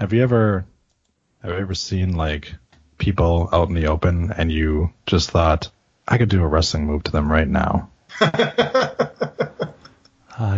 Have 0.00 0.12
you 0.14 0.22
ever 0.22 0.64
have 1.42 1.52
you 1.52 1.58
ever 1.58 1.74
seen 1.74 2.16
like 2.16 2.54
people 2.96 3.50
out 3.52 3.68
in 3.68 3.74
the 3.74 3.88
open 3.88 4.32
and 4.32 4.50
you 4.50 4.94
just 5.04 5.30
thought 5.30 5.68
I 6.08 6.16
could 6.16 6.30
do 6.30 6.42
a 6.42 6.46
wrestling 6.46 6.86
move 6.86 7.02
to 7.04 7.12
them 7.12 7.30
right 7.30 7.46
now? 7.46 7.90
I 8.20 9.02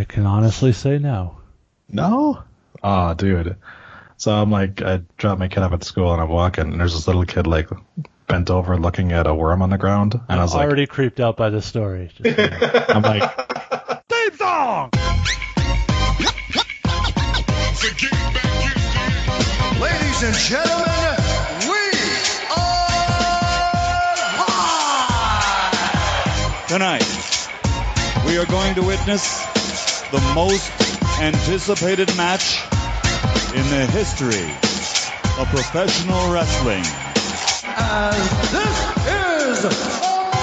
can 0.09 0.27
honestly 0.27 0.73
say 0.73 0.99
no. 0.99 1.39
No? 1.89 2.45
Oh, 2.85 3.15
dude. 3.15 3.57
So 4.17 4.33
I'm 4.33 4.53
like, 4.53 4.81
I 4.81 5.03
drop 5.17 5.40
my 5.40 5.49
kid 5.49 5.65
off 5.65 5.72
at 5.72 5.83
school 5.83 6.13
and 6.13 6.22
I'm 6.22 6.29
walking, 6.29 6.71
and 6.71 6.81
there's 6.81 6.95
this 6.95 7.09
little 7.09 7.24
kid 7.24 7.49
like 7.49 7.69
bent 8.29 8.49
over 8.49 8.77
looking 8.77 9.11
at 9.11 9.27
a 9.27 9.35
worm 9.35 9.61
on 9.61 9.71
the 9.71 9.79
ground, 9.79 10.21
and 10.29 10.38
I 10.38 10.43
was 10.43 10.54
like, 10.54 10.65
Already 10.65 10.87
creeped 10.87 11.19
out 11.19 11.37
by 11.37 11.51
the 11.51 11.61
story. 11.61 12.13
Just 12.17 12.37
saying. 12.37 12.53
I'm 12.88 13.03
like, 13.03 13.51
gentlemen, 20.48 21.16
we 21.71 21.79
are 22.51 22.98
live! 24.43 25.79
Tonight, 26.66 27.07
we 28.27 28.37
are 28.39 28.47
going 28.47 28.75
to 28.75 28.83
witness 28.83 29.47
the 30.11 30.21
most 30.35 30.73
anticipated 31.21 32.16
match 32.16 32.65
in 33.55 33.63
the 33.71 33.87
history 33.93 34.51
of 35.39 35.47
professional 35.49 36.33
wrestling. 36.33 36.85
And 37.65 38.16
this 38.51 38.79
is 39.07 39.63
the 39.63 39.71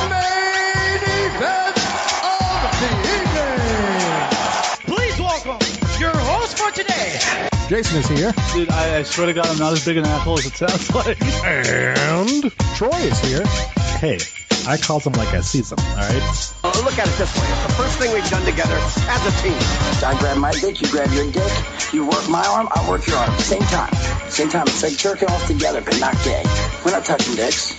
main 0.07 1.03
event 1.27 1.77
of 2.23 2.71
the 2.79 2.89
evening! 3.19 4.95
Please 4.95 5.19
welcome 5.19 5.59
your 5.99 6.15
host 6.15 6.57
for 6.57 6.71
today, 6.71 7.48
Jason 7.69 7.97
is 7.99 8.07
here. 8.07 8.33
Dude, 8.51 8.71
I, 8.71 8.97
I 8.97 9.03
swear 9.03 9.27
to 9.27 9.33
God, 9.33 9.45
I'm 9.45 9.59
not 9.59 9.73
as 9.73 9.85
big 9.85 9.97
an 9.97 10.03
asshole 10.03 10.39
as 10.39 10.45
it 10.47 10.55
sounds 10.57 10.89
like. 10.95 11.21
And 11.45 12.51
Troy 12.73 12.97
is 12.97 13.19
here. 13.19 13.45
Hey, 14.01 14.17
I 14.65 14.75
called 14.75 15.03
them 15.03 15.13
like 15.13 15.29
I 15.35 15.41
see 15.41 15.61
them, 15.61 15.77
All 15.77 15.97
right. 15.97 16.53
Uh, 16.63 16.73
look 16.81 16.97
at 16.97 17.05
it 17.05 17.13
this 17.21 17.29
way. 17.37 17.45
It's 17.45 17.67
the 17.69 17.73
first 17.77 17.99
thing 17.99 18.11
we've 18.11 18.27
done 18.27 18.43
together 18.43 18.73
as 18.73 19.21
a 19.21 19.33
team. 19.45 19.53
I 20.01 20.17
grab 20.17 20.39
my 20.39 20.51
dick, 20.51 20.81
you 20.81 20.89
grab 20.89 21.13
your 21.13 21.31
dick. 21.31 21.51
You 21.93 22.07
work 22.07 22.27
my 22.27 22.43
arm, 22.47 22.69
I 22.73 22.89
work 22.89 23.05
your 23.05 23.17
arm. 23.17 23.37
Same 23.37 23.61
time. 23.69 23.93
Same 24.29 24.49
time. 24.49 24.65
It's 24.65 24.81
like 24.81 24.97
jerking 24.97 25.29
off 25.29 25.45
together, 25.45 25.81
but 25.81 25.99
not 25.99 26.15
gay. 26.23 26.41
We're 26.83 26.97
not 26.97 27.05
touching 27.05 27.35
dicks. 27.35 27.77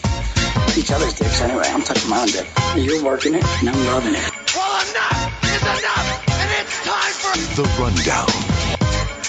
Each 0.78 0.92
other's 0.92 1.14
dicks 1.14 1.40
anyway. 1.40 1.66
I'm 1.66 1.82
touching 1.82 2.08
my 2.08 2.20
own 2.20 2.28
dick. 2.28 2.46
You're 2.76 3.02
working 3.02 3.34
it, 3.34 3.42
and 3.58 3.68
I'm 3.68 3.86
loving 3.86 4.14
it. 4.14 4.30
well, 4.54 4.86
enough 4.86 5.44
is 5.50 5.62
enough, 5.66 6.28
and 6.30 6.50
it's 6.62 6.78
time 6.86 7.12
for 7.18 7.34
The 7.58 7.66
Rundown. 7.82 8.69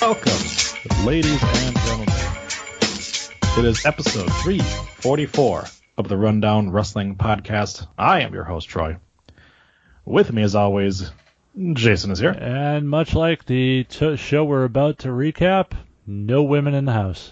Welcome, 0.01 1.05
ladies 1.05 1.39
and 1.43 1.75
gentlemen. 1.77 2.07
It 3.57 3.65
is 3.65 3.85
episode 3.85 4.31
344 4.41 5.65
of 5.97 6.07
the 6.07 6.17
Rundown 6.17 6.71
Wrestling 6.71 7.15
Podcast. 7.15 7.85
I 7.99 8.21
am 8.21 8.33
your 8.33 8.43
host, 8.43 8.67
Troy. 8.67 8.97
With 10.03 10.33
me, 10.33 10.41
as 10.41 10.55
always, 10.55 11.11
Jason 11.73 12.09
is 12.09 12.17
here. 12.19 12.31
and 12.31 12.89
much 12.89 13.13
like 13.13 13.45
the 13.45 13.83
t- 13.83 14.15
show 14.15 14.43
we're 14.43 14.63
about 14.63 14.99
to 14.99 15.09
recap, 15.09 15.73
no 16.07 16.41
women 16.43 16.73
in 16.73 16.85
the 16.85 16.93
house. 16.93 17.31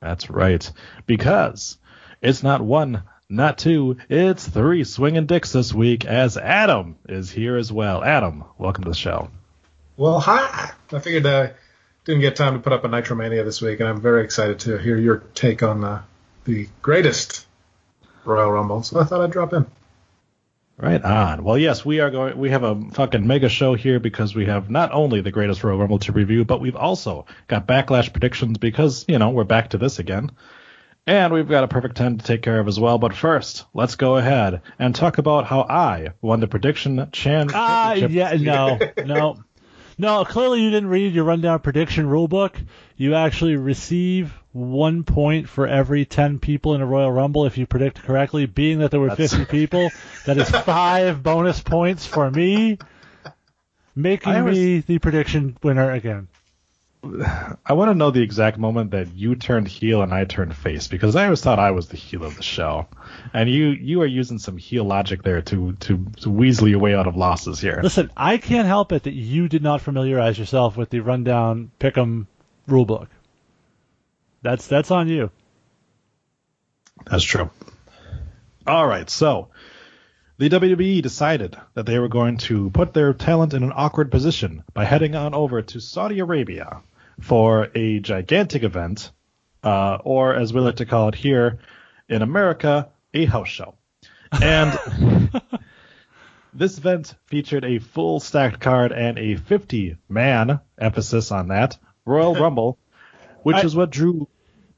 That's 0.00 0.30
right. 0.30 0.70
Because 1.06 1.76
it's 2.22 2.42
not 2.42 2.62
one, 2.62 3.02
not 3.28 3.58
two, 3.58 3.98
it's 4.08 4.48
three 4.48 4.84
swinging 4.84 5.26
dicks 5.26 5.52
this 5.52 5.74
week, 5.74 6.06
as 6.06 6.38
Adam 6.38 6.96
is 7.08 7.30
here 7.30 7.56
as 7.56 7.70
well. 7.70 8.02
Adam, 8.02 8.44
welcome 8.56 8.84
to 8.84 8.90
the 8.90 8.96
show. 8.96 9.30
Well, 9.98 10.18
hi. 10.20 10.70
I 10.92 10.98
figured 10.98 11.26
I 11.26 11.52
didn't 12.06 12.20
get 12.20 12.36
time 12.36 12.54
to 12.54 12.60
put 12.60 12.72
up 12.72 12.84
a 12.84 12.88
Nitromania 12.88 13.44
this 13.44 13.60
week, 13.60 13.80
and 13.80 13.88
I'm 13.88 14.00
very 14.00 14.24
excited 14.24 14.60
to 14.60 14.78
hear 14.78 14.96
your 14.96 15.18
take 15.34 15.62
on 15.62 15.84
uh, 15.84 16.02
the 16.44 16.68
greatest 16.80 17.44
Royal 18.24 18.50
Rumble. 18.50 18.84
So 18.84 19.00
I 19.00 19.04
thought 19.04 19.20
I'd 19.20 19.32
drop 19.32 19.52
in. 19.52 19.66
Right 20.78 21.02
on. 21.02 21.42
Well, 21.42 21.58
yes, 21.58 21.84
we 21.84 22.00
are 22.00 22.10
going. 22.10 22.38
We 22.38 22.50
have 22.50 22.62
a 22.62 22.80
fucking 22.92 23.26
mega 23.26 23.48
show 23.48 23.74
here 23.74 23.98
because 23.98 24.34
we 24.34 24.46
have 24.46 24.70
not 24.70 24.92
only 24.92 25.20
the 25.20 25.32
greatest 25.32 25.64
Royal 25.64 25.78
Rumble 25.78 25.98
to 26.00 26.12
review, 26.12 26.44
but 26.44 26.60
we've 26.60 26.76
also 26.76 27.26
got 27.48 27.66
backlash 27.66 28.12
predictions 28.12 28.58
because 28.58 29.04
you 29.08 29.18
know 29.18 29.30
we're 29.30 29.44
back 29.44 29.70
to 29.70 29.78
this 29.78 29.98
again, 29.98 30.30
and 31.06 31.32
we've 31.32 31.48
got 31.48 31.64
a 31.64 31.68
perfect 31.68 31.96
ten 31.96 32.18
to 32.18 32.24
take 32.24 32.42
care 32.42 32.60
of 32.60 32.68
as 32.68 32.78
well. 32.78 32.98
But 32.98 33.16
first, 33.16 33.64
let's 33.74 33.96
go 33.96 34.16
ahead 34.16 34.60
and 34.78 34.94
talk 34.94 35.18
about 35.18 35.46
how 35.46 35.62
I 35.62 36.10
won 36.20 36.40
the 36.40 36.46
prediction 36.46 37.08
chan. 37.10 37.48
Ah, 37.54 37.94
championship. 37.96 38.40
yeah, 38.42 38.52
no, 38.98 39.04
no. 39.04 39.44
No, 39.98 40.24
clearly 40.24 40.60
you 40.60 40.70
didn't 40.70 40.90
read 40.90 41.14
your 41.14 41.24
rundown 41.24 41.60
prediction 41.60 42.06
rulebook. 42.06 42.52
You 42.96 43.14
actually 43.14 43.56
receive 43.56 44.32
one 44.52 45.04
point 45.04 45.48
for 45.48 45.66
every 45.66 46.04
10 46.04 46.38
people 46.38 46.74
in 46.74 46.82
a 46.82 46.86
Royal 46.86 47.10
Rumble 47.10 47.46
if 47.46 47.56
you 47.56 47.66
predict 47.66 48.02
correctly. 48.02 48.46
Being 48.46 48.80
that 48.80 48.90
there 48.90 49.00
were 49.00 49.08
That's- 49.08 49.32
50 49.32 49.46
people, 49.50 49.90
that 50.26 50.36
is 50.36 50.50
five 50.64 51.22
bonus 51.22 51.60
points 51.60 52.04
for 52.04 52.30
me, 52.30 52.78
making 53.94 54.44
me 54.44 54.80
the 54.80 54.98
prediction 54.98 55.56
winner 55.62 55.90
again. 55.90 56.28
I 57.64 57.74
want 57.74 57.90
to 57.90 57.94
know 57.94 58.10
the 58.10 58.22
exact 58.22 58.58
moment 58.58 58.90
that 58.90 59.14
you 59.14 59.36
turned 59.36 59.68
heel 59.68 60.02
and 60.02 60.12
I 60.12 60.24
turned 60.24 60.54
face 60.56 60.88
because 60.88 61.14
I 61.14 61.24
always 61.24 61.40
thought 61.40 61.58
I 61.58 61.70
was 61.70 61.88
the 61.88 61.96
heel 61.96 62.24
of 62.24 62.36
the 62.36 62.42
show, 62.42 62.88
and 63.32 63.50
you 63.50 63.68
you 63.68 64.02
are 64.02 64.06
using 64.06 64.38
some 64.38 64.56
heel 64.56 64.84
logic 64.84 65.22
there 65.22 65.42
to 65.42 65.72
to, 65.74 66.04
to 66.20 66.30
weasel 66.30 66.68
your 66.68 66.78
way 66.78 66.94
out 66.94 67.06
of 67.06 67.16
losses 67.16 67.60
here. 67.60 67.80
Listen, 67.82 68.10
I 68.16 68.38
can't 68.38 68.66
help 68.66 68.92
it 68.92 69.04
that 69.04 69.14
you 69.14 69.48
did 69.48 69.62
not 69.62 69.80
familiarize 69.80 70.38
yourself 70.38 70.76
with 70.76 70.90
the 70.90 71.00
rundown 71.00 71.70
pick'em 71.80 72.26
rulebook. 72.68 73.08
That's 74.42 74.66
that's 74.66 74.90
on 74.90 75.08
you. 75.08 75.30
That's 77.10 77.24
true. 77.24 77.50
All 78.66 78.86
right, 78.86 79.08
so 79.08 79.48
the 80.38 80.50
WWE 80.50 81.02
decided 81.02 81.56
that 81.74 81.86
they 81.86 81.98
were 81.98 82.08
going 82.08 82.36
to 82.38 82.70
put 82.70 82.92
their 82.92 83.14
talent 83.14 83.54
in 83.54 83.62
an 83.62 83.72
awkward 83.74 84.10
position 84.10 84.64
by 84.74 84.84
heading 84.84 85.14
on 85.14 85.34
over 85.34 85.62
to 85.62 85.80
Saudi 85.80 86.18
Arabia 86.18 86.82
for 87.20 87.68
a 87.74 88.00
gigantic 88.00 88.62
event, 88.62 89.10
uh, 89.62 89.98
or 90.04 90.34
as 90.34 90.52
we 90.52 90.60
like 90.60 90.76
to 90.76 90.86
call 90.86 91.08
it 91.08 91.14
here 91.14 91.60
in 92.08 92.22
America, 92.22 92.88
a 93.16 93.24
house 93.26 93.48
show. 93.48 93.74
And 94.32 94.78
this 96.54 96.78
event 96.78 97.14
featured 97.26 97.64
a 97.64 97.78
full 97.78 98.20
stacked 98.20 98.60
card 98.60 98.92
and 98.92 99.18
a 99.18 99.36
50 99.36 99.96
man, 100.08 100.60
emphasis 100.78 101.30
on 101.32 101.48
that, 101.48 101.78
Royal 102.04 102.34
Rumble, 102.40 102.78
which 103.42 103.56
I- 103.56 103.62
is 103.62 103.74
what 103.76 103.90
drew. 103.90 104.28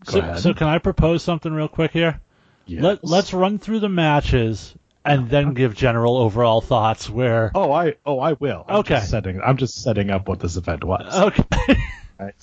So, 0.07 0.37
so 0.37 0.55
can 0.55 0.69
I 0.69 0.79
propose 0.79 1.25
something 1.25 1.53
real 1.53 1.67
quick 1.69 1.91
here? 1.93 2.21
Let, 2.69 2.81
Yes. 2.83 2.99
let's 3.03 3.33
run 3.35 3.59
through 3.59 3.81
the 3.81 3.89
matches 3.89 4.75
and 5.05 5.29
then 5.29 5.55
give 5.55 5.75
general 5.75 6.17
overall 6.19 6.61
thoughts. 6.61 7.09
Where 7.11 7.51
Oh, 7.55 7.73
I 7.73 7.95
oh 8.07 8.21
I 8.21 8.35
will. 8.35 8.65
I'm 8.69 8.77
Okay. 8.77 8.97
Just 8.97 9.11
setting 9.11 9.41
I'm 9.45 9.57
just 9.57 9.83
setting 9.83 10.11
up 10.11 10.29
what 10.29 10.39
this 10.39 10.57
event 10.57 10.85
was. 10.85 11.13
okay, 11.19 11.77
Right. 12.21 12.35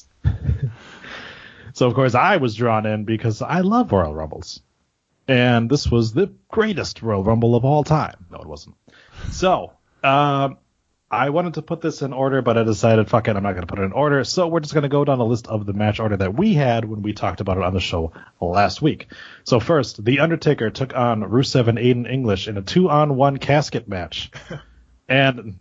so 1.73 1.87
of 1.87 1.93
course 1.93 2.15
I 2.15 2.37
was 2.37 2.55
drawn 2.55 2.85
in 2.85 3.05
because 3.05 3.41
I 3.41 3.61
love 3.61 3.91
Royal 3.91 4.13
Rumbles, 4.13 4.61
and 5.27 5.69
this 5.69 5.89
was 5.89 6.13
the 6.13 6.33
greatest 6.49 7.01
Royal 7.01 7.23
Rumble 7.23 7.55
of 7.55 7.65
all 7.65 7.83
time. 7.83 8.25
No, 8.31 8.39
it 8.39 8.47
wasn't. 8.47 8.75
So 9.31 9.73
um, 10.03 10.57
I 11.09 11.29
wanted 11.29 11.55
to 11.55 11.61
put 11.61 11.81
this 11.81 12.01
in 12.01 12.13
order, 12.13 12.41
but 12.41 12.57
I 12.57 12.63
decided 12.63 13.09
fuck 13.09 13.27
it, 13.27 13.35
I'm 13.35 13.43
not 13.43 13.51
going 13.51 13.61
to 13.61 13.67
put 13.67 13.79
it 13.79 13.83
in 13.83 13.91
order. 13.91 14.23
So 14.23 14.47
we're 14.47 14.59
just 14.59 14.73
going 14.73 14.83
to 14.83 14.89
go 14.89 15.05
down 15.05 15.19
a 15.19 15.25
list 15.25 15.47
of 15.47 15.65
the 15.65 15.73
match 15.73 15.99
order 15.99 16.17
that 16.17 16.35
we 16.35 16.53
had 16.53 16.85
when 16.85 17.01
we 17.01 17.13
talked 17.13 17.41
about 17.41 17.57
it 17.57 17.63
on 17.63 17.73
the 17.73 17.79
show 17.79 18.11
last 18.41 18.81
week. 18.81 19.07
So 19.43 19.59
first, 19.59 20.03
The 20.03 20.19
Undertaker 20.19 20.69
took 20.69 20.95
on 20.95 21.21
Rusev 21.21 21.67
and 21.67 21.77
Aiden 21.77 22.09
English 22.09 22.47
in 22.47 22.57
a 22.57 22.61
two-on-one 22.61 23.37
casket 23.37 23.87
match. 23.87 24.31
And 25.07 25.59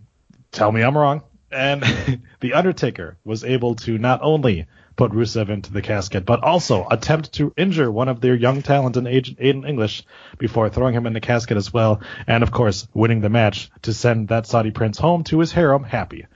tell 0.52 0.72
me 0.72 0.82
I'm 0.82 0.96
wrong. 0.96 1.22
And 1.52 1.84
The 2.40 2.54
Undertaker 2.54 3.18
was 3.24 3.44
able 3.44 3.74
to 3.76 3.98
not 3.98 4.20
only 4.22 4.66
put 4.96 5.12
Rusev 5.12 5.48
into 5.48 5.72
the 5.72 5.82
casket, 5.82 6.24
but 6.24 6.42
also 6.42 6.86
attempt 6.90 7.32
to 7.34 7.52
injure 7.56 7.90
one 7.90 8.08
of 8.08 8.20
their 8.20 8.34
young 8.34 8.62
talent 8.62 8.96
in 8.96 9.04
Aiden 9.04 9.36
Aiden 9.38 9.68
English 9.68 10.04
before 10.38 10.68
throwing 10.68 10.94
him 10.94 11.06
in 11.06 11.12
the 11.12 11.20
casket 11.20 11.56
as 11.56 11.72
well. 11.72 12.00
And 12.26 12.42
of 12.42 12.50
course, 12.50 12.86
winning 12.94 13.20
the 13.20 13.28
match 13.28 13.70
to 13.82 13.92
send 13.92 14.28
that 14.28 14.46
Saudi 14.46 14.70
prince 14.70 14.98
home 14.98 15.24
to 15.24 15.40
his 15.40 15.52
harem 15.52 15.84
happy. 15.84 16.26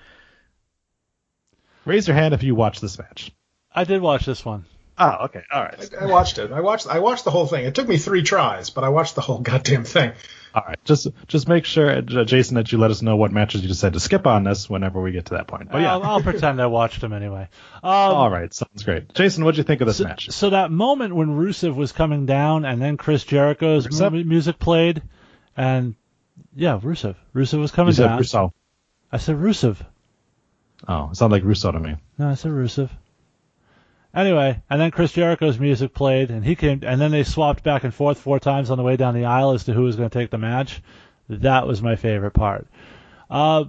Raise 1.84 2.06
your 2.06 2.16
hand 2.16 2.34
if 2.34 2.43
you 2.43 2.55
watched 2.55 2.81
this 2.81 2.99
match. 2.99 3.32
I 3.75 3.84
did 3.84 4.02
watch 4.02 4.26
this 4.26 4.44
one. 4.44 4.64
Ah, 4.98 5.24
okay, 5.26 5.42
all 5.52 5.62
right. 5.62 5.94
I 6.00 6.06
watched 6.06 6.38
it. 6.38 6.50
I 6.50 6.60
watched. 6.60 6.88
I 6.88 6.98
watched 6.98 7.24
the 7.24 7.30
whole 7.30 7.46
thing. 7.46 7.64
It 7.64 7.74
took 7.74 7.86
me 7.86 7.98
three 7.98 8.22
tries, 8.22 8.70
but 8.70 8.82
I 8.84 8.88
watched 8.88 9.14
the 9.14 9.20
whole 9.20 9.38
goddamn 9.38 9.84
thing. 9.84 10.12
All 10.54 10.62
right, 10.66 10.78
just 10.84 11.06
just 11.28 11.46
make 11.46 11.64
sure, 11.66 11.88
uh, 11.90 12.00
Jason, 12.24 12.56
that 12.56 12.72
you 12.72 12.78
let 12.78 12.90
us 12.90 13.00
know 13.02 13.14
what 13.16 13.30
matches 13.30 13.60
you 13.62 13.68
decide 13.68 13.92
to 13.92 14.00
skip 14.00 14.26
on 14.26 14.44
this 14.44 14.68
whenever 14.68 15.00
we 15.00 15.12
get 15.12 15.26
to 15.26 15.34
that 15.34 15.46
point. 15.46 15.70
But 15.70 15.82
yeah, 15.82 15.92
I'll, 15.92 16.02
I'll 16.02 16.22
pretend 16.22 16.60
I 16.60 16.66
watched 16.66 17.00
them 17.00 17.12
anyway. 17.12 17.48
Um, 17.80 17.90
all 17.92 18.28
right, 18.30 18.52
sounds 18.52 18.82
great. 18.82 19.14
Jason, 19.14 19.44
what'd 19.44 19.56
you 19.56 19.62
think 19.62 19.80
of 19.82 19.86
this 19.86 19.98
so, 19.98 20.04
match? 20.04 20.30
so 20.30 20.50
that 20.50 20.72
moment 20.72 21.14
when 21.14 21.28
Rusev 21.28 21.76
was 21.76 21.92
coming 21.92 22.26
down 22.26 22.64
and 22.64 22.82
then 22.82 22.96
Chris 22.96 23.22
Jericho's 23.22 23.86
Rusev? 23.86 24.10
mu- 24.12 24.24
music 24.24 24.58
played, 24.58 25.00
and 25.56 25.94
yeah, 26.56 26.80
Rusev. 26.82 27.14
Rusev 27.36 27.60
was 27.60 27.70
coming 27.70 27.90
You 27.92 27.96
said 27.96 28.08
down. 28.08 28.18
Russo. 28.18 28.52
I 29.12 29.18
said 29.18 29.36
Rusev. 29.36 29.76
Oh, 30.88 31.10
it 31.10 31.16
sounded 31.16 31.36
like 31.36 31.44
Russo 31.44 31.70
to 31.70 31.78
me. 31.78 31.94
No, 32.18 32.30
I 32.30 32.34
said 32.34 32.50
Rusev. 32.50 32.90
Anyway, 34.19 34.61
and 34.69 34.81
then 34.81 34.91
Chris 34.91 35.12
Jericho's 35.12 35.61
music 35.61 35.94
played, 35.94 36.32
and 36.32 36.44
he 36.44 36.56
came, 36.56 36.81
and 36.82 37.00
then 37.00 37.12
they 37.12 37.23
swapped 37.23 37.62
back 37.62 37.85
and 37.85 37.94
forth 37.94 38.19
four 38.19 38.41
times 38.41 38.69
on 38.69 38.76
the 38.76 38.82
way 38.82 38.97
down 38.97 39.15
the 39.15 39.26
aisle 39.26 39.53
as 39.53 39.62
to 39.65 39.73
who 39.73 39.82
was 39.82 39.94
going 39.94 40.11
to 40.11 40.19
take 40.19 40.31
the 40.31 40.38
match. 40.38 40.82
That 41.29 41.69
was 41.69 41.81
my 41.81 41.94
favorite 41.94 42.32
part. 42.32 42.67
Uh, 43.31 43.67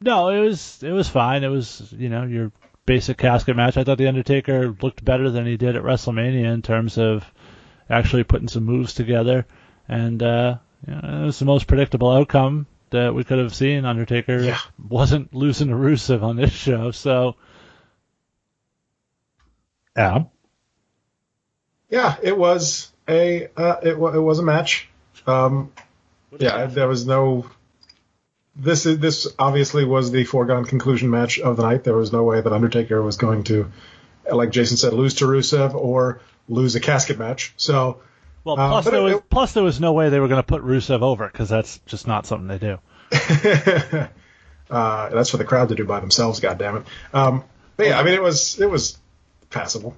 no, 0.00 0.28
it 0.30 0.40
was 0.40 0.82
it 0.82 0.92
was 0.92 1.10
fine. 1.10 1.44
It 1.44 1.48
was 1.48 1.92
you 1.92 2.08
know 2.08 2.22
your 2.24 2.52
basic 2.86 3.18
casket 3.18 3.54
match. 3.54 3.76
I 3.76 3.84
thought 3.84 3.98
the 3.98 4.08
Undertaker 4.08 4.74
looked 4.80 5.04
better 5.04 5.30
than 5.30 5.44
he 5.44 5.58
did 5.58 5.76
at 5.76 5.82
WrestleMania 5.82 6.54
in 6.54 6.62
terms 6.62 6.96
of 6.96 7.30
actually 7.90 8.24
putting 8.24 8.48
some 8.48 8.64
moves 8.64 8.94
together, 8.94 9.44
and 9.88 10.22
uh, 10.22 10.56
you 10.86 10.94
know, 10.94 11.22
it 11.22 11.26
was 11.26 11.38
the 11.38 11.44
most 11.44 11.66
predictable 11.66 12.10
outcome 12.10 12.66
that 12.90 13.14
we 13.14 13.24
could 13.24 13.40
have 13.40 13.54
seen. 13.54 13.84
Undertaker 13.84 14.38
Yeah. 14.38 14.58
wasn't 14.88 15.34
losing 15.34 15.68
to 15.68 15.74
Rusev 15.74 16.22
on 16.22 16.36
this 16.36 16.52
show, 16.52 16.92
so 16.92 17.36
Adam. 19.96 20.26
Yeah, 21.88 22.16
it 22.22 22.36
was 22.36 22.90
a 23.08 23.48
uh, 23.56 23.76
it, 23.82 23.98
wa- 23.98 24.12
it 24.12 24.18
was 24.20 24.38
a 24.38 24.42
match. 24.42 24.88
Um, 25.26 25.72
yeah, 26.38 26.66
there 26.66 26.88
was 26.88 27.06
no. 27.06 27.46
This 28.56 28.86
is 28.86 28.98
this 28.98 29.28
obviously 29.38 29.84
was 29.84 30.10
the 30.10 30.24
foregone 30.24 30.64
conclusion 30.64 31.10
match 31.10 31.38
of 31.38 31.56
the 31.56 31.62
night. 31.62 31.84
There 31.84 31.96
was 31.96 32.12
no 32.12 32.24
way 32.24 32.40
that 32.40 32.52
Undertaker 32.52 33.02
was 33.02 33.16
going 33.16 33.44
to, 33.44 33.70
like 34.30 34.50
Jason 34.50 34.76
said, 34.76 34.92
lose 34.94 35.14
to 35.16 35.26
Rusev 35.26 35.74
or 35.74 36.20
lose 36.48 36.74
a 36.74 36.80
casket 36.80 37.18
match. 37.18 37.52
So 37.56 38.00
well. 38.44 38.58
Uh, 38.58 38.68
Plus 38.70 38.84
but 38.86 38.90
there 38.92 39.00
it- 39.00 39.04
was 39.04 39.14
it- 39.14 39.30
plus 39.30 39.52
there 39.52 39.62
was 39.62 39.78
no 39.80 39.92
way 39.92 40.08
they 40.08 40.20
were 40.20 40.28
going 40.28 40.42
to 40.42 40.46
put 40.46 40.62
Rusev 40.62 41.02
over 41.02 41.26
because 41.28 41.48
that's 41.48 41.78
just 41.86 42.06
not 42.06 42.26
something 42.26 42.48
they 42.48 42.58
do. 42.58 42.78
uh, 44.70 45.08
that's 45.10 45.30
for 45.30 45.36
the 45.36 45.44
crowd 45.44 45.68
to 45.68 45.74
do 45.74 45.84
by 45.84 46.00
themselves. 46.00 46.40
God 46.40 46.58
damn 46.58 46.76
it. 46.78 46.82
Um, 47.12 47.44
but 47.76 47.86
yeah, 47.86 47.98
I 48.00 48.02
mean 48.02 48.14
it 48.14 48.22
was 48.22 48.58
it 48.60 48.68
was 48.70 48.98
passable. 49.56 49.96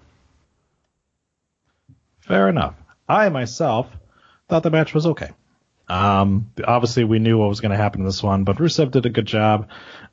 Fair 2.21 2.49
enough. 2.49 2.75
I 3.09 3.29
myself 3.29 3.87
thought 4.49 4.63
the 4.63 4.71
match 4.71 4.95
was 4.95 5.07
okay. 5.07 5.31
Um, 5.89 6.51
obviously, 6.67 7.05
we 7.05 7.19
knew 7.19 7.39
what 7.39 7.49
was 7.49 7.61
going 7.61 7.71
to 7.71 7.77
happen 7.79 8.03
in 8.03 8.07
this 8.07 8.23
one, 8.23 8.45
but 8.45 8.57
Rusev 8.57 8.91
did 8.91 9.07
a 9.07 9.11
good 9.11 9.27
job. 9.27 9.69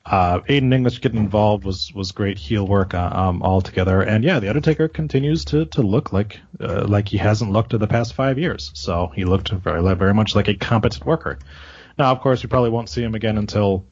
Uh, 0.06 0.40
Aiden 0.42 0.74
English 0.74 1.02
getting 1.02 1.20
involved 1.20 1.66
was 1.66 1.92
was 1.94 2.12
great 2.12 2.38
heel 2.38 2.66
work 2.66 2.94
uh, 2.94 3.10
um, 3.14 3.44
altogether. 3.44 4.02
And 4.02 4.24
yeah, 4.24 4.40
the 4.40 4.48
Undertaker 4.48 4.88
continues 4.88 5.44
to 5.46 5.66
to 5.66 5.82
look 5.82 6.14
like 6.14 6.40
uh, 6.62 6.86
like 6.88 7.10
he 7.10 7.18
hasn't 7.18 7.52
looked 7.52 7.74
in 7.74 7.80
the 7.80 7.88
past 7.88 8.14
five 8.14 8.40
years. 8.40 8.72
So 8.74 9.12
he 9.16 9.26
looked 9.26 9.50
very 9.50 9.82
very 9.96 10.14
much 10.14 10.36
like 10.36 10.48
a 10.48 10.56
competent 10.56 11.06
worker. 11.06 11.40
Now, 11.98 12.12
of 12.12 12.22
course, 12.22 12.44
we 12.44 12.50
probably 12.50 12.70
won't 12.70 12.90
see 12.90 13.04
him 13.04 13.16
again 13.16 13.38
until 13.38 13.86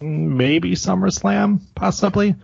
maybe 0.00 0.72
SummerSlam, 0.72 1.60
possibly. 1.74 2.34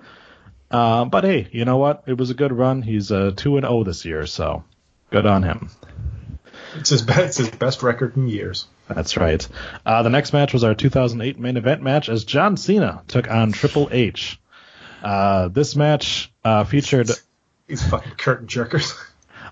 Uh, 0.72 1.04
but 1.04 1.24
hey, 1.24 1.48
you 1.52 1.64
know 1.64 1.76
what? 1.76 2.04
It 2.06 2.16
was 2.16 2.30
a 2.30 2.34
good 2.34 2.52
run. 2.52 2.82
He's 2.82 3.12
uh, 3.12 3.32
two 3.36 3.56
and 3.58 3.66
zero 3.66 3.84
this 3.84 4.04
year, 4.04 4.26
so 4.26 4.64
good 5.10 5.26
on 5.26 5.42
him. 5.42 5.70
It's 6.76 6.88
his 6.88 7.02
best 7.02 7.20
it's 7.20 7.36
his 7.36 7.50
best 7.50 7.82
record 7.82 8.16
in 8.16 8.28
years. 8.28 8.66
That's 8.88 9.16
right. 9.16 9.46
Uh, 9.84 10.02
the 10.02 10.10
next 10.10 10.32
match 10.32 10.52
was 10.52 10.64
our 10.64 10.74
2008 10.74 11.38
main 11.38 11.56
event 11.56 11.82
match 11.82 12.08
as 12.08 12.24
John 12.24 12.56
Cena 12.56 13.02
took 13.06 13.30
on 13.30 13.52
Triple 13.52 13.88
H. 13.92 14.40
Uh, 15.02 15.48
this 15.48 15.76
match 15.76 16.32
uh, 16.44 16.64
featured. 16.64 17.10
These 17.66 17.86
fucking 17.88 18.14
curtain 18.14 18.46
jerkers. 18.46 18.94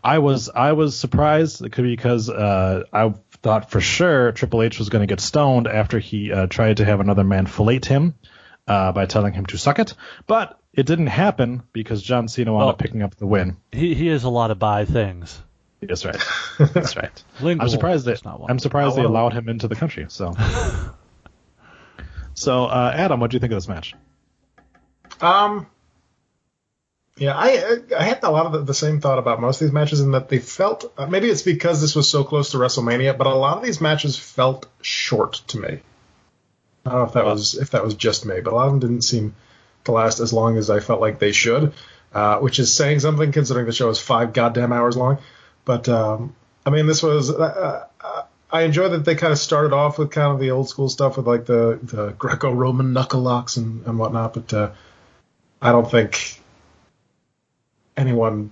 I 0.03 0.19
was 0.19 0.49
I 0.49 0.73
was 0.73 0.97
surprised 0.97 1.63
because 1.63 2.31
uh, 2.31 2.85
I 2.93 3.13
thought 3.43 3.71
for 3.71 3.81
sure 3.81 4.33
Triple 4.33 4.63
H 4.63 4.79
was 4.79 4.89
going 4.89 5.03
to 5.03 5.07
get 5.07 5.21
stoned 5.21 5.67
after 5.67 5.99
he 5.99 6.33
uh, 6.33 6.47
tried 6.47 6.79
to 6.79 6.85
have 6.85 7.01
another 7.01 7.25
man 7.25 7.47
fillet 7.47 7.81
him 7.85 8.15
uh, 8.67 8.93
by 8.93 9.07
telling 9.07 9.33
him 9.33 9.47
to 9.47 9.59
suck 9.59 9.79
it, 9.79 9.95
but 10.27 10.59
it 10.73 10.87
didn't 10.87 11.09
happen 11.09 11.62
because 11.73 12.03
John 12.03 12.29
Cena 12.29 12.53
wound 12.53 12.61
Well- 12.61 12.69
up 12.71 12.79
picking 12.79 13.03
up 13.03 13.15
the 13.17 13.27
win. 13.27 13.57
He 13.73 13.95
he 13.95 14.07
has 14.09 14.25
a 14.25 14.31
lot 14.31 14.51
of 14.51 14.59
buy 14.59 14.85
things. 14.85 15.41
That's 15.83 16.05
right. 16.05 16.23
That's 16.59 16.95
right. 16.97 17.25
Lingual, 17.41 17.62
I'm 17.65 17.69
surprised 17.71 18.05
that 18.05 18.23
not. 18.25 18.43
I'm 18.49 18.59
surprised 18.59 18.97
they 18.97 19.03
Oh, 19.03 19.07
allowed 19.09 19.33
him 19.33 19.49
into 19.49 19.67
the 19.67 19.75
country. 19.77 20.05
So, 20.11 20.35
so 22.35 22.65
uh, 22.67 22.93
Adam, 22.95 23.21
what 23.21 23.31
do 23.31 23.37
you 23.37 23.41
think 23.41 23.53
of 23.53 23.57
this 23.57 23.69
match? 23.69 23.95
Um, 25.21 25.67
yeah, 27.17 27.35
I 27.37 27.79
I 27.99 28.03
had 28.05 28.23
a 28.23 28.31
lot 28.31 28.47
of 28.47 28.53
the, 28.53 28.62
the 28.62 28.75
same 28.75 29.01
thought 29.01 29.19
about 29.19 29.41
most 29.41 29.61
of 29.61 29.67
these 29.67 29.73
matches 29.73 30.01
in 30.01 30.12
that 30.12 30.29
they 30.29 30.39
felt 30.39 30.91
uh, 30.97 31.07
maybe 31.07 31.29
it's 31.29 31.43
because 31.43 31.81
this 31.81 31.95
was 31.95 32.09
so 32.09 32.25
close 32.25 32.51
to 32.53 32.59
WrestleMania, 32.59 33.17
but 33.17 33.27
a 33.27 33.35
lot 33.35 33.57
of 33.59 33.62
these 33.62 33.81
matches 33.81 34.17
felt 34.19 34.67
short 34.83 35.35
to 35.49 35.59
me. 35.59 35.81
I 36.85 36.91
don't 36.91 37.00
know 37.00 37.06
if 37.06 37.12
that 37.15 37.25
was 37.25 37.55
if 37.55 37.71
that 37.71 37.85
was 37.85 37.94
just 37.94 38.25
me, 38.25 38.41
but 38.41 38.53
a 38.53 38.56
lot 38.56 38.67
of 38.67 38.73
them 38.73 38.81
didn't 38.81 39.03
seem 39.03 39.35
to 39.85 39.93
last 39.93 40.21
as 40.21 40.32
long 40.32 40.56
as 40.56 40.71
I 40.71 40.81
felt 40.81 41.00
like 41.00 41.19
they 41.19 41.32
should, 41.32 41.73
uh, 42.12 42.38
which 42.38 42.59
is 42.59 42.75
saying 42.75 43.00
something 43.00 43.32
considering 43.32 43.67
the 43.67 43.73
show 43.73 43.91
is 43.91 43.99
five 43.99 44.32
goddamn 44.32 44.73
hours 44.73 44.97
long. 44.97 45.19
But 45.65 45.88
um, 45.88 46.35
I 46.65 46.71
mean, 46.71 46.87
this 46.87 47.03
was. 47.03 47.31
Uh, 47.31 47.87
uh, 48.00 48.23
I 48.53 48.62
enjoy 48.62 48.88
that 48.88 49.05
they 49.05 49.15
kind 49.15 49.32
of 49.32 49.38
started 49.38 49.73
off 49.73 49.99
with 49.99 50.11
kind 50.11 50.32
of 50.32 50.41
the 50.41 50.50
old 50.50 50.69
school 50.69 50.88
stuff 50.88 51.17
with 51.17 51.27
like 51.27 51.47
the, 51.47 51.79
the 51.82 52.09
Greco-Roman 52.19 52.93
knuckle 52.93 53.21
locks 53.21 53.56
and, 53.56 53.87
and 53.87 53.97
whatnot, 53.97 54.35
but 54.35 54.53
uh, 54.53 54.71
I 55.62 55.71
don't 55.71 55.88
think 55.88 56.41
anyone 57.97 58.50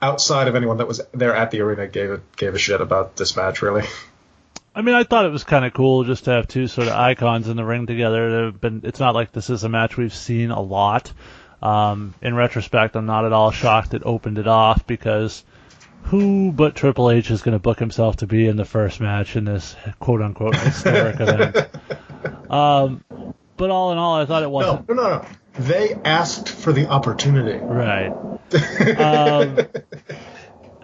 outside 0.00 0.48
of 0.48 0.54
anyone 0.54 0.76
that 0.78 0.86
was 0.86 1.00
there 1.12 1.34
at 1.34 1.50
the 1.50 1.60
arena 1.60 1.86
gave 1.88 2.10
a 2.10 2.20
gave 2.36 2.54
a 2.54 2.58
shit 2.58 2.80
about 2.80 3.16
this 3.16 3.36
match 3.36 3.62
really. 3.62 3.84
I 4.74 4.82
mean, 4.82 4.94
I 4.94 5.04
thought 5.04 5.26
it 5.26 5.32
was 5.32 5.44
kind 5.44 5.64
of 5.64 5.74
cool 5.74 6.04
just 6.04 6.24
to 6.24 6.30
have 6.30 6.48
two 6.48 6.66
sort 6.66 6.88
of 6.88 6.94
icons 6.94 7.48
in 7.48 7.56
the 7.56 7.64
ring 7.64 7.86
together. 7.86 8.50
Been. 8.52 8.80
It's 8.84 9.00
not 9.00 9.14
like 9.14 9.32
this 9.32 9.50
is 9.50 9.64
a 9.64 9.68
match 9.68 9.96
we've 9.96 10.14
seen 10.14 10.50
a 10.50 10.60
lot. 10.60 11.12
Um, 11.60 12.14
in 12.22 12.34
retrospect, 12.34 12.96
I'm 12.96 13.06
not 13.06 13.24
at 13.24 13.32
all 13.32 13.50
shocked 13.50 13.94
it 13.94 14.02
opened 14.04 14.38
it 14.38 14.48
off 14.48 14.86
because 14.86 15.44
who 16.04 16.52
but 16.52 16.74
Triple 16.74 17.10
H 17.10 17.30
is 17.30 17.42
going 17.42 17.52
to 17.52 17.58
book 17.58 17.78
himself 17.78 18.16
to 18.16 18.26
be 18.26 18.46
in 18.46 18.56
the 18.56 18.64
first 18.64 19.00
match 19.00 19.36
in 19.36 19.44
this 19.44 19.76
quote 20.00 20.22
unquote 20.22 20.56
historic 20.56 21.16
event? 21.20 21.56
Um, 22.50 23.04
but 23.56 23.70
all 23.70 23.92
in 23.92 23.98
all, 23.98 24.16
I 24.16 24.26
thought 24.26 24.42
it 24.42 24.50
wasn't 24.50 24.88
no, 24.88 24.94
no, 24.94 25.02
no. 25.02 25.26
They 25.58 25.94
asked 26.04 26.48
for 26.48 26.72
the 26.72 26.88
opportunity. 26.88 27.58
right. 27.58 28.10
um, 28.98 29.58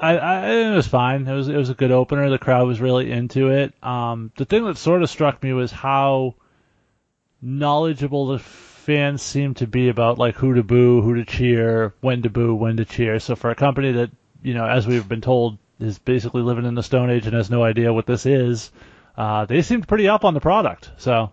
I, 0.01 0.17
I 0.17 0.51
it 0.51 0.75
was 0.75 0.87
fine. 0.87 1.27
It 1.27 1.35
was 1.35 1.49
it 1.49 1.57
was 1.57 1.71
a 1.71 1.75
good 1.75 1.91
opener. 1.91 2.31
The 2.31 2.39
crowd 2.39 2.67
was 2.67 2.81
really 2.81 3.11
into 3.11 3.51
it. 3.51 3.75
Um, 3.83 4.33
the 4.37 4.45
thing 4.45 4.65
that 4.65 4.79
sort 4.79 5.03
of 5.03 5.11
struck 5.11 5.43
me 5.43 5.53
was 5.53 5.73
how 5.73 6.35
knowledgeable 7.41 8.29
the 8.29 8.39
fans 8.39 9.23
seemed 9.23 9.59
to 9.59 9.67
be 9.67 9.89
about 9.89 10.19
like 10.19 10.35
who 10.35 10.55
to 10.55 10.63
boo, 10.63 11.03
who 11.03 11.17
to 11.17 11.25
cheer, 11.25 11.95
when 12.01 12.23
to 12.23 12.31
boo, 12.31 12.55
when 12.55 12.77
to 12.79 12.85
cheer. 12.85 13.19
So 13.21 13.37
for 13.37 13.51
a 13.51 13.55
company 13.55 13.93
that 13.93 14.11
you 14.43 14.55
know, 14.55 14.67
as 14.67 14.87
we've 14.87 15.09
been 15.09 15.21
told, 15.21 15.59
is 15.81 15.99
basically 15.99 16.43
living 16.43 16.65
in 16.65 16.75
the 16.75 16.83
Stone 16.83 17.11
Age 17.11 17.27
and 17.27 17.35
has 17.35 17.51
no 17.51 17.63
idea 17.63 17.93
what 17.93 18.07
this 18.07 18.27
is, 18.27 18.71
uh, 19.17 19.45
they 19.47 19.63
seemed 19.63 19.87
pretty 19.87 20.09
up 20.09 20.25
on 20.25 20.35
the 20.35 20.41
product. 20.41 20.91
So 20.97 21.33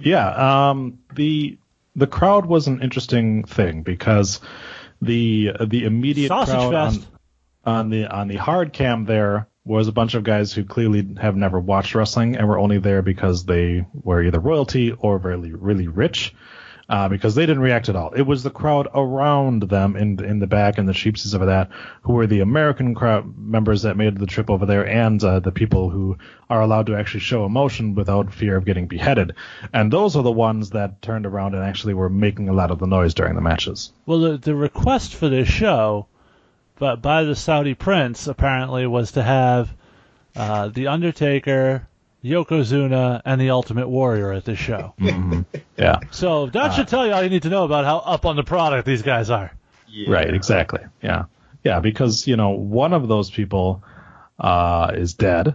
Yeah, 0.00 0.70
um, 0.70 0.98
the 1.14 1.58
the 1.94 2.06
crowd 2.06 2.46
was 2.46 2.66
an 2.66 2.82
interesting 2.82 3.44
thing 3.44 3.82
because 3.82 4.40
the 5.06 5.52
the 5.66 5.84
immediate 5.84 6.28
Sausage 6.28 6.54
crowd 6.54 6.74
on, 6.74 7.04
on 7.64 7.90
the 7.90 8.06
on 8.06 8.28
the 8.28 8.36
hard 8.36 8.72
cam 8.72 9.04
there 9.04 9.48
was 9.64 9.88
a 9.88 9.92
bunch 9.92 10.14
of 10.14 10.22
guys 10.22 10.52
who 10.52 10.64
clearly 10.64 11.06
have 11.20 11.34
never 11.36 11.58
watched 11.58 11.94
wrestling 11.94 12.36
and 12.36 12.46
were 12.46 12.58
only 12.58 12.78
there 12.78 13.02
because 13.02 13.44
they 13.44 13.86
were 13.94 14.22
either 14.22 14.40
royalty 14.40 14.92
or 14.92 15.18
really 15.18 15.52
really 15.52 15.88
rich. 15.88 16.34
Uh, 16.88 17.08
because 17.08 17.34
they 17.34 17.44
didn't 17.44 17.62
react 17.62 17.88
at 17.88 17.96
all. 17.96 18.12
It 18.12 18.22
was 18.22 18.44
the 18.44 18.50
crowd 18.50 18.86
around 18.94 19.64
them 19.64 19.96
in 19.96 20.24
in 20.24 20.38
the 20.38 20.46
back 20.46 20.78
and 20.78 20.88
the 20.88 20.92
sheepsies 20.92 21.34
of 21.34 21.44
that 21.44 21.70
who 22.02 22.12
were 22.12 22.28
the 22.28 22.42
American 22.42 22.94
crowd 22.94 23.36
members 23.36 23.82
that 23.82 23.96
made 23.96 24.16
the 24.16 24.26
trip 24.26 24.48
over 24.48 24.66
there 24.66 24.86
and 24.86 25.22
uh, 25.24 25.40
the 25.40 25.50
people 25.50 25.90
who 25.90 26.16
are 26.48 26.60
allowed 26.60 26.86
to 26.86 26.94
actually 26.94 27.20
show 27.20 27.44
emotion 27.44 27.96
without 27.96 28.32
fear 28.32 28.56
of 28.56 28.64
getting 28.64 28.86
beheaded. 28.86 29.34
And 29.72 29.92
those 29.92 30.14
are 30.14 30.22
the 30.22 30.30
ones 30.30 30.70
that 30.70 31.02
turned 31.02 31.26
around 31.26 31.56
and 31.56 31.64
actually 31.64 31.94
were 31.94 32.08
making 32.08 32.48
a 32.48 32.52
lot 32.52 32.70
of 32.70 32.78
the 32.78 32.86
noise 32.86 33.14
during 33.14 33.34
the 33.34 33.40
matches. 33.40 33.92
Well, 34.06 34.20
the, 34.20 34.36
the 34.36 34.54
request 34.54 35.16
for 35.16 35.28
this 35.28 35.48
show, 35.48 36.06
but 36.78 37.02
by 37.02 37.24
the 37.24 37.34
Saudi 37.34 37.74
prince 37.74 38.28
apparently 38.28 38.86
was 38.86 39.10
to 39.12 39.24
have 39.24 39.74
uh, 40.36 40.68
the 40.68 40.86
Undertaker, 40.86 41.88
Yokozuna, 42.26 43.22
and 43.24 43.40
the 43.40 43.50
Ultimate 43.50 43.88
Warrior 43.88 44.32
at 44.32 44.44
this 44.44 44.58
show. 44.58 44.94
Yeah. 45.78 46.00
So 46.10 46.46
that 46.46 46.72
should 46.72 46.88
tell 46.88 47.06
you 47.06 47.12
all 47.12 47.22
you 47.22 47.28
need 47.28 47.42
to 47.42 47.50
know 47.50 47.64
about 47.64 47.84
how 47.84 47.98
up 47.98 48.24
on 48.24 48.34
the 48.36 48.42
product 48.42 48.86
these 48.86 49.02
guys 49.02 49.28
are. 49.28 49.52
Right, 50.08 50.32
exactly. 50.32 50.80
Yeah. 51.02 51.24
Yeah, 51.62 51.80
because, 51.80 52.26
you 52.26 52.36
know, 52.36 52.50
one 52.50 52.94
of 52.94 53.08
those 53.08 53.30
people 53.30 53.84
uh, 54.38 54.92
is 54.94 55.12
dead. 55.14 55.54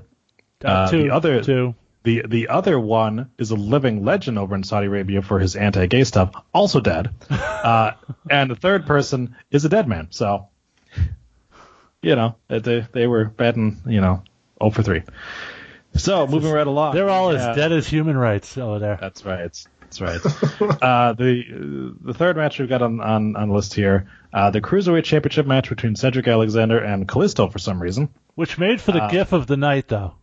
Uh, 0.63 0.91
two, 0.91 1.03
the 1.03 1.09
other 1.09 1.43
two. 1.43 1.73
the 2.03 2.23
the 2.27 2.49
other 2.49 2.79
one 2.79 3.31
is 3.39 3.49
a 3.49 3.55
living 3.55 4.05
legend 4.05 4.37
over 4.37 4.53
in 4.53 4.63
Saudi 4.63 4.85
Arabia 4.87 5.23
for 5.23 5.39
his 5.39 5.55
anti-gay 5.55 6.03
stuff, 6.03 6.31
also 6.53 6.79
dead. 6.79 7.09
Uh, 7.61 7.93
and 8.29 8.49
the 8.49 8.55
third 8.55 8.87
person 8.87 9.35
is 9.51 9.65
a 9.65 9.69
dead 9.69 9.87
man. 9.87 10.07
So, 10.09 10.47
you 12.01 12.15
know, 12.15 12.35
they 12.47 12.85
they 12.91 13.05
were 13.07 13.25
batting, 13.25 13.81
you 13.85 14.01
know, 14.01 14.23
0 14.59 14.71
for 14.71 14.81
3. 14.83 15.03
So, 15.95 16.25
moving 16.27 16.51
right 16.51 16.65
along. 16.67 16.95
They're 16.95 17.09
all 17.09 17.33
Yeah. 17.33 17.49
as 17.51 17.55
dead 17.55 17.71
as 17.71 17.87
human 17.87 18.17
rights 18.17 18.57
over 18.57 18.79
there. 18.79 18.97
That's 18.99 19.25
right. 19.25 19.39
That's 19.81 19.99
right. 20.01 20.19
uh, 20.81 21.13
the 21.13 21.93
the 22.01 22.13
third 22.13 22.37
match 22.37 22.59
we've 22.59 22.69
got 22.69 22.81
on 22.81 23.01
on, 23.01 23.35
on 23.35 23.49
list 23.49 23.73
here, 23.73 24.07
uh, 24.33 24.49
the 24.51 24.61
cruiserweight 24.61 25.03
championship 25.03 25.45
match 25.45 25.67
between 25.69 25.95
Cedric 25.97 26.27
Alexander 26.27 26.79
and 26.79 27.07
Kalisto 27.07 27.51
for 27.51 27.59
some 27.59 27.81
reason. 27.81 28.09
Which 28.35 28.57
made 28.57 28.79
for 28.79 28.93
the 28.93 29.03
Uh, 29.03 29.09
gif 29.09 29.33
of 29.33 29.47
the 29.47 29.57
night, 29.57 29.89
though. 29.89 30.13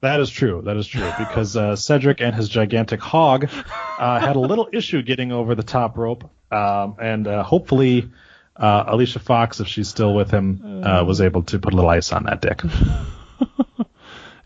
That 0.00 0.18
is 0.20 0.30
true. 0.30 0.62
That 0.64 0.78
is 0.78 0.86
true 0.86 1.12
because 1.18 1.54
uh, 1.58 1.76
Cedric 1.76 2.22
and 2.22 2.34
his 2.34 2.48
gigantic 2.48 3.00
hog 3.02 3.50
uh, 3.98 4.18
had 4.18 4.36
a 4.36 4.40
little 4.40 4.66
issue 4.72 5.02
getting 5.02 5.30
over 5.30 5.54
the 5.54 5.62
top 5.62 5.98
rope, 5.98 6.30
um, 6.50 6.96
and 6.98 7.26
uh, 7.28 7.42
hopefully 7.42 8.10
uh, 8.56 8.84
Alicia 8.86 9.18
Fox, 9.18 9.60
if 9.60 9.68
she's 9.68 9.88
still 9.88 10.14
with 10.14 10.30
him, 10.30 10.82
uh, 10.86 11.04
was 11.04 11.20
able 11.20 11.42
to 11.42 11.58
put 11.58 11.74
a 11.74 11.76
little 11.76 11.90
ice 11.90 12.12
on 12.14 12.22
that 12.24 12.40
dick. 12.40 12.62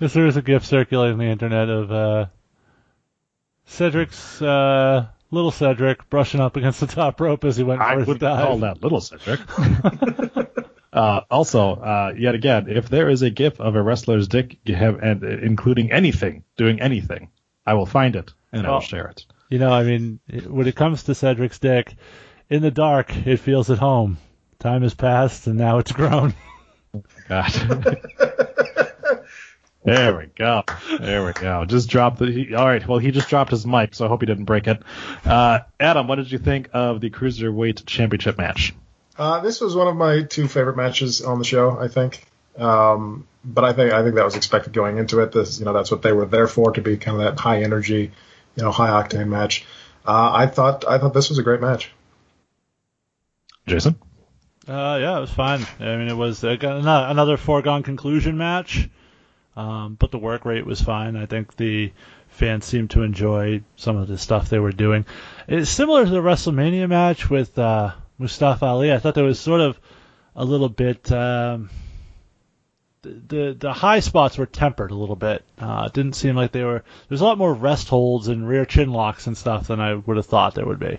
Yes, 0.00 0.12
there 0.12 0.26
is 0.26 0.36
a 0.36 0.42
gif 0.42 0.64
circulating 0.64 1.14
on 1.14 1.18
the 1.18 1.24
internet 1.30 1.68
of 1.68 1.92
uh, 1.92 2.26
Cedric's 3.66 4.42
uh, 4.42 5.06
little 5.30 5.50
Cedric 5.50 6.08
brushing 6.10 6.40
up 6.40 6.56
against 6.56 6.80
the 6.80 6.86
top 6.86 7.20
rope 7.20 7.44
as 7.44 7.56
he 7.56 7.62
went 7.62 7.80
I 7.80 7.92
for 7.94 7.98
his 8.00 8.08
wouldn't 8.08 8.20
dive. 8.22 8.44
call 8.46 8.58
that 8.58 8.82
little 8.82 9.00
Cedric. 9.00 9.40
uh, 10.92 11.20
also, 11.30 11.74
uh, 11.76 12.12
yet 12.16 12.34
again, 12.34 12.66
if 12.68 12.88
there 12.88 13.08
is 13.08 13.22
a 13.22 13.30
GIF 13.30 13.60
of 13.60 13.76
a 13.76 13.82
wrestler's 13.82 14.28
dick, 14.28 14.58
you 14.64 14.74
have, 14.74 15.00
and 15.02 15.22
uh, 15.24 15.28
including 15.28 15.92
anything, 15.92 16.44
doing 16.56 16.80
anything, 16.80 17.30
I 17.66 17.74
will 17.74 17.86
find 17.86 18.16
it 18.16 18.32
and 18.52 18.66
I 18.66 18.70
will 18.70 18.76
Oh. 18.76 18.80
share 18.80 19.06
it. 19.08 19.24
You 19.50 19.58
know, 19.58 19.70
I 19.70 19.84
mean, 19.84 20.18
when 20.48 20.66
it 20.66 20.74
comes 20.74 21.04
to 21.04 21.14
Cedric's 21.14 21.58
dick, 21.60 21.94
in 22.50 22.62
the 22.62 22.70
dark, 22.70 23.14
it 23.26 23.36
feels 23.38 23.70
at 23.70 23.78
home. 23.78 24.16
Time 24.58 24.82
has 24.82 24.94
passed, 24.94 25.46
and 25.46 25.56
now 25.56 25.78
it's 25.78 25.92
grown. 25.92 26.34
God. 27.28 27.52
there 29.84 30.16
we 30.16 30.26
go. 30.26 30.64
There 30.98 31.24
we 31.24 31.32
go. 31.32 31.64
Just 31.64 31.88
dropped 31.88 32.18
the. 32.18 32.26
He, 32.26 32.54
all 32.54 32.66
right. 32.66 32.86
Well, 32.86 32.98
he 32.98 33.10
just 33.10 33.28
dropped 33.28 33.50
his 33.50 33.66
mic, 33.66 33.94
so 33.94 34.06
I 34.06 34.08
hope 34.08 34.20
he 34.20 34.26
didn't 34.26 34.44
break 34.44 34.66
it. 34.66 34.82
Uh, 35.24 35.60
Adam, 35.78 36.08
what 36.08 36.16
did 36.16 36.32
you 36.32 36.38
think 36.38 36.70
of 36.72 37.00
the 37.00 37.10
cruiserweight 37.10 37.86
championship 37.86 38.38
match? 38.38 38.74
Uh, 39.16 39.40
this 39.40 39.60
was 39.60 39.76
one 39.76 39.86
of 39.86 39.96
my 39.96 40.22
two 40.22 40.48
favorite 40.48 40.76
matches 40.76 41.22
on 41.22 41.38
the 41.38 41.44
show, 41.44 41.78
I 41.78 41.88
think. 41.88 42.24
Um, 42.56 43.26
but 43.44 43.64
I 43.64 43.72
think 43.72 43.92
I 43.92 44.02
think 44.02 44.14
that 44.16 44.24
was 44.24 44.36
expected 44.36 44.72
going 44.72 44.98
into 44.98 45.20
it. 45.20 45.32
This, 45.32 45.58
you 45.58 45.64
know, 45.64 45.72
that's 45.72 45.90
what 45.90 46.02
they 46.02 46.12
were 46.12 46.26
there 46.26 46.46
for 46.46 46.72
to 46.72 46.80
be 46.80 46.96
kind 46.96 47.20
of 47.20 47.24
that 47.24 47.40
high 47.40 47.62
energy, 47.62 48.12
you 48.56 48.62
know, 48.62 48.70
high 48.70 48.90
octane 48.90 49.28
match. 49.28 49.66
Uh, 50.06 50.30
I 50.32 50.46
thought 50.46 50.86
I 50.86 50.98
thought 50.98 51.14
this 51.14 51.28
was 51.28 51.38
a 51.38 51.42
great 51.42 51.60
match. 51.60 51.90
Jason? 53.66 53.96
Uh, 54.66 54.98
yeah, 55.00 55.18
it 55.18 55.20
was 55.20 55.30
fine. 55.30 55.66
I 55.78 55.96
mean, 55.96 56.08
it 56.08 56.16
was 56.16 56.42
uh, 56.42 56.56
another 56.60 57.36
foregone 57.36 57.82
conclusion 57.82 58.38
match, 58.38 58.88
um, 59.56 59.96
but 59.98 60.10
the 60.10 60.18
work 60.18 60.44
rate 60.44 60.66
was 60.66 60.80
fine. 60.80 61.16
I 61.16 61.26
think 61.26 61.56
the 61.56 61.92
fans 62.28 62.64
seemed 62.64 62.90
to 62.90 63.02
enjoy 63.02 63.62
some 63.76 63.96
of 63.96 64.08
the 64.08 64.18
stuff 64.18 64.48
they 64.48 64.58
were 64.58 64.72
doing. 64.72 65.06
It's 65.46 65.70
similar 65.70 66.04
to 66.04 66.10
the 66.10 66.22
WrestleMania 66.22 66.88
match 66.88 67.30
with 67.30 67.56
uh, 67.58 67.92
Mustafa 68.18 68.66
Ali. 68.66 68.92
I 68.92 68.98
thought 68.98 69.14
there 69.14 69.24
was 69.24 69.38
sort 69.38 69.60
of 69.60 69.78
a 70.34 70.44
little 70.44 70.68
bit. 70.68 71.10
Um, 71.12 71.70
the, 73.02 73.54
the 73.58 73.72
high 73.72 74.00
spots 74.00 74.38
were 74.38 74.46
tempered 74.46 74.90
a 74.90 74.96
little 74.96 75.16
bit. 75.16 75.44
Uh, 75.58 75.84
it 75.86 75.92
didn't 75.92 76.14
seem 76.14 76.34
like 76.34 76.52
they 76.52 76.64
were. 76.64 76.82
There's 77.08 77.20
a 77.20 77.24
lot 77.24 77.38
more 77.38 77.52
rest 77.52 77.88
holds 77.88 78.28
and 78.28 78.48
rear 78.48 78.64
chin 78.64 78.90
locks 78.90 79.26
and 79.26 79.36
stuff 79.36 79.68
than 79.68 79.80
I 79.80 79.94
would 79.94 80.16
have 80.16 80.26
thought 80.26 80.54
there 80.54 80.66
would 80.66 80.80
be. 80.80 80.98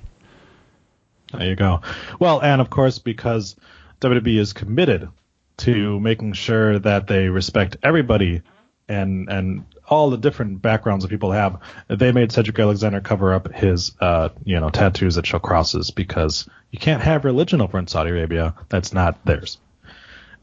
There 1.33 1.47
you 1.47 1.55
go. 1.55 1.81
Well, 2.19 2.41
and 2.41 2.61
of 2.61 2.69
course, 2.69 2.99
because 2.99 3.55
WWE 4.01 4.37
is 4.37 4.53
committed 4.53 5.09
to 5.57 5.99
making 5.99 6.33
sure 6.33 6.79
that 6.79 7.07
they 7.07 7.29
respect 7.29 7.77
everybody 7.83 8.41
and 8.87 9.29
and 9.29 9.65
all 9.87 10.09
the 10.09 10.17
different 10.17 10.61
backgrounds 10.61 11.03
that 11.03 11.09
people 11.09 11.31
have, 11.31 11.59
they 11.87 12.11
made 12.11 12.31
Cedric 12.31 12.57
Alexander 12.57 13.01
cover 13.01 13.33
up 13.33 13.51
his 13.53 13.91
uh 13.99 14.29
you 14.43 14.59
know 14.59 14.69
tattoos 14.69 15.15
that 15.15 15.25
show 15.25 15.39
crosses 15.39 15.91
because 15.91 16.47
you 16.71 16.79
can't 16.79 17.01
have 17.01 17.25
religion 17.25 17.61
over 17.61 17.77
in 17.77 17.87
Saudi 17.87 18.09
Arabia 18.09 18.55
that's 18.69 18.93
not 18.93 19.23
theirs. 19.25 19.59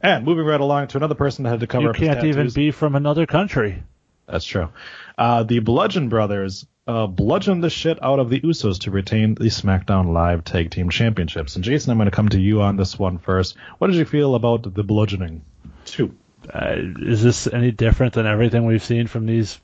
And 0.00 0.24
moving 0.24 0.44
right 0.44 0.60
along 0.60 0.88
to 0.88 0.96
another 0.96 1.14
person 1.14 1.44
that 1.44 1.50
had 1.50 1.60
to 1.60 1.66
cover 1.66 1.84
You 1.84 1.90
up 1.90 1.96
his 1.96 2.08
can't 2.08 2.24
even 2.24 2.50
be 2.50 2.72
from 2.72 2.96
another 2.96 3.26
country. 3.26 3.84
That's 4.26 4.44
true. 4.44 4.70
Uh, 5.16 5.44
the 5.44 5.60
Bludgeon 5.60 6.08
Brothers 6.08 6.66
uh, 6.86 7.06
bludgeoned 7.06 7.62
the 7.62 7.70
shit 7.70 8.02
out 8.02 8.18
of 8.18 8.28
the 8.28 8.40
Usos 8.40 8.80
to 8.80 8.90
retain 8.90 9.34
the 9.34 9.44
SmackDown 9.44 10.12
Live 10.12 10.44
Tag 10.44 10.70
Team 10.70 10.90
Championships. 10.90 11.54
And 11.54 11.64
Jason, 11.64 11.90
I'm 11.90 11.98
going 11.98 12.10
to 12.10 12.14
come 12.14 12.28
to 12.30 12.40
you 12.40 12.62
on 12.62 12.76
this 12.76 12.98
one 12.98 13.18
first. 13.18 13.56
What 13.78 13.88
did 13.88 13.96
you 13.96 14.04
feel 14.04 14.34
about 14.34 14.74
the 14.74 14.82
bludgeoning? 14.82 15.42
Two. 15.84 16.14
uh, 16.52 16.76
is 16.98 17.22
this 17.22 17.46
any 17.46 17.70
different 17.70 18.14
than 18.14 18.26
everything 18.26 18.66
we've 18.66 18.82
seen 18.82 19.06
from 19.06 19.26
these 19.26 19.60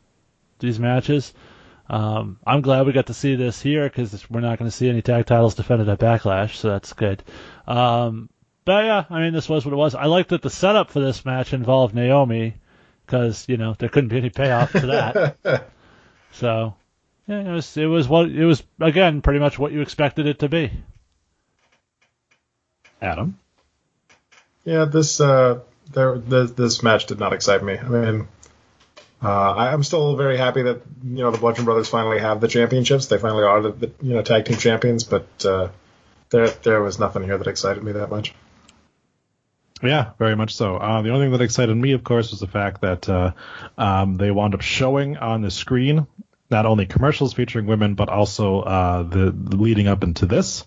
these 0.60 0.78
matches? 0.78 1.32
Um, 1.90 2.38
I'm 2.46 2.60
glad 2.60 2.86
we 2.86 2.92
got 2.92 3.06
to 3.06 3.14
see 3.14 3.34
this 3.34 3.60
here 3.60 3.88
because 3.88 4.28
we're 4.30 4.40
not 4.40 4.58
going 4.58 4.70
to 4.70 4.76
see 4.76 4.88
any 4.88 5.02
tag 5.02 5.26
titles 5.26 5.54
defended 5.54 5.88
at 5.88 5.98
Backlash, 5.98 6.56
so 6.56 6.68
that's 6.68 6.92
good. 6.92 7.22
Um, 7.66 8.28
but 8.64 8.84
yeah, 8.84 9.04
I 9.08 9.20
mean, 9.20 9.32
this 9.32 9.48
was 9.48 9.64
what 9.64 9.72
it 9.72 9.76
was. 9.76 9.94
I 9.94 10.04
like 10.04 10.28
that 10.28 10.42
the 10.42 10.50
setup 10.50 10.90
for 10.90 11.00
this 11.00 11.24
match 11.24 11.54
involved 11.54 11.94
Naomi 11.94 12.54
because 13.06 13.46
you 13.48 13.56
know 13.56 13.74
there 13.78 13.88
couldn't 13.88 14.10
be 14.10 14.18
any 14.18 14.30
payoff 14.30 14.72
to 14.72 14.86
that. 15.42 15.70
so 16.32 16.74
yeah, 17.28 17.40
it 17.40 17.52
was 17.52 17.76
it 17.76 17.86
was 17.86 18.08
what 18.08 18.30
it 18.30 18.44
was 18.44 18.62
again 18.80 19.20
pretty 19.20 19.38
much 19.38 19.58
what 19.58 19.70
you 19.70 19.82
expected 19.82 20.26
it 20.26 20.38
to 20.40 20.48
be. 20.48 20.72
Adam? 23.00 23.38
Yeah, 24.64 24.86
this 24.86 25.20
uh, 25.20 25.60
there 25.92 26.18
this, 26.18 26.52
this 26.52 26.82
match 26.82 27.06
did 27.06 27.18
not 27.18 27.34
excite 27.34 27.62
me. 27.62 27.78
I 27.78 27.88
mean, 27.88 28.28
uh, 29.22 29.52
I, 29.52 29.72
I'm 29.72 29.82
still 29.82 30.16
very 30.16 30.38
happy 30.38 30.62
that 30.62 30.82
you 31.04 31.22
know 31.22 31.30
the 31.30 31.38
Bludgeon 31.38 31.66
Brothers 31.66 31.88
finally 31.88 32.18
have 32.18 32.40
the 32.40 32.48
championships. 32.48 33.06
They 33.06 33.18
finally 33.18 33.44
are 33.44 33.60
the, 33.60 33.72
the 33.72 33.92
you 34.00 34.14
know 34.14 34.22
tag 34.22 34.46
team 34.46 34.56
champions, 34.56 35.04
but 35.04 35.28
uh, 35.44 35.68
there 36.30 36.48
there 36.48 36.82
was 36.82 36.98
nothing 36.98 37.24
here 37.24 37.36
that 37.36 37.46
excited 37.46 37.82
me 37.82 37.92
that 37.92 38.08
much. 38.10 38.34
Yeah, 39.82 40.12
very 40.18 40.34
much 40.34 40.56
so. 40.56 40.76
Uh, 40.76 41.02
the 41.02 41.10
only 41.10 41.26
thing 41.26 41.32
that 41.32 41.40
excited 41.40 41.76
me, 41.76 41.92
of 41.92 42.02
course, 42.02 42.32
was 42.32 42.40
the 42.40 42.48
fact 42.48 42.80
that 42.80 43.08
uh, 43.08 43.32
um, 43.76 44.16
they 44.16 44.30
wound 44.30 44.54
up 44.54 44.60
showing 44.60 45.18
on 45.18 45.42
the 45.42 45.52
screen 45.52 46.06
not 46.50 46.66
only 46.66 46.86
commercials 46.86 47.32
featuring 47.34 47.66
women, 47.66 47.94
but 47.94 48.08
also 48.08 48.60
uh, 48.60 49.02
the, 49.02 49.30
the 49.32 49.56
leading 49.56 49.86
up 49.88 50.02
into 50.02 50.26
this. 50.26 50.64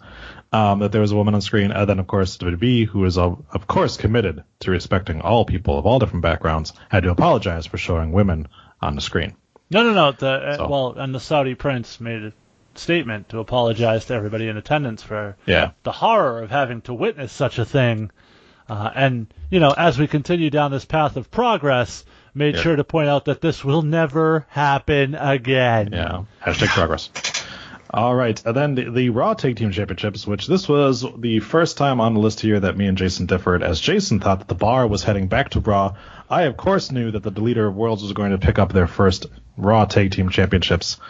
Um, 0.54 0.80
that 0.80 0.92
there 0.92 1.00
was 1.00 1.14
a 1.14 1.16
woman 1.16 1.34
on 1.34 1.40
screen, 1.40 1.72
and 1.72 1.90
then 1.90 2.00
of 2.00 2.08
course 2.08 2.36
WWE, 2.38 2.86
who 2.86 3.06
is 3.06 3.18
of, 3.18 3.42
of 3.52 3.68
course 3.68 3.96
committed 3.96 4.44
to 4.60 4.72
respecting 4.72 5.22
all 5.22 5.46
people 5.46 5.80
of 5.80 5.86
all 5.86 5.98
different 5.98 6.24
backgrounds, 6.24 6.74
had 6.90 7.04
to 7.04 7.10
apologize 7.10 7.66
for 7.66 7.78
showing 7.78 8.12
women 8.12 8.50
on 8.82 8.96
the 8.96 9.02
screen. 9.02 9.34
No, 9.70 9.84
no, 9.84 9.94
no. 9.94 10.12
The 10.12 10.28
uh, 10.28 10.58
So- 10.58 10.68
well, 10.68 10.94
and 10.98 11.16
the 11.16 11.22
Saudi 11.22 11.56
prince 11.56 12.02
made 12.02 12.22
a 12.24 12.34
statement 12.76 13.30
to 13.30 13.40
apologize 13.40 14.06
to 14.08 14.14
everybody 14.14 14.50
in 14.50 14.58
attendance 14.58 15.02
for 15.02 15.38
Yeah. 15.46 15.72
the 15.84 15.94
horror 15.94 16.42
of 16.44 16.52
having 16.52 16.82
to 16.82 16.94
witness 16.94 17.32
such 17.32 17.58
a 17.58 17.64
thing. 17.64 18.12
Uh, 18.68 18.92
and 18.94 19.34
you 19.50 19.62
know, 19.62 19.72
as 19.72 19.98
we 19.98 20.06
continue 20.08 20.50
down 20.50 20.72
this 20.72 20.84
path 20.86 21.16
of 21.16 21.32
progress, 21.32 22.04
made 22.34 22.56
Yeah. 22.56 22.62
sure 22.62 22.76
to 22.76 22.84
point 22.84 23.10
out 23.10 23.26
that 23.26 23.42
this 23.42 23.64
will 23.64 23.82
never 23.82 24.46
happen 24.50 25.16
again. 25.16 25.90
Yeah. 25.92 26.24
Hashtag 26.46 26.68
progress. 26.68 27.10
All 27.94 28.16
right, 28.16 28.42
and 28.46 28.56
then 28.56 28.76
the, 28.76 28.90
the 28.90 29.10
Raw 29.10 29.34
Tag 29.34 29.58
Team 29.58 29.72
Championships, 29.72 30.26
which 30.26 30.48
this 30.48 30.70
was 30.70 31.06
the 31.18 31.42
first 31.42 31.78
time 31.78 32.00
on 32.00 32.14
the 32.14 32.22
list 32.22 32.40
here 32.40 32.58
that 32.58 32.78
me 32.78 32.88
and 32.88 32.98
Jason 32.98 33.26
differed, 33.26 33.64
as 33.64 33.82
Jason 33.82 34.22
thought 34.22 34.40
that 34.40 34.48
the 34.48 34.56
bar 34.56 34.88
was 34.88 35.04
heading 35.04 35.28
back 35.28 35.50
to 35.50 35.60
Raw. 35.60 35.96
I, 36.30 36.44
of 36.44 36.56
course, 36.56 36.90
knew 36.90 37.12
that 37.12 37.22
the 37.22 37.32
Deleter 37.34 37.68
of 37.68 37.76
Worlds 37.76 38.02
was 38.02 38.14
going 38.14 38.32
to 38.32 38.38
pick 38.38 38.60
up 38.60 38.72
their 38.72 38.88
first 38.88 39.26
Raw 39.58 39.84
Tag 39.84 40.12
Team 40.12 40.30
Championships, 40.30 41.02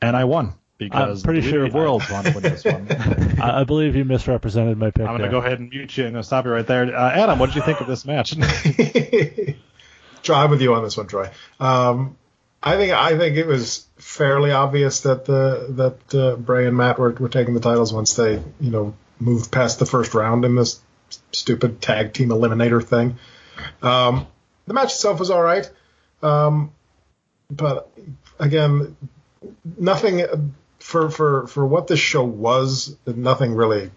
and 0.00 0.16
I 0.16 0.24
won 0.24 0.54
because 0.78 1.24
pretty 1.24 1.40
the 1.40 1.48
Deleter 1.48 1.50
sure 1.50 1.64
of 1.64 1.74
Worlds 1.74 2.08
won 2.08 2.22
to 2.22 2.38
this 2.38 2.64
one. 2.64 2.86
I, 3.42 3.62
I 3.62 3.64
believe 3.64 3.96
you 3.96 4.04
misrepresented 4.04 4.78
my 4.78 4.92
pick. 4.92 5.08
I'm 5.08 5.18
going 5.18 5.22
to 5.22 5.28
go 5.28 5.38
ahead 5.38 5.58
and 5.58 5.70
mute 5.70 5.96
you 5.96 6.04
and 6.04 6.10
I'm 6.10 6.14
gonna 6.14 6.22
stop 6.22 6.44
you 6.44 6.52
right 6.52 6.66
there. 6.66 6.96
Uh, 6.96 7.10
Adam, 7.10 7.40
what 7.40 7.46
did 7.46 7.56
you 7.56 7.62
think 7.62 7.80
of 7.80 7.88
this 7.88 8.04
match? 8.04 8.36
I'm 10.34 10.50
with 10.50 10.60
you 10.60 10.74
on 10.74 10.82
this 10.82 10.96
one, 10.96 11.06
Troy. 11.06 11.30
Um, 11.60 12.16
I 12.62 12.76
think 12.76 12.92
I 12.92 13.16
think 13.16 13.36
it 13.36 13.46
was 13.46 13.86
fairly 13.96 14.50
obvious 14.50 15.02
that 15.02 15.24
the 15.24 15.66
that 15.70 16.14
uh, 16.14 16.36
Bray 16.36 16.66
and 16.66 16.76
Matt 16.76 16.98
were, 16.98 17.12
were 17.12 17.28
taking 17.28 17.54
the 17.54 17.60
titles 17.60 17.92
once 17.92 18.14
they 18.14 18.42
you 18.60 18.70
know 18.70 18.94
moved 19.20 19.52
past 19.52 19.78
the 19.78 19.86
first 19.86 20.14
round 20.14 20.44
in 20.44 20.56
this 20.56 20.80
stupid 21.32 21.80
tag 21.80 22.12
team 22.12 22.30
eliminator 22.30 22.82
thing. 22.82 23.18
Um, 23.82 24.26
the 24.66 24.74
match 24.74 24.92
itself 24.92 25.20
was 25.20 25.30
all 25.30 25.42
right, 25.42 25.70
um, 26.22 26.72
but 27.50 27.90
again, 28.38 28.96
nothing 29.78 30.24
for 30.80 31.10
for 31.10 31.46
for 31.46 31.64
what 31.64 31.86
this 31.86 32.00
show 32.00 32.24
was. 32.24 32.96
Nothing 33.06 33.54
really 33.54 33.90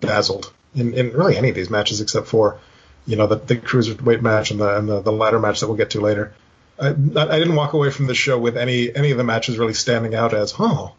dazzled 0.00 0.52
in, 0.74 0.94
in 0.94 1.12
really 1.12 1.36
any 1.36 1.48
of 1.48 1.54
these 1.54 1.70
matches 1.70 2.00
except 2.00 2.26
for 2.26 2.58
you 3.06 3.16
know 3.16 3.26
the, 3.26 3.36
the 3.36 3.56
cruiserweight 3.56 4.22
match 4.22 4.50
and 4.50 4.60
the 4.60 4.76
and 4.76 4.88
the, 4.88 5.00
the 5.00 5.12
ladder 5.12 5.38
match 5.38 5.60
that 5.60 5.68
we'll 5.68 5.76
get 5.76 5.90
to 5.90 6.00
later. 6.00 6.34
I, 6.78 6.88
I 6.88 6.92
didn't 7.38 7.54
walk 7.54 7.72
away 7.72 7.90
from 7.90 8.06
the 8.06 8.14
show 8.14 8.38
with 8.38 8.56
any 8.56 8.94
any 8.94 9.10
of 9.10 9.18
the 9.18 9.24
matches 9.24 9.58
really 9.58 9.74
standing 9.74 10.14
out 10.14 10.34
as 10.34 10.54
oh, 10.58 10.94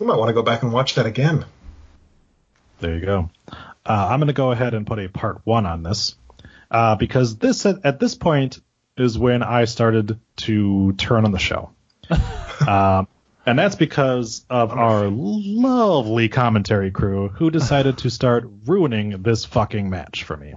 I 0.00 0.04
might 0.04 0.16
want 0.16 0.28
to 0.28 0.34
go 0.34 0.42
back 0.42 0.62
and 0.62 0.72
watch 0.72 0.94
that 0.94 1.06
again. 1.06 1.44
There 2.80 2.94
you 2.94 3.04
go. 3.04 3.30
Uh, 3.50 4.08
I'm 4.10 4.20
going 4.20 4.28
to 4.28 4.34
go 4.34 4.52
ahead 4.52 4.74
and 4.74 4.86
put 4.86 4.98
a 4.98 5.08
part 5.08 5.40
one 5.44 5.66
on 5.66 5.82
this 5.82 6.14
uh, 6.70 6.94
because 6.96 7.36
this 7.36 7.66
at, 7.66 7.84
at 7.84 7.98
this 7.98 8.14
point 8.14 8.60
is 8.96 9.18
when 9.18 9.42
I 9.42 9.64
started 9.64 10.20
to 10.36 10.92
turn 10.92 11.24
on 11.24 11.32
the 11.32 11.38
show. 11.38 11.70
um, 12.66 13.08
And 13.48 13.58
that's 13.58 13.76
because 13.76 14.44
of 14.50 14.72
our 14.72 15.08
lovely 15.08 16.28
commentary 16.28 16.90
crew 16.90 17.28
who 17.28 17.50
decided 17.50 17.96
to 17.98 18.10
start 18.10 18.46
ruining 18.66 19.22
this 19.22 19.46
fucking 19.46 19.88
match 19.88 20.24
for 20.24 20.36
me. 20.36 20.54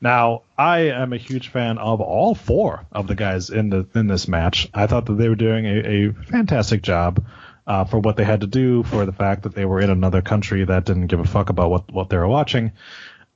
Now, 0.00 0.42
I 0.56 0.90
am 0.90 1.12
a 1.12 1.16
huge 1.16 1.48
fan 1.48 1.78
of 1.78 2.00
all 2.00 2.34
four 2.34 2.86
of 2.92 3.06
the 3.06 3.14
guys 3.14 3.50
in 3.50 3.70
the 3.70 3.86
in 3.94 4.06
this 4.06 4.28
match. 4.28 4.68
I 4.72 4.86
thought 4.86 5.06
that 5.06 5.14
they 5.14 5.28
were 5.28 5.34
doing 5.34 5.66
a, 5.66 5.70
a 5.70 6.12
fantastic 6.12 6.82
job 6.82 7.24
uh, 7.66 7.84
for 7.84 7.98
what 7.98 8.16
they 8.16 8.24
had 8.24 8.40
to 8.40 8.46
do, 8.46 8.82
for 8.82 9.04
the 9.04 9.12
fact 9.12 9.42
that 9.42 9.54
they 9.54 9.64
were 9.64 9.80
in 9.80 9.90
another 9.90 10.22
country 10.22 10.64
that 10.64 10.84
didn't 10.84 11.08
give 11.08 11.20
a 11.20 11.24
fuck 11.24 11.50
about 11.50 11.70
what, 11.70 11.92
what 11.92 12.08
they 12.08 12.16
were 12.16 12.28
watching. 12.28 12.72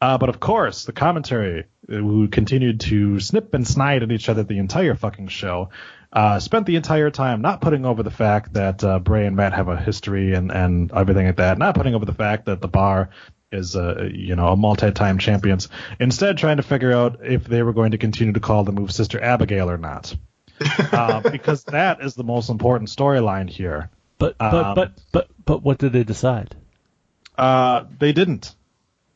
Uh, 0.01 0.19
but 0.19 0.29
of 0.29 0.41
course, 0.41 0.85
the 0.85 0.93
commentary, 0.93 1.65
uh, 1.89 1.93
who 1.95 2.27
continued 2.29 2.81
to 2.81 3.21
snip 3.21 3.55
and 3.55 3.67
snide 3.67 4.03
at 4.03 4.11
each 4.11 4.29
other 4.29 4.43
the 4.43 4.59
entire 4.59 4.95
fucking 4.95 5.29
show, 5.29 5.69
uh, 6.13 6.41
spent 6.41 6.67
the 6.67 6.77
entire 6.77 7.11
time 7.11 7.41
not 7.41 7.61
putting 7.61 7.85
over 7.85 8.03
the 8.03 8.11
fact 8.11 8.55
that 8.55 8.83
uh, 8.83 8.99
Bray 8.99 9.27
and 9.27 9.37
Matt 9.37 9.53
have 9.53 9.69
a 9.69 9.77
history 9.77 10.35
and, 10.35 10.51
and 10.51 10.93
everything 10.93 11.27
like 11.27 11.37
that, 11.37 11.59
not 11.59 11.75
putting 11.75 11.95
over 11.95 12.05
the 12.05 12.13
fact 12.15 12.47
that 12.47 12.61
the 12.61 12.69
bar 12.69 13.11
is 13.53 13.77
uh, 13.77 14.09
you 14.13 14.37
know 14.37 14.49
a 14.49 14.57
multi-time 14.57 15.19
champions. 15.19 15.69
Instead, 16.01 16.39
trying 16.39 16.57
to 16.57 16.63
figure 16.63 16.93
out 16.93 17.21
if 17.25 17.45
they 17.45 17.63
were 17.63 17.73
going 17.73 17.93
to 17.93 17.99
continue 17.99 18.33
to 18.33 18.41
call 18.41 18.65
the 18.65 18.73
move 18.73 18.93
Sister 18.93 19.23
Abigail 19.23 19.71
or 19.71 19.79
not, 19.79 20.15
uh, 20.93 21.21
because 21.21 21.65
that 21.65 22.03
is 22.03 22.15
the 22.15 22.25
most 22.25 22.51
important 22.51 22.91
storyline 22.91 23.49
here. 23.49 23.91
But 24.19 24.39
but 24.39 24.55
Um, 24.55 24.75
but 24.75 24.93
but 25.13 25.29
but 25.45 25.63
what 25.63 25.79
did 25.79 25.93
they 25.93 26.05
decide? 26.05 26.55
Uh, 27.37 27.85
they 27.99 28.13
didn't, 28.13 28.55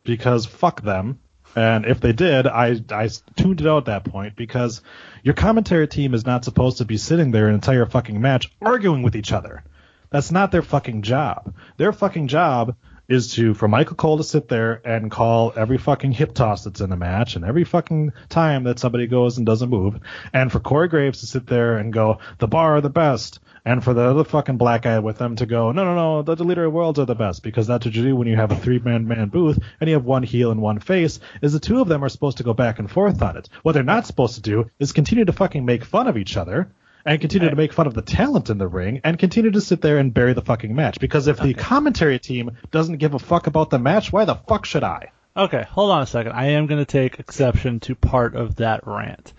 because 0.05 0.47
fuck 0.47 0.83
them. 0.83 1.21
And 1.55 1.87
if 1.87 2.01
they 2.01 2.13
did, 2.13 2.47
I 2.47 2.81
I 2.91 3.09
tuned 3.37 3.61
it 3.63 3.67
out 3.67 3.79
at 3.79 3.85
that 3.87 4.05
point 4.05 4.37
because 4.37 4.83
your 5.23 5.35
commentary 5.35 5.89
team 5.89 6.13
is 6.13 6.27
not 6.27 6.45
supposed 6.45 6.79
to 6.79 6.85
be 6.85 6.99
sitting 6.99 7.31
there 7.31 7.49
an 7.49 7.55
entire 7.55 7.87
fucking 7.87 8.21
match 8.21 8.51
arguing 8.61 9.03
with 9.03 9.17
each 9.17 9.33
other. 9.33 9.65
That's 10.11 10.31
not 10.31 10.53
their 10.53 10.63
fucking 10.63 11.03
job. 11.03 11.55
Their 11.79 11.93
fucking 11.93 12.29
job 12.29 12.77
is 13.09 13.35
to 13.35 13.55
for 13.55 13.69
Michael 13.69 13.97
Cole 13.97 14.19
to 14.19 14.25
sit 14.25 14.49
there 14.49 14.81
and 14.85 15.11
call 15.11 15.53
every 15.57 15.79
fucking 15.79 16.13
hip 16.13 16.35
toss 16.35 16.65
that's 16.65 16.81
in 16.81 16.91
the 16.91 16.97
match 16.97 17.37
and 17.37 17.45
every 17.45 17.65
fucking 17.65 18.13
time 18.29 18.65
that 18.65 18.79
somebody 18.79 19.07
goes 19.07 19.37
and 19.37 19.47
doesn't 19.47 19.71
move, 19.71 20.01
and 20.33 20.51
for 20.51 20.61
Corey 20.61 20.89
Graves 20.89 21.21
to 21.21 21.27
sit 21.27 21.47
there 21.47 21.77
and 21.77 21.93
go 21.93 22.19
the 22.39 22.49
bar 22.49 22.77
are 22.77 22.81
the 22.81 22.91
best, 22.91 23.41
and 23.65 23.83
for 23.83 23.95
the 23.95 24.03
other 24.03 24.25
fucking 24.25 24.57
black 24.57 24.83
guy 24.83 24.99
with 24.99 25.19
them 25.19 25.37
to 25.37 25.47
go 25.47 25.73
no 25.73 25.85
no 25.85 25.95
no 25.95 26.23
the 26.23 26.37
Deleter 26.37 26.67
of 26.67 26.73
Worlds 26.73 26.99
are 26.99 27.05
the 27.05 27.15
best 27.15 27.43
because 27.43 27.67
that's 27.67 27.85
what 27.85 27.95
you 27.95 28.03
do 28.03 28.17
when 28.17 28.29
you 28.29 28.37
have 28.37 28.53
a 28.53 28.57
three 28.57 28.79
man 28.79 29.07
man 29.07 29.29
booth 29.29 29.59
and 29.81 29.89
you 29.89 29.95
have 29.95 30.05
one 30.05 30.23
heel 30.23 30.51
and 30.51 30.61
one 30.61 30.81
face 30.81 31.21
is 31.43 31.53
the 31.53 31.61
two 31.61 31.81
of 31.81 31.89
them 31.89 32.05
are 32.05 32.09
supposed 32.09 32.39
to 32.39 32.45
go 32.45 32.55
back 32.55 32.79
and 32.79 32.91
forth 32.91 33.23
on 33.23 33.37
it. 33.37 33.49
What 33.63 33.73
they're 33.73 33.83
not 33.83 34.07
supposed 34.07 34.37
to 34.37 34.41
do 34.41 34.71
is 34.79 34.93
continue 34.93 35.25
to 35.25 35.33
fucking 35.33 35.65
make 35.65 35.85
fun 35.85 36.07
of 36.07 36.17
each 36.17 36.37
other 36.37 36.71
and 37.07 37.21
continue 37.21 37.49
to 37.49 37.57
make 37.57 37.73
fun 37.73 37.87
of 37.87 37.95
the 37.95 38.03
talent 38.03 38.51
in 38.51 38.59
the 38.59 38.67
ring 38.67 39.01
and 39.05 39.19
continue 39.19 39.53
to 39.53 39.61
sit 39.61 39.81
there 39.81 39.99
and 39.99 40.13
bury 40.13 40.33
the 40.33 40.43
fucking 40.43 40.75
match. 40.75 40.99
Because 40.99 41.29
if 41.29 41.39
the 41.39 41.55
commentary 41.55 42.19
team 42.19 42.59
doesn't 42.73 42.97
give 42.97 43.15
a 43.15 43.19
fuck 43.19 43.47
about 43.47 43.71
the 43.71 43.79
match, 43.79 44.13
why 44.13 44.25
the 44.25 44.35
fuck 44.35 44.65
should 44.65 44.85
I? 44.85 45.13
Okay, 45.37 45.65
hold 45.71 45.93
on 45.93 46.03
a 46.03 46.07
second. 46.07 46.33
I 46.33 46.47
am 46.47 46.67
going 46.67 46.85
to 46.85 46.91
take 46.91 47.21
exception 47.21 47.79
to 47.81 47.95
part 47.95 48.35
of 48.35 48.57
that 48.57 48.87
rant 48.87 49.33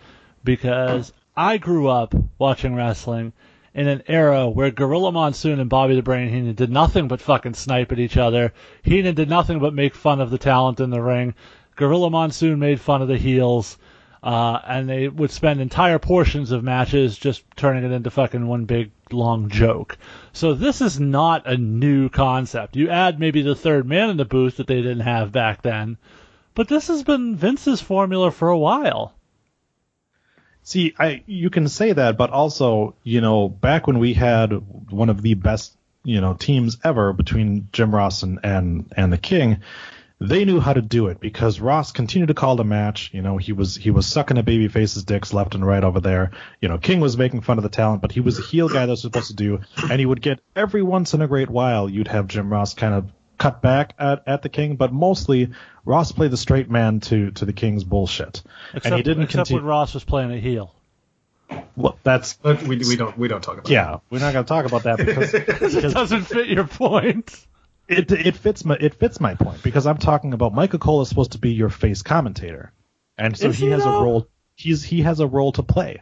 because 0.44 1.12
I 1.36 1.58
grew 1.58 1.88
up 1.88 2.16
watching 2.40 2.74
wrestling 2.74 3.34
in 3.74 3.88
an 3.88 4.04
era 4.08 4.48
where 4.48 4.72
Gorilla 4.72 5.12
Monsoon 5.12 5.60
and 5.60 5.70
Bobby 5.70 5.96
the 5.96 6.02
Brain 6.02 6.30
Heenan 6.30 6.56
did 6.56 6.72
nothing 6.72 7.08
but 7.08 7.20
fucking 7.20 7.56
snipe 7.56 7.92
at 7.92 8.00
each 8.00 8.16
other. 8.16 8.54
Heenan 8.84 9.16
did 9.16 9.30
nothing 9.30 9.60
but 9.60 9.74
make 9.74 9.94
fun 9.94 10.22
of 10.22 10.30
the 10.30 10.38
talent 10.38 10.80
in 10.80 10.90
the 10.90 11.02
ring. 11.02 11.36
Gorilla 11.76 12.10
Monsoon 12.10 12.60
made 12.60 12.80
fun 12.80 13.02
of 13.02 13.08
the 13.08 13.18
heels. 13.18 13.78
Uh, 14.28 14.60
and 14.68 14.90
they 14.90 15.08
would 15.08 15.32
spend 15.32 15.62
entire 15.62 16.00
portions 16.00 16.52
of 16.52 16.62
matches 16.62 17.18
just 17.18 17.46
turning 17.56 17.86
it 17.86 17.94
into 17.94 18.12
fucking 18.12 18.46
one 18.46 18.66
big 18.66 18.92
long 19.10 19.48
joke. 19.48 19.98
So 20.34 20.54
this 20.54 20.82
is 20.82 21.00
not 21.00 21.48
a 21.48 21.56
new 21.56 22.10
concept. 22.10 22.76
You 22.76 22.90
add 22.90 23.22
maybe 23.22 23.42
the 23.42 23.56
third 23.56 23.88
man 23.88 24.10
in 24.10 24.18
the 24.18 24.26
booth 24.26 24.58
that 24.58 24.68
they 24.68 24.82
didn't 24.82 25.00
have 25.00 25.32
back 25.32 25.62
then, 25.62 25.96
but 26.56 26.68
this 26.68 26.90
has 26.90 27.04
been 27.04 27.38
Vince's 27.38 27.80
formula 27.80 28.30
for 28.30 28.50
a 28.50 28.58
while. 28.58 29.14
See, 30.62 30.94
I 31.00 31.24
you 31.26 31.50
can 31.50 31.70
say 31.70 31.94
that, 31.94 32.18
but 32.18 32.30
also, 32.30 32.96
you 33.04 33.22
know, 33.22 33.48
back 33.48 33.88
when 33.88 33.98
we 33.98 34.14
had 34.14 34.52
one 34.92 35.08
of 35.08 35.22
the 35.22 35.36
best, 35.36 35.74
you 36.04 36.20
know, 36.20 36.34
teams 36.34 36.80
ever 36.84 37.14
between 37.14 37.70
Jim 37.72 37.96
Ross 37.96 38.24
and 38.24 38.42
and, 38.44 38.92
and 38.98 39.14
the 39.14 39.18
King, 39.18 39.62
they 40.20 40.46
knew 40.46 40.60
how 40.60 40.74
to 40.74 40.82
do 40.82 41.08
it 41.08 41.20
because 41.20 41.60
Ross 41.60 41.92
continued 41.92 42.28
to 42.28 42.34
call 42.34 42.56
the 42.56 42.64
match. 42.64 43.12
You 43.14 43.22
know, 43.22 43.38
he 43.38 43.54
was 43.54 43.76
he 43.76 43.92
was 43.92 44.08
sucking 44.08 44.38
a 44.38 44.44
baby 44.44 44.68
face's 44.68 45.04
dicks 45.04 45.34
left 45.34 45.54
and 45.56 45.66
right 45.66 45.84
over 45.84 46.00
there. 46.00 46.32
You 46.62 46.70
know, 46.70 46.78
King 46.78 47.00
was 47.00 47.18
making 47.18 47.42
fun 47.42 47.58
of 47.58 47.64
the 47.64 47.70
talent, 47.70 48.02
but 48.02 48.12
he 48.12 48.20
was 48.20 48.40
a 48.40 48.42
heel 48.42 48.68
guy 48.68 48.86
that 48.86 48.92
was 48.92 49.02
supposed 49.02 49.28
to 49.28 49.36
do, 49.36 49.60
and 49.90 50.00
he 50.00 50.06
would 50.06 50.22
get 50.22 50.40
every 50.56 50.82
once 50.82 51.14
in 51.14 51.22
a 51.22 51.28
great 51.28 51.50
while 51.50 51.88
you'd 51.90 52.08
have 52.08 52.28
Jim 52.28 52.52
Ross 52.52 52.74
kind 52.74 52.94
of 52.94 53.12
cut 53.38 53.62
back 53.62 53.94
at, 54.00 54.24
at 54.26 54.42
the 54.42 54.50
King, 54.50 54.76
but 54.76 54.92
mostly 54.92 55.52
Ross 55.86 56.12
played 56.12 56.32
the 56.32 56.38
straight 56.38 56.70
man 56.72 57.00
to 57.02 57.30
to 57.32 57.46
the 57.46 57.54
King's 57.54 57.84
bullshit, 57.84 58.42
Except, 58.74 58.86
and 58.88 58.96
he 58.96 59.04
didn't 59.04 59.24
except 59.26 59.48
continue. 59.50 59.62
when 59.62 59.70
Ross 59.70 59.94
was 59.94 60.04
playing 60.04 60.32
a 60.32 60.40
heel. 60.40 60.74
Well, 61.76 61.98
that's 62.04 62.34
But 62.34 62.64
we, 62.64 62.78
we 62.78 62.96
don't 62.98 63.18
we 63.18 63.28
don't 63.28 63.42
talk 63.42 63.60
about. 63.60 63.70
yeah, 63.70 63.98
we're 64.10 64.20
not 64.20 64.34
going 64.34 64.44
to 64.44 64.50
talk 64.50 64.66
about 64.66 64.84
that 64.84 64.98
because, 64.98 65.34
It 65.76 65.94
doesn't 65.94 66.24
fit 66.24 66.48
your 66.48 66.66
point. 66.66 67.46
It 67.88 68.12
it 68.12 68.36
fits 68.36 68.66
my 68.66 68.76
it 68.80 68.96
fits 68.96 69.20
my 69.20 69.36
point 69.36 69.64
because 69.64 69.88
I'm 69.88 69.98
talking 69.98 70.34
about 70.34 70.54
Michael 70.54 70.80
Cole 70.80 71.02
is 71.02 71.10
supposed 71.10 71.34
to 71.34 71.38
be 71.38 71.52
your 71.54 71.70
face 71.70 72.02
commentator, 72.02 72.72
and 73.18 73.38
so 73.38 73.50
Is 73.50 73.58
he, 73.58 73.68
has 73.68 73.84
though? 73.84 74.00
a 74.00 74.04
role. 74.04 74.28
He's 74.56 74.84
he 74.84 75.02
has 75.04 75.20
a 75.20 75.28
role 75.28 75.52
to 75.54 75.64
play, 75.64 76.02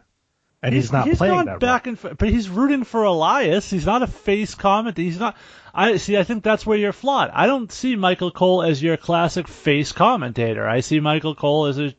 and 0.63 0.73
he's, 0.73 0.91
not 0.91 1.07
he's 1.07 1.17
playing 1.17 1.45
that 1.45 1.59
back 1.59 1.85
role. 1.85 1.91
and 1.91 1.99
forth, 1.99 2.17
but 2.17 2.29
he's 2.29 2.49
rooting 2.49 2.83
for 2.85 3.03
Elias. 3.03 3.69
He's 3.69 3.85
not 3.85 4.01
a 4.01 4.07
face 4.07 4.55
commentator. 4.55 5.05
He's 5.05 5.19
not. 5.19 5.35
I 5.73 5.97
see. 5.97 6.17
I 6.17 6.23
think 6.23 6.43
that's 6.43 6.65
where 6.65 6.77
you're 6.77 6.93
flawed. 6.93 7.29
I 7.33 7.47
don't 7.47 7.71
see 7.71 7.95
Michael 7.95 8.31
Cole 8.31 8.63
as 8.63 8.81
your 8.81 8.97
classic 8.97 9.47
face 9.47 9.91
commentator. 9.91 10.67
I 10.67 10.79
see 10.79 10.99
Michael 10.99 11.35
Cole 11.35 11.65
as 11.65 11.77
a 11.79 11.93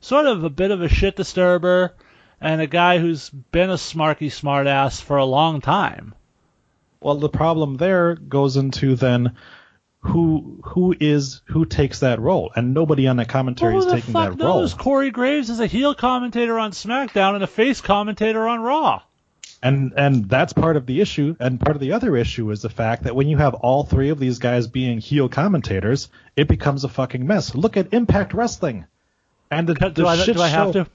sort 0.00 0.26
of 0.26 0.44
a 0.44 0.50
bit 0.50 0.70
of 0.70 0.82
a 0.82 0.88
shit 0.88 1.16
disturber 1.16 1.94
and 2.40 2.60
a 2.60 2.66
guy 2.66 2.98
who's 2.98 3.30
been 3.30 3.70
a 3.70 3.74
smarky 3.74 4.26
smartass 4.26 5.00
for 5.00 5.16
a 5.16 5.24
long 5.24 5.60
time. 5.60 6.14
Well, 7.02 7.16
the 7.16 7.28
problem 7.28 7.76
there 7.76 8.14
goes 8.14 8.56
into 8.56 8.96
then 8.96 9.36
who 10.00 10.60
who 10.64 10.94
is 10.98 11.42
who 11.46 11.64
takes 11.64 12.00
that 12.00 12.20
role, 12.20 12.50
and 12.54 12.74
nobody 12.74 13.06
on 13.06 13.16
that 13.16 13.28
commentary 13.28 13.76
is 13.76 13.86
taking 13.86 14.12
that 14.14 14.30
role. 14.30 14.60
knows? 14.60 14.74
Corey 14.74 15.10
Graves 15.10 15.48
is 15.48 15.60
a 15.60 15.66
heel 15.66 15.94
commentator 15.94 16.58
on 16.58 16.72
SmackDown 16.72 17.34
and 17.34 17.44
a 17.44 17.46
face 17.46 17.80
commentator 17.80 18.46
on 18.48 18.60
Raw. 18.60 19.02
And 19.62 19.92
and 19.96 20.28
that's 20.28 20.52
part 20.52 20.76
of 20.76 20.86
the 20.86 21.00
issue. 21.00 21.36
And 21.38 21.60
part 21.60 21.76
of 21.76 21.80
the 21.80 21.92
other 21.92 22.16
issue 22.16 22.50
is 22.50 22.62
the 22.62 22.68
fact 22.68 23.04
that 23.04 23.14
when 23.14 23.28
you 23.28 23.36
have 23.36 23.54
all 23.54 23.84
three 23.84 24.08
of 24.08 24.18
these 24.18 24.40
guys 24.40 24.66
being 24.66 24.98
heel 24.98 25.28
commentators, 25.28 26.08
it 26.34 26.48
becomes 26.48 26.82
a 26.82 26.88
fucking 26.88 27.24
mess. 27.24 27.54
Look 27.54 27.76
at 27.76 27.94
Impact 27.94 28.34
Wrestling. 28.34 28.86
And 29.52 29.68
the, 29.68 29.74
Do 29.74 29.90
the 29.90 30.06
I, 30.06 30.24
do 30.24 30.40
I 30.40 30.48
have 30.48 30.68
show, 30.68 30.84
to? 30.84 30.90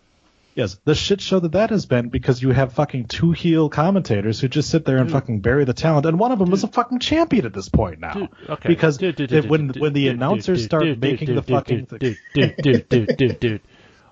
Yes, 0.57 0.79
the 0.85 0.95
shit 0.95 1.21
show 1.21 1.39
that 1.39 1.51
that 1.51 1.69
has 1.69 1.85
been 1.85 2.09
because 2.09 2.41
you 2.41 2.49
have 2.49 2.73
fucking 2.73 3.05
two 3.05 3.31
heel 3.31 3.69
commentators 3.69 4.39
who 4.39 4.47
just 4.47 4.71
sit 4.71 4.85
there 4.85 4.97
and 4.97 5.11
fucking 5.11 5.41
bury 5.41 5.65
the 5.65 5.73
talent, 5.73 6.07
and 6.07 6.17
one 6.17 6.31
of 6.31 6.39
them 6.39 6.51
is 6.51 6.63
a 6.63 6.67
fucking 6.67 6.97
champion 6.97 7.45
at 7.45 7.53
this 7.53 7.69
point 7.69 7.99
now. 7.99 8.13
Dude, 8.13 8.29
okay. 8.49 8.67
Because 8.67 8.97
Dude, 8.97 9.15
dude, 9.15 9.29
dude, 9.29 9.47
when 9.47 9.67
dude, 9.67 9.79
when 9.79 9.93
the 9.93 10.05
dude, 10.05 10.15
announcers 10.15 10.61
dude, 10.61 10.65
start 10.65 10.83
dude, 10.83 10.99
making 10.99 11.27
dude, 11.27 11.37
the 11.37 11.41
dude, 11.41 11.55
fucking 11.55 11.85
dude, 11.85 11.99
dude, 11.99 12.17
dude, 12.33 12.57
dude, 12.57 12.89
dude, 12.89 13.17
dude, 13.17 13.39
dude. 13.39 13.61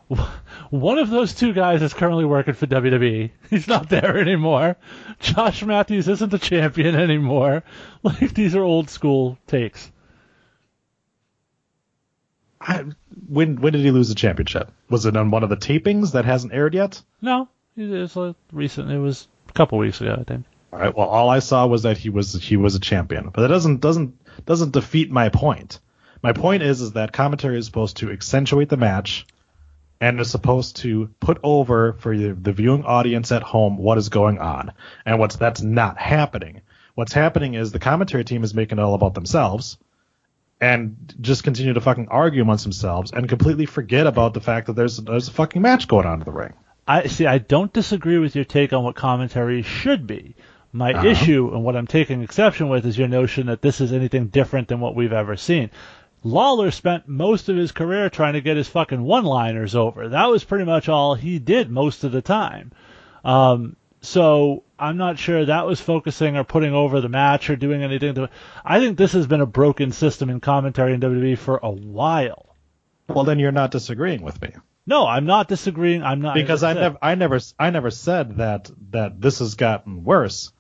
One 0.70 1.00
of 1.00 1.10
those 1.10 1.34
two 1.34 1.52
guys 1.52 1.82
is 1.82 1.96
currently 1.96 2.26
working 2.26 2.54
for 2.54 2.68
WWE. 2.68 3.32
He's 3.50 3.68
not 3.68 3.90
there 3.90 4.16
anymore. 4.16 4.78
Josh 5.20 5.64
Matthews 5.64 6.08
isn't 6.08 6.30
the 6.30 6.38
champion 6.38 6.96
anymore. 6.96 7.64
Like 8.04 8.36
these 8.36 8.56
are 8.56 8.62
old 8.62 8.92
school 8.92 9.40
takes. 9.48 9.92
I, 12.68 12.84
when 13.30 13.62
when 13.62 13.74
did 13.74 13.82
he 13.82 13.92
lose 13.92 14.10
the 14.10 14.16
championship? 14.16 14.72
Was 14.90 15.06
it 15.06 15.16
on 15.16 15.30
one 15.30 15.44
of 15.44 15.50
the 15.50 15.58
tapings 15.58 16.14
that 16.14 16.26
hasn't 16.26 16.54
aired 16.54 16.74
yet? 16.74 17.02
No, 17.22 17.48
it 17.78 17.88
was 17.88 18.16
like 18.16 18.36
recent. 18.52 18.92
It 18.92 19.00
was 19.00 19.28
a 19.50 19.54
couple 19.54 19.78
weeks 19.78 20.02
ago, 20.02 20.18
I 20.20 20.24
think. 20.24 20.46
All 20.74 20.80
right. 20.80 20.96
Well, 20.96 21.08
all 21.08 21.30
I 21.30 21.40
saw 21.40 21.68
was 21.68 21.84
that 21.84 21.98
he 21.98 22.10
was 22.10 22.34
he 22.34 22.58
was 22.58 22.76
a 22.76 22.80
champion, 22.80 23.30
but 23.30 23.42
that 23.42 23.48
doesn't 23.50 23.82
doesn't 23.82 24.16
doesn't 24.46 24.74
defeat 24.74 25.12
my 25.12 25.30
point. 25.30 25.80
My 26.24 26.34
point 26.34 26.64
is 26.64 26.82
is 26.82 26.94
that 26.94 27.14
commentary 27.14 27.58
is 27.58 27.66
supposed 27.66 27.98
to 27.98 28.12
accentuate 28.12 28.70
the 28.70 28.78
match, 28.78 29.28
and 30.02 30.20
is 30.20 30.32
supposed 30.32 30.78
to 30.78 31.10
put 31.20 31.40
over 31.44 31.94
for 31.94 32.18
the, 32.18 32.34
the 32.34 32.52
viewing 32.52 32.84
audience 32.84 33.32
at 33.32 33.44
home 33.44 33.78
what 33.78 33.98
is 33.98 34.10
going 34.10 34.40
on, 34.40 34.74
and 35.06 35.20
what's 35.20 35.36
that's 35.36 35.62
not 35.62 35.98
happening. 35.98 36.62
What's 36.96 37.14
happening 37.14 37.54
is 37.54 37.72
the 37.72 37.80
commentary 37.80 38.24
team 38.24 38.44
is 38.44 38.54
making 38.54 38.80
it 38.80 38.82
all 38.82 38.94
about 38.96 39.14
themselves, 39.14 39.78
and 40.62 41.14
just 41.22 41.44
continue 41.44 41.74
to 41.74 41.82
fucking 41.82 42.08
argue 42.10 42.42
amongst 42.42 42.64
themselves, 42.64 43.12
and 43.12 43.28
completely 43.28 43.66
forget 43.66 44.08
about 44.08 44.34
the 44.34 44.42
fact 44.42 44.68
that 44.68 44.74
there's 44.76 44.98
there's 44.98 45.28
a 45.28 45.32
fucking 45.32 45.62
match 45.62 45.88
going 45.88 46.06
on 46.06 46.20
in 46.20 46.26
the 46.26 46.32
ring. 46.32 46.54
I 46.88 47.08
see. 47.08 47.26
I 47.26 47.40
don't 47.40 47.74
disagree 47.74 48.20
with 48.20 48.36
your 48.36 48.46
take 48.46 48.72
on 48.74 48.84
what 48.84 48.96
commentary 48.96 49.62
should 49.64 50.06
be. 50.08 50.36
My 50.72 50.94
Uh-huh. 50.94 51.08
issue 51.08 51.52
and 51.54 51.64
what 51.64 51.76
I'm 51.76 51.88
taking 51.88 52.22
exception 52.22 52.70
with 52.70 52.86
is 52.86 52.98
your 52.98 53.08
notion 53.08 53.48
that 53.48 53.62
this 53.62 53.80
is 53.82 53.92
anything 53.94 54.28
different 54.28 54.68
than 54.68 54.80
what 54.82 54.96
we've 54.96 55.14
ever 55.14 55.36
seen. 55.38 55.70
Lawler 56.24 56.72
spent 56.72 57.08
most 57.08 57.50
of 57.50 57.56
his 57.56 57.72
career 57.72 58.10
trying 58.10 58.34
to 58.34 58.42
get 58.42 58.58
his 58.58 58.68
fucking 58.68 59.02
one-liners 59.02 59.76
over. 59.76 60.10
That 60.10 60.30
was 60.30 60.44
pretty 60.44 60.66
much 60.66 60.90
all 60.90 61.16
he 61.16 61.40
did 61.40 61.70
most 61.70 62.04
of 62.04 62.12
the 62.12 62.22
time. 62.22 62.72
Um, 63.24 63.76
So 64.06 64.64
I'm 64.78 64.98
not 64.98 65.20
sure 65.20 65.46
that 65.46 65.66
was 65.66 65.82
focusing 65.82 66.38
or 66.38 66.44
putting 66.44 66.74
over 66.74 67.02
the 67.02 67.10
match 67.10 67.50
or 67.50 67.56
doing 67.56 67.84
anything 67.84 68.16
to. 68.16 68.30
I 68.64 68.80
think 68.80 68.98
this 68.98 69.14
has 69.14 69.28
been 69.28 69.42
a 69.42 69.46
broken 69.46 69.92
system 69.92 70.30
in 70.30 70.40
commentary 70.40 70.94
in 70.94 71.02
WWE 71.02 71.38
for 71.38 71.60
a 71.62 71.72
while. 71.72 72.56
Well, 73.08 73.24
then 73.24 73.40
you're 73.40 73.52
not 73.52 73.72
disagreeing 73.72 74.24
with 74.24 74.42
me 74.42 74.54
No, 74.88 75.06
I'm 75.06 75.26
not 75.26 75.48
disagreeing. 75.48 76.04
I'm 76.04 76.22
not 76.22 76.36
because 76.36 76.64
I 76.64 76.74
never, 76.74 76.98
I 77.02 77.16
never, 77.16 77.40
I 77.60 77.70
never 77.70 77.92
said 77.92 78.38
that 78.38 78.72
that 78.92 79.22
this 79.22 79.40
has 79.40 79.56
gotten 79.56 80.04
worse. 80.04 80.52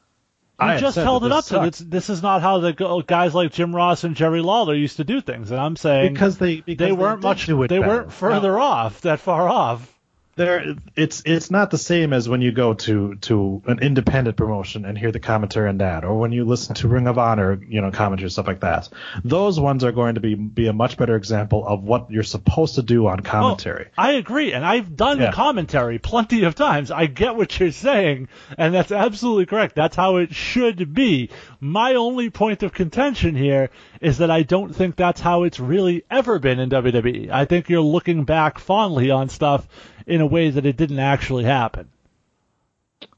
You 0.60 0.68
I 0.68 0.78
just 0.78 0.96
held 0.96 1.26
it 1.26 1.34
up 1.34 1.46
to 1.46 1.60
this. 1.60 1.80
This 1.80 2.10
is 2.10 2.22
not 2.22 2.42
how 2.42 2.60
the 2.60 3.04
guys 3.06 3.36
like 3.36 3.52
Jim 3.52 3.76
Ross 3.76 4.06
and 4.06 4.16
Jerry 4.16 4.42
Lawler 4.42 4.74
used 4.74 4.98
to 4.98 5.04
do 5.04 5.20
things, 5.20 5.52
and 5.52 5.60
I'm 5.60 5.76
saying 5.76 6.14
because 6.14 6.38
they 6.38 6.62
because 6.62 6.88
they 6.88 6.94
weren't 6.94 7.22
did 7.22 7.28
much. 7.28 7.46
They 7.48 7.54
better. 7.54 7.82
weren't 7.82 8.14
further 8.14 8.58
off, 8.58 9.02
that 9.02 9.20
far 9.20 9.50
off. 9.50 9.92
There 10.36 10.76
it's 10.96 11.24
it's 11.26 11.50
not 11.50 11.72
the 11.72 11.78
same 11.78 12.12
as 12.12 12.28
when 12.28 12.42
you 12.42 12.52
go 12.52 12.74
to 12.74 13.16
to 13.16 13.62
an 13.68 13.80
independent 13.80 14.36
promotion 14.36 14.84
and 14.86 14.98
hear 14.98 15.12
the 15.12 15.20
commentary 15.20 15.70
on 15.70 15.78
that 15.78 16.04
or 16.04 16.20
when 16.20 16.32
you 16.34 16.44
listen 16.44 16.76
to 16.76 16.88
Ring 16.88 17.08
of 17.08 17.18
Honor 17.18 17.58
you 17.68 17.82
know 17.82 17.92
commentary 17.92 18.30
stuff 18.30 18.48
like 18.48 18.60
that 18.60 18.90
those 19.24 19.60
ones 19.60 19.84
are 19.84 19.94
going 19.94 20.16
to 20.16 20.22
be 20.22 20.36
be 20.36 20.68
a 20.68 20.74
much 20.74 20.98
better 20.98 21.16
example 21.16 21.66
of 21.66 21.84
what 21.84 22.12
you're 22.12 22.24
supposed 22.24 22.76
to 22.76 22.82
do 22.82 23.08
on 23.08 23.22
commentary 23.22 23.86
Oh, 23.88 23.92
I 23.98 24.12
agree, 24.14 24.54
and 24.54 24.66
I've 24.66 24.96
done 24.96 25.20
Yeah. 25.20 25.32
commentary 25.32 26.00
plenty 26.00 26.44
of 26.44 26.56
times. 26.56 26.92
I 26.92 27.06
get 27.06 27.36
what 27.36 27.58
you're 27.60 27.72
saying, 27.72 28.28
and 28.58 28.74
that's 28.74 28.92
absolutely 28.92 29.46
correct. 29.46 29.76
That's 29.76 29.96
how 29.96 30.18
it 30.18 30.34
should 30.34 30.94
be. 30.94 31.30
My 31.60 31.96
only 31.96 32.30
point 32.30 32.64
of 32.64 32.74
contention 32.74 33.36
here 33.36 33.70
is 34.02 34.20
that 34.20 34.32
I 34.32 34.44
don't 34.44 34.74
think 34.76 34.96
that's 34.96 35.22
how 35.22 35.44
it's 35.44 35.60
really 35.60 36.04
ever 36.10 36.40
been 36.40 36.60
in 36.60 36.70
WWE. 36.70 37.30
I 37.30 37.46
think 37.46 37.70
you're 37.70 37.82
looking 37.82 38.24
back 38.24 38.60
fondly 38.60 39.12
on 39.12 39.30
stuff 39.30 39.68
in 40.06 40.22
a 40.22 40.26
way 40.26 40.50
that 40.50 40.66
it 40.66 40.78
didn't 40.78 41.00
actually 41.00 41.44
happen. 41.46 41.90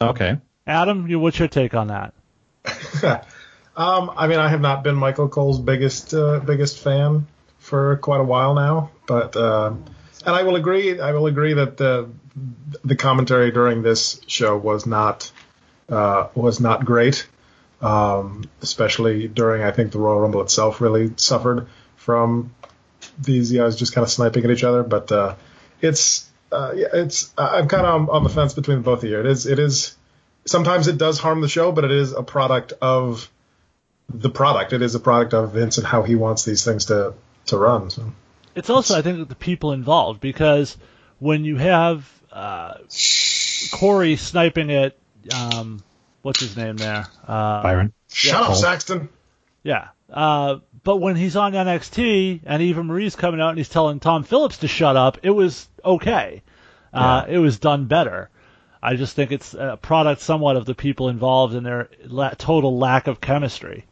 okay 0.02 0.38
Adam, 0.66 1.08
you, 1.08 1.20
what's 1.20 1.40
your 1.40 1.48
take 1.48 1.74
on 1.74 1.88
that? 1.88 2.14
Um, 3.78 4.12
I 4.18 4.26
mean, 4.26 4.40
I 4.40 4.50
have 4.50 4.60
not 4.60 4.84
been 4.84 4.96
Michael 4.96 5.30
Cole's 5.30 5.60
biggest 5.60 6.12
uh, 6.12 6.40
biggest 6.40 6.80
fan 6.80 7.28
for 7.60 7.98
quite 7.98 8.20
a 8.20 8.24
while 8.24 8.56
now, 8.56 8.90
but 9.06 9.38
um 9.38 9.86
and 10.26 10.36
I 10.36 10.44
will 10.44 10.56
agree. 10.56 11.00
I 11.00 11.12
will 11.12 11.28
agree 11.28 11.54
that 11.54 11.78
the 11.78 12.10
the 12.84 12.96
commentary 12.96 13.52
during 13.52 13.82
this 13.82 14.20
show 14.28 14.58
was 14.58 14.86
not 14.86 15.32
uh, 15.90 16.28
was 16.36 16.60
not 16.60 16.86
great, 16.86 17.28
um, 17.82 18.50
especially 18.62 19.28
during 19.28 19.64
I 19.64 19.72
think 19.72 19.92
the 19.92 20.00
Royal 20.00 20.20
Rumble 20.20 20.42
itself 20.42 20.82
really 20.82 21.14
suffered 21.18 21.68
from 21.96 22.54
these 23.20 23.52
guys 23.52 23.76
just 23.76 23.94
kind 23.94 24.04
of 24.04 24.12
sniping 24.12 24.44
at 24.46 24.52
each 24.52 24.64
other. 24.64 24.84
But 24.84 25.12
uh, 25.12 25.36
it's 25.82 26.30
uh, 26.52 26.74
yeah, 26.76 26.88
it's 26.94 27.34
I'm 27.38 27.68
kind 27.68 27.86
of 27.86 27.94
on, 27.94 28.10
on 28.10 28.24
the 28.24 28.30
fence 28.30 28.54
between 28.54 28.82
both 28.82 29.04
of 29.04 29.10
you. 29.10 29.20
It 29.20 29.26
is 29.26 29.46
it 29.46 29.60
is 29.60 29.96
sometimes 30.46 30.88
it 30.88 30.98
does 30.98 31.20
harm 31.20 31.42
the 31.42 31.50
show, 31.50 31.72
but 31.72 31.84
it 31.84 31.92
is 31.92 32.14
a 32.14 32.24
product 32.24 32.74
of 32.82 33.30
the 34.10 34.30
product. 34.30 34.74
It 34.74 34.82
is 34.82 34.96
a 34.96 35.00
product 35.00 35.34
of 35.34 35.52
Vince 35.52 35.78
and 35.78 35.86
how 35.86 36.04
he 36.04 36.16
wants 36.16 36.46
these 36.46 36.64
things 36.64 36.86
to 36.86 37.14
to 37.48 37.58
run. 37.58 37.90
So. 37.90 38.14
It's 38.56 38.72
also, 38.72 38.98
I 38.98 39.04
think, 39.04 39.30
the 39.30 39.36
people 39.36 39.72
involved 39.72 40.20
because 40.20 40.78
when 41.20 41.46
you 41.46 41.58
have 41.58 42.12
uh, 42.32 42.74
Corey 43.72 44.16
sniping 44.16 44.72
at 44.72 44.96
um, 45.32 45.84
what's 46.28 46.42
his 46.42 46.58
name 46.58 46.76
there, 46.76 47.08
uh, 47.26 47.64
Byron 47.64 47.94
Shut 48.12 48.42
up, 48.44 48.56
Saxton. 48.58 49.08
yeah. 49.64 49.88
Uh, 50.12 50.58
but 50.84 50.98
when 50.98 51.16
he's 51.16 51.38
on 51.38 51.54
NXT 51.54 52.42
and 52.46 52.62
Eva 52.62 52.84
Marie's 52.84 53.16
coming 53.16 53.40
out 53.40 53.50
and 53.50 53.58
he's 53.58 53.70
telling 53.70 54.02
Tom 54.02 54.24
Phillips 54.24 54.58
to 54.58 54.68
shut 54.68 54.98
up, 54.98 55.20
it 55.24 55.30
was 55.30 55.70
okay. 55.84 56.44
Uh, 56.94 57.26
It 57.30 57.38
was 57.38 57.60
done 57.60 57.86
better. 57.86 58.30
I 58.84 58.96
just 58.96 59.16
think 59.16 59.32
it's 59.32 59.54
a 59.54 59.78
product 59.82 60.22
somewhat 60.22 60.56
of 60.58 60.66
the 60.66 60.76
people 60.76 61.08
involved 61.10 61.56
and 61.56 61.66
their 61.66 61.90
la- 62.06 62.30
total 62.38 62.78
lack 62.78 63.08
of 63.08 63.20
chemistry. 63.22 63.86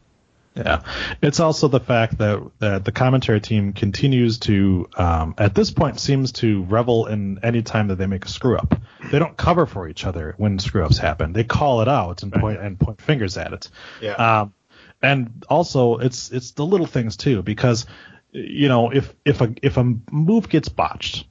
Yeah, 0.56 0.82
it's 1.20 1.38
also 1.38 1.68
the 1.68 1.80
fact 1.80 2.18
that 2.18 2.50
that 2.60 2.84
the 2.84 2.92
commentary 2.92 3.40
team 3.40 3.74
continues 3.74 4.38
to, 4.40 4.88
um, 4.96 5.34
at 5.36 5.54
this 5.54 5.70
point, 5.70 6.00
seems 6.00 6.32
to 6.32 6.64
revel 6.64 7.06
in 7.06 7.40
any 7.42 7.62
time 7.62 7.88
that 7.88 7.96
they 7.96 8.06
make 8.06 8.24
a 8.24 8.28
screw 8.28 8.56
up. 8.56 8.74
They 9.10 9.18
don't 9.18 9.36
cover 9.36 9.66
for 9.66 9.86
each 9.86 10.06
other 10.06 10.34
when 10.38 10.58
screw 10.58 10.84
ups 10.84 10.96
happen. 10.96 11.34
They 11.34 11.44
call 11.44 11.82
it 11.82 11.88
out 11.88 12.22
and 12.22 12.32
point 12.32 12.58
and 12.60 12.80
point 12.80 13.02
fingers 13.02 13.36
at 13.36 13.52
it. 13.52 13.68
Yeah. 14.00 14.12
Um, 14.12 14.54
and 15.02 15.44
also 15.48 15.98
it's 15.98 16.30
it's 16.30 16.52
the 16.52 16.64
little 16.64 16.86
things 16.86 17.18
too 17.18 17.42
because 17.42 17.84
you 18.32 18.68
know 18.68 18.90
if 18.90 19.14
if 19.26 19.42
a 19.42 19.54
if 19.62 19.76
a 19.76 19.84
move 20.10 20.48
gets 20.48 20.68
botched. 20.68 21.26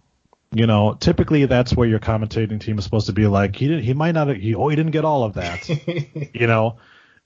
You 0.51 0.67
know, 0.67 0.93
typically 0.93 1.45
that's 1.47 1.75
where 1.75 1.87
your 1.87 1.99
commentating 1.99 2.61
team 2.61 2.77
is 2.77 2.85
supposed 2.85 3.07
to 3.07 3.13
be 3.13 3.27
like, 3.27 3.57
he 3.57 3.67
didn't, 3.67 3.83
he 3.83 3.93
might 3.93 4.13
not, 4.13 4.33
he, 4.37 4.55
oh, 4.55 4.69
he 4.69 4.77
didn't 4.77 4.93
get 4.93 5.03
all 5.03 5.23
of 5.23 5.33
that. 5.33 5.67
you 6.33 6.47
know, 6.47 6.77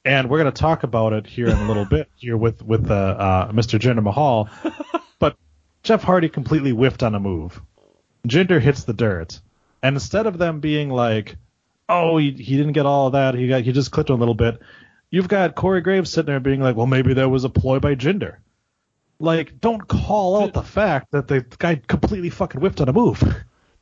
and 0.06 0.30
we're 0.30 0.40
going 0.40 0.52
to 0.52 0.60
talk 0.60 0.84
about 0.84 1.14
it 1.14 1.28
here 1.28 1.48
in 1.48 1.58
a 1.58 1.68
little 1.68 1.86
bit 1.86 2.10
here 2.16 2.38
with 2.38 2.62
with 2.64 2.90
uh, 2.90 2.94
uh, 2.94 3.52
Mr. 3.52 3.80
Jinder 3.80 4.04
Mahal. 4.04 4.50
but 5.20 5.38
Jeff 5.84 6.04
Hardy 6.04 6.30
completely 6.30 6.72
whiffed 6.72 7.04
on 7.04 7.16
a 7.16 7.20
move. 7.20 7.62
Jinder 8.28 8.62
hits 8.62 8.84
the 8.84 8.94
dirt, 8.94 9.40
and 9.84 9.96
instead 9.96 10.26
of 10.26 10.38
them 10.38 10.60
being 10.60 10.90
like, 10.90 11.36
"Oh, 11.88 12.18
he, 12.18 12.32
he 12.32 12.58
didn't 12.58 12.74
get 12.74 12.86
all 12.86 13.08
of 13.08 13.14
that. 13.14 13.36
He 13.36 13.48
got 13.48 13.64
he 13.64 13.72
just 13.72 13.92
clipped 13.92 14.10
a 14.10 14.16
little 14.16 14.36
bit," 14.36 14.60
you've 15.10 15.28
got 15.28 15.56
Corey 15.56 15.82
Graves 15.82 16.10
sitting 16.10 16.28
there 16.28 16.40
being 16.40 16.62
like, 16.62 16.76
"Well, 16.76 16.88
maybe 16.88 17.14
there 17.14 17.30
was 17.30 17.44
a 17.44 17.50
ploy 17.50 17.80
by 17.80 17.96
Jinder." 17.96 18.38
Like, 19.22 19.60
don't 19.60 19.86
call 19.86 20.42
out 20.42 20.54
the 20.54 20.64
fact 20.64 21.12
that 21.12 21.28
the 21.28 21.46
guy 21.58 21.76
completely 21.76 22.30
fucking 22.30 22.62
whiffed 22.62 22.80
on 22.80 22.88
a 22.88 22.94
move. 22.94 23.22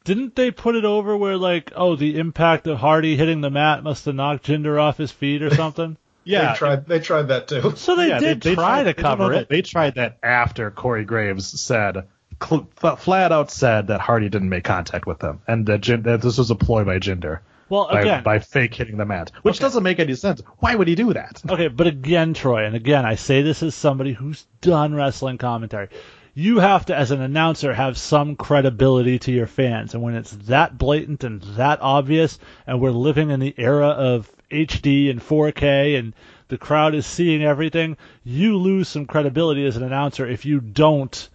Didn't 0.04 0.36
they 0.36 0.50
put 0.50 0.76
it 0.76 0.86
over 0.86 1.16
where 1.16 1.38
like, 1.38 1.72
oh, 1.76 1.96
the 1.96 2.18
impact 2.18 2.66
of 2.66 2.80
Hardy 2.80 3.16
hitting 3.16 3.42
the 3.42 3.52
mat 3.52 3.84
must 3.84 4.06
have 4.06 4.16
knocked 4.16 4.48
Jinder 4.48 4.82
off 4.82 4.98
his 4.98 5.12
feet 5.12 5.44
or 5.44 5.54
something? 5.54 5.96
Yeah, 6.28 6.52
they 6.54 6.58
tried. 6.58 6.86
They 6.88 7.00
tried 7.00 7.28
that 7.30 7.48
too. 7.48 7.74
So 7.76 7.96
they 7.96 8.10
yeah, 8.10 8.20
did 8.20 8.42
try 8.42 8.54
tried- 8.54 8.84
to 8.84 8.94
cover 8.94 9.34
it. 9.34 9.50
They 9.50 9.62
tried 9.62 9.96
that 9.96 10.18
after 10.22 10.70
Corey 10.72 11.06
Graves 11.06 11.60
said, 11.60 12.08
cl- 12.44 12.68
flat 12.98 13.32
out 13.32 13.50
said 13.52 13.88
that 13.88 14.02
Hardy 14.02 14.30
didn't 14.30 14.50
make 14.50 14.64
contact 14.64 15.06
with 15.08 15.20
them, 15.20 15.42
and 15.48 15.66
that, 15.68 15.82
Jin- 15.82 16.04
that 16.04 16.22
this 16.22 16.38
was 16.38 16.52
a 16.52 16.56
ploy 16.56 16.84
by 16.84 17.00
Jinder 17.00 17.40
Well, 17.70 17.88
by, 17.92 18.22
by 18.22 18.40
fake 18.40 18.74
hitting 18.76 18.98
the 18.98 19.06
mat, 19.06 19.32
which 19.42 19.56
Okay. 19.56 19.64
doesn't 19.64 19.84
make 19.84 20.00
any 20.00 20.16
sense. 20.16 20.42
Why 20.60 20.76
would 20.76 20.88
he 20.88 20.96
do 20.96 21.14
that? 21.14 21.42
Okay, 21.50 21.68
but 21.68 21.88
again, 21.88 22.34
Troy, 22.34 22.66
and 22.66 22.76
again, 22.76 23.06
I 23.06 23.16
say 23.16 23.42
this 23.42 23.64
as 23.64 23.74
somebody 23.76 24.14
who's 24.14 24.46
done 24.62 24.94
wrestling 24.94 25.38
commentary. 25.38 25.90
You 26.34 26.60
have 26.60 26.86
to, 26.86 26.96
as 26.96 27.10
an 27.10 27.20
announcer, 27.20 27.74
have 27.74 27.98
some 27.98 28.36
credibility 28.36 29.18
to 29.20 29.32
your 29.32 29.48
fans. 29.48 29.96
And 29.96 30.04
when 30.04 30.14
it's 30.14 30.30
that 30.46 30.78
blatant 30.78 31.24
and 31.24 31.42
that 31.58 31.80
obvious, 31.82 32.38
and 32.68 32.80
we're 32.80 32.92
living 32.92 33.32
in 33.32 33.40
the 33.40 33.56
era 33.58 33.88
of 33.88 34.32
HD 34.52 35.10
and 35.10 35.22
4K, 35.22 35.98
and 35.98 36.14
the 36.48 36.58
crowd 36.58 36.96
is 36.96 37.06
seeing 37.06 37.44
everything, 37.44 37.98
you 38.24 38.58
lose 38.58 38.88
some 38.88 39.06
credibility 39.06 39.66
as 39.66 39.76
an 39.76 39.84
announcer 39.84 40.26
if 40.28 40.46
you 40.46 40.60
don't, 40.60 41.30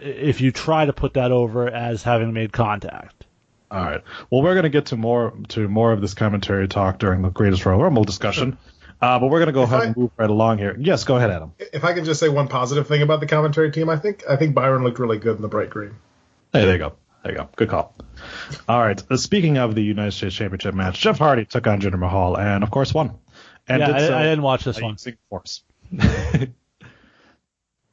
if 0.00 0.40
you 0.40 0.52
try 0.52 0.86
to 0.86 0.92
put 0.92 1.14
that 1.14 1.32
over 1.32 1.68
as 1.68 2.02
having 2.02 2.32
made 2.32 2.52
contact. 2.52 3.26
All 3.70 3.82
right. 3.82 4.02
Well, 4.30 4.42
we're 4.42 4.54
going 4.54 4.64
to 4.64 4.70
get 4.70 4.86
to 4.86 4.96
more 4.96 5.32
to 5.48 5.66
more 5.66 5.92
of 5.92 6.00
this 6.02 6.12
commentary 6.12 6.68
talk 6.68 6.98
during 6.98 7.22
the 7.22 7.30
Greatest 7.30 7.64
Royal 7.64 7.82
Rumble 7.82 8.04
discussion, 8.04 8.58
uh, 9.00 9.18
but 9.18 9.28
we're 9.28 9.38
going 9.38 9.46
to 9.46 9.52
go 9.52 9.62
ahead 9.62 9.80
I- 9.80 9.84
and 9.86 9.96
move 9.96 10.10
right 10.18 10.28
along 10.28 10.58
here. 10.58 10.76
Yes, 10.78 11.04
go 11.04 11.16
ahead, 11.16 11.30
Adam. 11.30 11.52
If 11.58 11.82
I 11.82 11.94
can 11.94 12.04
just 12.04 12.20
say 12.20 12.28
one 12.28 12.48
positive 12.48 12.86
thing 12.86 13.00
about 13.00 13.20
the 13.20 13.26
commentary 13.26 13.70
team, 13.70 13.88
I 13.88 13.96
think 13.96 14.24
I 14.28 14.36
think 14.36 14.54
Byron 14.54 14.84
looked 14.84 14.98
really 14.98 15.18
good 15.18 15.36
in 15.36 15.42
the 15.42 15.48
bright 15.48 15.70
green. 15.70 15.94
Hey, 16.52 16.66
there 16.66 16.72
you 16.72 16.78
go. 16.78 16.92
There 17.22 17.32
you 17.32 17.38
go. 17.38 17.48
Good 17.56 17.68
call. 17.68 17.94
All 18.68 18.80
right. 18.80 19.00
Uh, 19.10 19.16
speaking 19.16 19.58
of 19.58 19.74
the 19.74 19.82
United 19.82 20.12
States 20.12 20.34
Championship 20.34 20.74
match, 20.74 21.00
Jeff 21.00 21.18
Hardy 21.18 21.44
took 21.44 21.66
on 21.66 21.80
Jinder 21.80 21.98
Mahal 21.98 22.36
and, 22.38 22.62
of 22.64 22.70
course, 22.70 22.92
won. 22.92 23.12
And 23.68 23.80
yeah, 23.80 23.86
did 23.86 23.96
I, 23.96 24.06
so 24.08 24.16
I 24.18 24.22
didn't 24.24 24.42
watch 24.42 24.64
this 24.64 24.76
by 24.78 24.82
one. 24.84 24.94
using 24.94 25.16
force. 25.30 25.62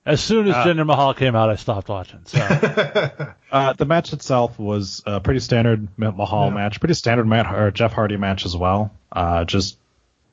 As 0.05 0.21
soon 0.21 0.47
as 0.47 0.55
Uh, 0.55 0.65
Jinder 0.65 0.85
Mahal 0.87 1.13
came 1.13 1.35
out, 1.35 1.49
I 1.51 1.55
stopped 1.55 1.89
watching. 1.89 2.21
So. 2.25 2.39
Uh, 3.51 3.73
the 3.73 3.85
match 3.85 4.13
itself 4.13 4.59
was 4.59 5.01
a 5.07 5.19
pretty 5.19 5.39
standard 5.39 5.87
Mahal 5.97 6.49
Yeah. 6.49 6.53
match, 6.53 6.79
pretty 6.79 6.93
standard 6.93 7.25
Matt 7.25 7.51
or 7.51 7.71
Jeff 7.71 7.93
Hardy 7.93 8.15
match 8.15 8.45
as 8.45 8.55
well. 8.55 8.91
Uh, 9.11 9.43
just 9.43 9.78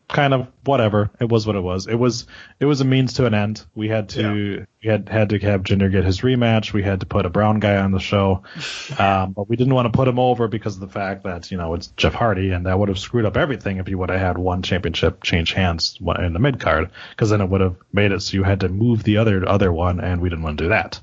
kind 0.09 0.33
of 0.35 0.47
whatever. 0.65 1.11
It 1.21 1.29
was 1.29 1.47
what 1.47 1.57
it 1.57 1.61
was. 1.61 1.87
It 1.87 1.97
was 1.97 2.27
it 2.61 2.67
was 2.67 2.81
a 2.81 2.85
means 2.85 3.15
to 3.15 3.27
an 3.27 3.35
end. 3.35 3.65
We 3.75 3.89
had 3.89 4.09
to 4.11 4.67
we 4.83 4.89
had 4.91 5.09
had 5.09 5.31
to 5.31 5.39
have 5.41 5.63
Jinder 5.63 5.91
get 5.91 6.05
his 6.05 6.21
rematch. 6.21 6.73
We 6.73 6.83
had 6.83 7.01
to 7.01 7.07
put 7.07 7.27
a 7.27 7.31
brown 7.31 7.59
guy 7.61 7.77
on 7.77 7.91
the 7.91 7.99
show, 7.99 8.43
um, 8.99 9.33
but 9.33 9.49
we 9.49 9.57
didn't 9.57 9.75
want 9.75 9.87
to 9.93 9.97
put 9.97 10.07
him 10.09 10.19
over 10.19 10.49
because 10.49 10.75
of 10.75 10.81
the 10.81 10.89
fact 10.89 11.25
that 11.25 11.51
you 11.51 11.57
know 11.57 11.75
it's 11.75 11.89
Jeff 11.89 12.15
Hardy, 12.15 12.51
and 12.53 12.67
that 12.67 12.79
would 12.79 12.89
have 12.89 12.99
screwed 12.99 13.25
up 13.25 13.37
everything 13.37 13.79
if 13.79 13.89
you 13.89 13.99
would 13.99 14.11
have 14.11 14.21
had 14.21 14.39
one 14.39 14.63
championship 14.63 15.23
change 15.23 15.53
hands 15.53 15.99
in 16.21 16.33
the 16.33 16.39
mid 16.39 16.61
card, 16.61 16.91
because 17.11 17.31
then 17.31 17.41
it 17.41 17.49
would 17.49 17.61
have 17.61 17.77
made 17.93 18.13
it 18.13 18.21
so 18.21 18.37
you 18.37 18.43
had 18.45 18.61
to 18.61 18.69
move 18.69 19.03
the 19.03 19.17
other 19.17 19.49
other 19.49 19.73
one, 19.73 20.01
and 20.01 20.21
we 20.21 20.29
didn't 20.29 20.45
want 20.45 20.59
to 20.59 20.65
do 20.65 20.69
that. 20.69 21.01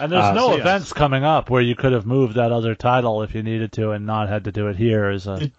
And 0.00 0.10
there's 0.10 0.24
Uh, 0.24 0.32
no 0.34 0.48
so, 0.48 0.54
yeah. 0.56 0.60
events 0.60 0.92
coming 0.92 1.24
up 1.24 1.50
where 1.50 1.62
you 1.62 1.76
could 1.76 1.92
have 1.92 2.04
moved 2.04 2.34
that 2.34 2.50
other 2.52 2.74
title 2.74 3.22
if 3.22 3.34
you 3.34 3.42
needed 3.44 3.72
to 3.72 3.92
and 3.92 4.04
not 4.04 4.28
had 4.28 4.44
to 4.44 4.52
do 4.52 4.66
it 4.66 4.76
here 4.76 5.06
as 5.06 5.26
a. 5.26 5.50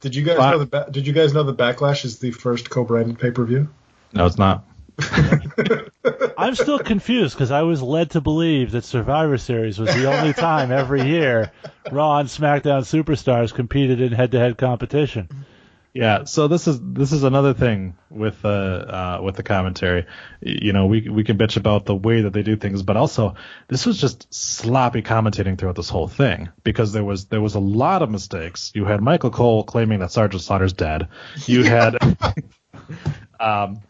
Did 0.00 0.14
you 0.14 0.24
guys 0.24 0.38
know 0.38 0.58
the 0.58 0.66
ba- 0.66 0.88
Did 0.90 1.06
you 1.06 1.12
guys 1.12 1.34
know 1.34 1.42
the 1.42 1.54
Backlash 1.54 2.04
is 2.04 2.18
the 2.18 2.30
first 2.30 2.70
co-branded 2.70 3.18
pay 3.18 3.30
per 3.30 3.44
view? 3.44 3.68
No, 4.12 4.26
it's 4.26 4.38
not. 4.38 4.64
I'm 6.38 6.54
still 6.54 6.78
confused 6.78 7.34
because 7.34 7.50
I 7.50 7.62
was 7.62 7.82
led 7.82 8.10
to 8.10 8.20
believe 8.20 8.72
that 8.72 8.84
Survivor 8.84 9.38
Series 9.38 9.78
was 9.78 9.94
the 9.94 10.12
only 10.12 10.32
time 10.32 10.72
every 10.72 11.02
year 11.02 11.52
Raw 11.92 12.18
and 12.18 12.28
SmackDown 12.28 12.82
superstars 12.82 13.54
competed 13.54 14.00
in 14.00 14.12
head-to-head 14.12 14.58
competition. 14.58 15.28
Yeah, 15.94 16.24
so 16.24 16.48
this 16.48 16.68
is 16.68 16.78
this 16.80 17.12
is 17.12 17.22
another 17.22 17.54
thing 17.54 17.96
with 18.10 18.44
uh, 18.44 18.48
uh 18.48 19.20
with 19.22 19.36
the 19.36 19.42
commentary. 19.42 20.06
You 20.40 20.72
know, 20.72 20.86
we 20.86 21.08
we 21.08 21.24
can 21.24 21.38
bitch 21.38 21.56
about 21.56 21.86
the 21.86 21.94
way 21.94 22.22
that 22.22 22.32
they 22.32 22.42
do 22.42 22.56
things, 22.56 22.82
but 22.82 22.96
also 22.96 23.34
this 23.68 23.86
was 23.86 23.98
just 23.98 24.32
sloppy 24.32 25.02
commentating 25.02 25.58
throughout 25.58 25.76
this 25.76 25.88
whole 25.88 26.06
thing 26.06 26.50
because 26.62 26.92
there 26.92 27.04
was 27.04 27.26
there 27.26 27.40
was 27.40 27.54
a 27.54 27.60
lot 27.60 28.02
of 28.02 28.10
mistakes. 28.10 28.70
You 28.74 28.84
had 28.84 29.00
Michael 29.00 29.30
Cole 29.30 29.64
claiming 29.64 30.00
that 30.00 30.12
Sergeant 30.12 30.42
Slaughter's 30.42 30.74
dead. 30.74 31.08
You 31.46 31.64
had 31.64 31.96
um 33.40 33.80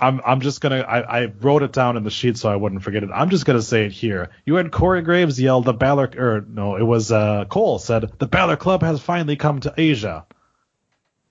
I'm 0.00 0.20
I'm 0.24 0.40
just 0.40 0.60
gonna 0.60 0.80
I, 0.80 1.22
I 1.22 1.24
wrote 1.26 1.62
it 1.62 1.72
down 1.72 1.96
in 1.96 2.04
the 2.04 2.10
sheet 2.10 2.38
so 2.38 2.50
I 2.50 2.56
wouldn't 2.56 2.82
forget 2.82 3.02
it. 3.02 3.10
I'm 3.12 3.30
just 3.30 3.44
gonna 3.44 3.62
say 3.62 3.86
it 3.86 3.92
here. 3.92 4.30
You 4.44 4.54
had 4.56 4.72
Corey 4.72 5.02
Graves 5.02 5.40
yell 5.40 5.60
the 5.60 5.72
Balor 5.72 6.12
or 6.16 6.44
no, 6.48 6.76
it 6.76 6.82
was 6.82 7.12
uh 7.12 7.44
Cole 7.46 7.78
said 7.78 8.10
the 8.18 8.26
Balor 8.26 8.56
Club 8.56 8.82
has 8.82 9.00
finally 9.00 9.36
come 9.36 9.60
to 9.60 9.74
Asia. 9.76 10.26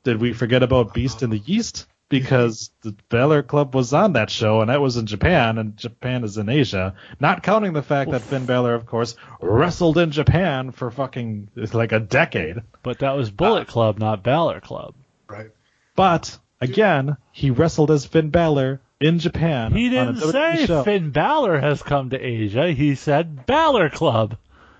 Did 0.05 0.21
we 0.21 0.33
forget 0.33 0.63
about 0.63 0.93
Beast 0.93 1.23
in 1.23 1.31
the 1.31 1.41
East? 1.45 1.87
Because 2.07 2.69
the 2.81 2.95
Balor 3.09 3.41
Club 3.41 3.73
was 3.73 3.91
on 3.91 4.13
that 4.13 4.29
show 4.29 4.61
and 4.61 4.69
that 4.69 4.79
was 4.79 4.95
in 4.95 5.07
Japan 5.07 5.57
and 5.57 5.75
Japan 5.75 6.23
is 6.23 6.37
in 6.37 6.47
Asia. 6.47 6.93
Not 7.19 7.41
counting 7.41 7.73
the 7.73 7.81
fact 7.81 8.11
that 8.11 8.21
Finn 8.21 8.45
Balor, 8.45 8.75
of 8.75 8.85
course, 8.85 9.15
wrestled 9.41 9.97
in 9.97 10.11
Japan 10.11 10.69
for 10.69 10.91
fucking 10.91 11.49
like 11.73 11.91
a 11.91 11.99
decade. 11.99 12.57
But 12.83 12.99
that 12.99 13.17
was 13.17 13.31
Bullet 13.31 13.67
Club, 13.67 13.97
not 13.97 14.21
Balor 14.21 14.61
Club. 14.61 14.93
Right. 15.27 15.49
But 15.95 16.37
again, 16.61 17.17
he 17.31 17.49
wrestled 17.49 17.89
as 17.89 18.05
Finn 18.05 18.29
Balor 18.29 18.81
in 18.99 19.17
Japan. 19.17 19.73
He 19.73 19.89
didn't 19.89 20.17
WWE 20.17 20.31
say 20.31 20.65
show. 20.67 20.83
Finn 20.83 21.09
Balor 21.09 21.59
has 21.59 21.81
come 21.81 22.11
to 22.11 22.19
Asia. 22.19 22.71
He 22.71 22.93
said 22.93 23.47
Balor 23.47 23.89
Club. 23.89 24.37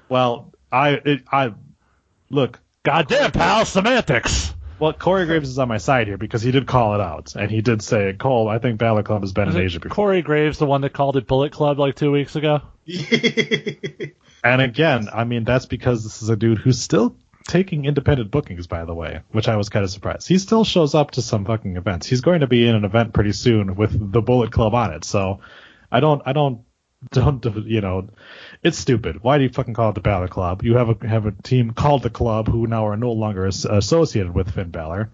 Well, 0.09 0.53
I 0.71 0.89
it, 0.91 1.23
I 1.31 1.55
look. 2.29 2.59
Goddamn, 2.83 3.31
pal, 3.31 3.65
semantics. 3.65 4.53
Well, 4.79 4.93
Corey 4.93 5.25
Graves 5.25 5.49
is 5.49 5.59
on 5.59 5.67
my 5.67 5.77
side 5.77 6.07
here 6.07 6.17
because 6.17 6.41
he 6.41 6.51
did 6.51 6.67
call 6.67 6.95
it 6.95 7.01
out 7.01 7.35
and 7.35 7.49
he 7.49 7.61
did 7.61 7.81
say, 7.81 8.13
"Cole, 8.13 8.49
I 8.49 8.59
think 8.59 8.77
Balor 8.77 9.03
Club 9.03 9.21
has 9.21 9.31
been 9.31 9.47
in 9.47 9.57
Asia 9.57 9.79
before." 9.79 9.95
Corey 9.95 10.21
Graves, 10.21 10.57
the 10.57 10.65
one 10.65 10.81
that 10.81 10.93
called 10.93 11.17
it 11.17 11.27
Bullet 11.27 11.51
Club 11.51 11.79
like 11.79 11.95
two 11.95 12.11
weeks 12.11 12.35
ago. 12.35 12.61
And 14.45 14.61
again, 14.61 15.09
I 15.11 15.23
mean 15.23 15.43
that's 15.43 15.65
because 15.65 16.03
this 16.03 16.21
is 16.21 16.29
a 16.29 16.35
dude 16.35 16.59
who's 16.59 16.79
still 16.79 17.17
taking 17.47 17.85
independent 17.85 18.29
bookings, 18.29 18.67
by 18.67 18.85
the 18.85 18.93
way, 18.93 19.21
which 19.31 19.47
I 19.47 19.55
was 19.55 19.69
kind 19.69 19.83
of 19.83 19.89
surprised. 19.89 20.27
He 20.27 20.37
still 20.37 20.63
shows 20.63 20.93
up 20.93 21.11
to 21.11 21.23
some 21.23 21.45
fucking 21.45 21.77
events. 21.77 22.05
He's 22.05 22.21
going 22.21 22.41
to 22.41 22.47
be 22.47 22.67
in 22.67 22.75
an 22.75 22.85
event 22.85 23.13
pretty 23.13 23.31
soon 23.31 23.75
with 23.75 24.11
the 24.11 24.21
Bullet 24.21 24.51
Club 24.51 24.75
on 24.75 24.93
it. 24.93 25.03
So 25.03 25.39
I 25.91 25.99
don't, 25.99 26.21
I 26.27 26.33
don't, 26.33 26.61
don't, 27.11 27.43
you 27.65 27.81
know, 27.81 28.09
it's 28.65 28.79
stupid. 28.79 29.23
Why 29.23 29.37
do 29.37 29.43
you 29.43 29.49
fucking 29.49 29.75
call 29.75 29.91
it 29.91 29.93
the 29.93 30.01
Balor 30.01 30.27
Club? 30.27 30.63
You 30.63 30.77
have 30.77 30.89
a 30.89 31.07
have 31.07 31.27
a 31.27 31.31
team 31.31 31.71
called 31.71 32.01
the 32.01 32.09
Club 32.09 32.47
who 32.47 32.65
now 32.65 32.87
are 32.87 32.97
no 32.97 33.11
longer 33.11 33.45
as, 33.45 33.63
associated 33.63 34.33
with 34.33 34.51
Finn 34.51 34.71
Balor. 34.71 35.11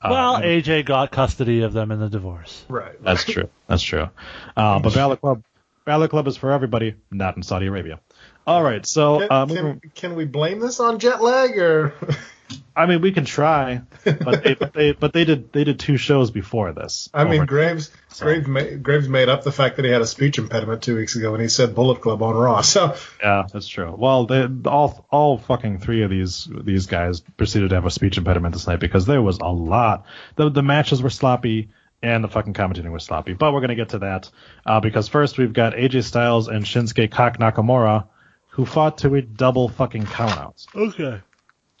Uh, 0.00 0.08
well, 0.10 0.36
and- 0.36 0.44
AJ 0.44 0.86
got 0.86 1.10
custody 1.12 1.62
of 1.62 1.74
them 1.74 1.92
in 1.92 2.00
the 2.00 2.08
divorce. 2.08 2.64
right. 2.68 3.00
that's 3.02 3.24
true. 3.24 3.50
That's 3.66 3.82
true. 3.82 4.08
Uh, 4.56 4.78
but 4.78 4.94
Balor 4.94 5.16
Club, 5.22 5.42
Balor 5.84 6.08
Club 6.08 6.26
is 6.28 6.38
for 6.38 6.50
everybody, 6.50 6.94
not 7.10 7.36
in 7.36 7.42
Saudi 7.42 7.66
Arabia. 7.66 8.00
All 8.46 8.62
right, 8.62 8.86
so 8.86 9.18
Can, 9.18 9.28
uh, 9.30 9.46
can, 9.46 9.80
can 9.94 10.14
we 10.16 10.24
blame 10.24 10.58
this 10.58 10.80
on 10.80 10.98
jet 10.98 11.22
lag 11.22 11.58
or? 11.58 11.92
I 12.74 12.86
mean, 12.86 13.00
we 13.00 13.12
can 13.12 13.24
try, 13.24 13.82
but 14.04 14.42
they, 14.44 14.54
but 14.54 14.72
they 14.72 14.92
but 14.92 15.12
they 15.12 15.24
did 15.24 15.52
they 15.52 15.64
did 15.64 15.78
two 15.80 15.96
shows 15.96 16.30
before 16.30 16.72
this. 16.72 17.10
I 17.12 17.24
mean, 17.24 17.34
Over- 17.40 17.46
Graves 17.46 17.90
Graves, 18.20 18.46
ma- 18.46 18.76
Graves 18.80 19.08
made 19.08 19.28
up 19.28 19.42
the 19.44 19.52
fact 19.52 19.76
that 19.76 19.84
he 19.84 19.90
had 19.90 20.00
a 20.00 20.06
speech 20.06 20.38
impediment 20.38 20.82
two 20.82 20.96
weeks 20.96 21.14
ago 21.16 21.32
when 21.32 21.40
he 21.40 21.48
said 21.48 21.74
Bullet 21.74 22.00
Club 22.00 22.22
on 22.22 22.34
Raw. 22.34 22.62
So 22.62 22.94
yeah, 23.22 23.44
that's 23.52 23.68
true. 23.68 23.94
Well, 23.98 24.26
they, 24.26 24.46
all 24.66 25.06
all 25.10 25.38
fucking 25.38 25.80
three 25.80 26.02
of 26.02 26.10
these 26.10 26.48
these 26.62 26.86
guys 26.86 27.20
proceeded 27.20 27.70
to 27.70 27.74
have 27.74 27.86
a 27.86 27.90
speech 27.90 28.16
impediment 28.16 28.54
this 28.54 28.66
night 28.66 28.80
because 28.80 29.06
there 29.06 29.22
was 29.22 29.38
a 29.38 29.48
lot. 29.48 30.06
The 30.36 30.48
the 30.50 30.62
matches 30.62 31.02
were 31.02 31.10
sloppy. 31.10 31.70
And 32.00 32.22
the 32.22 32.28
fucking 32.28 32.54
commentating 32.54 32.92
was 32.92 33.02
sloppy, 33.02 33.32
but 33.32 33.52
we're 33.52 33.60
gonna 33.60 33.74
get 33.74 33.88
to 33.88 33.98
that 33.98 34.30
uh, 34.64 34.78
because 34.78 35.08
first 35.08 35.36
we've 35.36 35.52
got 35.52 35.72
AJ 35.72 36.04
Styles 36.04 36.46
and 36.46 36.64
Shinsuke 36.64 37.10
Kak 37.10 37.40
Nakamura, 37.40 38.06
who 38.50 38.64
fought 38.66 38.98
to 38.98 39.16
a 39.16 39.20
double 39.22 39.68
fucking 39.68 40.04
countout. 40.04 40.64
Okay. 40.76 41.20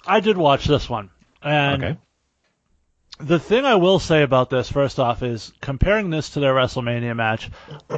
I 0.08 0.20
did 0.20 0.36
watch 0.38 0.64
this 0.64 0.88
one. 0.88 1.10
And 1.42 1.84
Okay. 1.84 1.98
the 3.20 3.38
thing 3.38 3.64
I 3.64 3.74
will 3.76 3.98
say 3.98 4.22
about 4.22 4.48
this, 4.50 4.70
first 4.70 4.98
off, 4.98 5.22
is 5.22 5.52
comparing 5.60 6.10
this 6.10 6.30
to 6.30 6.40
their 6.40 6.54
WrestleMania 6.54 7.14
match, 7.14 7.50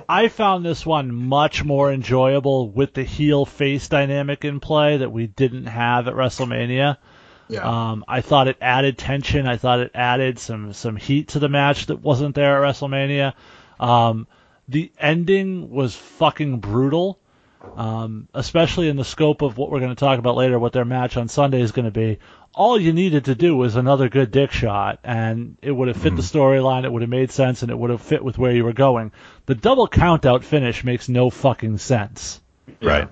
I 0.08 0.28
found 0.28 0.64
this 0.64 0.84
one 0.84 1.14
much 1.14 1.62
more 1.64 1.92
enjoyable 1.92 2.68
with 2.70 2.94
the 2.94 3.04
heel 3.04 3.46
face 3.46 3.88
dynamic 3.88 4.44
in 4.44 4.60
play 4.60 4.96
that 4.98 5.12
we 5.12 5.26
didn't 5.26 5.66
have 5.66 6.08
at 6.08 6.14
WrestleMania. 6.14 6.96
yeah, 7.48 7.60
Um, 7.90 8.04
I 8.08 8.22
thought 8.22 8.48
it 8.48 8.56
added 8.60 8.98
tension. 8.98 9.46
I 9.46 9.56
thought 9.56 9.80
it 9.80 9.92
added 9.94 10.38
some 10.38 10.72
some 10.72 10.96
heat 10.96 11.28
to 11.28 11.38
the 11.38 11.48
match 11.48 11.86
that 11.86 12.00
wasn't 12.00 12.34
there 12.34 12.64
at 12.64 12.68
WrestleMania. 12.74 13.34
Um, 13.78 14.26
the 14.68 14.90
ending 14.98 15.70
was 15.70 15.94
fucking 15.94 16.58
brutal, 16.60 17.19
um, 17.76 18.28
especially 18.34 18.88
in 18.88 18.96
the 18.96 19.04
scope 19.04 19.42
of 19.42 19.56
what 19.56 19.70
we're 19.70 19.80
going 19.80 19.94
to 19.94 20.00
talk 20.00 20.18
about 20.18 20.36
later. 20.36 20.58
What 20.58 20.72
their 20.72 20.84
match 20.84 21.16
on 21.16 21.28
Sunday 21.28 21.60
is 21.60 21.72
going 21.72 21.84
to 21.84 21.90
be. 21.90 22.18
All 22.52 22.80
you 22.80 22.92
needed 22.92 23.26
to 23.26 23.34
do 23.34 23.56
was 23.56 23.76
another 23.76 24.08
good 24.08 24.30
dick 24.30 24.50
shot, 24.50 24.98
and 25.04 25.56
it 25.62 25.70
would 25.70 25.88
have 25.88 25.96
fit 25.96 26.16
the 26.16 26.22
storyline. 26.22 26.84
It 26.84 26.92
would 26.92 27.02
have 27.02 27.10
made 27.10 27.30
sense, 27.30 27.62
and 27.62 27.70
it 27.70 27.78
would 27.78 27.90
have 27.90 28.02
fit 28.02 28.24
with 28.24 28.38
where 28.38 28.52
you 28.52 28.64
were 28.64 28.72
going. 28.72 29.12
The 29.46 29.54
double 29.54 29.86
countout 29.86 30.42
finish 30.42 30.82
makes 30.82 31.08
no 31.08 31.30
fucking 31.30 31.78
sense. 31.78 32.40
Right. 32.82 33.08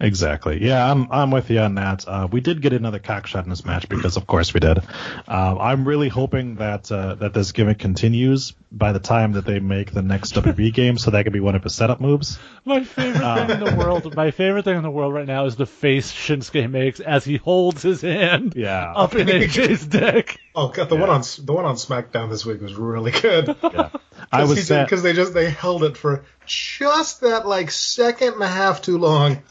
Exactly. 0.00 0.64
Yeah, 0.64 0.88
I'm 0.90 1.10
I'm 1.10 1.30
with 1.32 1.50
you 1.50 1.58
on 1.58 1.74
that. 1.74 2.06
Uh, 2.06 2.28
we 2.30 2.40
did 2.40 2.62
get 2.62 2.72
another 2.72 3.00
cock 3.00 3.26
shot 3.26 3.42
in 3.44 3.50
this 3.50 3.64
match 3.64 3.88
because, 3.88 4.16
of 4.16 4.28
course, 4.28 4.54
we 4.54 4.60
did. 4.60 4.78
Um, 5.26 5.58
I'm 5.58 5.88
really 5.88 6.08
hoping 6.08 6.54
that 6.56 6.90
uh, 6.92 7.16
that 7.16 7.34
this 7.34 7.50
gimmick 7.50 7.80
continues 7.80 8.52
by 8.70 8.92
the 8.92 9.00
time 9.00 9.32
that 9.32 9.44
they 9.44 9.58
make 9.58 9.90
the 9.92 10.02
next 10.02 10.34
WB 10.36 10.72
game, 10.72 10.98
so 10.98 11.10
that 11.10 11.24
could 11.24 11.32
be 11.32 11.40
one 11.40 11.56
of 11.56 11.64
his 11.64 11.74
setup 11.74 12.00
moves. 12.00 12.38
My 12.64 12.84
favorite 12.84 13.18
thing 13.48 13.50
in 13.50 13.64
the 13.64 13.74
world, 13.74 14.14
my 14.16 14.30
favorite 14.30 14.64
thing 14.64 14.76
in 14.76 14.82
the 14.84 14.90
world 14.90 15.12
right 15.14 15.26
now 15.26 15.46
is 15.46 15.56
the 15.56 15.66
face 15.66 16.12
Shinsuke 16.12 16.70
makes 16.70 17.00
as 17.00 17.24
he 17.24 17.36
holds 17.36 17.82
his 17.82 18.00
hand 18.02 18.54
Yeah. 18.56 18.92
up 18.94 19.16
in 19.16 19.26
AJ's 19.26 19.84
dick. 19.84 20.38
oh 20.54 20.68
god, 20.68 20.90
the 20.90 20.96
one 20.96 21.10
on 21.10 21.22
the 21.42 21.52
one 21.52 21.64
on 21.64 21.74
SmackDown 21.74 22.30
this 22.30 22.46
week 22.46 22.60
was 22.60 22.74
really 22.74 23.10
good. 23.10 23.56
Yeah. 23.64 23.88
I 24.30 24.44
was 24.44 24.68
because 24.68 25.02
they 25.02 25.12
just 25.12 25.34
they 25.34 25.50
held 25.50 25.82
it 25.84 25.96
for 25.96 26.24
just 26.48 27.20
that 27.20 27.46
like 27.46 27.70
second 27.70 28.34
and 28.34 28.42
a 28.42 28.48
half 28.48 28.82
too 28.82 28.98
long. 28.98 29.42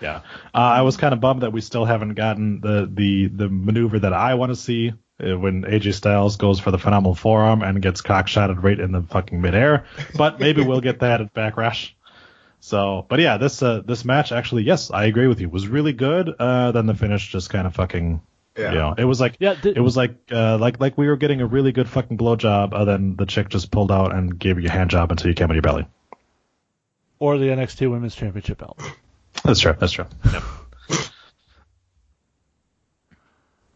Yeah, 0.00 0.22
uh, 0.54 0.58
I 0.58 0.82
was 0.82 0.96
kind 0.96 1.12
of 1.12 1.20
bummed 1.20 1.42
that 1.42 1.52
we 1.52 1.60
still 1.60 1.84
haven't 1.84 2.14
gotten 2.14 2.60
the 2.60 2.88
the 2.92 3.26
the 3.26 3.48
maneuver 3.48 3.98
that 3.98 4.12
I 4.12 4.34
want 4.34 4.50
to 4.50 4.56
see 4.56 4.92
uh, 5.20 5.36
when 5.38 5.62
AJ 5.62 5.94
Styles 5.94 6.36
goes 6.36 6.60
for 6.60 6.70
the 6.70 6.78
phenomenal 6.78 7.14
forearm 7.14 7.62
and 7.62 7.82
gets 7.82 8.02
cockshotted 8.02 8.62
right 8.62 8.78
in 8.78 8.92
the 8.92 9.02
fucking 9.02 9.40
midair. 9.40 9.86
But 10.16 10.38
maybe 10.38 10.62
we'll 10.64 10.80
get 10.80 11.00
that 11.00 11.20
at 11.20 11.34
Backlash. 11.34 11.92
So, 12.60 13.06
but 13.08 13.20
yeah, 13.20 13.36
this 13.36 13.62
uh, 13.62 13.82
this 13.84 14.04
match 14.04 14.32
actually, 14.32 14.64
yes, 14.64 14.90
I 14.90 15.04
agree 15.06 15.26
with 15.26 15.40
you, 15.40 15.48
was 15.48 15.68
really 15.68 15.92
good. 15.92 16.28
Uh, 16.38 16.72
then 16.72 16.86
the 16.86 16.94
finish 16.94 17.30
just 17.30 17.50
kind 17.50 17.66
of 17.66 17.74
fucking, 17.74 18.20
Yeah. 18.58 18.72
you 18.72 18.78
know, 18.78 18.94
it 18.98 19.04
was 19.04 19.20
like 19.20 19.36
Yeah, 19.38 19.54
th- 19.54 19.76
it 19.76 19.80
was 19.80 19.96
like 19.96 20.16
uh, 20.32 20.58
like 20.58 20.80
like 20.80 20.98
we 20.98 21.06
were 21.06 21.16
getting 21.16 21.40
a 21.40 21.46
really 21.46 21.72
good 21.72 21.88
fucking 21.88 22.18
blowjob, 22.18 22.72
and 22.78 22.88
then 22.88 23.16
the 23.16 23.24
chick 23.26 23.48
just 23.48 23.70
pulled 23.70 23.92
out 23.92 24.14
and 24.14 24.38
gave 24.38 24.58
you 24.58 24.66
a 24.66 24.70
hand 24.70 24.90
job 24.90 25.10
until 25.10 25.28
you 25.28 25.34
came 25.34 25.48
on 25.48 25.54
your 25.54 25.62
belly. 25.62 25.86
Or 27.20 27.38
the 27.38 27.46
NXT 27.46 27.90
Women's 27.90 28.14
Championship 28.14 28.58
belt. 28.58 28.80
That's 29.44 29.60
true. 29.60 29.74
That's 29.78 29.92
true. 29.92 30.06
Yep. 30.32 30.42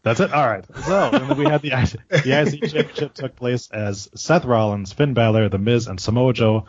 That's 0.03 0.19
it. 0.19 0.33
All 0.33 0.47
right. 0.47 0.65
So 0.85 1.11
then 1.11 1.37
we 1.37 1.45
had 1.45 1.63
the 1.63 1.69
IC, 1.69 2.25
the 2.25 2.43
IC 2.43 2.71
championship 2.73 3.15
took 3.15 3.37
place 3.37 3.71
as 3.71 4.11
Seth 4.17 4.45
Rollins, 4.45 4.93
Finn 4.93 5.15
Balor, 5.15 5.49
The 5.49 5.59
Miz, 5.59 5.87
and 5.87 6.01
Samoa 6.01 6.33
Joe 6.33 6.67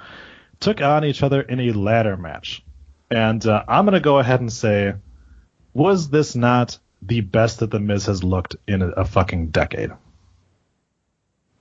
took 0.59 0.81
on 0.81 1.03
each 1.03 1.23
other 1.23 1.41
in 1.41 1.59
a 1.59 1.71
ladder 1.71 2.15
match. 2.15 2.63
And 3.09 3.43
uh, 3.45 3.63
I'm 3.67 3.85
gonna 3.85 3.99
go 3.99 4.19
ahead 4.19 4.39
and 4.39 4.53
say, 4.53 4.93
was 5.73 6.09
this 6.09 6.35
not 6.35 6.77
the 7.05 7.21
best 7.21 7.59
that 7.59 7.71
The 7.71 7.79
Miz 7.79 8.05
has 8.07 8.23
looked 8.23 8.55
in 8.67 8.81
a, 8.81 8.87
a 8.89 9.05
fucking 9.05 9.47
decade? 9.47 9.91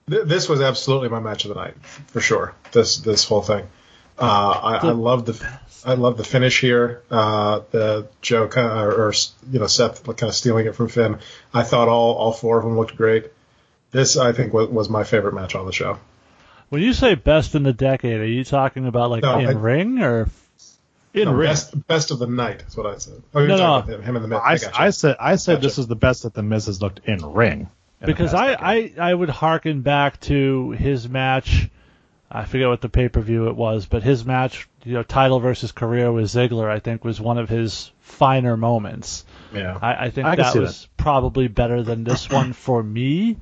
Th- 0.09 0.25
This 0.25 0.49
was 0.49 0.61
absolutely 0.61 1.09
my 1.09 1.21
match 1.21 1.45
of 1.45 1.51
the 1.51 1.55
night 1.55 1.75
for 1.85 2.21
sure. 2.21 2.55
This 2.73 2.99
this 2.99 3.25
whole 3.25 3.43
thing. 3.43 3.67
Uh, 4.19 4.79
I, 4.83 4.89
I 4.89 4.91
love 4.93 5.25
the 5.27 5.59
I 5.85 5.95
love 5.95 6.17
the 6.17 6.25
finish 6.25 6.61
here. 6.61 7.03
Uh, 7.11 7.61
the 7.71 8.09
Joe 8.21 8.47
kind 8.49 8.67
of, 8.69 8.77
or, 8.79 9.09
or 9.09 9.13
you 9.51 9.59
know 9.59 9.67
Seth 9.67 10.05
kind 10.05 10.23
of 10.25 10.35
stealing 10.35 10.67
it 10.67 10.75
from 10.75 10.89
Finn. 10.89 11.19
I 11.55 11.63
thought 11.63 11.89
all 11.89 12.15
all 12.15 12.33
four 12.33 12.59
of 12.59 12.65
them 12.65 12.77
looked 12.77 12.97
great. 12.97 13.33
This 13.91 14.17
I 14.17 14.33
think 14.33 14.53
was, 14.53 14.69
was 14.69 14.89
my 14.89 15.05
favorite 15.05 15.35
match 15.35 15.55
on 15.55 15.67
the 15.67 15.73
show. 15.73 15.99
When 16.69 16.83
you 16.83 16.93
say 16.95 17.15
best 17.15 17.55
in 17.55 17.65
the 17.65 17.73
decade, 17.75 18.21
are 18.21 18.27
you 18.27 18.45
talking 18.45 18.87
about 18.87 19.11
like 19.11 19.23
No, 19.23 19.39
in 19.39 19.47
I- 19.47 19.53
ring 19.53 20.01
or? 20.03 20.29
In 21.15 21.25
No, 21.27 21.35
ring. 21.35 21.49
best 21.49 21.87
best 21.87 22.11
of 22.11 22.19
the 22.19 22.27
night 22.27 22.65
is 22.67 22.77
what 22.77 22.87
I 22.87 22.97
said. 22.99 23.23
Oh, 23.35 23.41
you're 23.41 23.49
No, 23.49 23.57
talking 23.59 23.91
no. 23.91 23.95
about 23.97 24.01
him, 24.01 24.09
him 24.09 24.17
and 24.17 24.25
the 24.25 24.29
Miz. 24.29 24.41
I, 24.43 24.57
gotcha. 24.59 24.81
I 24.83 24.91
said 24.91 25.17
I 25.21 25.37
said 25.37 25.61
this 25.61 25.79
is 25.79 25.87
the 25.87 25.97
best 25.97 26.23
that 26.23 26.33
The 26.35 26.43
Miz 26.43 26.67
has 26.67 26.81
looked 26.81 27.01
in 27.07 27.25
ring. 27.25 27.69
in 28.01 28.07
Because 28.07 28.33
I. 28.35 28.53
I, 28.55 28.93
I 28.99 29.13
would 29.15 29.29
hearken 29.29 29.83
back 29.83 30.21
to 30.23 30.71
his 30.71 31.09
match. 31.09 31.69
I 32.35 32.47
forget 32.47 32.69
what 32.69 32.81
the 32.81 32.89
pay 32.89 33.11
per 33.11 33.21
view 33.21 33.49
it 33.49 33.57
was, 33.57 33.85
but 33.85 34.03
his 34.03 34.25
match, 34.25 34.67
you 34.85 34.95
know, 34.95 35.03
title 35.03 35.39
versus 35.39 35.71
career 35.71 36.11
with 36.11 36.25
Ziggler, 36.25 36.67
I 36.71 36.79
think 36.79 37.05
was 37.05 37.21
one 37.21 37.37
of 37.37 37.51
his 37.51 37.91
finer 38.01 38.57
moments. 38.57 39.27
Yeah. 39.53 39.79
I, 39.83 40.07
I 40.07 40.11
think 40.11 40.27
I 40.27 40.37
that 40.37 40.55
was 40.57 40.89
probably 40.97 41.49
better 41.49 41.83
than 41.83 42.05
this 42.05 42.31
one 42.31 42.55
for 42.55 42.83
me, 42.83 43.37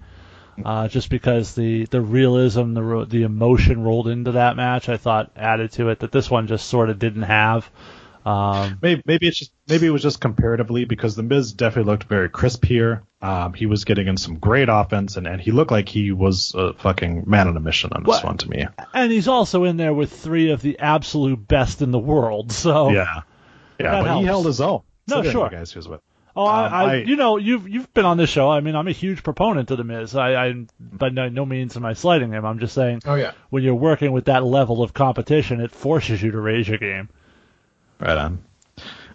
uh, 0.64 0.88
just 0.88 1.08
because 1.10 1.54
the 1.54 1.84
the 1.86 2.00
realism, 2.00 2.74
the 2.74 3.06
the 3.08 3.22
emotion 3.22 3.82
rolled 3.82 4.08
into 4.08 4.32
that 4.32 4.56
match, 4.56 4.88
I 4.88 4.96
thought 4.96 5.30
added 5.36 5.72
to 5.72 5.88
it 5.90 6.00
that 6.00 6.12
this 6.12 6.30
one 6.30 6.46
just 6.46 6.66
sort 6.68 6.90
of 6.90 6.98
didn't 6.98 7.22
have. 7.22 7.70
Um, 8.26 8.78
Maybe, 8.82 9.02
maybe 9.06 9.28
it's 9.28 9.38
just 9.38 9.52
maybe 9.66 9.86
it 9.86 9.90
was 9.90 10.02
just 10.02 10.20
comparatively 10.20 10.84
because 10.84 11.16
the 11.16 11.22
Miz 11.22 11.52
definitely 11.54 11.90
looked 11.90 12.04
very 12.04 12.28
crisp 12.28 12.66
here. 12.66 13.02
Um, 13.22 13.54
he 13.54 13.64
was 13.64 13.84
getting 13.86 14.08
in 14.08 14.18
some 14.18 14.34
great 14.38 14.68
offense, 14.70 15.16
and, 15.16 15.26
and 15.26 15.40
he 15.40 15.52
looked 15.52 15.70
like 15.70 15.88
he 15.88 16.12
was 16.12 16.52
a 16.54 16.74
fucking 16.74 17.24
man 17.26 17.48
on 17.48 17.56
a 17.56 17.60
mission 17.60 17.90
on 17.94 18.02
this 18.02 18.08
What? 18.08 18.24
one 18.24 18.36
to 18.38 18.50
me. 18.50 18.66
and 18.92 19.10
he's 19.10 19.26
also 19.28 19.64
in 19.64 19.78
there 19.78 19.94
with 19.94 20.12
three 20.12 20.50
of 20.50 20.60
the 20.60 20.78
absolute 20.78 21.48
best 21.48 21.80
in 21.80 21.92
the 21.92 21.98
world. 21.98 22.52
So 22.52 22.90
Yeah, 22.90 23.22
yeah, 23.78 23.92
but 24.02 24.06
helps. 24.06 24.20
he 24.20 24.26
held 24.26 24.44
his 24.46 24.60
own. 24.60 24.82
No, 25.08 25.22
So 25.22 25.30
sure. 25.30 25.48
Guys 25.48 25.72
he 25.72 25.78
was 25.78 25.88
with. 25.88 26.00
Oh, 26.36 26.44
I, 26.44 26.66
Um, 26.66 26.72
I, 26.72 26.82
I- 26.84 26.94
you 26.96 27.16
know, 27.16 27.36
you've 27.36 27.68
you've 27.68 27.92
been 27.94 28.04
on 28.04 28.16
this 28.16 28.30
show. 28.30 28.50
I 28.50 28.60
mean, 28.60 28.76
I'm 28.76 28.86
a 28.88 28.92
huge 28.92 29.22
proponent 29.22 29.70
of 29.70 29.78
the 29.78 29.84
Miz. 29.84 30.14
I, 30.14 30.34
I 30.34 30.66
by 30.80 31.08
no, 31.08 31.28
no 31.28 31.44
means 31.44 31.76
am 31.76 31.84
I 31.84 31.94
slighting 31.94 32.32
him. 32.32 32.44
I'm 32.44 32.58
just 32.58 32.74
saying 32.74 33.02
Oh 33.06 33.14
yeah. 33.16 33.32
when 33.50 33.62
you're 33.62 33.74
working 33.74 34.12
with 34.12 34.26
that 34.26 34.44
level 34.44 34.82
of 34.82 34.94
competition, 34.94 35.60
it 35.60 35.70
forces 35.72 36.22
you 36.22 36.30
to 36.30 36.40
raise 36.40 36.68
your 36.68 36.78
game. 36.78 37.08
Right 37.98 38.16
on. 38.16 38.44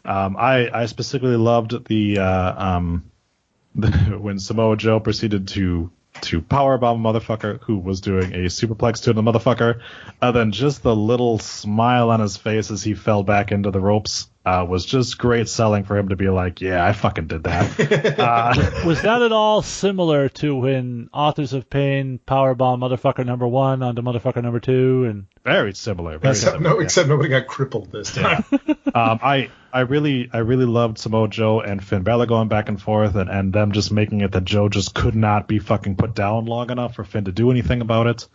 Um, 0.04 0.38
I 0.38 0.70
I 0.72 0.86
specifically 0.88 1.38
loved 1.38 1.88
the 1.88 2.20
uh, 2.20 2.64
um 2.76 3.04
the, 3.76 3.90
when 4.20 4.38
Samoa 4.40 4.78
Joe 4.78 5.00
proceeded 5.00 5.48
to 5.50 5.92
to 6.22 6.42
powerbomb 6.42 6.96
a 7.06 7.14
motherfucker 7.20 7.60
who 7.62 7.78
was 7.78 8.00
doing 8.02 8.34
a 8.34 8.46
superplex 8.46 9.04
to 9.04 9.14
the 9.14 9.22
motherfucker, 9.22 9.82
and 10.22 10.36
then 10.36 10.52
just 10.52 10.82
the 10.84 10.96
little 10.96 11.40
smile 11.40 12.10
on 12.10 12.20
his 12.22 12.38
face 12.38 12.72
as 12.72 12.84
he 12.84 12.94
fell 12.94 13.24
back 13.24 13.52
into 13.52 13.70
the 13.72 13.82
ropes 13.82 14.30
uh, 14.46 14.64
was 14.68 14.86
just 14.86 15.18
great 15.18 15.50
selling 15.50 15.84
for 15.86 15.98
him 15.98 16.10
to 16.10 16.16
be 16.16 16.30
like, 16.30 16.62
yeah, 16.62 16.86
I 16.86 16.94
fucking 16.94 17.28
did 17.28 17.46
that. 17.46 18.20
uh, 18.20 18.82
Was 18.86 19.02
that 19.02 19.24
at 19.24 19.32
all 19.32 19.64
similar 19.64 20.30
to 20.30 20.56
when 20.56 21.10
Authors 21.12 21.54
of 21.54 21.68
Pain 21.68 22.20
powerbomb 22.28 22.80
motherfucker 22.80 23.26
number 23.26 23.48
one 23.48 23.82
onto 23.82 24.04
motherfucker 24.04 24.44
number 24.44 24.60
two? 24.60 25.06
And 25.06 25.26
very 25.44 25.74
similar. 25.74 26.20
Very 26.20 26.32
Except, 26.32 26.58
similar. 26.58 26.76
no, 26.76 26.80
yeah. 26.80 26.86
except 26.86 27.10
nobody 27.10 27.30
got 27.30 27.48
crippled 27.48 27.92
this 27.92 28.14
time. 28.14 28.44
um, 28.94 29.20
I 29.24 29.50
I 29.74 29.82
really 29.82 30.30
I 30.32 30.40
really 30.40 30.66
loved 30.66 31.00
Samoa 31.00 31.28
Joe 31.28 31.60
and 31.62 31.84
Finn 31.84 32.04
Balor 32.04 32.28
going 32.28 32.48
back 32.48 32.70
and 32.70 32.80
forth 32.80 33.16
and, 33.16 33.30
and 33.30 33.52
them 33.52 33.72
just 33.72 33.92
making 33.92 34.22
it 34.22 34.32
that 34.34 34.46
Joe 34.46 34.70
just 34.70 34.94
could 34.94 35.16
not 35.16 35.48
be 35.48 35.58
fucking 35.58 35.96
put 35.96 36.14
down 36.14 36.46
long 36.46 36.70
enough 36.70 36.96
for 36.96 37.04
Finn 37.04 37.26
to 37.26 37.32
do 37.32 37.50
anything 37.50 37.82
about 37.82 38.08
it. 38.08 38.28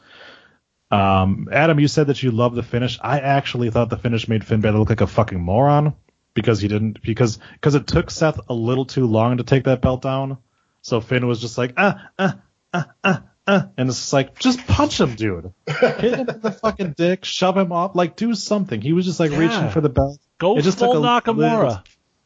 Um, 0.91 1.49
Adam, 1.53 1.79
you 1.79 1.89
said 1.89 2.09
that 2.09 2.23
you 2.23 2.31
love 2.33 2.55
the 2.55 2.63
finish. 2.63 2.99
I 3.03 3.21
actually 3.21 3.71
thought 3.71 3.91
the 3.91 3.97
finish 3.99 4.27
made 4.29 4.45
Finn 4.45 4.61
Balor 4.61 4.79
look 4.79 4.89
like 4.91 5.01
a 5.01 5.07
fucking 5.07 5.41
moron 5.41 5.95
because 6.35 6.61
he 6.61 6.69
didn't 6.69 7.01
because 7.03 7.39
because 7.55 7.75
it 7.75 7.87
took 7.87 8.11
Seth 8.11 8.41
a 8.49 8.55
little 8.55 8.85
too 8.85 9.07
long 9.07 9.37
to 9.37 9.45
take 9.45 9.65
that 9.65 9.81
belt 9.83 10.03
down. 10.03 10.39
So 10.83 11.01
Finn 11.01 11.27
was 11.27 11.41
just 11.41 11.57
like 11.59 11.75
ah 11.77 12.09
ah 12.19 12.39
ah 12.75 12.87
ah 13.05 13.23
ah, 13.47 13.69
and 13.77 13.89
it's 13.89 13.99
just 13.99 14.13
like 14.13 14.39
just 14.39 14.67
punch 14.67 15.01
him, 15.01 15.15
dude. 15.15 15.53
Hit 15.69 16.15
him 16.19 16.29
in 16.29 16.41
the 16.41 16.51
fucking 16.63 16.95
dick, 16.97 17.25
shove 17.25 17.57
him 17.57 17.71
off, 17.73 17.95
like 17.95 18.17
do 18.17 18.35
something. 18.35 18.81
He 18.81 18.93
was 18.93 19.05
just 19.05 19.21
like 19.21 19.31
Yeah. 19.31 19.39
reaching 19.39 19.71
for 19.71 19.81
the 19.81 19.89
belt. 19.91 20.19
go 20.39 20.57
It 20.59 20.63
just 20.63 20.79
full 20.79 20.95
took 20.95 21.05
a 21.05 21.07
Nakamura. 21.07 21.37
little- 21.37 21.83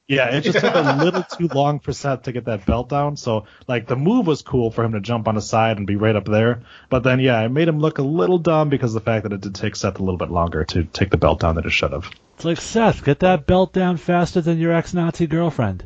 Yeah, 0.06 0.34
it 0.36 0.42
just 0.42 0.58
took 0.58 0.74
a 0.74 1.02
little 1.02 1.22
too 1.22 1.48
long 1.48 1.80
for 1.80 1.94
Seth 1.94 2.24
to 2.24 2.32
get 2.32 2.44
that 2.44 2.66
belt 2.66 2.90
down. 2.90 3.16
So 3.16 3.46
like 3.66 3.86
the 3.86 3.96
move 3.96 4.26
was 4.26 4.42
cool 4.42 4.70
for 4.70 4.84
him 4.84 4.92
to 4.92 5.00
jump 5.00 5.28
on 5.28 5.34
the 5.34 5.40
side 5.40 5.78
and 5.78 5.86
be 5.86 5.96
right 5.96 6.14
up 6.14 6.26
there. 6.26 6.60
But 6.90 7.04
then 7.04 7.20
yeah, 7.20 7.40
it 7.40 7.48
made 7.48 7.68
him 7.68 7.78
look 7.78 7.96
a 7.98 8.02
little 8.02 8.38
dumb 8.38 8.68
because 8.68 8.94
of 8.94 9.02
the 9.02 9.10
fact 9.10 9.22
that 9.22 9.32
it 9.32 9.40
did 9.40 9.54
take 9.54 9.76
Seth 9.76 9.98
a 9.98 10.02
little 10.02 10.18
bit 10.18 10.30
longer 10.30 10.64
to 10.64 10.84
take 10.84 11.10
the 11.10 11.16
belt 11.16 11.40
down 11.40 11.54
than 11.54 11.64
it 11.64 11.70
should 11.70 11.92
have. 11.92 12.10
It's 12.34 12.44
like 12.44 12.60
Seth, 12.60 13.02
get 13.02 13.20
that 13.20 13.46
belt 13.46 13.72
down 13.72 13.96
faster 13.96 14.42
than 14.42 14.58
your 14.58 14.72
ex-Nazi 14.72 15.26
girlfriend. 15.26 15.84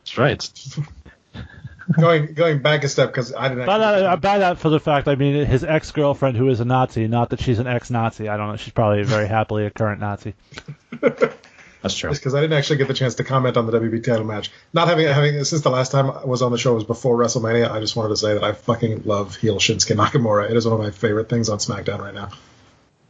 That's 0.00 0.18
right. 0.18 0.50
going 2.00 2.34
going 2.34 2.62
back 2.62 2.82
a 2.82 2.88
step 2.88 3.10
because 3.10 3.32
I 3.32 3.50
didn't. 3.50 3.66
By 3.66 3.78
that, 3.78 4.20
by 4.20 4.36
uh, 4.36 4.38
that, 4.38 4.58
for 4.58 4.70
the 4.70 4.80
fact, 4.80 5.06
I 5.06 5.14
mean 5.14 5.46
his 5.46 5.62
ex-girlfriend 5.62 6.36
who 6.36 6.48
is 6.48 6.58
a 6.58 6.64
Nazi. 6.64 7.06
Not 7.06 7.30
that 7.30 7.40
she's 7.40 7.60
an 7.60 7.68
ex-Nazi. 7.68 8.28
I 8.28 8.36
don't 8.36 8.48
know. 8.48 8.56
She's 8.56 8.72
probably 8.72 9.04
very 9.04 9.28
happily 9.28 9.64
a 9.64 9.70
current 9.70 10.00
Nazi. 10.00 10.34
That's 11.82 11.96
true. 11.96 12.10
because 12.10 12.34
I 12.34 12.40
didn't 12.40 12.58
actually 12.58 12.76
get 12.76 12.88
the 12.88 12.94
chance 12.94 13.14
to 13.16 13.24
comment 13.24 13.56
on 13.56 13.66
the 13.66 13.72
WB 13.72 14.04
title 14.04 14.24
match. 14.24 14.50
Not 14.74 14.88
having 14.88 15.06
having 15.06 15.42
since 15.44 15.62
the 15.62 15.70
last 15.70 15.92
time 15.92 16.10
I 16.10 16.24
was 16.26 16.42
on 16.42 16.52
the 16.52 16.58
show 16.58 16.74
was 16.74 16.84
before 16.84 17.16
WrestleMania. 17.16 17.70
I 17.70 17.80
just 17.80 17.96
wanted 17.96 18.10
to 18.10 18.16
say 18.16 18.34
that 18.34 18.44
I 18.44 18.52
fucking 18.52 19.02
love 19.06 19.36
heel 19.36 19.56
Shinsuke 19.56 19.96
Nakamura. 19.96 20.50
It 20.50 20.56
is 20.56 20.66
one 20.66 20.74
of 20.74 20.80
my 20.80 20.90
favorite 20.90 21.28
things 21.30 21.48
on 21.48 21.58
SmackDown 21.58 22.00
right 22.00 22.14
now. 22.14 22.30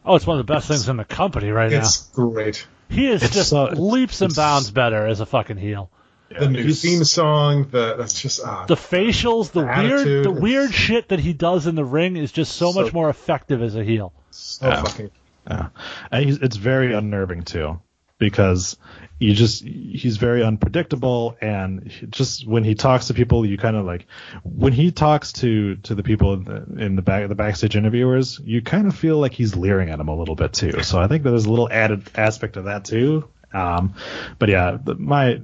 Oh, 0.05 0.15
it's 0.15 0.25
one 0.25 0.39
of 0.39 0.45
the 0.47 0.53
best 0.53 0.67
things 0.67 0.87
in 0.89 0.97
the 0.97 1.05
company 1.05 1.49
right 1.51 1.69
now. 1.71 1.79
It's 1.79 2.07
great. 2.13 2.65
He 2.89 3.07
is 3.07 3.23
it's 3.23 3.33
just 3.35 3.49
so- 3.49 3.65
leaps 3.65 4.21
and 4.21 4.33
bounds 4.35 4.71
better 4.71 5.05
as 5.05 5.19
a 5.19 5.25
fucking 5.25 5.57
heel. 5.57 5.89
The 6.29 6.47
new 6.47 6.71
theme 6.73 7.03
song, 7.03 7.67
the 7.71 7.95
that's 7.97 8.19
just 8.21 8.39
ah, 8.45 8.65
The 8.65 8.75
facials, 8.75 9.51
the 9.51 9.65
weird, 9.65 9.69
Attitude, 9.91 10.25
the 10.25 10.31
weird 10.31 10.73
shit 10.73 11.09
that 11.09 11.19
he 11.19 11.33
does 11.33 11.67
in 11.67 11.75
the 11.75 11.83
ring 11.83 12.15
is 12.15 12.31
just 12.31 12.55
so, 12.55 12.71
So- 12.71 12.81
much 12.81 12.93
more 12.93 13.09
effective 13.09 13.61
as 13.61 13.75
a 13.75 13.83
heel. 13.83 14.13
so 14.31 14.67
Yeah. 14.67 14.81
fucking. 14.83 15.11
Yeah, 15.49 15.67
and 16.11 16.23
he's, 16.25 16.37
it's 16.37 16.55
very 16.55 16.93
unnerving 16.93 17.43
too, 17.43 17.81
because 18.21 18.77
you 19.19 19.33
just 19.33 19.63
he's 19.65 20.15
very 20.17 20.41
unpredictable, 20.43 21.35
and 21.41 21.91
just 22.09 22.47
when 22.47 22.63
he 22.63 22.75
talks 22.75 23.07
to 23.07 23.13
people, 23.13 23.45
you 23.45 23.57
kind 23.57 23.75
of 23.75 23.85
like 23.85 24.05
when 24.43 24.71
he 24.71 24.91
talks 24.91 25.33
to 25.33 25.75
to 25.77 25.93
the 25.95 26.03
people 26.03 26.33
in 26.35 26.43
the, 26.45 26.83
in 26.85 26.95
the 26.95 27.01
back 27.01 27.27
the 27.27 27.35
backstage 27.35 27.75
interviewers, 27.75 28.39
you 28.43 28.61
kind 28.61 28.87
of 28.87 28.95
feel 28.95 29.17
like 29.17 29.33
he's 29.33 29.55
leering 29.55 29.89
at 29.89 29.97
them 29.97 30.07
a 30.07 30.15
little 30.15 30.35
bit 30.35 30.53
too. 30.53 30.81
So 30.83 30.99
I 31.01 31.07
think 31.07 31.23
that 31.23 31.31
there's 31.31 31.45
a 31.45 31.49
little 31.49 31.69
added 31.69 32.09
aspect 32.15 32.55
of 32.55 32.65
that 32.65 32.85
too. 32.85 33.27
Um, 33.53 33.95
but 34.39 34.47
yeah, 34.49 34.77
the, 34.81 34.95
my 34.95 35.41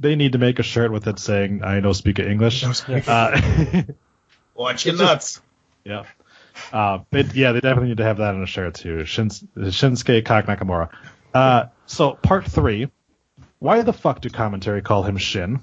they 0.00 0.16
need 0.16 0.32
to 0.32 0.38
make 0.38 0.58
a 0.58 0.62
shirt 0.64 0.90
with 0.90 1.06
it 1.06 1.18
saying 1.18 1.62
"I 1.62 1.80
know 1.80 1.92
speak 1.92 2.18
English." 2.18 2.64
Uh, 2.64 3.40
Watch 4.54 4.86
your 4.86 4.94
It's 4.94 5.00
just- 5.00 5.00
nuts. 5.00 5.40
Yeah. 5.84 6.04
Uh, 6.72 7.00
but 7.10 7.34
yeah, 7.34 7.52
they 7.52 7.60
definitely 7.60 7.88
need 7.90 7.98
to 7.98 8.04
have 8.04 8.16
that 8.16 8.34
on 8.34 8.42
a 8.42 8.46
shirt 8.46 8.74
too. 8.76 9.04
Shins- 9.04 9.44
Shinsuke 9.56 10.24
Kak 10.24 10.46
Nakamura. 10.46 10.88
Uh, 11.36 11.68
so 11.86 12.12
part 12.14 12.46
three. 12.46 12.90
Why 13.58 13.82
the 13.82 13.92
fuck 13.92 14.20
do 14.20 14.30
commentary 14.30 14.82
call 14.82 15.02
him 15.02 15.16
Shin? 15.16 15.60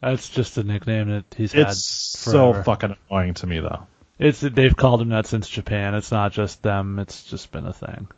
That's 0.00 0.28
just 0.28 0.56
a 0.58 0.62
nickname 0.62 1.10
that 1.10 1.34
he's 1.36 1.52
had 1.52 1.68
It's 1.68 1.84
so 1.84 2.52
fucking 2.62 2.96
annoying 3.10 3.34
to 3.34 3.46
me 3.46 3.60
though. 3.60 3.86
It's 4.18 4.40
they've 4.40 4.76
called 4.76 5.02
him 5.02 5.10
that 5.10 5.26
since 5.26 5.48
Japan. 5.48 5.94
It's 5.94 6.12
not 6.12 6.32
just 6.32 6.62
them. 6.62 6.98
It's 6.98 7.24
just 7.24 7.50
been 7.52 7.66
a 7.66 7.72
thing. 7.72 8.08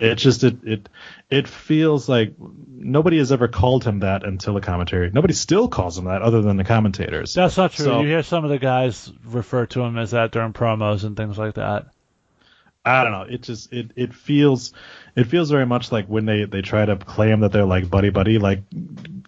It 0.00 0.16
just 0.16 0.42
it 0.42 0.56
it 0.64 0.88
it 1.30 1.46
feels 1.48 2.08
like 2.08 2.34
nobody 2.68 3.18
has 3.18 3.30
ever 3.30 3.46
called 3.46 3.84
him 3.84 4.00
that 4.00 4.24
until 4.24 4.54
the 4.54 4.60
commentary. 4.60 5.10
Nobody 5.12 5.34
still 5.34 5.68
calls 5.68 5.96
him 5.96 6.06
that 6.06 6.22
other 6.22 6.42
than 6.42 6.56
the 6.56 6.64
commentators. 6.64 7.34
That's 7.34 7.56
not 7.56 7.72
true. 7.72 7.84
So- 7.84 8.00
you 8.00 8.08
hear 8.08 8.22
some 8.24 8.44
of 8.44 8.50
the 8.50 8.58
guys 8.58 9.12
refer 9.24 9.66
to 9.66 9.82
him 9.82 9.96
as 9.98 10.10
that 10.10 10.32
during 10.32 10.52
promos 10.52 11.04
and 11.04 11.16
things 11.16 11.38
like 11.38 11.54
that. 11.54 11.86
I 12.84 13.02
don't 13.02 13.12
know. 13.12 13.22
It 13.22 13.42
just 13.42 13.72
it 13.72 13.92
it 13.96 14.14
feels 14.14 14.72
it 15.16 15.24
feels 15.24 15.50
very 15.50 15.66
much 15.66 15.92
like 15.92 16.06
when 16.06 16.26
they 16.26 16.44
they 16.44 16.62
try 16.62 16.84
to 16.84 16.96
claim 16.96 17.40
that 17.40 17.52
they're 17.52 17.64
like 17.64 17.88
buddy 17.88 18.10
buddy. 18.10 18.38
Like 18.38 18.62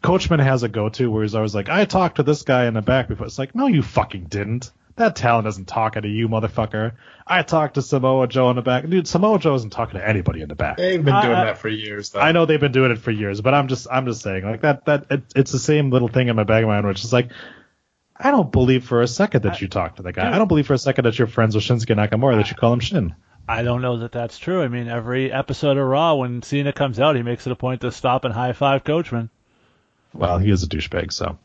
Coachman 0.03 0.41
has 0.41 0.63
a 0.63 0.69
go 0.69 0.89
to 0.91 1.11
where 1.11 1.23
he's 1.23 1.35
always 1.35 1.55
like, 1.55 1.69
I 1.69 1.85
talked 1.85 2.17
to 2.17 2.23
this 2.23 2.43
guy 2.43 2.67
in 2.67 2.75
the 2.75 2.83
back 2.83 3.09
before. 3.09 3.27
It's 3.27 3.39
like, 3.39 3.55
no, 3.55 3.67
you 3.67 3.83
fucking 3.83 4.25
didn't. 4.25 4.71
That 4.97 5.15
talent 5.15 5.47
isn't 5.47 5.69
talking 5.69 6.03
to 6.03 6.09
you, 6.09 6.27
motherfucker. 6.27 6.93
I 7.27 7.43
talked 7.43 7.75
to 7.75 7.83
Samoa 7.83 8.29
Joe 8.29 8.49
in 8.49 8.57
the 8.57 8.63
back. 8.63 8.89
Dude, 8.89 9.07
Samoa 9.07 9.39
Joe 9.39 9.55
isn't 9.55 9.71
talking 9.71 10.01
to 10.01 10.09
anybody 10.09 10.41
in 10.41 10.49
the 10.49 10.55
back. 10.55 10.79
They've 10.79 11.05
been 11.05 11.21
doing 11.21 11.35
I- 11.35 11.43
I- 11.43 11.45
that 11.47 11.59
for 11.59 11.69
years. 11.69 12.11
Though. 12.11 12.21
I 12.21 12.33
know 12.33 12.47
they've 12.47 12.59
been 12.59 12.73
doing 12.73 12.93
it 12.93 12.99
for 12.99 13.11
years, 13.11 13.41
but 13.43 13.53
I'm 13.53 13.69
just 13.69 13.87
I'm 13.91 14.07
just 14.07 14.23
saying 14.23 14.45
like 14.45 14.63
that 14.63 14.87
that 14.87 15.07
it, 15.11 15.23
it's 15.35 15.53
the 15.53 15.59
same 15.59 15.91
little 15.91 16.09
thing 16.09 16.29
in 16.29 16.37
my 16.37 16.45
back 16.45 16.63
of 16.63 16.69
my 16.69 16.77
mind, 16.77 16.87
which 16.87 17.05
is 17.05 17.13
like. 17.13 17.31
I 18.19 18.31
don't 18.31 18.51
believe 18.51 18.87
for 18.87 19.03
a 19.03 19.07
second 19.07 19.43
that 19.43 19.61
you 19.61 19.69
talked 19.69 19.99
to 19.99 20.03
the 20.03 20.11
guy. 20.11 20.35
I 20.35 20.39
don't 20.39 20.49
believe 20.49 20.67
for 20.67 20.73
a 20.73 20.79
second 20.79 21.05
that 21.05 21.19
you're 21.19 21.29
friends 21.29 21.55
with 21.55 21.65
Shinsuke 21.65 21.95
Nakamura 21.95 22.37
that 22.37 22.49
you 22.49 22.57
call 22.57 22.73
him 22.73 22.81
Shin. 22.81 23.15
I 23.49 23.63
don't 23.63 23.83
know 23.83 23.99
that 23.99 24.13
that's 24.13 24.39
true. 24.39 24.63
I 24.63 24.69
mean, 24.69 24.89
every 24.89 25.31
episode 25.33 25.77
of 25.77 25.87
Raw, 25.87 26.15
when 26.15 26.43
Cena 26.43 26.73
comes 26.73 26.99
out, 26.99 27.17
he 27.17 27.23
makes 27.23 27.47
it 27.47 27.53
a 27.53 27.57
point 27.57 27.83
to 27.83 27.93
stop 27.93 28.25
and 28.25 28.35
high 28.35 28.53
five 28.53 28.83
Coachman. 28.85 29.31
well, 30.13 30.39
he 30.39 30.51
is 30.51 30.63
a 30.63 30.67
douchebag, 30.69 31.13
so. 31.13 31.39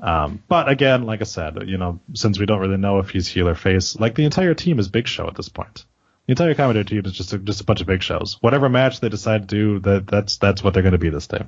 Um, 0.00 0.42
but 0.48 0.68
again, 0.68 1.02
like 1.02 1.20
I 1.20 1.24
said, 1.24 1.68
you 1.68 1.76
know, 1.76 1.98
since 2.14 2.38
we 2.38 2.46
don't 2.46 2.60
really 2.60 2.76
know 2.76 3.00
if 3.00 3.10
he's 3.10 3.26
heel 3.26 3.48
or 3.48 3.54
face, 3.56 3.98
like 3.98 4.14
the 4.14 4.24
entire 4.24 4.54
team 4.54 4.78
is 4.78 4.88
Big 4.88 5.08
Show 5.08 5.26
at 5.26 5.34
this 5.34 5.48
point. 5.48 5.84
The 6.26 6.32
entire 6.32 6.54
commentary 6.54 6.84
team 6.84 7.02
is 7.04 7.12
just 7.12 7.32
a, 7.32 7.38
just 7.38 7.62
a 7.62 7.64
bunch 7.64 7.80
of 7.80 7.86
Big 7.86 8.02
Shows. 8.02 8.36
Whatever 8.40 8.68
match 8.68 9.00
they 9.00 9.08
decide 9.08 9.48
to 9.48 9.54
do, 9.54 9.78
that 9.80 10.06
that's 10.06 10.36
that's 10.36 10.62
what 10.62 10.72
they're 10.74 10.82
going 10.82 10.92
to 10.92 10.98
be 10.98 11.10
this 11.10 11.26
day. 11.26 11.44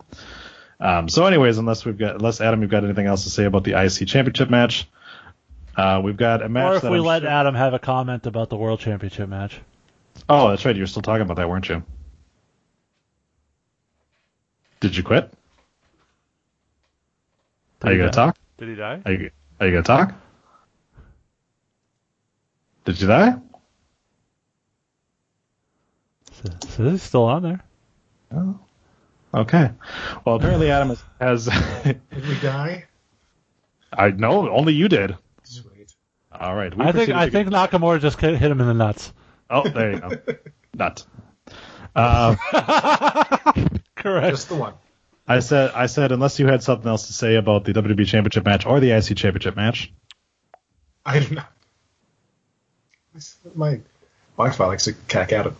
Um, 0.80 1.08
so, 1.08 1.26
anyways, 1.26 1.58
unless 1.58 1.84
we've 1.84 1.98
got 1.98 2.16
unless 2.16 2.40
Adam, 2.40 2.62
you've 2.62 2.70
got 2.70 2.84
anything 2.84 3.06
else 3.06 3.24
to 3.24 3.30
say 3.30 3.44
about 3.44 3.62
the 3.64 3.80
IC 3.80 4.08
Championship 4.08 4.50
match, 4.50 4.88
uh, 5.76 6.00
we've 6.02 6.16
got 6.16 6.42
a 6.42 6.48
match. 6.48 6.72
Or 6.72 6.76
if 6.76 6.82
we 6.82 6.98
I'm 6.98 7.04
let 7.04 7.22
sure- 7.22 7.30
Adam 7.30 7.54
have 7.54 7.74
a 7.74 7.78
comment 7.78 8.26
about 8.26 8.48
the 8.48 8.56
World 8.56 8.80
Championship 8.80 9.28
match. 9.28 9.60
Oh, 10.28 10.50
that's 10.50 10.64
right. 10.64 10.76
You 10.76 10.82
were 10.82 10.86
still 10.86 11.02
talking 11.02 11.22
about 11.22 11.36
that, 11.36 11.48
weren't 11.48 11.68
you? 11.68 11.82
Did 14.80 14.96
you 14.96 15.02
quit? 15.02 15.32
Are 17.82 17.92
you 17.92 17.98
gonna 17.98 18.10
talk? 18.10 18.36
Did 18.58 18.68
he 18.68 18.74
die? 18.74 19.00
Are 19.04 19.12
you, 19.12 19.30
are 19.58 19.66
you 19.66 19.72
gonna 19.72 19.82
talk? 19.82 20.14
Did 22.84 23.00
you 23.00 23.08
die? 23.08 23.34
So, 26.32 26.50
so 26.68 26.90
he's 26.90 27.02
still 27.02 27.24
on 27.24 27.42
there. 27.42 27.60
Oh. 28.32 28.58
Okay. 29.32 29.70
Well, 30.24 30.36
apparently 30.36 30.70
Adam 30.70 30.96
has. 31.20 31.44
Did 31.84 32.00
we 32.28 32.38
die? 32.40 32.84
I 33.92 34.10
know 34.10 34.48
only 34.50 34.72
you 34.72 34.88
did. 34.88 35.16
Sweet. 35.42 35.94
All 36.32 36.54
right. 36.54 36.76
we 36.76 36.84
I 36.84 36.92
think 36.92 37.10
I 37.10 37.26
to 37.26 37.30
think 37.30 37.48
Nakamura 37.48 38.00
just 38.00 38.20
hit 38.20 38.36
him 38.36 38.60
in 38.60 38.66
the 38.66 38.74
nuts. 38.74 39.12
Oh, 39.50 39.68
there 39.68 39.92
you 39.92 40.00
go. 40.00 40.10
Nut. 40.74 41.04
Uh, 41.94 42.36
Correct. 43.96 44.30
Just 44.30 44.48
the 44.48 44.54
one. 44.54 44.74
I 45.26 45.40
said, 45.40 45.72
I 45.74 45.86
said, 45.86 46.12
unless 46.12 46.38
you 46.38 46.46
had 46.46 46.62
something 46.62 46.88
else 46.88 47.06
to 47.08 47.12
say 47.12 47.36
about 47.36 47.64
the 47.64 47.72
WWE 47.72 48.06
Championship 48.06 48.44
match 48.44 48.66
or 48.66 48.80
the 48.80 48.90
IC 48.90 49.16
Championship 49.16 49.56
match. 49.56 49.92
I 51.04 51.20
don't 51.20 51.32
know. 51.32 51.42
My 53.54 53.80
Wi-Fi 54.36 54.66
likes 54.66 54.84
to 54.84 54.92
cack 55.08 55.32
out 55.32 55.46
at 55.46 55.52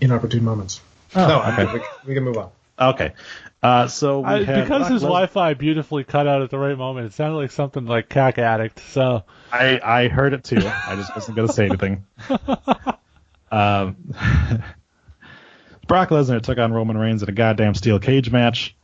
inopportune 0.00 0.44
moments. 0.44 0.80
Oh, 1.14 1.26
no, 1.26 1.42
okay. 1.42 1.72
we, 1.72 1.80
we 2.08 2.14
can 2.14 2.24
move 2.24 2.36
on. 2.36 2.50
Okay. 2.78 3.12
Uh, 3.62 3.86
so 3.88 4.20
we 4.20 4.26
I, 4.26 4.44
had 4.44 4.64
because 4.64 4.88
his 4.88 5.02
Les- 5.02 5.08
Wi-Fi 5.08 5.54
beautifully 5.54 6.04
cut 6.04 6.26
out 6.26 6.42
at 6.42 6.50
the 6.50 6.58
right 6.58 6.76
moment, 6.76 7.06
it 7.06 7.12
sounded 7.12 7.36
like 7.36 7.50
something 7.50 7.86
like 7.86 8.08
Cack 8.08 8.38
Addict. 8.38 8.80
So 8.90 9.24
I, 9.52 9.80
I 9.82 10.08
heard 10.08 10.34
it 10.34 10.44
too. 10.44 10.58
I 10.58 10.96
just 10.96 11.14
wasn't 11.14 11.36
going 11.36 11.48
to 11.48 11.54
say 11.54 11.66
anything. 11.66 12.04
um, 13.54 13.96
Brock 15.86 16.08
Lesnar 16.10 16.40
took 16.42 16.58
on 16.58 16.72
Roman 16.72 16.96
Reigns 16.96 17.22
in 17.22 17.28
a 17.28 17.32
goddamn 17.32 17.74
steel 17.74 17.98
cage 17.98 18.30
match. 18.30 18.74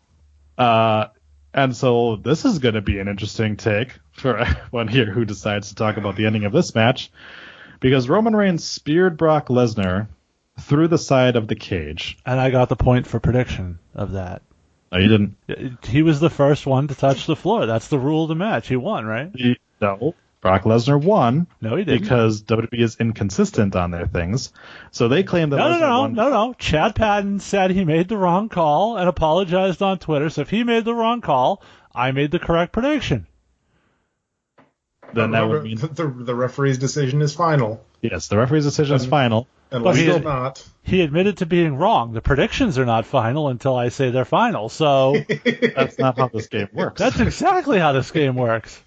Uh, 0.58 1.06
and 1.54 1.74
so 1.74 2.16
this 2.16 2.44
is 2.44 2.58
going 2.58 2.74
to 2.74 2.80
be 2.82 2.98
an 2.98 3.08
interesting 3.08 3.56
take 3.56 3.98
for 4.12 4.36
everyone 4.38 4.88
here 4.88 5.06
who 5.10 5.24
decides 5.24 5.70
to 5.70 5.74
talk 5.74 5.96
about 5.96 6.16
the 6.16 6.26
ending 6.26 6.44
of 6.44 6.52
this 6.52 6.74
match. 6.74 7.10
Because 7.80 8.08
Roman 8.08 8.36
Reigns 8.36 8.62
speared 8.62 9.16
Brock 9.16 9.48
Lesnar 9.48 10.08
through 10.60 10.88
the 10.88 10.98
side 10.98 11.36
of 11.36 11.48
the 11.48 11.54
cage. 11.56 12.18
and 12.26 12.38
I 12.38 12.50
got 12.50 12.68
the 12.68 12.76
point 12.76 13.06
for 13.06 13.18
prediction 13.18 13.78
of 13.94 14.12
that. 14.12 14.42
No, 14.92 14.98
you 14.98 15.08
didn't. 15.08 15.84
He 15.86 16.02
was 16.02 16.20
the 16.20 16.28
first 16.28 16.66
one 16.66 16.88
to 16.88 16.94
touch 16.94 17.26
the 17.26 17.36
floor. 17.36 17.64
That's 17.64 17.88
the 17.88 17.98
rule 17.98 18.24
of 18.24 18.28
the 18.28 18.34
match. 18.34 18.68
He 18.68 18.76
won, 18.76 19.06
right? 19.06 19.30
You- 19.34 19.56
No. 19.80 20.14
Brock 20.40 20.62
Lesnar 20.64 21.02
won 21.02 21.46
No, 21.60 21.76
he 21.76 21.84
didn't. 21.84 22.00
because 22.02 22.42
WWE 22.44 22.80
is 22.80 22.96
inconsistent 22.98 23.76
on 23.76 23.90
their 23.90 24.06
things. 24.06 24.52
So 24.90 25.08
they 25.08 25.22
claim 25.22 25.50
that 25.50 25.56
No, 25.58 25.68
no, 25.68 25.74
Lesnar 25.76 25.80
no, 25.80 26.00
won. 26.00 26.14
no, 26.14 26.30
no. 26.30 26.52
Chad 26.54 26.94
Patton 26.94 27.40
said 27.40 27.70
he 27.70 27.84
made 27.84 28.08
the 28.08 28.16
wrong 28.16 28.48
call 28.48 28.96
and 28.96 29.08
apologized 29.08 29.82
on 29.82 29.98
Twitter. 29.98 30.30
So 30.30 30.40
if 30.40 30.48
he 30.50 30.64
made 30.64 30.84
the 30.86 30.94
wrong 30.94 31.20
call, 31.20 31.62
I 31.94 32.12
made 32.12 32.30
the 32.30 32.38
correct 32.38 32.72
prediction. 32.72 33.26
Then 35.12 35.32
that 35.32 35.48
would 35.48 35.64
mean 35.64 35.76
the, 35.78 35.86
the, 35.92 36.06
the 36.08 36.34
referee's 36.34 36.78
decision 36.78 37.20
is 37.20 37.34
final, 37.34 37.84
yes, 38.00 38.28
the 38.28 38.38
referee's 38.38 38.64
decision 38.64 38.94
is 38.96 39.04
final. 39.06 39.48
unless 39.72 39.96
he 39.96 40.06
it's 40.06 40.24
not. 40.24 40.64
He 40.84 41.00
admitted 41.02 41.38
to 41.38 41.46
being 41.46 41.76
wrong. 41.76 42.12
The 42.12 42.20
predictions 42.20 42.78
are 42.78 42.86
not 42.86 43.06
final 43.06 43.48
until 43.48 43.74
I 43.76 43.88
say 43.88 44.10
they're 44.10 44.24
final. 44.24 44.68
So 44.68 45.16
That's 45.76 45.98
not 45.98 46.16
how 46.16 46.28
this 46.28 46.46
game 46.46 46.68
works. 46.72 46.98
that's 47.00 47.18
exactly 47.20 47.78
how 47.78 47.92
this 47.92 48.10
game 48.12 48.36
works. 48.36 48.80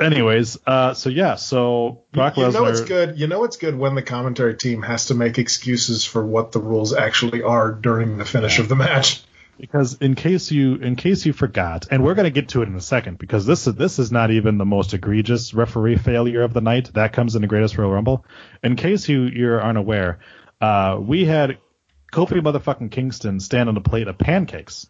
Anyways, 0.00 0.58
uh, 0.66 0.94
so 0.94 1.10
yeah, 1.10 1.34
so 1.34 2.02
Brock 2.12 2.36
you 2.36 2.50
know 2.50 2.64
it's 2.66 2.80
good. 2.80 3.18
You 3.18 3.26
know 3.26 3.44
it's 3.44 3.56
good 3.56 3.76
when 3.76 3.94
the 3.94 4.02
commentary 4.02 4.56
team 4.56 4.82
has 4.82 5.06
to 5.06 5.14
make 5.14 5.38
excuses 5.38 6.04
for 6.04 6.24
what 6.24 6.52
the 6.52 6.60
rules 6.60 6.94
actually 6.94 7.42
are 7.42 7.70
during 7.70 8.18
the 8.18 8.24
finish 8.24 8.58
of 8.58 8.68
the 8.68 8.76
match. 8.76 9.22
because 9.58 9.94
in 9.94 10.14
case 10.14 10.50
you 10.50 10.76
in 10.76 10.96
case 10.96 11.26
you 11.26 11.32
forgot, 11.32 11.86
and 11.90 12.02
we're 12.02 12.14
gonna 12.14 12.30
get 12.30 12.48
to 12.48 12.62
it 12.62 12.68
in 12.68 12.74
a 12.74 12.80
second, 12.80 13.18
because 13.18 13.44
this 13.44 13.66
is 13.66 13.74
this 13.74 13.98
is 13.98 14.10
not 14.10 14.30
even 14.30 14.58
the 14.58 14.64
most 14.64 14.94
egregious 14.94 15.52
referee 15.52 15.96
failure 15.96 16.42
of 16.42 16.54
the 16.54 16.60
night. 16.60 16.90
That 16.94 17.12
comes 17.12 17.36
in 17.36 17.42
the 17.42 17.48
Greatest 17.48 17.76
Royal 17.76 17.92
Rumble. 17.92 18.24
In 18.62 18.76
case 18.76 19.08
you 19.08 19.22
you 19.22 19.52
aren't 19.52 19.78
aware, 19.78 20.20
uh, 20.60 20.98
we 21.00 21.26
had 21.26 21.58
Kofi 22.12 22.40
motherfucking 22.40 22.90
Kingston 22.90 23.40
stand 23.40 23.68
on 23.68 23.76
a 23.76 23.82
plate 23.82 24.08
of 24.08 24.18
pancakes, 24.18 24.88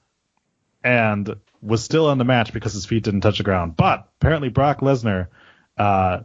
and 0.84 1.36
was 1.62 1.82
still 1.82 2.10
in 2.10 2.18
the 2.18 2.24
match 2.24 2.52
because 2.52 2.72
his 2.72 2.84
feet 2.84 3.04
didn't 3.04 3.20
touch 3.20 3.38
the 3.38 3.44
ground. 3.44 3.76
But 3.76 4.08
apparently 4.20 4.48
Brock 4.48 4.80
Lesnar, 4.80 5.28
uh, 5.78 6.20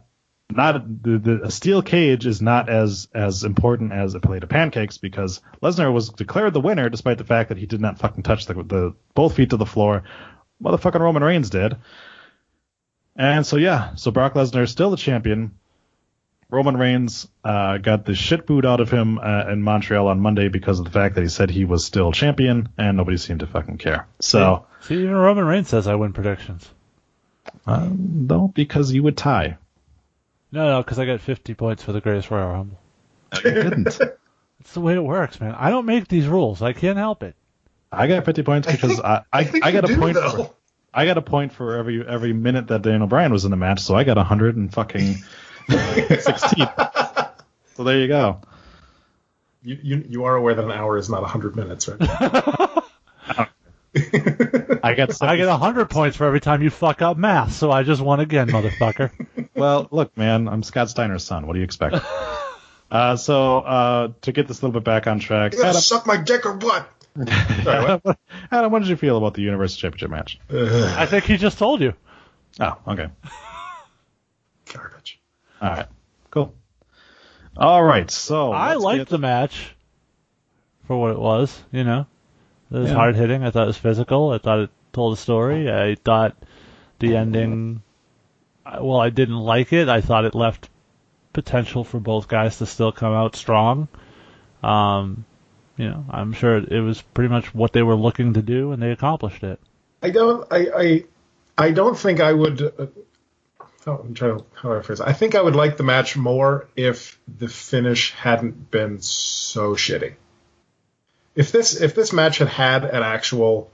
not 0.50 1.02
the, 1.02 1.18
the 1.18 1.40
a 1.44 1.50
steel 1.50 1.82
cage 1.82 2.26
is 2.26 2.42
not 2.42 2.68
as 2.68 3.08
as 3.14 3.44
important 3.44 3.92
as 3.92 4.14
a 4.14 4.20
plate 4.20 4.42
of 4.42 4.48
pancakes 4.48 4.98
because 4.98 5.40
Lesnar 5.62 5.92
was 5.92 6.08
declared 6.08 6.54
the 6.54 6.60
winner 6.60 6.88
despite 6.88 7.18
the 7.18 7.24
fact 7.24 7.50
that 7.50 7.58
he 7.58 7.66
did 7.66 7.80
not 7.80 7.98
fucking 7.98 8.22
touch 8.22 8.46
the, 8.46 8.54
the 8.54 8.94
both 9.14 9.34
feet 9.34 9.50
to 9.50 9.56
the 9.56 9.66
floor. 9.66 10.04
Motherfucking 10.62 11.00
Roman 11.00 11.22
Reigns 11.22 11.50
did. 11.50 11.76
And 13.14 13.46
so 13.46 13.56
yeah, 13.56 13.94
so 13.96 14.10
Brock 14.10 14.34
Lesnar 14.34 14.62
is 14.62 14.70
still 14.70 14.90
the 14.90 14.96
champion. 14.96 15.58
Roman 16.50 16.78
Reigns 16.78 17.28
uh, 17.44 17.76
got 17.76 18.06
the 18.06 18.14
shit 18.14 18.46
boot 18.46 18.64
out 18.64 18.80
of 18.80 18.90
him 18.90 19.18
uh, 19.18 19.50
in 19.50 19.62
Montreal 19.62 20.08
on 20.08 20.20
Monday 20.20 20.48
because 20.48 20.78
of 20.78 20.86
the 20.86 20.90
fact 20.90 21.14
that 21.16 21.20
he 21.20 21.28
said 21.28 21.50
he 21.50 21.66
was 21.66 21.84
still 21.84 22.10
champion, 22.10 22.70
and 22.78 22.96
nobody 22.96 23.18
seemed 23.18 23.40
to 23.40 23.46
fucking 23.46 23.76
care. 23.76 24.06
So, 24.20 24.66
See, 24.80 24.94
even 24.94 25.14
Roman 25.14 25.44
Reigns 25.44 25.68
says 25.68 25.86
I 25.86 25.96
win 25.96 26.14
predictions. 26.14 26.68
uh, 27.66 27.88
no, 27.92 28.48
because 28.48 28.92
you 28.92 29.02
would 29.02 29.16
tie. 29.16 29.58
No, 30.50 30.64
no, 30.70 30.82
because 30.82 30.98
I 30.98 31.04
got 31.04 31.20
50 31.20 31.52
points 31.54 31.82
for 31.82 31.92
the 31.92 32.00
Greatest 32.00 32.30
Royal 32.30 32.48
Rumble. 32.48 32.80
You 33.44 33.50
didn't. 33.50 33.84
That's 34.58 34.72
the 34.72 34.80
way 34.80 34.94
it 34.94 35.04
works, 35.04 35.40
man. 35.40 35.54
I 35.54 35.68
don't 35.68 35.84
make 35.84 36.08
these 36.08 36.26
rules. 36.26 36.62
I 36.62 36.72
can't 36.72 36.96
help 36.96 37.22
it. 37.22 37.36
I 37.92 38.06
got 38.06 38.24
50 38.24 38.42
points 38.42 38.70
because 38.70 39.00
I, 39.00 39.22
I, 39.32 39.44
think 39.44 39.64
I, 39.64 39.72
got 39.72 39.84
a 39.84 39.88
do, 39.88 39.98
point 39.98 40.14
though. 40.14 40.30
for 40.30 40.54
I 40.92 41.04
got 41.04 41.18
a 41.18 41.22
point 41.22 41.52
for 41.52 41.76
every 41.76 42.06
every 42.06 42.32
minute 42.32 42.68
that 42.68 42.82
Daniel 42.82 43.06
Bryan 43.06 43.32
was 43.32 43.44
in 43.44 43.50
the 43.50 43.56
match, 43.56 43.80
so 43.80 43.94
I 43.94 44.04
got 44.04 44.16
100 44.16 44.56
and 44.56 44.72
fucking 44.72 45.16
16. 46.20 46.66
so 47.74 47.84
there 47.84 47.98
you 47.98 48.08
go. 48.08 48.40
You, 49.62 49.78
you 49.82 50.04
you 50.08 50.24
are 50.24 50.36
aware 50.36 50.54
that 50.54 50.64
an 50.64 50.70
hour 50.70 50.96
is 50.96 51.10
not 51.10 51.24
hundred 51.24 51.56
minutes, 51.56 51.88
right? 51.88 51.98
I 53.92 54.94
got 54.96 55.22
I 55.22 55.36
get 55.36 55.48
100 55.48 55.90
points 55.90 56.16
for 56.16 56.24
every 56.26 56.40
time 56.40 56.62
you 56.62 56.70
fuck 56.70 57.02
up 57.02 57.16
math, 57.16 57.52
so 57.52 57.70
I 57.70 57.82
just 57.82 58.00
won 58.00 58.20
again, 58.20 58.48
motherfucker. 58.48 59.10
Well, 59.54 59.88
look, 59.90 60.16
man, 60.16 60.46
I'm 60.46 60.62
Scott 60.62 60.88
Steiner's 60.88 61.24
son. 61.24 61.48
What 61.48 61.54
do 61.54 61.58
you 61.58 61.64
expect? 61.64 61.96
uh, 62.92 63.16
so 63.16 63.58
uh, 63.58 64.12
to 64.20 64.30
get 64.30 64.46
this 64.46 64.60
a 64.62 64.64
little 64.64 64.80
bit 64.80 64.84
back 64.84 65.08
on 65.08 65.18
track, 65.18 65.54
You 65.54 65.64
Adam, 65.64 65.80
suck 65.80 66.06
my 66.06 66.16
dick 66.16 66.46
or 66.46 66.52
what? 66.52 66.88
Sorry, 67.64 67.96
what? 68.04 68.18
Adam, 68.52 68.70
what 68.70 68.78
did 68.78 68.88
you 68.88 68.94
feel 68.94 69.16
about 69.16 69.34
the 69.34 69.42
Universal 69.42 69.78
Championship 69.80 70.10
match? 70.10 70.38
I 70.48 71.06
think 71.06 71.24
he 71.24 71.38
just 71.38 71.58
told 71.58 71.80
you. 71.80 71.92
Oh, 72.60 72.78
okay. 72.86 73.08
Garbage. 75.60 75.60
All 75.60 75.70
right. 75.76 75.86
Cool. 76.30 76.54
All 77.56 77.82
right. 77.82 78.10
So 78.10 78.52
I 78.52 78.74
liked 78.74 78.98
get- 78.98 79.08
the 79.08 79.18
match 79.18 79.74
for 80.86 80.98
what 80.98 81.10
it 81.12 81.18
was, 81.18 81.62
you 81.72 81.84
know. 81.84 82.06
It 82.70 82.78
was 82.78 82.90
Yeah. 82.90 82.96
hard 82.96 83.16
hitting. 83.16 83.42
I 83.44 83.50
thought 83.50 83.64
it 83.64 83.66
was 83.68 83.78
physical. 83.78 84.30
I 84.30 84.38
thought 84.38 84.58
it 84.60 84.70
told 84.92 85.14
a 85.14 85.16
story. 85.16 85.70
I 85.72 85.94
thought 85.96 86.36
the 86.98 87.16
ending. 87.16 87.82
Well, 88.80 89.00
I 89.00 89.08
didn't 89.10 89.38
like 89.38 89.72
it. 89.72 89.88
I 89.88 90.00
thought 90.02 90.24
it 90.26 90.34
left 90.34 90.68
potential 91.32 91.84
for 91.84 91.98
both 92.00 92.28
guys 92.28 92.58
to 92.58 92.66
still 92.66 92.92
come 92.92 93.12
out 93.14 93.34
strong. 93.36 93.88
Um, 94.62 95.24
you 95.76 95.88
know, 95.88 96.04
I'm 96.10 96.32
sure 96.32 96.56
it 96.58 96.80
was 96.80 97.00
pretty 97.00 97.30
much 97.30 97.54
what 97.54 97.72
they 97.72 97.82
were 97.82 97.94
looking 97.94 98.34
to 98.34 98.42
do, 98.42 98.72
and 98.72 98.82
they 98.82 98.90
accomplished 98.90 99.42
it. 99.44 99.58
I 100.02 100.10
don't. 100.10 100.46
I. 100.52 100.66
I, 100.76 101.04
I 101.56 101.70
don't 101.70 101.96
think 101.98 102.20
I 102.20 102.32
would. 102.32 102.60
I'm 103.96 104.14
trying 104.14 104.38
to 104.38 104.44
how 104.54 104.72
I 104.72 104.82
phrase. 104.82 105.00
I 105.00 105.12
think 105.12 105.34
I 105.34 105.42
would 105.42 105.56
like 105.56 105.76
the 105.76 105.82
match 105.82 106.16
more 106.16 106.68
if 106.76 107.18
the 107.28 107.48
finish 107.48 108.12
hadn't 108.12 108.70
been 108.70 109.00
so 109.00 109.74
shitty. 109.74 110.14
If 111.34 111.52
this 111.52 111.80
if 111.80 111.94
this 111.94 112.12
match 112.12 112.38
had 112.38 112.48
had 112.48 112.84
an 112.84 113.02
actual, 113.02 113.70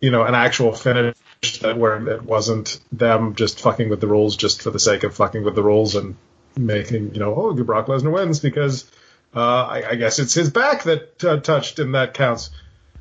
you 0.00 0.10
know, 0.10 0.24
an 0.24 0.34
actual 0.34 0.72
finish 0.72 1.16
that 1.60 1.76
where 1.76 2.08
it 2.08 2.22
wasn't 2.22 2.80
them 2.92 3.34
just 3.34 3.60
fucking 3.60 3.88
with 3.88 4.00
the 4.00 4.06
rules 4.06 4.36
just 4.36 4.62
for 4.62 4.70
the 4.70 4.78
sake 4.78 5.04
of 5.04 5.14
fucking 5.14 5.44
with 5.44 5.54
the 5.54 5.62
rules 5.62 5.94
and 5.94 6.16
making 6.56 7.14
you 7.14 7.20
know 7.20 7.34
oh 7.34 7.52
Brock 7.54 7.86
Lesnar 7.86 8.12
wins 8.12 8.40
because 8.40 8.90
uh, 9.34 9.64
I, 9.64 9.90
I 9.90 9.94
guess 9.94 10.18
it's 10.18 10.34
his 10.34 10.50
back 10.50 10.84
that 10.84 11.24
uh, 11.24 11.38
touched 11.38 11.78
and 11.78 11.94
that 11.94 12.14
counts 12.14 12.50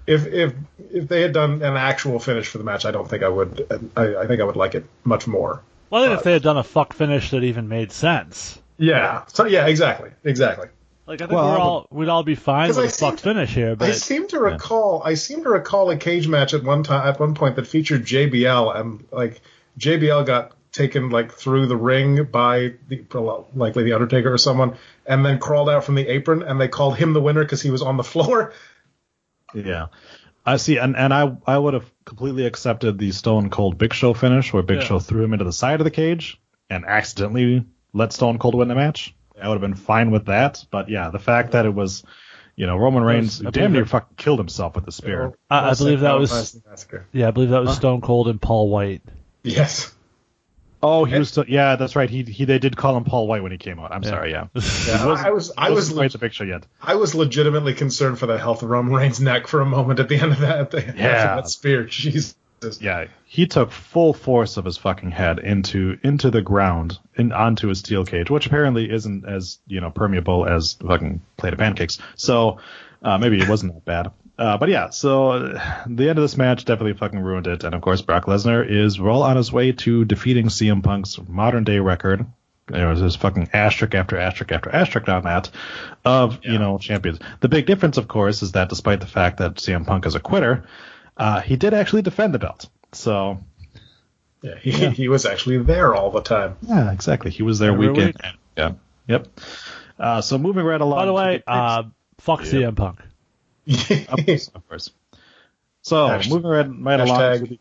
if 0.08 0.26
if 0.26 0.54
if 0.92 1.08
they 1.08 1.22
had 1.22 1.34
done 1.34 1.62
an 1.62 1.76
actual 1.76 2.18
finish 2.18 2.48
for 2.48 2.58
the 2.58 2.64
match, 2.64 2.86
I 2.86 2.92
don't 2.92 3.08
think 3.08 3.24
I 3.24 3.30
would. 3.30 3.92
I, 3.96 4.16
I 4.16 4.28
think 4.28 4.42
I 4.42 4.46
would 4.46 4.56
like 4.56 4.74
it 4.74 4.86
much 5.04 5.28
more. 5.28 5.62
Well, 5.90 6.04
I 6.04 6.08
think 6.08 6.14
if 6.16 6.20
uh, 6.20 6.24
they 6.24 6.34
had 6.34 6.42
done 6.44 6.58
a 6.58 6.64
fuck 6.64 6.94
finish 6.94 7.30
that 7.32 7.44
even 7.44 7.68
made 7.70 7.92
sense, 7.92 8.60
Yeah. 8.78 9.24
So 9.28 9.46
yeah, 9.46 9.68
exactly, 9.68 10.12
exactly. 10.24 10.68
like 11.06 11.22
I 11.22 11.26
think 11.28 11.32
Well, 11.32 11.46
we're 11.46 11.50
I 11.52 11.54
would- 11.54 11.62
all 11.62 11.88
we'd 11.92 12.10
all 12.10 12.24
be 12.24 12.36
fine 12.36 12.68
with 12.70 12.78
I 12.80 12.84
a 12.86 12.90
fuck 12.90 13.18
to- 13.18 13.24
finish 13.24 13.54
here, 13.54 13.76
But 13.76 13.90
I 13.90 13.92
seem 13.94 14.28
to 14.30 14.40
recall. 14.40 15.02
I 15.06 15.14
seem 15.16 15.44
to 15.44 15.50
recall 15.50 15.90
a 15.90 15.98
cage 15.98 16.28
match 16.28 16.54
at 16.54 16.64
one 16.64 16.84
time 16.84 17.08
at 17.08 17.20
one 17.20 17.34
point 17.34 17.56
that 17.56 17.68
featured 17.68 18.06
JBL 18.06 18.76
and 18.76 19.06
like 19.12 19.42
JBL 19.80 20.26
got 20.26 20.54
taken 20.74 21.10
like 21.10 21.32
through 21.34 21.66
the 21.68 21.78
ring 21.78 22.26
by 22.26 22.74
the 22.90 23.02
likely 23.56 23.84
the 23.84 23.94
Undertaker 23.94 24.32
or 24.34 24.38
someone, 24.38 24.76
and 25.06 25.26
then 25.26 25.40
crawled 25.40 25.70
out 25.70 25.84
from 25.86 25.96
the 25.96 26.08
apron, 26.08 26.44
and 26.44 26.60
they 26.62 26.68
called 26.68 26.98
him 26.98 27.14
the 27.14 27.22
winner 27.22 27.44
because 27.44 27.62
he 27.62 27.72
was 27.72 27.82
on 27.82 27.98
the 27.98 28.04
floor. 28.04 28.54
Yeah. 29.56 29.88
I 30.48 30.58
see, 30.58 30.78
and, 30.78 30.96
and 30.96 31.14
I 31.14 31.36
I 31.46 31.58
would 31.58 31.74
have 31.76 31.92
completely 32.06 32.46
accepted 32.46 32.98
the 32.98 33.12
Stone 33.12 33.50
Cold 33.50 33.78
Big 33.78 33.94
Show 33.94 34.14
finish 34.14 34.54
where 34.54 34.64
Big 34.64 34.78
Yeah. 34.80 34.86
Show 34.86 35.00
threw 35.00 35.24
him 35.24 35.34
into 35.34 35.46
the 35.46 35.52
side 35.54 35.80
of 35.82 35.84
the 35.84 35.92
cage 35.92 36.40
and 36.70 36.86
accidentally 36.86 37.66
let 37.94 38.14
Stone 38.14 38.40
Cold 38.40 38.56
win 38.56 38.70
the 38.70 38.76
match. 38.76 39.14
I 39.40 39.48
would 39.48 39.56
have 39.56 39.62
been 39.62 39.76
fine 39.76 40.10
with 40.10 40.26
that. 40.28 40.66
But 40.72 40.90
yeah, 40.90 41.10
the 41.10 41.20
fact 41.20 41.52
that 41.52 41.66
it 41.66 41.74
was 41.74 42.04
You 42.56 42.66
know, 42.66 42.76
Roman 42.78 43.04
Reigns 43.04 43.46
I 43.46 43.52
damn 43.52 43.72
near 43.72 43.84
that- 43.84 43.90
fucking 43.90 44.16
killed 44.18 44.40
himself 44.40 44.74
with 44.74 44.86
the 44.86 44.92
spear. 44.92 45.34
I- 45.50 45.70
I 45.70 45.74
believe 45.76 46.00
that 46.00 46.18
was- 46.18 46.60
Yeah, 47.12 47.28
I 47.28 47.32
believe 47.32 47.50
that 47.52 47.62
was 47.62 47.76
Stone 47.76 48.02
Cold 48.02 48.28
and 48.30 48.42
Paul 48.42 48.70
White. 48.70 49.04
Yes. 49.44 49.94
Oh, 50.84 51.06
he 51.06 51.18
was 51.18 51.30
still, 51.30 51.46
yeah, 51.48 51.76
that's 51.76 51.96
right. 51.96 52.10
He 52.10 52.24
he 52.24 52.46
they 52.46 52.60
did 52.60 52.78
call 52.78 52.96
him 52.96 53.04
Paul 53.04 53.28
White 53.28 53.42
when 53.42 53.52
he 53.52 53.58
came 53.58 53.80
out. 53.80 53.92
I'm 53.92 54.04
Yeah. 54.04 54.10
sorry, 54.10 54.32
yeah. 54.32 54.48
Yeah, 54.88 55.06
I 55.26 55.32
was 55.32 55.52
I 55.58 55.72
was 55.72 55.90
quite 55.92 56.12
the 56.12 56.20
picture 56.20 56.46
yet. 56.46 56.66
I 56.82 56.96
was 56.96 57.16
legitimately 57.16 57.74
concerned 57.74 58.20
for 58.20 58.28
the 58.28 58.38
health 58.38 58.62
of 58.64 58.70
Roman 58.70 58.94
Reigns' 58.94 59.20
neck 59.20 59.48
for 59.48 59.62
a 59.62 59.66
moment 59.66 60.00
at 60.00 60.08
the 60.10 60.18
end 60.18 60.34
of 60.34 60.40
that. 60.40 60.60
At 60.60 60.72
the, 60.72 60.88
after 60.88 60.98
Yeah. 61.02 61.36
that 61.36 61.50
spear. 61.50 61.86
Jesus. 61.86 62.36
Yeah, 62.80 63.06
he 63.26 63.46
took 63.46 63.72
full 63.72 64.14
force 64.14 64.58
of 64.58 64.66
his 64.66 64.78
fucking 64.78 65.12
head 65.12 65.38
into 65.40 65.98
into 66.04 66.32
the 66.32 66.42
ground 66.42 66.98
and 67.16 67.32
onto 67.32 67.68
his 67.68 67.80
steel 67.80 68.04
cage, 68.04 68.30
which 68.32 68.48
apparently 68.48 68.90
isn't 68.92 69.26
as 69.28 69.60
you 69.68 69.80
know 69.82 69.92
permeable 69.92 70.46
as 70.48 70.74
fucking 70.74 71.22
plate 71.38 71.54
of 71.54 71.60
pancakes. 71.60 72.00
So 72.16 72.58
uh, 73.04 73.18
maybe 73.20 73.40
it 73.40 73.48
wasn't 73.48 73.74
that 73.76 73.86
bad. 73.86 74.12
Uh, 74.38 74.58
but 74.58 74.70
yeah, 74.70 74.90
so 74.90 75.32
uh, 75.32 75.84
the 75.88 76.10
end 76.10 76.20
of 76.20 76.24
this 76.24 76.38
match 76.38 76.64
definitely 76.66 76.94
fucking 76.94 77.20
ruined 77.20 77.48
it. 77.48 77.64
And 77.64 77.74
of 77.74 77.82
course, 77.82 78.02
Brock 78.04 78.26
Lesnar 78.26 78.68
is 78.70 79.00
well 79.00 79.24
on 79.24 79.36
his 79.36 79.52
way 79.52 79.72
to 79.72 80.06
defeating 80.06 80.48
CM 80.48 80.84
Punk's 80.84 81.20
modern 81.28 81.64
day 81.64 81.80
record. 81.80 82.26
There 82.68 82.88
was 82.90 83.02
this 83.02 83.16
fucking 83.16 83.50
asterisk 83.54 83.96
after 83.96 84.18
asterisk 84.18 84.52
after 84.52 84.70
asterisk 84.70 85.08
on 85.10 85.24
that 85.24 85.50
of 86.06 86.40
you 86.44 86.60
know 86.60 86.78
champions. 86.78 87.18
The 87.40 87.48
big 87.50 87.66
difference, 87.66 87.98
of 87.98 88.08
course, 88.08 88.44
is 88.44 88.52
that 88.52 88.70
despite 88.70 89.00
the 89.00 89.08
fact 89.08 89.38
that 89.38 89.56
CM 89.56 89.88
Punk 89.88 90.06
is 90.06 90.16
a 90.16 90.20
quitter, 90.20 90.66
uh, 91.16 91.40
he 91.42 91.56
did 91.56 91.74
actually 91.74 92.02
defend 92.04 92.34
the 92.34 92.40
belt. 92.40 92.70
So 92.92 93.40
Yeah, 94.42 94.56
he, 94.60 94.72
he 94.90 95.08
was 95.08 95.26
actually 95.26 95.60
there 95.60 95.96
all 95.96 96.12
the 96.12 96.22
time. 96.22 96.58
yeah, 96.62 96.92
exactly. 96.92 97.32
He 97.32 97.42
was 97.42 97.58
there 97.58 97.72
Every 97.72 97.88
weekend. 97.90 98.08
week. 98.24 98.34
Yeah. 98.58 98.72
Yep. 99.08 99.28
Uh, 99.98 100.22
so 100.22 100.38
moving 100.38 100.66
right 100.66 100.80
along. 100.82 101.00
By 101.00 101.06
the 101.06 101.14
way, 101.14 101.32
next- 101.36 101.44
uh, 101.48 101.84
fuck 102.20 102.42
CM 102.42 102.76
Punk. 102.76 103.00
Of 103.68 104.68
course. 104.68 104.92
So 105.82 106.08
Hasht- 106.08 106.30
moving 106.30 106.50
right, 106.52 106.68
right 106.70 107.00
along. 107.00 107.20
the, 107.46 107.60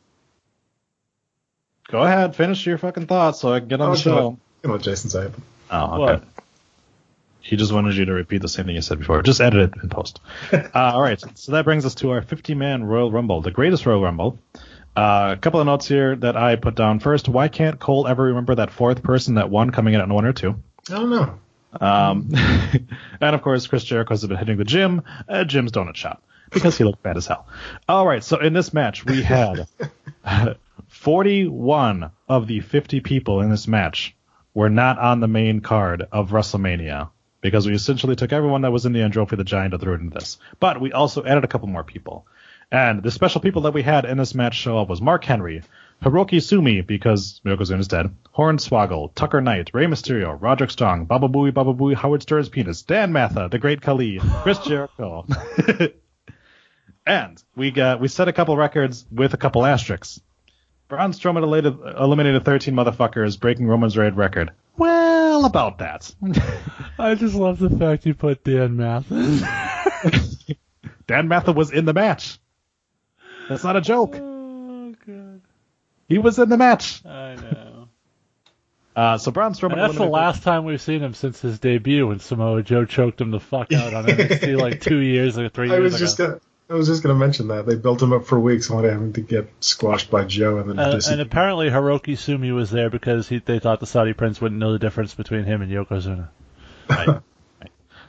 go 1.89 2.03
ahead, 2.03 2.35
finish 2.37 2.67
your 2.67 2.79
fucking 2.79 3.07
thoughts 3.07 3.41
so 3.41 3.53
I 3.53 3.61
can 3.61 3.69
get 3.69 3.81
on 3.81 3.91
Oh, 3.91 3.95
the 3.95 4.01
show. 4.01 4.15
go 4.15 4.39
You 4.63 4.69
know 4.69 4.73
what 4.75 4.83
Jason. 4.83 5.33
Oh, 5.71 5.85
okay. 5.85 5.99
What? 6.15 6.25
He 7.41 7.55
just 7.57 7.73
wanted 7.73 7.95
you 7.97 8.07
to 8.07 8.13
repeat 8.13 8.43
the 8.43 8.49
same 8.49 8.67
thing 8.67 8.75
you 8.75 8.83
said 8.83 8.99
before. 8.99 9.23
Just 9.23 9.41
edit 9.41 9.73
it 9.77 9.83
in 9.83 9.89
post. 9.89 10.19
uh, 10.53 10.61
all 10.75 11.01
right. 11.01 11.23
So 11.39 11.53
that 11.53 11.65
brings 11.65 11.85
us 11.87 11.95
to 11.97 12.11
our 12.11 12.21
50-man 12.23 12.83
Royal 12.83 13.13
Rumble, 13.13 13.41
the 13.41 13.53
greatest 13.53 13.87
Royal 13.87 14.03
Rumble. 14.03 14.39
Uh, 14.97 15.35
a 15.37 15.41
couple 15.41 15.61
of 15.61 15.67
notes 15.67 15.87
here 15.87 16.17
that 16.17 16.37
I 16.37 16.57
put 16.57 16.75
down. 16.75 16.99
First, 16.99 17.29
why 17.29 17.47
can't 17.47 17.79
Cole 17.79 18.09
ever 18.09 18.25
remember 18.25 18.57
that 18.57 18.71
fourth 18.73 19.03
person 19.05 19.35
that 19.35 19.49
won 19.51 19.71
coming 19.71 19.95
in 19.95 20.01
at 20.01 20.09
one 20.09 20.25
or 20.25 20.33
two? 20.33 20.57
I 20.91 20.95
don't 20.95 21.11
know. 21.11 21.39
Um, 21.81 22.33
and 23.21 23.35
of 23.35 23.43
course, 23.43 23.67
Chris 23.67 23.85
Jericho's 23.85 24.27
been 24.27 24.37
hitting 24.37 24.57
the 24.57 24.65
gym, 24.65 25.03
uh, 25.29 25.45
Jim's 25.45 25.73
donut 25.73 25.97
shop, 25.97 26.23
because 26.51 26.77
he 26.79 26.85
looked 26.85 27.03
bad 27.03 27.17
as 27.17 27.27
hell. 27.27 27.47
All 27.89 28.07
right, 28.07 28.23
so 28.23 28.39
in 28.41 28.53
this 28.53 28.73
match, 28.73 29.05
we 29.05 29.23
had 29.23 29.67
41 30.89 32.11
of 32.29 32.47
the 32.47 32.61
50 32.61 33.01
people 33.01 33.41
in 33.41 33.51
this 33.51 33.69
match 33.69 34.15
were 34.55 34.71
not 34.71 34.99
on 34.99 35.21
the 35.21 35.29
main 35.29 35.61
card 35.61 36.07
of 36.11 36.31
WrestleMania 36.31 37.11
because 37.41 37.67
we 37.67 37.75
essentially 37.75 38.17
took 38.17 38.33
everyone 38.33 38.63
that 38.63 38.73
was 38.73 38.87
in 38.87 38.93
the 38.93 39.01
Androphy 39.01 39.37
the 39.37 39.45
Giant 39.45 39.75
and 39.75 39.83
threw 39.83 39.95
it 39.95 40.01
into 40.01 40.15
this. 40.15 40.39
But 40.59 40.81
we 40.81 40.93
also 40.93 41.25
added 41.25 41.45
a 41.45 41.49
couple 41.49 41.69
more 41.69 41.85
people. 41.85 42.27
And 42.73 43.03
the 43.03 43.11
special 43.11 43.41
people 43.41 43.63
that 43.63 43.75
we 43.75 43.83
had 43.83 44.05
in 44.05 44.19
this 44.19 44.35
match 44.35 44.57
show 44.57 44.79
up 44.79 44.89
was 44.89 45.01
Mark 45.01 45.25
Henry, 45.25 45.63
Hiroki 46.03 46.43
Sumi, 46.43 46.83
because 46.83 47.41
Yokozuna 47.45 47.81
is 47.81 47.89
dead, 47.89 48.15
Hornswoggle, 48.37 49.15
Tucker 49.15 49.41
Knight, 49.41 49.71
Rey 49.73 49.87
Mysterio, 49.87 50.37
Roderick 50.41 50.71
Strong, 50.71 51.07
Baba 51.07 51.29
Booey, 51.29 51.53
Baba 51.53 51.73
Booey, 51.73 51.95
Howard 51.95 52.23
Stern's 52.23 52.49
penis, 52.49 52.83
Dan 52.83 53.13
Matha, 53.13 53.49
The 53.51 53.59
Great 53.59 53.81
Khali, 53.81 54.19
Chris 54.43 54.59
Jericho. 54.67 55.27
and 57.07 57.43
we 57.57 57.71
got 57.71 58.01
we 58.01 58.09
set 58.09 58.29
a 58.29 58.33
couple 58.33 58.57
records 58.57 59.07
with 59.11 59.35
a 59.35 59.39
couple 59.39 59.65
asterisks. 59.65 60.21
Braun 60.89 61.13
Strowman 61.13 61.43
eliminated, 61.43 61.81
eliminated 61.99 62.45
13 62.45 62.75
motherfuckers, 62.75 63.41
breaking 63.41 63.67
Roman's 63.67 63.97
raid 63.97 64.17
record. 64.17 64.53
Well, 64.77 65.45
about 65.45 65.79
that. 65.79 66.15
I 66.99 67.15
just 67.17 67.35
love 67.35 67.59
the 67.59 67.71
fact 67.71 68.07
you 68.07 68.15
put 68.15 68.45
Dan 68.45 68.77
Matha. 68.77 70.13
Dan 71.09 71.27
Matha 71.27 71.53
was 71.53 71.73
in 71.73 71.87
the 71.87 71.93
match. 71.93 72.39
That's 73.49 73.65
not 73.65 73.77
a 73.77 73.81
joke. 73.81 74.17
God, 76.09 76.15
He 76.15 76.19
was 76.19 76.39
in 76.39 76.49
the 76.49 76.57
match. 76.57 77.05
I 77.05 77.35
know. 77.37 77.73
Uh, 78.97 79.19
so 79.19 79.31
Braun 79.31 79.53
Strowman. 79.53 79.73
And 79.73 79.81
that's 79.83 79.93
the 79.93 80.05
eliminated- 80.05 80.11
last 80.13 80.43
time 80.43 80.65
we've 80.65 80.81
seen 80.81 81.03
him 81.03 81.13
since 81.13 81.39
his 81.43 81.59
debut 81.59 82.07
when 82.07 82.19
Samoa 82.19 82.63
Joe 82.63 82.87
choked 82.87 83.21
him 83.21 83.31
the 83.31 83.39
fuck 83.41 83.71
out 83.75 83.93
on 83.93 84.05
NXT 84.07 84.59
like 84.59 84.81
two 84.81 84.97
years 84.97 85.37
or 85.37 85.51
three 85.51 85.71
I 85.71 85.75
years 85.75 85.83
was 85.93 85.95
ago. 85.97 85.99
just 86.07 86.17
gonna. 86.17 86.41
I 86.71 86.75
was 86.77 86.87
just 86.89 87.03
gonna 87.03 87.15
mention 87.19 87.49
that 87.49 87.67
they 87.67 87.75
built 87.75 88.01
him 88.01 88.15
up 88.15 88.25
for 88.25 88.41
weeks, 88.41 88.71
only 88.71 88.89
having 88.89 89.13
to 89.13 89.21
get 89.21 89.51
squashed 89.61 90.11
by 90.11 90.25
Joe, 90.25 90.57
and 90.57 90.71
then 90.71 90.79
Uh, 90.79 90.99
and 91.11 91.21
apparently 91.21 91.69
Hiroki 91.69 92.17
Sumi 92.17 92.53
was 92.53 92.71
there 92.71 92.89
because 92.89 93.29
he, 93.29 93.39
they 93.41 93.59
thought 93.59 93.81
the 93.81 93.87
Saudi 93.87 94.15
prince 94.15 94.41
wouldn't 94.41 94.59
know 94.59 94.73
the 94.73 94.79
difference 94.79 95.13
between 95.15 95.45
him 95.45 95.61
and 95.61 95.71
Yokozuna. 95.71 96.29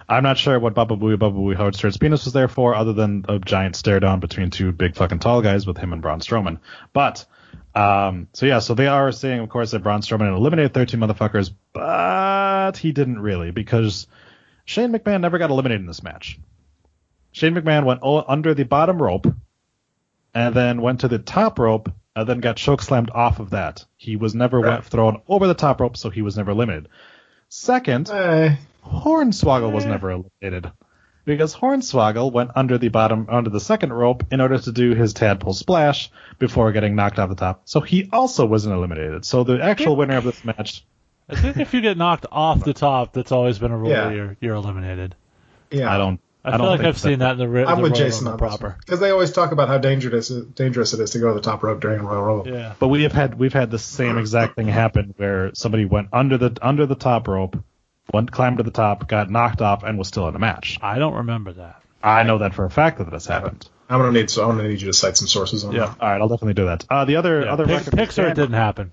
I'm 0.08 0.24
not 0.24 0.38
sure 0.38 0.58
what 0.58 0.74
Baba 0.74 0.95
Booey 0.95 1.20
Baba 1.20 1.38
Booey 1.38 1.58
Howard 1.58 1.76
Stern's 1.76 1.98
penis 1.98 2.24
was 2.24 2.34
there 2.34 2.48
for, 2.48 2.74
other 2.76 2.93
than 2.93 3.26
a 3.28 3.39
giant 3.39 3.76
stare 3.76 4.00
down 4.00 4.22
between 4.22 4.52
two 4.52 4.72
big 4.72 4.95
fucking 4.95 5.20
tall 5.20 5.41
guys 5.41 5.68
with 5.68 5.78
him 5.78 5.91
and 5.91 6.02
Braun 6.02 6.22
Strowman. 6.22 6.60
But 6.93 7.26
um, 7.78 8.28
so 8.34 8.45
yeah, 8.45 8.59
so 8.59 8.73
they 8.73 8.88
are 8.88 9.11
saying, 9.11 9.39
of 9.39 9.49
course, 9.49 9.71
that 9.71 9.84
Braun 9.84 10.01
Strowman 10.01 10.36
eliminated 10.36 10.73
13 10.73 10.99
motherfuckers, 10.99 11.51
but 11.73 12.78
he 12.78 12.91
didn't 12.91 13.19
really 13.19 13.51
because 13.51 14.07
Shane 14.65 14.91
McMahon 14.91 15.21
never 15.21 15.38
got 15.38 15.49
eliminated 15.49 15.82
in 15.82 15.88
this 15.88 16.01
match. 16.03 16.39
Shane 17.32 17.53
McMahon 17.55 17.86
went 17.86 17.99
o- 18.03 18.23
under 18.28 18.53
the 18.53 18.63
bottom 18.65 19.01
rope 19.01 19.28
and 20.34 20.55
then 20.55 20.82
went 20.82 21.01
to 21.01 21.07
the 21.07 21.19
top 21.19 21.59
rope 21.59 21.91
and 22.15 22.28
then 22.28 22.39
got 22.39 22.57
choke 22.57 22.82
slammed 22.82 23.11
off 23.11 23.39
of 23.39 23.51
that. 23.51 23.86
He 23.95 24.15
was 24.15 24.34
never 24.34 24.59
went 24.59 24.86
thrown 24.86 25.21
over 25.28 25.45
the 25.47 25.53
top 25.53 25.80
rope, 25.80 25.97
so 25.97 26.09
he 26.09 26.23
was 26.23 26.36
never 26.36 26.51
eliminated. 26.51 26.89
Second, 27.49 28.09
Eh, 28.09 28.55
Hornswoggle 28.86 29.71
was 29.71 29.86
never 29.91 30.11
eliminated 30.11 30.71
because 31.28 31.53
Hornswoggle 31.53 32.32
went 32.32 32.51
under 32.55 32.78
the 32.78 32.88
bottom 32.88 33.28
under 33.30 33.49
the 33.49 33.59
second 33.59 33.91
rope 33.91 34.23
in 34.32 34.39
order 34.39 34.57
to 34.57 34.71
do 34.71 34.95
his 34.95 35.13
tadpole 35.13 35.53
splash 35.53 36.09
before 36.39 36.71
getting 36.71 36.95
knocked 36.95 37.19
off 37.19 37.30
the 37.30 37.36
top. 37.36 37.63
So 37.65 37.82
he 37.82 38.09
also 38.13 38.45
wasn't 38.45 38.75
eliminated. 38.75 39.25
So 39.25 39.43
the 39.43 39.61
actual 39.61 39.97
winner 39.97 40.15
of 40.15 40.23
this 40.23 40.43
match, 40.45 40.86
I 41.30 41.36
think 41.36 41.57
if 41.57 41.73
you 41.73 41.82
get 41.82 41.97
knocked 41.97 42.25
off 42.32 42.63
the 42.63 42.73
top, 42.73 43.11
that's 43.11 43.34
always 43.34 43.59
been 43.59 43.71
a 43.71 43.78
rule. 43.78 43.89
Yeah. 43.89 44.09
You're 44.09 44.38
you're 44.39 44.55
eliminated. 44.55 45.15
yeah, 45.69 45.93
I 45.93 45.97
don't. 45.97 46.19
I, 46.45 46.49
I, 46.49 46.51
feel 46.51 46.57
don't 46.59 46.67
like 46.67 46.80
think 46.80 46.88
I've 46.88 46.97
seen 46.97 47.19
that 47.19 47.32
in 47.32 47.38
the, 47.39 47.49
ri- 47.49 47.65
I'm 47.65 47.75
the 47.75 47.84
with 47.84 47.91
Royal 47.91 48.05
Jason 48.05 48.28
Rumble 48.28 48.45
on 48.45 48.51
this 48.51 48.59
proper. 48.59 48.78
because 48.80 49.01
they 49.01 49.09
always 49.09 49.34
talk 49.34 49.51
about 49.51 49.67
how 49.67 49.80
dangerous 49.80 50.30
dangerous 50.30 50.93
it 50.93 51.01
is 51.01 51.11
to 51.11 51.19
go 51.19 51.28
to 51.28 51.34
the 51.34 51.41
top 51.41 51.61
rope 51.61 51.82
during 51.82 52.01
Royal 52.03 52.21
Rumble. 52.21 52.47
Yeah. 52.47 52.73
But 52.80 52.88
we 52.88 53.03
have 53.03 53.11
had 53.11 53.38
we've 53.38 53.51
had 53.51 53.69
the 53.69 53.80
same 53.80 54.17
exact 54.23 54.55
thing 54.55 54.67
happen 54.67 55.13
where 55.17 55.53
somebody 55.55 55.84
went 55.84 56.07
under 56.13 56.38
the 56.38 56.57
under 56.61 56.86
the 56.86 56.95
top 56.95 57.28
rope, 57.28 57.61
went 58.14 58.32
climbed 58.32 58.58
to 58.58 58.64
the 58.64 58.72
top, 58.72 59.08
got 59.08 59.30
knocked 59.30 59.62
off, 59.62 59.84
and 59.84 59.97
was 59.97 60.08
still 60.08 60.28
in 60.28 60.34
the 60.34 60.39
match. 60.39 60.78
I 60.82 60.99
don't 60.99 61.14
remember 61.16 61.53
that. 61.53 61.82
I 62.01 62.24
know 62.24 62.38
that 62.39 62.53
for 62.53 62.66
a 62.66 62.70
fact 62.70 62.99
that 62.99 63.10
this 63.12 63.26
happened. 63.26 63.68
I'm 63.89 63.99
gonna 63.99 64.12
need 64.12 64.30
so 64.30 64.49
I'm 64.49 64.58
gonna 64.58 64.70
need 64.70 64.82
you 64.82 64.88
to 64.88 64.93
cite 64.93 65.18
some 65.18 65.28
sources 65.28 65.64
on 65.64 65.74
that. 65.74 65.78
Yeah. 65.80 65.86
that. 65.88 66.01
All 66.01 66.10
right, 66.10 66.22
I'll 66.22 66.28
definitely 66.28 66.53
do 66.55 66.66
that. 66.66 66.86
Uh, 66.89 67.05
the 67.05 67.16
other 67.16 67.41
Yeah, 67.45 67.53
other 67.53 67.66
Pix- 67.66 67.88
record 67.88 67.99
Pixar 67.99 68.32
it 68.32 68.36
didn't 68.36 68.53
happen. 68.53 68.91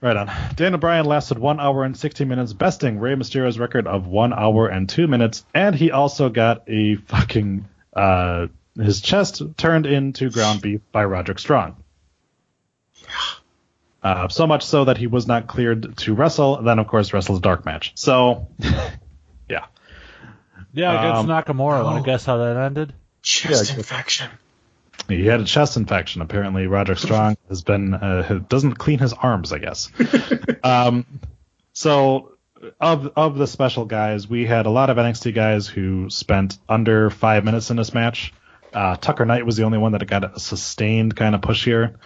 Right 0.00 0.16
on. 0.16 0.30
Daniel 0.56 0.78
Bryan 0.78 1.06
lasted 1.06 1.38
1 1.38 1.58
hour 1.58 1.82
and 1.82 1.96
16 1.96 2.28
minutes, 2.28 2.52
besting 2.52 2.98
Rey 2.98 3.14
Mysterio's 3.14 3.58
record 3.58 3.86
of 3.86 4.06
1 4.06 4.32
hour 4.34 4.66
and 4.68 4.88
2 4.88 5.06
minutes, 5.08 5.44
and 5.54 5.74
he 5.74 5.90
also 5.90 6.28
got 6.28 6.64
a 6.68 6.96
fucking, 6.96 7.66
uh, 7.94 8.48
his 8.76 9.00
chest 9.00 9.40
turned 9.56 9.86
into 9.86 10.30
ground 10.30 10.60
beef 10.60 10.82
by 10.92 11.04
Roderick 11.04 11.38
Strong. 11.38 11.76
Uh, 14.06 14.28
so 14.28 14.46
much 14.46 14.64
so 14.64 14.84
that 14.84 14.96
he 14.96 15.08
was 15.08 15.26
not 15.26 15.48
cleared 15.48 15.96
to 15.96 16.14
wrestle, 16.14 16.62
then 16.62 16.78
of 16.78 16.86
course 16.86 17.12
wrestles 17.12 17.40
dark 17.40 17.64
match. 17.64 17.90
So, 17.96 18.46
yeah. 19.48 19.66
Yeah, 20.72 21.00
against 21.00 21.22
Um, 21.22 21.26
Nakamura. 21.26 21.82
Want 21.82 21.98
oh. 21.98 22.04
to 22.04 22.06
guess 22.06 22.24
how 22.24 22.36
that 22.36 22.56
ended? 22.56 22.92
Chest 23.22 23.70
Yeah, 23.70 23.78
infection. 23.78 24.30
He 25.08 25.26
had 25.26 25.40
a 25.40 25.44
chest 25.44 25.76
infection. 25.76 26.22
Apparently, 26.22 26.68
Roderick 26.68 27.00
Strong 27.00 27.36
has 27.48 27.62
been 27.62 27.94
uh, 27.94 28.42
doesn't 28.48 28.74
clean 28.74 29.00
his 29.00 29.12
arms. 29.12 29.52
I 29.52 29.58
guess. 29.58 29.90
um, 30.62 31.04
so 31.72 32.36
of 32.80 33.12
of 33.16 33.36
the 33.36 33.48
special 33.48 33.86
guys, 33.86 34.28
we 34.28 34.46
had 34.46 34.66
a 34.66 34.70
lot 34.70 34.88
of 34.88 34.98
NXT 34.98 35.34
guys 35.34 35.66
who 35.66 36.10
spent 36.10 36.58
under 36.68 37.10
five 37.10 37.44
minutes 37.44 37.70
in 37.70 37.76
this 37.76 37.92
match. 37.92 38.32
Uh, 38.72 38.94
Tucker 38.94 39.24
Knight 39.24 39.44
was 39.44 39.56
the 39.56 39.64
only 39.64 39.78
one 39.78 39.90
that 39.92 40.06
got 40.06 40.36
a 40.36 40.38
sustained 40.38 41.16
kind 41.16 41.34
of 41.34 41.42
push 41.42 41.64
here. 41.64 41.96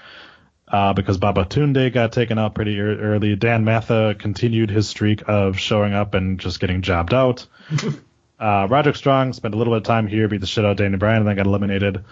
Uh, 0.70 0.92
because 0.92 1.18
Baba 1.18 1.44
Tunde 1.44 1.92
got 1.92 2.12
taken 2.12 2.38
out 2.38 2.54
pretty 2.54 2.74
ear- 2.74 3.00
early. 3.00 3.34
Dan 3.34 3.64
Matha 3.64 4.14
continued 4.16 4.70
his 4.70 4.88
streak 4.88 5.22
of 5.28 5.58
showing 5.58 5.94
up 5.94 6.14
and 6.14 6.38
just 6.38 6.60
getting 6.60 6.80
jobbed 6.82 7.12
out. 7.12 7.46
uh, 8.38 8.68
Roderick 8.70 8.94
Strong 8.94 9.32
spent 9.32 9.54
a 9.54 9.58
little 9.58 9.72
bit 9.72 9.78
of 9.78 9.82
time 9.82 10.06
here, 10.06 10.28
beat 10.28 10.40
the 10.40 10.46
shit 10.46 10.64
out 10.64 10.72
of 10.72 10.76
Daniel 10.76 10.98
Bryan, 11.00 11.18
and 11.18 11.28
then 11.28 11.34
got 11.36 11.46
eliminated. 11.46 12.04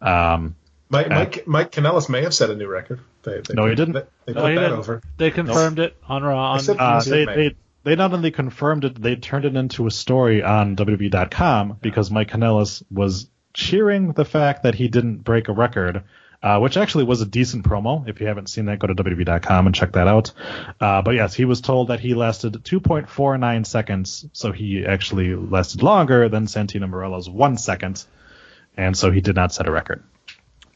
Um, 0.00 0.56
Mike 0.88 1.10
Mike 1.10 1.46
Mike 1.46 1.70
Kanellis 1.72 2.08
may 2.08 2.22
have 2.22 2.32
set 2.32 2.48
a 2.48 2.56
new 2.56 2.66
record. 2.66 3.00
They, 3.24 3.42
they 3.46 3.52
No, 3.54 3.66
he 3.66 3.74
didn't. 3.74 3.92
They, 3.92 4.02
they 4.26 4.32
No, 4.32 4.40
put 4.40 4.48
he 4.50 4.54
that 4.56 4.62
didn't. 4.62 4.78
over. 4.78 5.02
They 5.18 5.30
confirmed 5.30 5.78
it 5.78 5.94
on 6.08 6.22
Raw. 6.22 6.52
On, 6.52 6.60
Uh, 6.78 7.00
they, 7.02 7.24
they 7.26 7.56
they 7.84 7.94
not 7.96 8.12
only 8.14 8.30
confirmed 8.30 8.84
it, 8.86 9.00
they 9.00 9.16
turned 9.16 9.44
it 9.44 9.54
into 9.54 9.86
a 9.86 9.90
story 9.90 10.42
on 10.42 10.76
WWE.com 10.76 11.76
because 11.82 12.10
Mike 12.10 12.30
Kanellis 12.30 12.82
was 12.90 13.28
cheering 13.52 14.12
the 14.12 14.24
fact 14.24 14.62
that 14.62 14.74
he 14.74 14.88
didn't 14.88 15.18
break 15.18 15.48
a 15.48 15.52
record, 15.52 16.04
uh, 16.42 16.58
which 16.60 16.76
actually 16.76 17.04
was 17.04 17.20
a 17.20 17.26
decent 17.26 17.64
promo. 17.64 18.08
If 18.08 18.20
you 18.20 18.26
haven't 18.26 18.48
seen 18.48 18.66
that, 18.66 18.78
go 18.78 18.86
to 18.86 18.94
WWE.com 18.94 19.66
and 19.66 19.74
check 19.74 19.92
that 19.92 20.06
out. 20.08 20.32
Uh, 20.80 21.02
but 21.02 21.12
yes, 21.14 21.34
he 21.34 21.44
was 21.44 21.60
told 21.60 21.88
that 21.88 22.00
he 22.00 22.14
lasted 22.14 22.52
2.49 22.54 23.66
seconds, 23.66 24.26
so 24.32 24.52
he 24.52 24.84
actually 24.86 25.34
lasted 25.34 25.82
longer 25.82 26.28
than 26.28 26.46
Santino 26.46 26.88
Marella's 26.88 27.28
one 27.28 27.56
second, 27.56 28.04
and 28.76 28.96
so 28.96 29.10
he 29.10 29.20
did 29.20 29.34
not 29.34 29.52
set 29.52 29.66
a 29.66 29.72
record. 29.72 30.02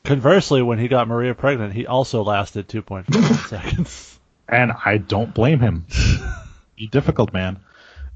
Conversely, 0.05 0.63
when 0.63 0.81
he 0.81 0.89
got 0.89 1.07
Maria 1.07 1.35
pregnant, 1.35 1.73
he 1.75 1.87
also 1.87 2.23
lasted 2.25 2.69
2.5 2.69 3.47
seconds. 3.49 4.19
and 4.49 4.73
I 4.85 4.99
don't 4.99 5.33
blame 5.33 5.61
him. 5.61 5.87
Be 6.77 6.89
difficult, 6.89 7.33
man. 7.33 7.61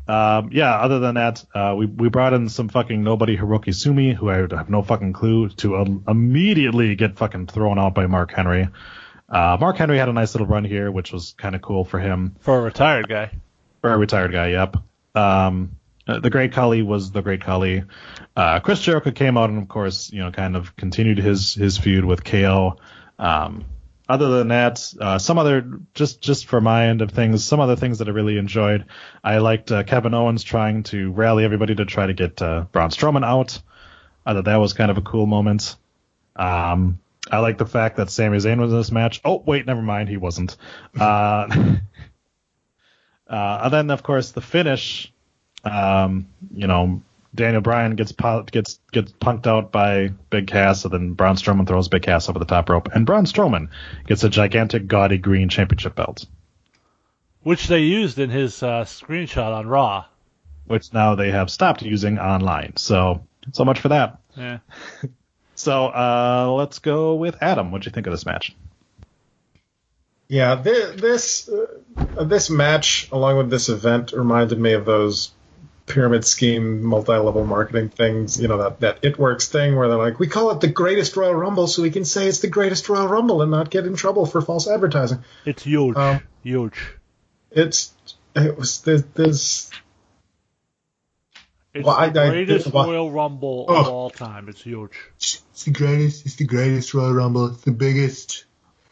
Um, 0.09 0.51
yeah. 0.53 0.77
Other 0.77 1.01
than 1.01 1.17
that, 1.17 1.45
uh, 1.55 1.75
we 1.77 1.87
we 1.87 2.09
brought 2.09 2.33
in 2.33 2.49
some 2.49 2.69
fucking 2.69 3.03
nobody 3.03 3.37
Hiroki 3.37 3.75
Sumi, 3.75 4.13
who 4.13 4.31
I 4.31 4.37
have 4.37 4.71
no 4.71 4.83
fucking 4.83 5.13
clue, 5.13 5.49
to 5.49 5.77
um, 5.77 6.05
immediately 6.07 6.95
get 6.95 7.17
fucking 7.17 7.47
thrown 7.47 7.79
out 7.79 7.95
by 7.95 8.07
Mark 8.07 8.33
Henry. 8.33 8.69
Uh, 9.29 9.57
Mark 9.59 9.77
Henry 9.77 9.99
had 9.99 10.09
a 10.09 10.13
nice 10.13 10.35
little 10.35 10.47
run 10.47 10.65
here, 10.65 10.91
which 10.91 11.13
was 11.13 11.35
kind 11.37 11.55
of 11.55 11.63
cool 11.63 11.85
for 11.85 11.99
him. 11.99 12.37
For 12.41 12.59
a 12.59 12.63
retired 12.63 13.09
guy. 13.09 13.31
For 13.81 13.93
a 13.93 13.99
retired 13.99 14.33
guy, 14.33 14.51
yep. 14.51 14.77
Um, 15.15 15.77
uh, 16.07 16.21
the 16.21 16.31
Great 16.31 16.53
Khali 16.53 16.83
was 16.83 17.11
the 17.11 17.23
Great 17.23 17.43
Khali. 17.43 17.85
Uh, 18.37 18.61
Chris 18.61 18.81
Jericho 18.81 19.11
came 19.11 19.37
out 19.37 19.51
and, 19.51 19.61
of 19.61 19.69
course, 19.69 20.13
you 20.13 20.21
know, 20.21 20.31
kind 20.31 20.55
of 20.55 20.77
continued 20.77 21.19
his 21.19 21.55
his 21.55 21.79
feud 21.79 22.05
with 22.05 22.23
KO. 22.23 22.79
Um, 23.19 23.65
other 24.09 24.39
than 24.39 24.49
that, 24.49 24.95
uh, 25.01 25.19
some 25.19 25.39
other 25.39 25.81
just 25.95 26.21
just 26.21 26.47
for 26.47 26.61
my 26.61 26.87
end 26.87 27.03
of 27.03 27.11
things, 27.11 27.45
some 27.45 27.61
other 27.61 27.77
things 27.77 27.99
that 27.99 28.09
I 28.09 28.13
really 28.13 28.39
enjoyed. 28.39 28.85
I 29.23 29.39
liked 29.39 29.73
uh, 29.73 29.83
Kevin 29.83 30.15
Owens 30.15 30.45
trying 30.45 30.85
to 30.85 31.11
rally 31.13 31.45
everybody 31.45 31.75
to 31.75 31.85
try 31.85 32.07
to 32.07 32.15
get 32.15 32.41
uh, 32.41 32.67
Braun 32.71 32.91
Strowman 32.91 33.25
out. 33.25 33.61
I 34.25 34.33
thought 34.33 34.45
that 34.45 34.57
was 34.57 34.73
kind 34.73 34.91
of 34.91 34.99
a 34.99 35.03
cool 35.03 35.27
moment. 35.27 35.77
Um, 36.37 37.01
I 37.31 37.39
like 37.39 37.59
the 37.59 37.67
fact 37.67 37.97
that 37.97 38.11
Sami 38.11 38.39
Zayn 38.39 38.61
was 38.61 38.73
in 38.73 38.79
this 38.79 38.93
match. 38.93 39.21
Oh 39.25 39.43
wait, 39.45 39.67
never 39.67 39.83
mind, 39.83 40.09
he 40.09 40.17
wasn't. 40.17 40.57
Uh, 40.99 41.47
uh, 43.29 43.61
and 43.65 43.73
then 43.73 43.91
of 43.91 44.03
course 44.03 44.31
the 44.31 44.41
finish. 44.41 45.13
Um, 45.65 46.29
you 46.55 46.69
know, 46.69 47.03
Daniel 47.37 47.61
Bryan 47.61 47.95
gets 47.95 48.13
gets 48.13 48.81
gets 48.93 49.13
punked 49.13 49.47
out 49.47 49.71
by 49.71 50.09
Big 50.31 50.47
Cass, 50.49 50.85
and 50.85 50.93
then 50.93 51.13
Braun 51.13 51.37
Strowman 51.37 51.67
throws 51.67 51.89
Big 51.89 52.03
Cass 52.03 52.29
over 52.29 52.39
the 52.39 52.45
top 52.45 52.69
rope, 52.69 52.89
and 52.95 53.07
Braun 53.07 53.25
Strowman 53.27 53.69
gets 54.07 54.25
a 54.25 54.29
gigantic, 54.29 54.87
gaudy 54.89 55.19
green 55.19 55.49
championship 55.49 55.95
belt, 55.95 56.25
Which 57.43 57.69
they 57.69 57.81
used 57.81 58.19
in 58.19 58.31
his 58.31 58.63
uh, 58.63 58.85
screenshot 58.85 59.55
on 59.55 59.67
Raw. 59.69 60.07
which 60.67 60.93
now 60.93 61.15
they 61.15 61.31
have 61.31 61.51
stopped 61.51 61.83
using 61.83 62.19
online. 62.19 62.73
So 62.77 63.27
so 63.53 63.65
much 63.65 63.79
for 63.81 63.89
that. 63.89 64.19
Yeah. 64.37 64.59
So 65.59 65.87
uh, 65.87 66.53
let's 66.55 66.81
go 66.81 67.15
with 67.15 67.43
Adam. 67.43 67.71
What'd 67.71 67.87
you 67.87 67.91
think 67.93 68.07
of 68.07 68.13
this 68.13 68.27
match? 68.27 68.55
Yeah, 70.29 70.61
thi- 70.61 70.97
this 70.97 71.49
uh, 71.49 72.25
this 72.25 72.51
match 72.51 73.09
along 73.13 73.39
with 73.39 73.49
this 73.51 73.69
event 73.69 74.13
reminded 74.13 74.59
me 74.59 74.73
of 74.73 74.85
those 74.85 75.31
pyramid 75.87 76.25
scheme 76.25 76.83
multi-level 76.85 77.45
marketing 77.47 77.89
things. 77.89 78.41
You 78.41 78.49
know 78.49 78.59
that 78.59 78.81
that 78.81 78.99
it 79.03 79.19
works 79.19 79.49
thing 79.49 79.77
where 79.77 79.89
they're 79.89 79.97
like, 79.99 80.19
we 80.19 80.27
call 80.27 80.51
it 80.51 80.61
the 80.61 80.69
greatest 80.69 81.17
Royal 81.17 81.35
Rumble, 81.35 81.67
so 81.69 81.83
we 81.83 81.91
can 81.91 82.05
say 82.05 82.27
it's 82.27 82.41
the 82.41 82.49
greatest 82.49 82.89
Royal 82.89 83.09
Rumble 83.09 83.43
and 83.43 83.51
not 83.51 83.71
get 83.71 83.87
in 83.87 83.95
trouble 83.97 84.27
for 84.27 84.41
false 84.43 84.69
advertising. 84.69 85.19
It's 85.45 85.63
huge. 85.63 85.97
Um, 85.97 86.21
huge. 86.43 86.79
It's 87.51 87.93
it 88.35 88.57
was 88.59 88.81
there's, 88.83 89.03
there's 89.15 89.71
It's 91.73 91.85
well, 91.87 91.97
the 92.11 92.21
I- 92.23 92.29
greatest 92.31 92.67
well- 92.73 92.87
Royal 92.87 93.11
Rumble 93.11 93.67
Oh. 93.69 93.81
of 93.81 93.89
all 93.89 94.11
time. 94.11 94.49
It's 94.49 94.63
huge. 94.63 94.91
it's 95.17 95.65
the 95.65 95.71
greatest, 95.71 96.27
it's 96.27 96.37
the 96.37 96.45
greatest 96.47 96.95
Royal 96.95 97.13
Rumble, 97.13 97.47
it's 97.47 97.63
the 97.63 97.71
biggest 97.73 98.45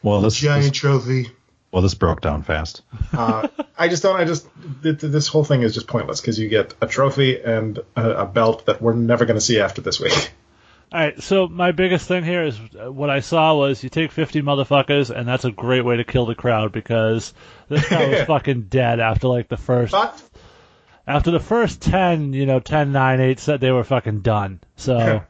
Well, 0.03 0.21
this, 0.21 0.37
giant 0.37 0.65
this 0.73 0.73
trophy. 0.79 1.31
Well 1.75 1.83
this 1.83 1.95
broke 1.95 2.21
down 2.21 2.43
fast. 2.43 2.83
Uh, 3.13 3.47
I 3.79 3.87
just 3.87 4.03
don't. 4.03 4.17
I 4.17 4.25
just 4.25 4.49
th- 4.83 4.99
th- 5.01 5.13
this 5.13 5.29
whole 5.29 5.45
thing 5.45 5.63
is 5.63 5.73
just 5.73 5.87
pointless 5.87 6.21
because 6.21 6.37
you 6.37 6.49
get 6.49 6.75
a 6.81 6.87
trophy 6.89 7.41
and 7.41 7.79
a, 7.95 8.23
a 8.23 8.27
belt 8.27 8.67
that 8.67 8.83
we're 8.83 8.93
never 8.95 9.25
going 9.25 9.37
to 9.37 9.41
see 9.41 9.61
after 9.61 9.83
this 9.83 10.01
week. 10.01 10.13
All 10.93 11.01
right, 11.01 11.23
so 11.23 11.47
my 11.47 11.71
biggest 11.71 12.09
thing 12.09 12.25
here 12.25 12.43
is 12.43 12.59
uh, 12.59 12.91
what 12.91 13.11
I 13.11 13.21
saw 13.21 13.55
was 13.55 13.85
you 13.85 13.91
take 13.91 14.11
50 14.11 14.43
motherfuckers, 14.43 15.11
and 15.17 15.29
that's 15.29 15.45
a 15.45 15.53
great 15.53 15.85
way 15.85 15.99
to 15.99 16.05
kill 16.05 16.27
the 16.27 16.35
crowd 16.35 16.73
because 16.73 17.33
this 17.69 17.89
guy 17.89 18.09
was 18.09 18.23
fucking 18.27 18.63
dead 18.63 18.99
after 18.99 19.29
like 19.29 19.47
the 19.49 19.57
first 19.57 19.93
But 19.93 20.21
after 21.07 21.31
the 21.31 21.41
first 21.41 21.83
10, 21.83 22.33
you 22.33 22.47
know, 22.47 22.59
10, 22.59 22.91
9, 22.91 23.21
8 23.21 23.39
said 23.39 23.61
they 23.61 23.71
were 23.71 23.85
fucking 23.85 24.23
done. 24.23 24.59
So 24.75 25.23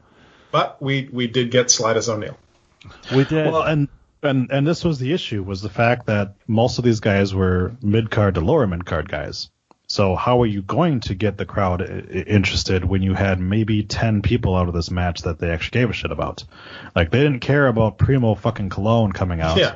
but 0.51 0.81
we 0.81 1.07
we 1.11 1.27
did 1.27 1.51
get 1.51 1.67
Slidus 1.67 2.09
O'Neil. 2.09 2.37
we 3.15 3.25
did. 3.25 3.51
Well, 3.51 3.61
and 3.61 3.89
and 4.25 4.51
and 4.51 4.65
this 4.67 4.83
was 4.83 4.99
the 4.99 5.13
issue 5.13 5.43
was 5.43 5.61
the 5.61 5.69
fact 5.69 6.07
that 6.07 6.35
most 6.47 6.77
of 6.77 6.83
these 6.85 6.99
guys 6.99 7.33
were 7.33 7.75
mid 7.81 8.09
card 8.11 8.35
to 8.35 8.41
lower 8.41 8.65
mid 8.67 8.85
card 8.85 9.09
guys. 9.09 9.49
So 9.87 10.15
how 10.15 10.41
are 10.41 10.47
you 10.47 10.63
going 10.63 11.01
to 11.01 11.13
get 11.13 11.37
the 11.37 11.45
crowd 11.45 11.81
i- 11.83 11.85
i- 11.85 12.23
interested 12.23 12.83
when 12.83 13.03
you 13.03 13.13
had 13.13 13.39
maybe 13.39 13.83
ten 13.83 14.21
people 14.23 14.55
out 14.55 14.67
of 14.67 14.73
this 14.73 14.89
match 14.89 15.21
that 15.21 15.37
they 15.37 15.51
actually 15.51 15.79
gave 15.81 15.89
a 15.89 15.93
shit 15.93 16.11
about? 16.11 16.43
Like 16.95 17.11
they 17.11 17.21
didn't 17.21 17.41
care 17.41 17.67
about 17.67 17.97
Primo 17.99 18.33
fucking 18.35 18.69
Colon 18.69 19.11
coming 19.11 19.41
out. 19.41 19.57
Yeah. 19.57 19.75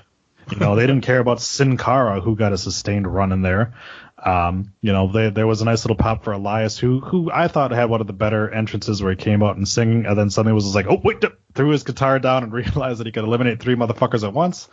You 0.52 0.58
know, 0.58 0.76
they 0.76 0.88
didn't 0.88 1.04
care 1.04 1.20
about 1.20 1.42
Sin 1.42 1.78
Cara, 1.78 2.22
who 2.22 2.36
got 2.36 2.54
a 2.54 2.58
sustained 2.58 3.06
run 3.06 3.32
in 3.32 3.44
there. 3.44 3.76
Um, 4.18 4.74
you 4.82 4.92
know, 4.92 5.12
they, 5.12 5.30
there 5.30 5.46
was 5.46 5.62
a 5.62 5.66
nice 5.66 5.86
little 5.86 5.96
pop 5.96 6.24
for 6.24 6.34
Elias, 6.34 6.78
who 6.80 7.00
who 7.02 7.32
I 7.32 7.48
thought 7.48 7.70
had 7.72 7.90
one 7.90 8.02
of 8.02 8.08
the 8.08 8.14
better 8.14 8.50
entrances 8.50 9.02
where 9.02 9.12
he 9.12 9.16
came 9.16 9.44
out 9.44 9.58
and 9.58 9.68
singing, 9.68 10.08
and 10.08 10.18
then 10.18 10.32
suddenly 10.32 10.54
was 10.54 10.64
just 10.66 10.76
like, 10.76 10.88
oh 10.90 11.00
wait, 11.04 11.24
threw 11.56 11.70
his 11.70 11.84
guitar 11.84 12.20
down 12.20 12.44
and 12.44 12.54
realized 12.54 13.00
that 13.00 13.08
he 13.08 13.12
could 13.12 13.24
eliminate 13.24 13.60
three 13.60 13.76
motherfuckers 13.76 14.24
at 14.24 14.34
once. 14.34 14.70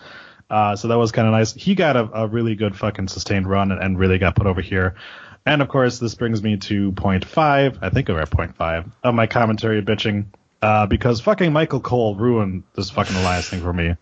Uh, 0.48 0.76
so 0.76 0.88
that 0.88 0.98
was 0.98 1.10
kind 1.12 1.26
of 1.26 1.32
nice. 1.32 1.52
He 1.52 1.74
got 1.74 1.96
a, 1.96 2.22
a 2.22 2.26
really 2.28 2.54
good 2.54 2.76
fucking 2.76 3.08
sustained 3.08 3.48
run 3.48 3.72
and, 3.72 3.82
and 3.82 3.98
really 3.98 4.18
got 4.18 4.36
put 4.36 4.46
over 4.46 4.60
here. 4.60 4.94
And 5.44 5.62
of 5.62 5.68
course, 5.68 5.98
this 5.98 6.14
brings 6.14 6.42
me 6.42 6.56
to 6.56 6.92
point 6.92 7.24
five. 7.24 7.78
I 7.82 7.90
think 7.90 8.08
we're 8.08 8.20
at 8.20 8.30
point 8.30 8.56
five 8.56 8.90
of 9.02 9.14
my 9.14 9.26
commentary 9.26 9.82
bitching, 9.82 10.26
uh, 10.62 10.86
because 10.86 11.20
fucking 11.20 11.52
Michael 11.52 11.80
Cole 11.80 12.16
ruined 12.16 12.64
this 12.74 12.90
fucking 12.90 13.14
Elias 13.16 13.48
thing 13.48 13.60
for 13.60 13.72
me 13.72 13.96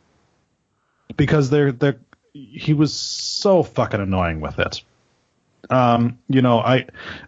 because 1.17 1.51
they're 1.51 1.73
they're 1.73 2.01
he 2.33 2.75
was 2.75 2.93
so 2.93 3.63
fucking 3.63 4.01
annoying 4.01 4.41
with 4.41 4.59
it. 4.59 4.83
Um, 5.71 6.19
you 6.29 6.43
know, 6.43 6.59
I 6.59 6.87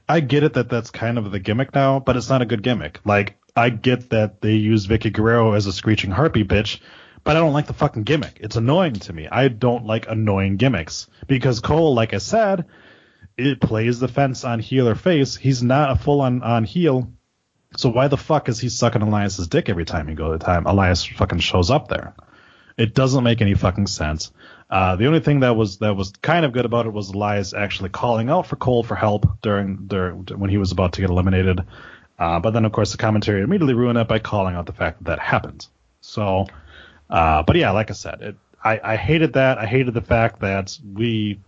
I 0.09 0.21
get 0.21 0.43
it 0.43 0.55
that 0.55 0.69
that's 0.69 0.91
kind 0.91 1.19
of 1.19 1.31
the 1.31 1.39
gimmick 1.39 1.75
now, 1.75 2.01
but 2.01 2.17
it's 2.17 2.29
not 2.29 2.43
a 2.43 2.47
good 2.47 2.63
gimmick. 2.63 3.01
Like 3.05 3.39
I 3.57 3.71
get 3.71 4.11
that 4.11 4.41
they 4.41 4.55
use 4.55 4.87
Vickie 4.87 5.13
Guerrero 5.13 5.55
as 5.55 5.67
a 5.67 5.73
screeching 5.73 6.11
harpy 6.11 6.45
bitch, 6.45 6.81
but 7.25 7.37
I 7.37 7.41
don't 7.41 7.55
like 7.55 7.67
the 7.67 7.73
fucking 7.73 8.05
gimmick. 8.05 8.39
It's 8.41 8.57
annoying 8.57 8.95
to 8.95 9.13
me. 9.13 9.27
I 9.27 9.49
don't 9.49 9.87
like 9.87 10.09
annoying 10.09 10.59
gimmicks 10.59 11.09
because 11.27 11.61
Cole, 11.61 11.95
like 11.95 12.15
I 12.15 12.19
said, 12.19 12.67
it 13.37 13.61
plays 13.61 13.99
the 13.99 14.09
fence 14.09 14.45
on 14.45 14.61
heel 14.61 14.89
or 14.89 14.95
face. 14.95 15.37
He's 15.37 15.63
not 15.63 15.91
a 15.91 15.97
full 15.97 16.21
on 16.21 16.43
on 16.43 16.65
heel. 16.65 17.11
So 17.77 17.89
why 17.91 18.09
the 18.09 18.17
fuck 18.17 18.49
is 18.49 18.61
he 18.61 18.69
sucking 18.69 19.03
Elias's 19.03 19.49
dick 19.49 19.69
every 19.69 19.85
time 19.85 20.09
he 20.09 20.15
go 20.15 20.33
the 20.33 20.39
time 20.39 20.67
Elias 20.67 21.05
fucking 21.05 21.41
shows 21.41 21.71
up 21.71 21.89
there? 21.89 22.15
It 22.79 22.95
doesn't 22.95 23.25
make 23.25 23.41
any 23.41 23.55
fucking 23.55 23.87
sense. 23.87 24.33
Uh, 24.69 24.97
the 24.97 25.07
only 25.07 25.21
thing 25.21 25.41
that 25.41 25.57
was 25.57 25.79
that 25.79 25.97
was 25.97 26.13
kind 26.23 26.45
of 26.45 26.53
good 26.53 26.65
about 26.65 26.87
it 26.87 26.93
was 26.93 27.11
Elias 27.11 27.55
actually 27.55 27.89
calling 27.89 28.29
out 28.29 28.47
for 28.47 28.57
Cole 28.57 28.83
for 28.83 28.95
help 28.95 29.41
during 29.41 29.87
during 29.87 30.27
when 30.37 30.51
he 30.51 30.59
was 30.59 30.73
about 30.73 30.93
to 30.95 31.01
get 31.01 31.11
eliminated. 31.11 31.63
Uh, 32.19 32.41
but 32.41 32.51
then 32.51 32.65
of 32.65 32.73
course 32.73 32.93
the 32.93 32.99
commentary 32.99 33.43
immediately 33.43 33.75
ruined 33.75 33.99
it 33.99 34.09
by 34.09 34.19
calling 34.19 34.55
out 34.55 34.67
the 34.67 34.73
fact 34.73 34.99
that 34.99 35.05
that 35.05 35.19
happened. 35.19 35.67
So, 36.01 36.47
uh, 37.11 37.43
but 37.43 37.57
yeah, 37.57 37.71
like 37.71 37.91
I 37.91 37.95
said, 37.95 38.23
it, 38.23 38.37
I, 38.63 38.81
I 38.83 38.97
hated 38.97 39.35
that. 39.35 39.59
I 39.59 39.67
hated 39.67 39.95
the 39.95 40.01
fact 40.01 40.41
that 40.41 40.79
we, 40.95 41.39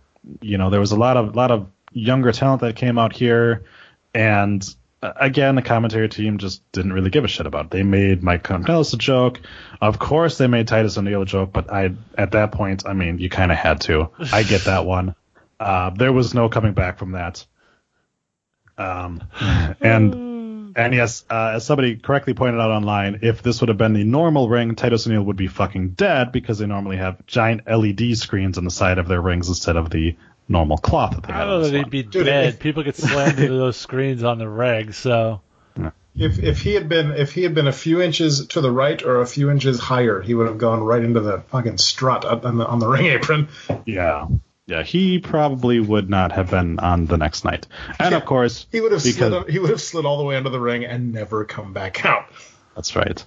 you 0.41 0.57
know, 0.57 0.69
there 0.69 0.79
was 0.79 0.91
a 0.91 0.97
lot 0.97 1.17
of 1.17 1.35
lot 1.35 1.51
of 1.51 1.69
younger 1.91 2.31
talent 2.31 2.61
that 2.61 2.75
came 2.75 2.97
out 2.97 3.13
here, 3.13 3.63
and 4.13 4.63
uh, 5.01 5.13
again, 5.15 5.55
the 5.55 5.61
commentary 5.61 6.07
team 6.09 6.37
just 6.37 6.61
didn't 6.71 6.93
really 6.93 7.09
give 7.09 7.23
a 7.23 7.27
shit 7.27 7.45
about 7.45 7.65
it. 7.65 7.71
They 7.71 7.83
made 7.83 8.23
Mike 8.23 8.43
Kanellis 8.43 8.93
a 8.93 8.97
joke. 8.97 9.41
Of 9.81 9.99
course, 9.99 10.37
they 10.37 10.47
made 10.47 10.67
Titus 10.67 10.97
O'Neil 10.97 11.21
a 11.21 11.25
joke, 11.25 11.51
but 11.51 11.71
I, 11.71 11.91
at 12.17 12.31
that 12.31 12.51
point, 12.51 12.85
I 12.85 12.93
mean, 12.93 13.19
you 13.19 13.29
kind 13.29 13.51
of 13.51 13.57
had 13.57 13.81
to. 13.81 14.09
I 14.31 14.43
get 14.43 14.65
that 14.65 14.85
one. 14.85 15.15
Uh, 15.61 15.89
there 15.89 16.13
was 16.13 16.33
no 16.33 16.47
coming 16.47 16.71
back 16.71 16.97
from 16.97 17.11
that. 17.11 17.45
Um, 18.77 19.21
and 19.81 20.13
and 20.85 20.93
yes, 20.93 21.23
uh, 21.29 21.53
as 21.55 21.65
somebody 21.65 21.95
correctly 21.97 22.33
pointed 22.33 22.59
out 22.59 22.71
online, 22.71 23.19
if 23.21 23.41
this 23.43 23.61
would 23.61 23.67
have 23.69 23.77
been 23.77 23.93
the 23.93 24.03
normal 24.03 24.49
ring, 24.49 24.75
Titus 24.75 25.05
O'Neil 25.07 25.23
would 25.23 25.37
be 25.37 25.47
fucking 25.47 25.89
dead 25.91 26.31
because 26.31 26.57
they 26.59 26.65
normally 26.65 26.97
have 26.97 27.25
giant 27.27 27.61
LED 27.69 28.17
screens 28.17 28.57
on 28.57 28.63
the 28.65 28.71
side 28.71 28.97
of 28.97 29.07
their 29.07 29.21
rings 29.21 29.47
instead 29.49 29.75
of 29.75 29.89
the 29.89 30.15
normal 30.47 30.77
cloth 30.77 31.15
that 31.15 31.23
they 31.23 31.33
I 31.33 31.37
have. 31.37 31.47
don't 31.47 31.61
know 31.61 31.69
that 31.69 31.77
he'd 31.77 31.89
be 31.89 32.03
Dude, 32.03 32.25
dead. 32.25 32.45
if- 32.55 32.59
People 32.59 32.83
get 32.83 32.95
slammed 32.95 33.39
into 33.39 33.53
those 33.57 33.77
screens 33.77 34.23
on 34.23 34.37
the 34.39 34.47
reg, 34.49 34.93
so 34.93 35.41
If 36.15 36.39
if 36.39 36.61
he 36.61 36.73
had 36.73 36.89
been 36.89 37.11
if 37.11 37.31
he 37.33 37.43
had 37.43 37.53
been 37.53 37.67
a 37.67 37.71
few 37.71 38.01
inches 38.01 38.47
to 38.47 38.61
the 38.61 38.71
right 38.71 39.01
or 39.03 39.21
a 39.21 39.27
few 39.27 39.49
inches 39.51 39.79
higher, 39.79 40.21
he 40.21 40.33
would 40.33 40.47
have 40.47 40.57
gone 40.57 40.81
right 40.81 41.01
into 41.03 41.19
the 41.21 41.41
fucking 41.49 41.77
strut 41.77 42.25
on 42.25 42.57
the, 42.57 42.65
on 42.67 42.79
the 42.79 42.87
ring 42.87 43.05
apron. 43.05 43.47
Yeah. 43.85 44.25
Yeah, 44.69 44.83
he 44.83 45.17
probably 45.19 45.79
would 45.79 46.09
not 46.09 46.31
have 46.31 46.51
been 46.51 46.77
on 46.79 47.07
the 47.07 47.17
next 47.17 47.43
night. 47.43 47.65
And 47.99 48.13
of 48.13 48.23
course, 48.25 48.67
He 48.71 48.79
would 48.81 48.91
have 48.91 49.03
because 49.03 49.17
slid. 49.33 49.49
He 49.49 49.57
would 49.59 49.71
have 49.71 49.81
slid 49.81 50.05
all 50.05 50.19
the 50.19 50.23
way 50.23 50.35
under 50.37 50.49
the 50.51 50.59
ring 50.59 50.85
and 50.85 51.11
never 51.11 51.43
come 51.45 51.73
back 51.73 52.05
out. 52.11 52.25
that's 52.75 52.95
right. 52.95 53.25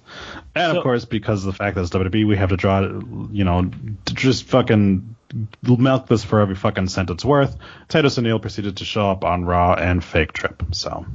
And 0.55 0.71
So- 0.71 0.77
of 0.77 0.83
course, 0.83 1.03
because 1.05 1.45
of 1.45 1.51
the 1.53 1.57
fact 1.57 1.75
that 1.75 1.81
it's 1.81 1.89
WWE, 1.91 2.25
we 2.27 2.37
have 2.37 2.49
to 2.49 2.57
draw, 2.57 2.79
you 2.81 3.43
know, 3.43 3.69
to 4.05 4.13
just 4.13 4.45
fucking 4.45 5.15
milk 5.61 6.07
this 6.07 6.23
for 6.23 6.39
every 6.39 6.55
fucking 6.55 6.87
cent 6.87 7.09
it's 7.09 7.25
worth. 7.25 7.57
Titus 7.89 8.17
O'Neil 8.17 8.39
proceeded 8.39 8.77
to 8.77 8.85
show 8.85 9.09
up 9.11 9.25
on 9.25 9.43
Raw 9.45 9.73
and 9.73 10.01
fake 10.03 10.31
trip. 10.31 10.63
So 10.71 11.05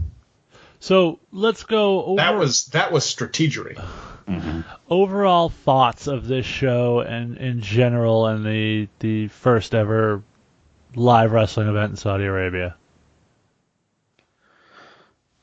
So 0.80 1.20
let's 1.32 1.62
go 1.64 2.04
over 2.04 2.16
That 2.16 2.36
was 2.36 2.66
that 2.66 2.92
was 2.92 3.04
strategery. 3.04 3.82
Overall 4.90 5.48
thoughts 5.48 6.06
of 6.06 6.26
this 6.26 6.46
show 6.46 7.00
and 7.00 7.36
in 7.36 7.60
general 7.60 8.26
and 8.26 8.44
the 8.44 8.88
the 9.00 9.28
first 9.28 9.74
ever 9.74 10.22
live 10.94 11.32
wrestling 11.32 11.68
event 11.68 11.90
in 11.90 11.96
Saudi 11.96 12.24
Arabia. 12.24 12.76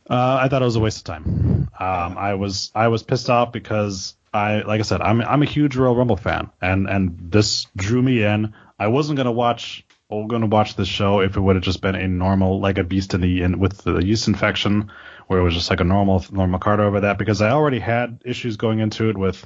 Uh, 0.07 0.39
I 0.41 0.49
thought 0.49 0.61
it 0.61 0.65
was 0.65 0.75
a 0.75 0.79
waste 0.79 0.99
of 0.99 1.03
time. 1.03 1.69
Um, 1.79 2.17
I 2.17 2.35
was 2.35 2.71
I 2.75 2.89
was 2.89 3.01
pissed 3.01 3.29
off 3.29 3.51
because 3.51 4.15
I 4.33 4.61
like 4.61 4.79
I 4.79 4.83
said 4.83 5.01
I'm 5.01 5.21
I'm 5.21 5.41
a 5.41 5.47
huge 5.47 5.75
Royal 5.75 5.95
Rumble 5.95 6.17
fan 6.17 6.49
and 6.61 6.87
and 6.87 7.17
this 7.31 7.67
drew 7.75 8.01
me 8.01 8.23
in. 8.23 8.53
I 8.77 8.87
wasn't 8.87 9.17
gonna 9.17 9.31
watch 9.31 9.83
or 10.09 10.27
gonna 10.27 10.45
watch 10.45 10.75
this 10.75 10.87
show 10.87 11.21
if 11.21 11.37
it 11.37 11.41
would 11.41 11.55
have 11.55 11.63
just 11.63 11.81
been 11.81 11.95
a 11.95 12.07
normal 12.07 12.59
like 12.59 12.77
a 12.77 12.83
beast 12.83 13.13
in 13.13 13.21
the 13.21 13.41
in 13.41 13.59
with 13.59 13.79
the 13.79 13.97
yeast 13.97 14.27
infection 14.27 14.91
where 15.27 15.39
it 15.39 15.43
was 15.43 15.53
just 15.53 15.69
like 15.69 15.79
a 15.79 15.85
normal 15.85 16.23
normal 16.31 16.59
card 16.59 16.79
over 16.79 17.01
that 17.01 17.17
because 17.17 17.41
I 17.41 17.51
already 17.51 17.79
had 17.79 18.21
issues 18.25 18.57
going 18.57 18.79
into 18.79 19.09
it 19.09 19.17
with 19.17 19.45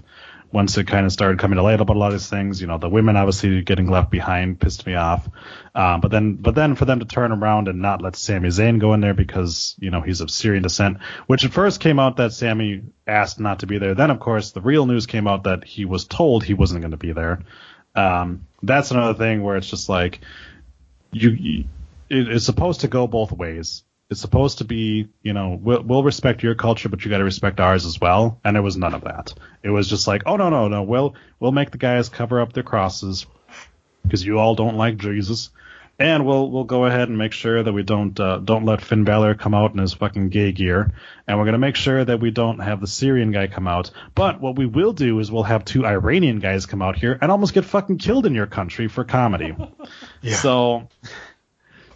once 0.52 0.78
it 0.78 0.88
kind 0.88 1.06
of 1.06 1.12
started 1.12 1.40
coming 1.40 1.58
to 1.58 1.64
light 1.64 1.80
about 1.80 1.96
a 1.96 2.00
lot 2.00 2.08
of 2.08 2.14
these 2.14 2.30
things. 2.30 2.60
You 2.60 2.68
know, 2.68 2.78
the 2.78 2.90
women 2.90 3.16
obviously 3.16 3.62
getting 3.62 3.90
left 3.90 4.10
behind 4.10 4.60
pissed 4.60 4.86
me 4.86 4.96
off. 4.96 5.28
Um, 5.76 6.02
but 6.02 6.10
then, 6.10 6.36
but 6.36 6.56
then 6.56 6.76
for 6.76 6.86
them 6.86 7.00
to 7.00 7.06
turn 7.06 7.32
around 7.32 7.68
and 7.68 7.82
not 7.82 8.02
let 8.02 8.16
Sami 8.16 8.50
Zayn 8.50 8.80
go 8.80 8.94
in 8.94 9.02
there 9.02 9.14
because 9.14 9.76
you 9.80 9.92
know 9.92 10.02
he's 10.02 10.22
of 10.22 10.32
Syrian 10.32 10.64
descent, 10.64 10.98
which 11.28 11.46
at 11.46 11.54
first 11.54 11.80
came 11.80 12.00
out 12.00 12.18
that 12.18 12.34
Sami 12.34 12.82
asked 13.06 13.40
not 13.40 13.60
to 13.60 13.68
be 13.68 13.78
there. 13.78 13.96
Then 13.96 14.12
of 14.12 14.20
course 14.20 14.52
the 14.52 14.62
real 14.62 14.86
news 14.86 15.06
came 15.06 15.28
out 15.28 15.44
that 15.44 15.64
he 15.64 15.86
was 15.86 16.06
told 16.06 16.44
he 16.44 16.54
wasn't 16.54 16.82
going 16.82 16.92
to 16.92 16.98
be 16.98 17.12
there. 17.12 17.42
Um, 17.96 18.48
that's 18.64 18.92
another 18.92 19.18
thing 19.18 19.44
where 19.44 19.58
it's 19.58 19.70
just 19.70 19.90
like 19.90 20.20
you, 21.12 21.30
you 21.30 21.66
it, 22.10 22.28
it's 22.28 22.46
supposed 22.46 22.82
to 22.82 22.88
go 22.88 23.08
both 23.08 23.32
ways. 23.32 23.84
It's 24.10 24.22
supposed 24.22 24.58
to 24.58 24.64
be, 24.64 25.08
you 25.22 25.34
know, 25.34 25.60
we'll, 25.62 25.84
we'll 25.84 26.04
respect 26.04 26.42
your 26.42 26.56
culture, 26.56 26.90
but 26.90 27.06
you 27.06 27.12
got 27.12 27.20
to 27.20 27.24
respect 27.24 27.60
ours 27.60 27.86
as 27.86 28.02
well. 28.02 28.40
And 28.44 28.58
it 28.58 28.62
was 28.62 28.76
none 28.76 28.96
of 28.96 29.04
that. 29.04 29.34
It 29.62 29.70
was 29.70 29.88
just 29.88 30.08
like, 30.08 30.24
oh 30.26 30.36
no, 30.36 30.50
no, 30.50 30.68
no, 30.68 30.82
we'll 30.82 31.16
we'll 31.40 31.52
make 31.52 31.70
the 31.72 31.78
guys 31.78 32.10
cover 32.10 32.42
up 32.42 32.54
their 32.54 32.64
crosses 32.64 33.28
because 34.04 34.26
you 34.26 34.40
all 34.40 34.56
don't 34.56 34.78
like 34.78 34.98
Jesus, 34.98 35.52
and 36.00 36.26
we'll 36.26 36.50
we'll 36.50 36.64
go 36.64 36.86
ahead 36.86 37.10
and 37.10 37.18
make 37.18 37.34
sure 37.34 37.62
that 37.62 37.72
we 37.72 37.84
don't 37.84 38.20
uh, 38.20 38.38
don't 38.38 38.66
let 38.66 38.82
Finn 38.82 39.04
Balor 39.04 39.36
come 39.36 39.54
out 39.54 39.74
in 39.74 39.78
his 39.78 39.94
fucking 39.94 40.30
gay 40.30 40.54
gear, 40.54 40.92
and 41.28 41.38
we're 41.38 41.46
gonna 41.46 41.60
make 41.60 41.76
sure 41.76 42.04
that 42.04 42.20
we 42.20 42.32
don't 42.32 42.60
have 42.60 42.82
the 42.82 42.88
Syrian 42.88 43.32
guy 43.32 43.46
come 43.46 43.68
out. 43.68 43.92
But 44.16 44.42
what 44.42 44.56
we 44.56 44.66
will 44.66 44.94
do 44.94 45.20
is 45.20 45.32
we'll 45.32 45.44
have 45.44 45.66
two 45.66 45.86
Iranian 45.86 46.40
guys 46.40 46.66
come 46.66 46.82
out 46.82 46.98
here 46.98 47.16
and 47.22 47.32
almost 47.32 47.54
get 47.54 47.66
fucking 47.66 48.00
killed 48.00 48.26
in 48.26 48.34
your 48.34 48.48
country 48.48 48.88
for 48.88 49.04
comedy. 49.04 49.56
So, 50.34 50.88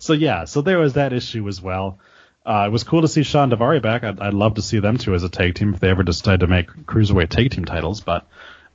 so 0.04 0.14
yeah, 0.14 0.46
so 0.46 0.62
there 0.62 0.80
was 0.80 0.94
that 0.94 1.14
issue 1.14 1.48
as 1.48 1.62
well. 1.62 2.00
Uh, 2.46 2.66
it 2.68 2.72
was 2.72 2.84
cool 2.84 3.02
to 3.02 3.08
see 3.08 3.24
Shawn 3.24 3.50
Daivari 3.52 3.82
back. 3.82 4.04
I'd, 4.04 4.20
I'd 4.20 4.34
love 4.34 4.56
to 4.56 4.62
see 4.62 4.80
them 4.80 4.98
too 4.98 5.14
as 5.14 5.24
a 5.24 5.30
tag 5.30 5.56
team 5.56 5.74
if 5.74 5.80
they 5.80 5.90
ever 5.90 6.04
decide 6.04 6.42
to 6.42 6.48
make 6.48 6.68
cruiserweight 6.68 7.30
tag 7.30 7.52
team 7.52 7.64
titles. 7.64 8.02
But 8.02 8.28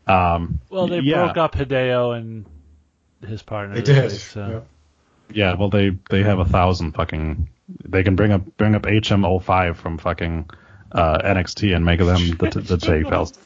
um, 0.06 0.60
Well, 0.70 0.88
they 0.88 1.00
yeah, 1.00 1.24
broke 1.24 1.36
up 1.36 1.54
Hideo 1.54 2.16
and 2.16 2.46
his 3.26 3.42
partner. 3.42 3.74
They 3.74 3.82
did. 3.82 4.10
week, 4.10 4.20
so. 4.20 4.48
Yeah. 4.48 4.60
Yeah, 5.30 5.56
well 5.56 5.68
they 5.68 5.90
they 6.08 6.22
have 6.22 6.38
a 6.38 6.46
thousand 6.46 6.92
fucking. 6.92 7.50
They 7.84 8.02
can 8.02 8.16
bring 8.16 8.32
up 8.32 8.56
bring 8.56 8.74
up 8.74 8.82
HM05 8.84 9.76
from 9.76 9.98
fucking 9.98 10.48
uh, 10.90 11.18
NXT 11.18 11.76
and 11.76 11.84
make 11.84 12.00
them 12.00 12.38
the 12.38 12.62
the 12.64 12.78
tag 12.78 13.06
belts. 13.10 13.38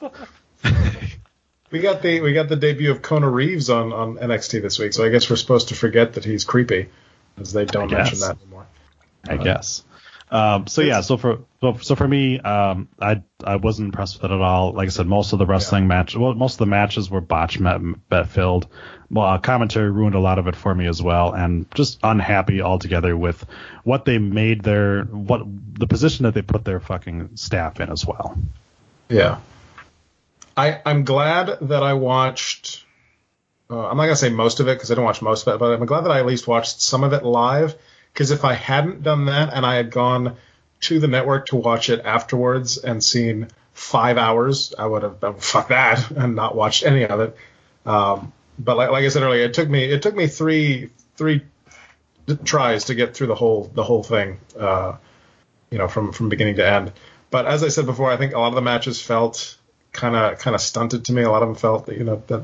We 1.73 1.81
got 1.81 2.03
the 2.03 2.21
we 2.21 2.35
got 2.35 2.49
the 2.49 2.55
debut 2.55 2.91
of 2.91 3.03
Kona 3.03 3.29
Reeves 3.29 3.71
on, 3.71 3.93
on 3.93 4.17
NXT 4.17 4.63
this 4.63 4.79
week, 4.79 4.93
so 4.93 5.05
I 5.05 5.09
guess 5.09 5.29
we're 5.29 5.37
supposed 5.37 5.69
to 5.69 5.75
forget 5.75 6.13
that 6.13 6.25
he's 6.25 6.45
creepy, 6.45 6.91
as 7.39 7.53
they 7.53 7.65
don't 7.65 7.91
mention 7.91 8.21
that 8.21 8.37
anymore. 8.41 8.67
I 9.29 9.37
guess. 9.37 9.85
Um, 10.33 10.67
so 10.67 10.81
yeah, 10.81 11.03
so 11.03 11.19
for 11.19 11.41
so, 11.61 11.95
for 11.95 12.09
me, 12.09 12.41
um, 12.41 12.89
I 12.99 13.23
I 13.45 13.57
wasn't 13.57 13.89
impressed 13.89 14.17
with 14.17 14.31
it 14.31 14.35
at 14.35 14.41
all. 14.41 14.73
Like 14.73 14.87
I 14.87 14.91
said, 14.91 15.07
most 15.07 15.35
of 15.35 15.39
the 15.39 15.45
wrestling 15.45 15.87
match, 15.89 16.17
well, 16.17 16.33
most 16.33 16.55
of 16.55 16.59
the 16.61 16.67
matches 16.67 17.11
were 17.11 17.21
botch 17.21 17.61
met, 17.61 17.83
bet 18.09 18.31
filled. 18.31 18.67
Well, 19.11 19.27
uh, 19.27 19.39
commentary 19.39 19.91
ruined 19.91 20.15
a 20.15 20.21
lot 20.21 20.39
of 20.39 20.47
it 20.47 20.57
for 20.57 20.75
me 20.75 20.87
as 20.87 21.03
well, 21.03 21.35
and 21.35 21.67
just 21.75 21.99
unhappy 22.03 22.63
altogether 22.63 23.15
with 23.15 23.45
what 23.85 24.07
they 24.07 24.17
made 24.17 24.63
their 24.63 25.03
what 25.03 25.43
the 25.75 25.87
position 25.87 26.23
that 26.23 26.33
they 26.33 26.41
put 26.41 26.65
their 26.65 26.81
fucking 26.81 27.37
staff 27.37 27.79
in 27.79 27.91
as 27.91 28.07
well. 28.07 28.39
Yeah. 29.11 29.39
I 30.57 30.81
I'm 30.87 31.05
glad 31.05 31.59
that 31.61 31.83
I 31.83 31.93
watched. 31.93 32.87
Uh, 33.73 33.89
I'm 33.89 33.97
not 33.97 34.05
gonna 34.05 34.17
say 34.17 34.29
most 34.29 34.61
of 34.61 34.69
it 34.69 34.75
because 34.75 34.91
I 34.91 34.95
don't 34.95 35.05
watch 35.05 35.23
most 35.23 35.47
of 35.47 35.55
it, 35.55 35.59
but 35.59 35.73
I'm 35.73 35.87
glad 35.87 36.03
that 36.03 36.11
I 36.11 36.19
at 36.19 36.27
least 36.27 36.47
watched 36.47 36.83
some 36.83 37.05
of 37.05 37.15
it 37.15 37.25
live. 37.25 37.75
Because 38.13 38.31
if 38.31 38.45
I 38.45 38.53
hadn't 38.53 39.03
done 39.03 39.25
that 39.27 39.55
and 39.55 39.65
I 39.65 39.77
had 39.77 39.91
gone 39.91 40.37
to 40.83 41.01
the 41.01 41.09
network 41.09 41.47
to 41.47 41.57
watch 41.57 41.89
it 41.89 42.03
afterwards 42.05 42.77
and 42.77 43.03
seen 43.03 43.49
five 43.73 44.19
hours, 44.19 44.75
I 44.79 44.85
would 44.85 45.03
have 45.03 45.21
been 45.21 45.35
fuck 45.39 45.69
that 45.69 46.11
and 46.11 46.37
not 46.37 46.55
watched 46.55 46.85
any 46.85 47.07
of 47.07 47.21
it. 47.21 47.37
Um, 47.87 48.35
but 48.59 48.77
like, 48.77 48.91
like 48.91 49.05
I 49.05 49.09
said 49.09 49.23
earlier, 49.23 49.45
it 49.45 49.55
took 49.55 49.71
me 49.71 49.85
it 49.85 50.03
took 50.03 50.15
me 50.15 50.27
three 50.27 50.91
three 51.17 51.41
tries 52.45 52.85
to 52.85 52.95
get 52.95 53.15
through 53.15 53.29
the 53.29 53.35
whole 53.35 53.71
the 53.73 53.83
whole 53.83 54.03
thing. 54.03 54.39
Uh, 54.59 54.97
you 55.71 55.79
know, 55.79 55.89
from 55.89 56.13
from 56.13 56.29
beginning 56.29 56.57
to 56.57 56.69
end. 56.69 56.93
But 57.31 57.47
as 57.47 57.65
I 57.65 57.69
said 57.69 57.87
before, 57.87 58.11
I 58.11 58.19
think 58.19 58.35
a 58.35 58.39
lot 58.39 58.49
of 58.49 58.55
the 58.55 58.61
matches 58.61 59.01
felt 59.01 59.57
kind 59.93 60.17
of 60.17 60.39
kind 60.39 60.55
of 60.55 60.61
stunted 60.61 61.05
to 61.07 61.13
me. 61.13 61.23
A 61.23 61.31
lot 61.31 61.43
of 61.43 61.49
them 61.49 61.57
felt 61.57 61.87
that, 61.87 61.97
you 61.97 62.05
know 62.05 62.23
that 62.27 62.43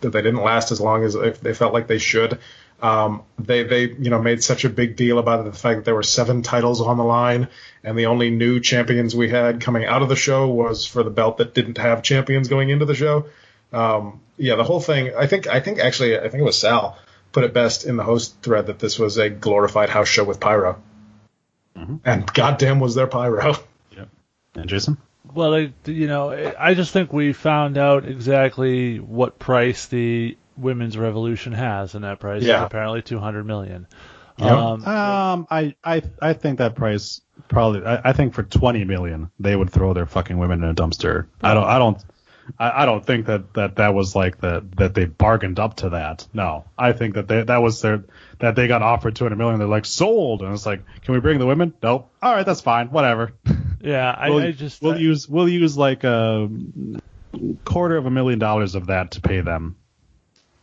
that 0.00 0.10
they 0.10 0.22
didn't 0.22 0.42
last 0.42 0.72
as 0.72 0.80
long 0.80 1.04
as 1.04 1.14
if 1.14 1.40
they 1.40 1.54
felt 1.54 1.72
like 1.72 1.86
they 1.86 1.98
should. 1.98 2.38
Um, 2.82 3.22
they 3.38 3.62
they 3.62 3.90
you 3.90 4.10
know 4.10 4.20
made 4.20 4.42
such 4.42 4.64
a 4.64 4.70
big 4.70 4.96
deal 4.96 5.18
about 5.18 5.40
it, 5.40 5.50
the 5.50 5.58
fact 5.58 5.78
that 5.78 5.84
there 5.84 5.94
were 5.94 6.02
seven 6.02 6.42
titles 6.42 6.80
on 6.80 6.96
the 6.96 7.04
line, 7.04 7.48
and 7.84 7.98
the 7.98 8.06
only 8.06 8.30
new 8.30 8.60
champions 8.60 9.14
we 9.14 9.28
had 9.28 9.60
coming 9.60 9.84
out 9.84 10.02
of 10.02 10.08
the 10.08 10.16
show 10.16 10.48
was 10.48 10.86
for 10.86 11.02
the 11.02 11.10
belt 11.10 11.38
that 11.38 11.54
didn't 11.54 11.78
have 11.78 12.02
champions 12.02 12.48
going 12.48 12.70
into 12.70 12.86
the 12.86 12.94
show. 12.94 13.26
Um, 13.72 14.20
yeah, 14.38 14.56
the 14.56 14.64
whole 14.64 14.80
thing. 14.80 15.14
I 15.14 15.26
think 15.26 15.46
I 15.46 15.60
think 15.60 15.78
actually 15.78 16.18
I 16.18 16.28
think 16.28 16.40
it 16.40 16.44
was 16.44 16.58
Sal 16.58 16.98
put 17.32 17.44
it 17.44 17.54
best 17.54 17.84
in 17.84 17.96
the 17.96 18.02
host 18.02 18.40
thread 18.42 18.66
that 18.66 18.78
this 18.78 18.98
was 18.98 19.16
a 19.16 19.30
glorified 19.30 19.88
house 19.88 20.08
show 20.08 20.24
with 20.24 20.40
pyro. 20.40 20.80
And 22.04 22.32
goddamn 22.32 22.80
was 22.80 22.94
there 22.94 23.06
pyro. 23.06 23.54
Yep. 23.96 24.08
And 24.54 24.68
Jason, 24.68 24.98
Well, 25.34 25.50
they, 25.52 25.72
you 25.86 26.06
know, 26.08 26.52
I 26.58 26.74
just 26.74 26.92
think 26.92 27.12
we 27.12 27.32
found 27.32 27.78
out 27.78 28.04
exactly 28.06 28.98
what 28.98 29.38
price 29.38 29.86
the 29.86 30.36
women's 30.56 30.96
revolution 30.98 31.52
has, 31.52 31.94
and 31.94 32.04
that 32.04 32.18
price 32.20 32.42
Yeah. 32.42 32.60
is 32.60 32.66
apparently 32.66 33.02
200 33.02 33.44
million. 33.44 33.86
Yep. 34.38 34.48
Um, 34.52 34.84
um, 34.86 35.46
I 35.50 35.74
I 35.84 36.02
I 36.22 36.32
think 36.32 36.58
that 36.58 36.74
price 36.74 37.20
probably. 37.48 37.84
I, 37.84 38.10
I 38.10 38.12
think 38.14 38.32
for 38.32 38.42
twenty 38.42 38.84
million 38.84 39.30
they 39.38 39.54
would 39.54 39.68
throw 39.70 39.92
their 39.92 40.06
fucking 40.06 40.38
women 40.38 40.64
in 40.64 40.70
a 40.70 40.74
dumpster. 40.74 41.26
I 41.42 41.52
don't. 41.52 41.64
I 41.64 41.78
don't. 41.78 42.02
I, 42.58 42.82
I 42.82 42.86
don't 42.86 43.04
think 43.04 43.26
that, 43.26 43.52
that 43.54 43.76
that 43.76 43.92
was 43.94 44.16
like 44.16 44.38
that 44.40 44.76
that 44.78 44.94
they 44.94 45.04
bargained 45.04 45.58
up 45.60 45.76
to 45.76 45.90
that. 45.90 46.26
No, 46.32 46.64
I 46.78 46.92
think 46.92 47.14
that 47.16 47.28
they 47.28 47.42
that 47.42 47.60
was 47.60 47.82
their 47.82 48.04
that 48.38 48.56
they 48.56 48.66
got 48.66 48.80
offered 48.80 49.14
200 49.14 49.36
million. 49.36 49.58
They're 49.58 49.68
like 49.68 49.84
sold, 49.84 50.40
and 50.40 50.54
it's 50.54 50.64
like, 50.64 50.82
can 51.02 51.12
we 51.12 51.20
bring 51.20 51.38
the 51.38 51.46
women? 51.46 51.74
Nope. 51.82 52.10
All 52.22 52.34
right, 52.34 52.46
that's 52.46 52.62
fine. 52.62 52.88
Whatever. 52.90 53.32
yeah, 53.80 54.14
I, 54.16 54.30
we'll, 54.30 54.44
I 54.44 54.52
just 54.52 54.82
we'll 54.82 54.94
I- 54.94 54.98
use 54.98 55.28
we'll 55.28 55.48
use 55.48 55.76
like 55.76 56.04
a 56.04 56.48
quarter 57.64 57.96
of 57.96 58.06
a 58.06 58.10
million 58.10 58.38
dollars 58.38 58.74
of 58.74 58.86
that 58.86 59.12
to 59.12 59.20
pay 59.20 59.40
them. 59.40 59.76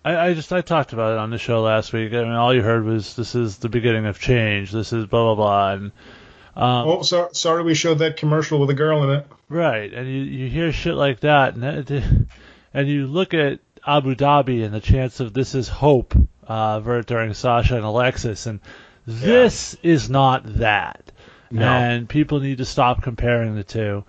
I, 0.06 0.28
I 0.30 0.34
just 0.34 0.52
I 0.54 0.62
talked 0.62 0.94
about 0.94 1.14
it 1.14 1.20
on 1.20 1.30
the 1.32 1.38
show 1.38 1.62
last 1.62 1.94
week. 1.94 2.14
I 2.14 2.24
mean, 2.24 2.32
all 2.32 2.54
you 2.54 2.62
heard 2.62 2.84
was 2.86 3.16
this 3.16 3.36
is 3.36 3.58
the 3.58 3.70
beginning 3.70 4.06
of 4.06 4.20
change. 4.20 4.72
This 4.72 4.94
is 4.94 5.06
blah 5.06 5.34
blah 5.34 5.36
blah, 5.36 5.74
and 5.74 5.92
um, 6.56 6.88
Oh, 6.88 7.02
so, 7.02 7.30
sorry 7.34 7.64
we 7.64 7.76
showed 7.76 8.00
that 8.00 8.18
commercial 8.18 8.60
with 8.60 8.70
a 8.70 8.74
girl 8.74 9.04
in 9.04 9.20
it. 9.20 9.28
right. 9.50 9.94
And 9.94 10.08
you 10.08 10.22
you 10.22 10.50
hear 10.50 10.72
shit 10.72 10.96
like 10.96 11.22
that, 11.22 11.56
and 11.56 11.64
that, 11.64 12.26
and 12.74 12.88
you 12.88 13.08
look 13.08 13.34
at 13.34 13.60
Abu 13.86 14.16
Dhabi 14.16 14.64
and 14.66 14.74
the 14.74 14.80
chance 14.82 15.20
of 15.20 15.34
this 15.34 15.56
is 15.56 15.68
hope 15.68 16.14
uh, 16.48 16.80
during 17.02 17.34
Sasha 17.34 17.76
and 17.76 17.86
Alexa's, 17.86 18.48
and 18.48 18.60
this 19.06 19.76
is 19.84 20.10
not 20.10 20.44
that. 20.58 21.12
No. 21.52 21.66
And 21.66 22.10
people 22.10 22.40
need 22.40 22.60
to 22.60 22.66
stop 22.66 23.02
comparing 23.02 23.56
the 23.56 23.64
two. 23.64 24.04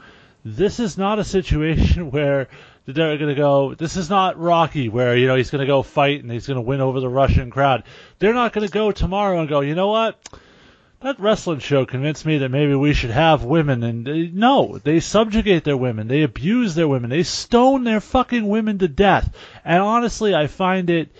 This 0.44 0.80
is 0.80 0.96
not 0.96 1.18
a 1.18 1.24
situation 1.24 2.10
where 2.10 2.48
they're 2.86 3.18
going 3.18 3.34
to 3.34 3.34
go. 3.34 3.74
This 3.74 3.96
is 3.96 4.08
not 4.08 4.38
Rocky, 4.38 4.88
where 4.88 5.16
you 5.16 5.26
know 5.26 5.36
he's 5.36 5.50
going 5.50 5.60
to 5.60 5.66
go 5.66 5.82
fight 5.82 6.22
and 6.22 6.32
he's 6.32 6.46
going 6.46 6.56
to 6.56 6.62
win 6.62 6.80
over 6.80 7.00
the 7.00 7.08
Russian 7.08 7.50
crowd. 7.50 7.84
They're 8.18 8.34
not 8.34 8.52
going 8.52 8.66
to 8.66 8.72
go 8.72 8.92
tomorrow 8.92 9.40
and 9.40 9.48
go. 9.48 9.60
You 9.60 9.74
know 9.74 9.88
what? 9.88 10.18
That 11.00 11.20
wrestling 11.20 11.60
show 11.60 11.86
convinced 11.86 12.26
me 12.26 12.38
that 12.38 12.48
maybe 12.48 12.74
we 12.74 12.92
should 12.92 13.10
have 13.10 13.44
women. 13.44 13.84
And 13.84 14.04
they, 14.04 14.26
no, 14.26 14.78
they 14.78 14.98
subjugate 14.98 15.62
their 15.62 15.76
women. 15.76 16.08
They 16.08 16.22
abuse 16.22 16.74
their 16.74 16.88
women. 16.88 17.10
They 17.10 17.22
stone 17.22 17.84
their 17.84 18.00
fucking 18.00 18.48
women 18.48 18.78
to 18.78 18.88
death. 18.88 19.32
And 19.64 19.80
honestly, 19.80 20.34
I 20.34 20.48
find 20.48 20.90
it 20.90 21.12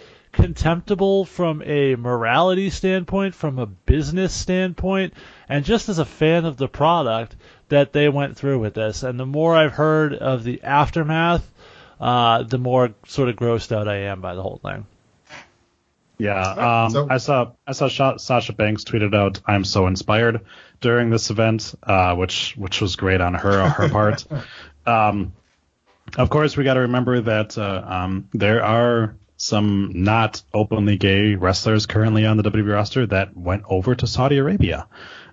contemptible 0.43 1.25
from 1.25 1.63
a 1.63 1.97
morality 1.97 2.71
standpoint, 2.71 3.35
from 3.35 3.59
a 3.59 3.67
business 3.67 4.33
standpoint, 4.33 5.15
and 5.49 5.65
just 5.65 5.89
as 5.89 5.99
a 5.99 6.05
fan 6.05 6.45
of 6.45 6.57
the 6.57 6.69
product 6.69 7.35
that 7.69 7.93
they 7.93 8.09
went 8.09 8.37
through 8.37 8.59
with 8.61 8.75
this. 8.75 9.03
And 9.03 9.19
the 9.19 9.27
more 9.27 9.55
I've 9.57 9.73
heard 9.73 10.15
of 10.15 10.45
the 10.45 10.63
aftermath, 10.63 11.51
uh, 12.01 12.45
the 12.45 12.59
more 12.59 12.95
sort 13.07 13.29
of 13.29 13.37
grossed 13.37 13.73
out 13.73 13.89
I 13.89 13.97
am 14.03 14.21
by 14.21 14.35
the 14.37 14.43
whole 14.43 14.61
thing. 14.63 14.87
Yeah, 16.19 16.85
um, 16.85 16.91
so- 16.91 17.07
I 17.11 17.19
saw 17.19 17.53
I 17.67 17.73
saw 17.73 17.89
Sha- 17.89 18.17
Sasha 18.17 18.53
Banks 18.53 18.85
tweeted 18.85 19.15
out, 19.15 19.41
"I'm 19.47 19.65
so 19.65 19.87
inspired" 19.87 20.41
during 20.81 21.11
this 21.11 21.31
event, 21.31 21.75
uh, 21.83 22.15
which 22.15 22.55
which 22.57 22.81
was 22.81 22.97
great 22.97 23.21
on 23.21 23.35
her 23.35 23.61
on 23.61 23.71
her 23.71 23.89
part. 23.99 24.25
Um, 24.87 25.33
of 26.17 26.31
course, 26.31 26.57
we 26.57 26.65
got 26.65 26.75
to 26.75 26.81
remember 26.81 27.21
that 27.21 27.59
uh, 27.59 27.83
um, 27.87 28.29
there 28.33 28.65
are 28.65 29.15
some 29.39 29.93
not 29.95 30.43
openly 30.53 30.99
gay 30.99 31.37
wrestlers 31.37 31.87
currently 31.87 32.27
on 32.27 32.37
the 32.37 32.43
WWE 32.43 32.73
roster 32.73 33.07
that 33.07 33.37
went 33.37 33.63
over 33.69 33.95
to 33.95 34.07
Saudi 34.07 34.37
Arabia. 34.37 34.89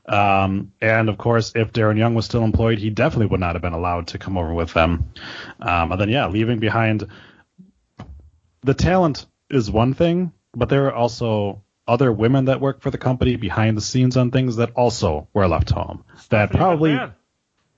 Um, 0.07 0.71
and 0.79 1.09
of 1.09 1.17
course, 1.17 1.51
if 1.55 1.73
Darren 1.73 1.97
Young 1.97 2.13
was 2.13 2.25
still 2.25 2.43
employed, 2.43 2.77
he 2.77 2.91
definitely 2.91 3.25
would 3.25 3.39
not 3.39 3.55
have 3.55 3.63
been 3.63 3.73
allowed 3.73 4.07
to 4.09 4.19
come 4.19 4.37
over 4.37 4.53
with 4.53 4.71
them. 4.73 5.11
Um, 5.59 5.91
and 5.91 5.99
then, 5.99 6.09
yeah, 6.09 6.27
leaving 6.27 6.59
behind 6.59 7.07
the 8.61 8.75
talent 8.75 9.25
is 9.49 9.71
one 9.71 9.95
thing, 9.95 10.31
but 10.53 10.69
there 10.69 10.85
are 10.85 10.93
also 10.93 11.63
other 11.87 12.11
women 12.11 12.45
that 12.45 12.61
work 12.61 12.81
for 12.81 12.91
the 12.91 12.97
company 12.99 13.35
behind 13.35 13.75
the 13.75 13.81
scenes 13.81 14.17
on 14.17 14.29
things 14.29 14.57
that 14.57 14.71
also 14.75 15.27
were 15.33 15.47
left 15.47 15.71
home. 15.71 16.03
That 16.29 16.51
probably, 16.51 16.91
McMahon. 16.91 17.13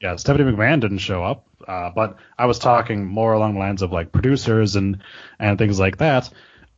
yeah, 0.02 0.16
Stephanie 0.18 0.52
McMahon 0.52 0.82
didn't 0.82 1.00
show 1.00 1.24
up, 1.24 1.47
uh, 1.68 1.92
but 1.92 2.18
I 2.38 2.46
was 2.46 2.60
talking 2.60 3.06
more 3.06 3.34
along 3.34 3.54
the 3.54 3.60
lines 3.60 3.82
of 3.82 3.92
like 3.92 4.12
producers 4.12 4.76
and 4.76 5.00
and 5.40 5.58
things 5.58 5.80
like 5.80 5.98
that. 5.98 6.30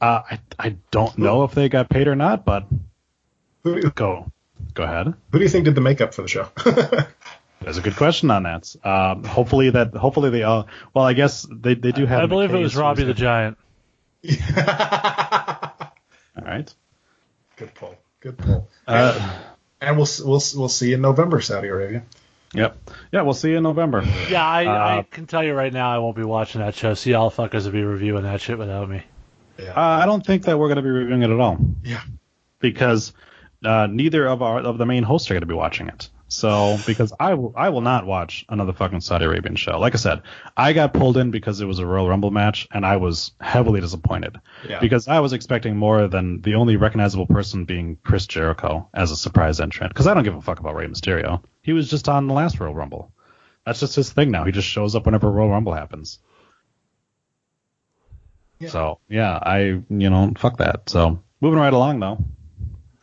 Uh, 0.01 0.21
I 0.29 0.39
I 0.57 0.75
don't 0.91 1.17
know 1.17 1.43
if 1.43 1.53
they 1.53 1.69
got 1.69 1.89
paid 1.89 2.07
or 2.07 2.15
not, 2.15 2.45
but 2.45 2.65
Who, 3.63 3.75
who 3.75 3.91
go 3.91 4.31
go 4.73 4.83
ahead. 4.83 5.13
Who 5.31 5.37
do 5.39 5.43
you 5.43 5.49
think 5.49 5.65
did 5.65 5.75
the 5.75 5.81
makeup 5.81 6.13
for 6.13 6.21
the 6.23 6.27
show? 6.27 6.49
There's 7.61 7.77
a 7.77 7.81
good 7.81 7.97
question 7.97 8.31
on 8.31 8.43
that. 8.43 8.73
Um, 8.85 9.23
hopefully 9.25 9.69
that 9.71 9.93
hopefully 9.93 10.29
they 10.29 10.43
all. 10.43 10.67
Well, 10.93 11.05
I 11.05 11.13
guess 11.13 11.45
they 11.51 11.75
they 11.75 11.91
do 11.91 12.05
have. 12.05 12.23
I 12.23 12.25
believe 12.25 12.53
it 12.53 12.57
was 12.57 12.75
Robbie 12.75 13.03
the 13.03 13.13
Giant. 13.13 13.57
All 14.27 14.35
right. 16.45 16.73
Good 17.57 17.73
pull. 17.73 17.95
Good 18.21 18.37
pull. 18.37 18.69
Uh, 18.87 19.39
And 19.81 19.97
we'll 19.97 20.07
we'll 20.19 20.41
we'll 20.55 20.69
see 20.69 20.89
you 20.89 20.95
in 20.95 21.01
November, 21.01 21.41
Saudi 21.41 21.67
Arabia. 21.67 22.03
Yep. 22.53 22.77
Yeah, 23.11 23.21
we'll 23.21 23.33
see 23.33 23.51
you 23.51 23.57
in 23.57 23.63
November. 23.63 24.03
Yeah, 24.29 24.45
I, 24.45 24.63
I 24.63 24.97
Uh, 24.99 25.03
can 25.03 25.25
tell 25.27 25.43
you 25.43 25.53
right 25.53 25.71
now, 25.73 25.89
I 25.91 25.97
won't 25.99 26.15
be 26.15 26.23
watching 26.23 26.61
that 26.61 26.75
show. 26.75 26.93
See, 26.93 27.13
all 27.13 27.29
fuckers 27.31 27.65
will 27.65 27.71
be 27.71 27.83
reviewing 27.83 28.23
that 28.23 28.41
shit 28.41 28.57
without 28.57 28.89
me. 28.89 29.03
Uh, 29.59 29.73
I 29.75 30.05
don't 30.05 30.25
think 30.25 30.43
that 30.43 30.57
we're 30.57 30.67
going 30.67 30.77
to 30.77 30.81
be 30.81 30.89
reviewing 30.89 31.21
it 31.21 31.29
at 31.29 31.39
all. 31.39 31.57
Yeah. 31.83 32.01
Because 32.59 33.13
uh, 33.63 33.87
neither 33.91 34.25
of 34.27 34.41
our 34.41 34.59
of 34.59 34.77
the 34.77 34.85
main 34.85 35.03
hosts 35.03 35.29
are 35.29 35.33
going 35.33 35.41
to 35.41 35.47
be 35.47 35.53
watching 35.53 35.87
it. 35.89 36.09
So 36.31 36.77
because 36.85 37.11
I 37.19 37.33
will 37.33 37.53
I 37.57 37.69
will 37.69 37.81
not 37.81 38.05
watch 38.05 38.45
another 38.49 38.71
fucking 38.71 39.01
Saudi 39.01 39.25
Arabian 39.25 39.55
show. 39.55 39.79
Like 39.79 39.95
I 39.95 39.97
said, 39.97 40.21
I 40.55 40.73
got 40.73 40.93
pulled 40.93 41.17
in 41.17 41.31
because 41.31 41.59
it 41.59 41.65
was 41.65 41.79
a 41.79 41.85
Royal 41.87 42.07
Rumble 42.07 42.29
match, 42.29 42.67
and 42.71 42.85
I 42.85 42.97
was 42.97 43.31
heavily 43.41 43.81
disappointed 43.81 44.39
Yeah. 44.67 44.79
because 44.79 45.07
I 45.07 45.19
was 45.21 45.33
expecting 45.33 45.75
more 45.75 46.07
than 46.07 46.41
the 46.41 46.53
only 46.53 46.75
recognizable 46.75 47.25
person 47.25 47.65
being 47.65 47.97
Chris 48.03 48.27
Jericho 48.27 48.87
as 48.93 49.09
a 49.09 49.15
surprise 49.15 49.59
entrant. 49.59 49.91
Because 49.91 50.05
I 50.05 50.13
don't 50.13 50.23
give 50.23 50.35
a 50.35 50.41
fuck 50.41 50.59
about 50.59 50.75
Rey 50.75 50.85
Mysterio. 50.85 51.43
He 51.63 51.73
was 51.73 51.89
just 51.89 52.07
on 52.07 52.27
the 52.27 52.33
last 52.35 52.59
Royal 52.59 52.75
Rumble. 52.75 53.11
That's 53.65 53.79
just 53.79 53.95
his 53.95 54.11
thing 54.13 54.29
now. 54.29 54.43
He 54.45 54.51
just 54.51 54.67
shows 54.67 54.95
up 54.95 55.05
whenever 55.05 55.27
a 55.27 55.31
Royal 55.31 55.49
Rumble 55.49 55.73
happens. 55.73 56.19
Yeah. 58.59 58.69
So 58.69 58.99
yeah, 59.09 59.39
I 59.41 59.59
you 59.89 60.09
know 60.09 60.31
fuck 60.37 60.57
that. 60.57 60.89
So 60.89 61.23
moving 61.41 61.59
right 61.59 61.73
along 61.73 61.99
though, 62.01 62.23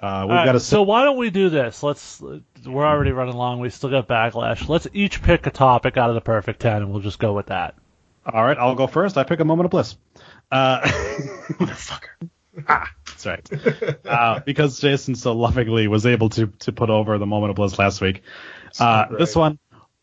uh, 0.07 0.23
we've 0.23 0.31
All 0.31 0.37
right, 0.37 0.45
got 0.47 0.53
to 0.53 0.61
so 0.61 0.83
why 0.83 1.05
don't 1.05 1.17
we 1.17 1.31
do 1.31 1.49
this? 1.49 1.83
Let's. 1.83 2.21
We're 2.21 2.87
already 2.87 3.13
running 3.13 3.35
long. 3.37 3.61
We 3.61 3.71
still 3.71 3.91
got 3.91 4.07
backlash. 4.09 4.69
Let's 4.69 4.87
each 4.93 5.23
pick 5.23 5.47
a 5.47 5.51
topic 5.51 5.97
out 5.97 6.09
of 6.11 6.15
the 6.15 6.21
perfect 6.21 6.61
ten, 6.61 6.77
and 6.83 6.91
we'll 6.91 7.01
just 7.03 7.19
go 7.19 7.33
with 7.33 7.47
that. 7.47 7.75
All 8.25 8.45
right, 8.45 8.57
I'll 8.59 8.75
go 8.75 8.87
first. 8.87 9.17
I 9.17 9.25
pick 9.25 9.41
a 9.41 9.45
moment 9.45 9.67
of 9.67 9.71
bliss. 9.71 9.97
Uh, 10.51 10.81
Motherfucker. 11.51 12.29
that's 13.07 13.27
right. 13.27 13.51
Uh, 14.07 14.41
because 14.41 14.79
Jason 14.81 15.15
so 15.15 15.33
lovingly 15.33 15.89
was 15.89 16.07
able 16.07 16.29
to 16.31 16.47
to 16.61 16.73
put 16.73 16.91
over 16.91 17.19
the 17.19 17.27
moment 17.27 17.51
of 17.51 17.57
bliss 17.57 17.79
last 17.79 18.01
week. 18.01 18.23
Uh, 18.79 19.07
great. 19.09 19.19
this 19.19 19.35
one, 19.37 19.59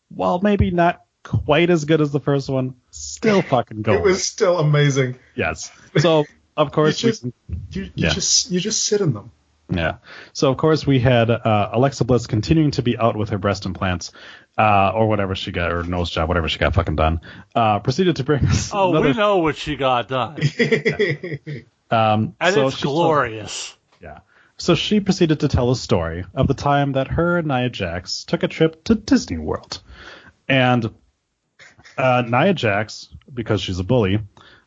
while 0.08 0.40
maybe 0.40 0.70
not 0.70 1.02
quite 1.22 1.70
as 1.70 1.84
good 1.86 2.00
as 2.00 2.12
the 2.12 2.20
first 2.20 2.48
one, 2.50 2.74
still 2.90 3.40
fucking 3.50 3.82
go. 3.82 3.94
It 3.94 4.02
was 4.02 4.22
still 4.22 4.58
amazing. 4.58 5.16
yes. 5.34 5.70
So 5.98 6.24
of 6.56 6.70
course 6.72 7.02
You 7.02 7.10
just- 7.10 7.22
can 7.22 7.32
You, 7.70 7.82
you 7.84 7.90
Yeah. 7.96 8.08
just 8.10 8.50
you 8.50 8.60
just 8.60 8.84
sit 8.84 9.00
in 9.00 9.12
them. 9.14 9.30
Yeah. 9.70 9.96
So 10.34 10.50
of 10.50 10.56
course 10.58 10.86
we 10.86 11.00
had 11.00 11.30
uh, 11.30 11.70
Alexa 11.72 12.04
Bliss 12.04 12.26
continuing 12.26 12.72
to 12.72 12.82
be 12.82 12.98
out 12.98 13.16
with 13.16 13.30
her 13.30 13.38
breast 13.38 13.64
implants, 13.66 14.12
uh, 14.58 14.90
or 14.94 15.08
whatever 15.08 15.34
she 15.34 15.52
got, 15.52 15.72
or 15.72 15.82
nose 15.82 16.10
job, 16.10 16.28
whatever 16.28 16.48
she 16.48 16.58
got 16.58 16.74
fucking 16.74 16.96
done. 16.96 17.20
Uh, 17.54 17.78
proceeded 17.80 18.16
to 18.16 18.24
bring 18.24 18.44
us 18.46 18.70
Oh, 18.74 18.90
another. 18.90 19.08
we 19.08 19.14
know 19.14 19.38
what 19.38 19.56
she 19.56 19.76
got 19.76 20.08
done, 20.08 20.38
Um, 21.90 22.34
and 22.40 22.54
so 22.54 22.66
it's 22.68 22.76
she 22.76 22.82
told- 22.84 22.96
glorious. 22.96 23.76
yeah. 24.00 24.20
So 24.56 24.74
she 24.74 25.00
proceeded 25.00 25.40
to 25.40 25.48
tell 25.48 25.70
a 25.70 25.76
story 25.76 26.24
of 26.34 26.46
the 26.46 26.54
time 26.54 26.92
that 26.92 27.08
her 27.08 27.38
and 27.38 27.48
Nia 27.48 27.68
Jax 27.70 28.24
took 28.24 28.42
a 28.42 28.48
trip 28.48 28.84
to 28.84 28.94
Disney 28.94 29.38
World, 29.38 29.82
and 30.48 30.90
uh, 31.98 32.22
Nia 32.26 32.54
Jax, 32.54 33.08
because 33.32 33.60
she's 33.60 33.78
a 33.80 33.84
bully, 33.84 34.20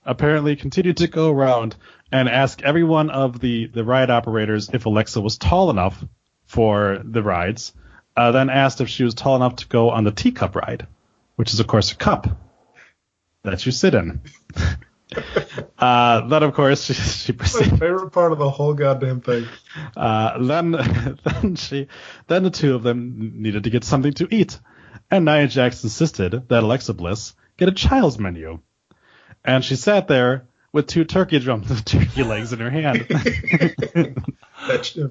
apparently 0.06 0.56
continued 0.56 0.98
to 0.98 1.08
go 1.08 1.32
around 1.32 1.76
and 2.12 2.30
ask 2.30 2.62
every 2.62 2.84
one 2.84 3.10
of 3.10 3.40
the 3.40 3.68
the 3.68 3.84
ride 3.84 4.10
operators 4.10 4.70
if 4.74 4.86
Alexa 4.86 5.20
was 5.22 5.38
tall 5.38 5.70
enough 5.70 6.04
for 6.46 7.02
the 7.04 7.24
rides. 7.24 7.74
Uh, 8.16 8.32
then 8.32 8.50
asked 8.50 8.82
if 8.82 8.90
she 8.90 9.04
was 9.04 9.14
tall 9.14 9.36
enough 9.36 9.58
to 9.58 9.68
go 9.68 9.92
on 9.92 10.04
the 10.04 10.12
teacup 10.12 10.56
ride, 10.56 10.88
which 11.36 11.54
is 11.54 11.60
of 11.60 11.68
course 11.68 11.92
a 11.92 11.96
cup 11.96 12.28
that 13.44 13.66
you 13.66 13.72
sit 13.72 13.94
in. 13.94 14.22
uh, 15.78 16.28
then 16.28 16.44
of 16.44 16.54
course 16.54 16.84
she, 16.84 16.94
she 16.94 17.34
My 17.34 17.46
favorite 17.46 18.12
part 18.12 18.32
of 18.32 18.40
the 18.40 18.50
whole 18.50 18.74
goddamn 18.74 19.22
thing. 19.22 19.46
Uh, 19.96 20.44
then, 20.44 20.72
then 21.24 21.56
she, 21.56 21.88
then 22.28 22.44
the 22.44 22.50
two 22.50 22.76
of 22.76 22.84
them 22.84 23.34
needed 23.36 23.66
to 23.66 23.70
get 23.70 23.84
something 23.84 24.14
to 24.14 24.28
eat, 24.34 24.60
and 25.12 25.26
Nia 25.26 25.48
Jax 25.48 25.84
insisted 25.84 26.50
that 26.50 26.64
Alexa 26.64 26.94
Bliss 26.94 27.36
get 27.58 27.70
a 27.70 27.74
child's 27.74 28.18
menu, 28.18 28.60
and 29.46 29.64
she 29.64 29.76
sat 29.76 30.08
there 30.08 30.47
with 30.78 30.88
two 30.88 31.04
turkey 31.04 31.40
drums, 31.40 31.82
turkey 31.86 32.24
legs 32.24 32.54
in 32.54 32.60
her 32.60 32.70
hand. 32.70 33.06
That 34.68 34.86
she, 34.86 35.06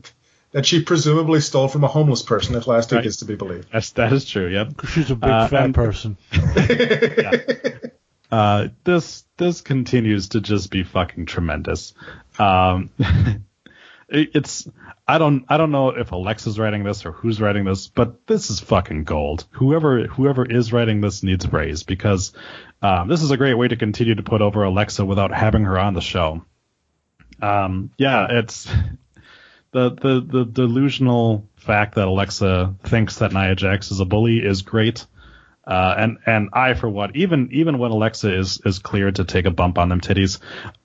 that 0.53 0.67
she 0.67 0.83
presumably 0.83 1.41
stole 1.41 1.69
from 1.69 1.83
a 1.85 1.89
homeless 1.89 2.23
person, 2.23 2.55
if 2.57 2.67
last 2.67 2.91
week 2.91 2.99
Right. 2.99 3.07
is 3.07 3.19
to 3.19 3.25
be 3.25 3.37
believed. 3.37 3.69
That's, 3.73 3.91
that 3.93 4.13
is 4.13 4.25
true. 4.29 4.49
Yep. 4.49 4.87
She's 4.89 5.11
a 5.11 5.15
big 5.17 5.31
Uh, 5.31 5.49
fat 5.49 5.65
and- 5.65 5.75
person. 5.75 6.17
Uh, 8.31 8.69
this 8.83 9.25
this 9.37 9.61
continues 9.61 10.31
to 10.31 10.41
just 10.41 10.69
be 10.73 10.83
fucking 10.83 11.27
tremendous. 11.27 11.95
Um, 12.41 12.91
it- 14.09 14.31
it's 14.35 14.69
I 15.07 15.19
don't 15.19 15.45
I 15.49 15.57
don't 15.59 15.71
know 15.71 15.91
if 15.91 16.11
Alexa's 16.11 16.59
writing 16.59 16.83
this 16.83 17.07
or 17.07 17.13
who's 17.13 17.41
writing 17.41 17.65
this, 17.65 17.87
but 17.87 18.27
this 18.27 18.51
is 18.51 18.59
fucking 18.59 19.05
gold. 19.05 19.45
Whoever 19.53 20.09
whoever 20.09 20.45
is 20.45 20.73
writing 20.73 21.01
this 21.01 21.23
needs 21.23 21.47
praise 21.47 21.85
because 21.85 22.33
um, 22.83 23.09
this 23.09 23.23
is 23.23 23.31
a 23.31 23.37
great 23.37 23.55
way 23.55 23.69
to 23.69 23.77
continue 23.77 24.15
to 24.15 24.23
put 24.23 24.43
over 24.43 24.63
Alexa 24.63 25.05
without 25.05 25.33
having 25.33 25.65
her 25.65 25.79
on 25.79 25.95
the 25.95 26.01
show. 26.01 26.45
Um, 27.41 27.91
yeah, 27.99 28.27
it's 28.31 28.65
the 29.73 29.91
the 29.91 30.21
the 30.27 30.45
delusional 30.45 31.49
fact 31.57 31.97
that 31.97 32.09
Alexa 32.09 32.75
thinks 32.85 33.19
that 33.19 33.33
Nia 33.33 33.55
Jax 33.55 33.91
is 33.91 34.01
a 34.01 34.05
bully 34.05 34.39
is 34.39 34.63
great. 34.63 35.07
Uh, 35.67 35.95
and 35.99 36.19
and 36.27 36.51
I 36.53 36.75
for 36.75 36.89
what 36.89 37.17
even 37.17 37.49
even 37.51 37.79
when 37.79 37.91
Alexa 37.91 38.33
is 38.33 38.61
is 38.65 38.79
cleared 38.79 39.17
to 39.17 39.25
take 39.25 39.47
a 39.47 39.51
bump 39.51 39.79
on 39.79 39.89
them 39.89 40.01
titties, 40.01 40.39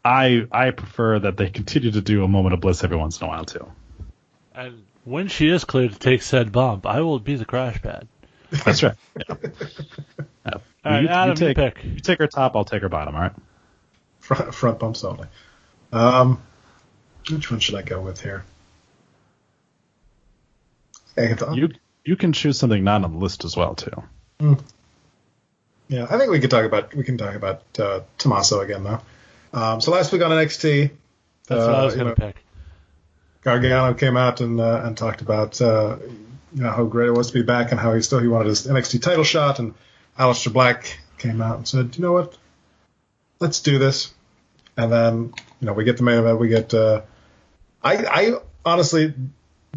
I 0.03 0.47
I 0.51 0.71
prefer 0.71 1.19
that 1.19 1.37
they 1.37 1.49
continue 1.49 1.91
to 1.91 2.01
do 2.01 2.23
a 2.23 2.27
moment 2.27 2.55
of 2.55 2.61
bliss 2.61 2.83
every 2.83 2.97
once 2.97 3.21
in 3.21 3.27
a 3.27 3.29
while 3.29 3.45
too. 3.45 3.71
And 4.55 4.83
when 5.03 5.27
she 5.27 5.49
is 5.49 5.65
cleared 5.65 5.93
to 5.93 5.99
take 5.99 6.23
said 6.23 6.51
bump, 6.51 6.87
I 6.87 7.01
will 7.01 7.19
be 7.19 7.35
the 7.35 7.45
crash 7.45 7.79
pad. 7.81 8.07
That's 8.65 8.81
right. 8.81 8.95
Yeah. 9.29 9.35
Yeah. 10.83 10.89
All 10.89 10.95
right, 10.95 11.03
you, 11.03 11.09
Adam, 11.09 11.37
you 11.37 11.47
you 11.47 11.53
take 11.53 11.75
pick. 11.75 11.83
you 11.83 11.99
take 11.99 12.19
her 12.19 12.27
top, 12.27 12.55
I'll 12.55 12.65
take 12.65 12.81
her 12.81 12.89
bottom. 12.89 13.15
All 13.15 13.21
right. 13.21 13.33
Front, 14.19 14.53
front 14.53 14.79
bumps 14.79 15.03
only. 15.03 15.27
Um, 15.91 16.41
which 17.29 17.51
one 17.51 17.59
should 17.59 17.75
I 17.75 17.81
go 17.81 18.01
with 18.01 18.21
here? 18.21 18.45
Hey, 21.15 21.35
You 21.53 21.69
you 22.05 22.15
can 22.15 22.33
choose 22.33 22.57
something 22.57 22.83
not 22.83 23.03
on 23.03 23.13
the 23.13 23.19
list 23.19 23.45
as 23.45 23.55
well 23.55 23.75
too. 23.75 24.55
Yeah, 25.87 26.07
I 26.09 26.17
think 26.17 26.31
we 26.31 26.39
could 26.39 26.49
talk 26.49 26.65
about 26.65 26.95
we 26.95 27.03
can 27.03 27.17
talk 27.17 27.35
about 27.35 27.63
uh, 27.77 28.01
Tommaso 28.17 28.61
again 28.61 28.83
though. 28.83 29.01
Um, 29.53 29.81
so 29.81 29.91
last 29.91 30.11
week 30.13 30.21
on 30.21 30.31
NXT, 30.31 30.91
That's 31.47 31.65
what 31.65 31.75
I 31.75 31.85
was 31.85 31.93
uh, 31.93 31.97
going 31.97 32.15
to 32.15 32.21
know, 32.21 32.27
pick. 32.27 32.43
Gargano 33.41 33.93
came 33.93 34.15
out 34.15 34.39
and 34.39 34.59
uh, 34.59 34.81
and 34.85 34.97
talked 34.97 35.21
about 35.21 35.59
uh, 35.61 35.97
you 36.53 36.63
know 36.63 36.71
how 36.71 36.85
great 36.85 37.07
it 37.07 37.13
was 37.13 37.27
to 37.27 37.33
be 37.33 37.41
back 37.41 37.71
and 37.71 37.79
how 37.79 37.93
he 37.93 38.01
still 38.01 38.19
he 38.19 38.27
wanted 38.27 38.47
his 38.47 38.65
NXT 38.65 39.01
title 39.01 39.23
shot 39.25 39.59
and 39.59 39.73
Aleister 40.17 40.51
Black 40.53 40.99
came 41.17 41.41
out 41.41 41.57
and 41.57 41.67
said, 41.67 41.95
you 41.95 42.01
know 42.01 42.13
what, 42.13 42.37
let's 43.39 43.61
do 43.61 43.79
this. 43.79 44.13
And 44.77 44.91
then 44.91 45.33
you 45.61 45.67
know, 45.67 45.73
we 45.73 45.83
get 45.83 45.97
the 45.97 46.03
main 46.03 46.17
event. 46.17 46.39
We 46.39 46.47
get. 46.49 46.73
Uh, 46.73 47.01
I 47.83 47.97
I 48.05 48.33
honestly, 48.65 49.13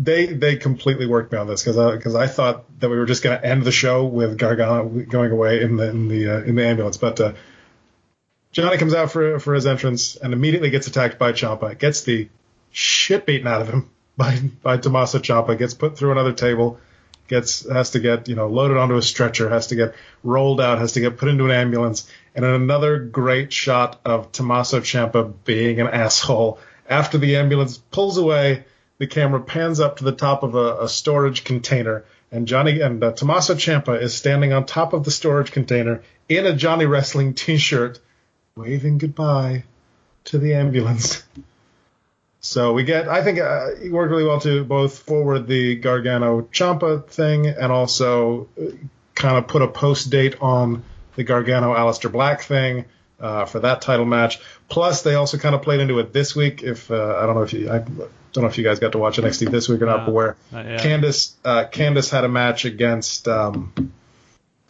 they 0.00 0.26
they 0.26 0.56
completely 0.56 1.06
worked 1.06 1.30
me 1.32 1.38
on 1.38 1.46
this 1.46 1.62
because 1.62 1.76
I 1.76 1.94
because 1.94 2.14
I 2.14 2.26
thought 2.26 2.64
that 2.80 2.88
we 2.88 2.96
were 2.96 3.06
just 3.06 3.22
going 3.22 3.38
to 3.38 3.46
end 3.46 3.64
the 3.64 3.72
show 3.72 4.06
with 4.06 4.38
Gargano 4.38 4.88
going 4.88 5.30
away 5.30 5.62
in 5.62 5.76
the 5.76 5.90
in 5.90 6.08
the 6.08 6.28
uh, 6.30 6.42
in 6.42 6.56
the 6.56 6.66
ambulance, 6.66 6.96
but. 6.96 7.20
Uh, 7.20 7.32
Johnny 8.52 8.76
comes 8.76 8.94
out 8.94 9.10
for 9.10 9.40
for 9.40 9.52
his 9.52 9.66
entrance 9.66 10.14
and 10.14 10.32
immediately 10.32 10.70
gets 10.70 10.86
attacked 10.86 11.18
by 11.18 11.32
Ciampa. 11.32 11.76
Gets 11.76 12.02
the 12.02 12.28
shit 12.70 13.26
beaten 13.26 13.48
out 13.48 13.60
of 13.60 13.68
him 13.68 13.90
by 14.16 14.38
by 14.62 14.76
Tommaso 14.76 15.18
Ciampa. 15.18 15.58
Gets 15.58 15.74
put 15.74 15.98
through 15.98 16.12
another 16.12 16.32
table. 16.32 16.78
Gets 17.26 17.68
has 17.70 17.90
to 17.92 18.00
get 18.00 18.28
you 18.28 18.34
know 18.34 18.48
loaded 18.48 18.76
onto 18.76 18.96
a 18.96 19.02
stretcher. 19.02 19.48
Has 19.48 19.68
to 19.68 19.76
get 19.76 19.94
rolled 20.22 20.60
out. 20.60 20.78
Has 20.78 20.92
to 20.92 21.00
get 21.00 21.16
put 21.16 21.28
into 21.28 21.44
an 21.44 21.50
ambulance. 21.50 22.08
And 22.34 22.44
another 22.44 22.98
great 22.98 23.52
shot 23.52 24.00
of 24.04 24.32
Tommaso 24.32 24.80
Ciampa 24.80 25.32
being 25.44 25.80
an 25.80 25.88
asshole. 25.88 26.58
After 26.88 27.16
the 27.16 27.36
ambulance 27.36 27.78
pulls 27.78 28.18
away, 28.18 28.64
the 28.98 29.06
camera 29.06 29.40
pans 29.40 29.80
up 29.80 29.98
to 29.98 30.04
the 30.04 30.12
top 30.12 30.42
of 30.42 30.54
a, 30.54 30.82
a 30.82 30.88
storage 30.88 31.44
container, 31.44 32.04
and 32.30 32.46
Johnny 32.46 32.80
and 32.80 33.02
uh, 33.02 33.12
Tommaso 33.12 33.54
Ciampa 33.54 34.00
is 34.00 34.14
standing 34.14 34.52
on 34.52 34.66
top 34.66 34.92
of 34.92 35.04
the 35.04 35.10
storage 35.10 35.52
container 35.52 36.02
in 36.28 36.46
a 36.46 36.54
Johnny 36.54 36.86
Wrestling 36.86 37.34
T-shirt, 37.34 38.00
waving 38.56 38.98
goodbye 38.98 39.64
to 40.24 40.38
the 40.38 40.54
ambulance. 40.54 41.22
So 42.44 42.74
we 42.74 42.84
get, 42.84 43.08
I 43.08 43.24
think 43.24 43.38
uh, 43.38 43.68
it 43.82 43.90
worked 43.90 44.10
really 44.10 44.24
well 44.24 44.38
to 44.40 44.64
both 44.64 44.98
forward 44.98 45.46
the 45.46 45.76
Gargano 45.76 46.42
Ciampa 46.42 47.06
thing 47.08 47.46
and 47.46 47.72
also 47.72 48.48
kind 49.14 49.38
of 49.38 49.48
put 49.48 49.62
a 49.62 49.66
post 49.66 50.10
date 50.10 50.36
on 50.42 50.84
the 51.16 51.24
Gargano 51.24 51.72
Aleister 51.74 52.12
Black 52.12 52.42
thing 52.42 52.84
uh, 53.18 53.46
for 53.46 53.60
that 53.60 53.80
title 53.80 54.04
match. 54.04 54.40
Plus, 54.68 55.00
they 55.00 55.14
also 55.14 55.38
kind 55.38 55.54
of 55.54 55.62
played 55.62 55.80
into 55.80 55.98
it 56.00 56.12
this 56.12 56.36
week. 56.36 56.62
If 56.62 56.90
uh, 56.90 57.16
I 57.18 57.24
don't 57.24 57.34
know 57.34 57.44
if 57.44 57.54
you, 57.54 57.70
I 57.70 57.78
don't 57.78 58.36
know 58.36 58.46
if 58.46 58.58
you 58.58 58.64
guys 58.64 58.78
got 58.78 58.92
to 58.92 58.98
watch 58.98 59.16
NXT 59.16 59.50
this 59.50 59.66
week 59.66 59.80
or 59.80 59.86
not, 59.86 60.00
No, 60.00 60.04
but 60.04 60.12
where 60.12 60.36
yet. 60.52 60.80
Candice, 60.80 61.32
uh, 61.46 61.64
Candice 61.72 62.10
had 62.10 62.24
a 62.24 62.28
match 62.28 62.66
against, 62.66 63.26
um, 63.26 63.72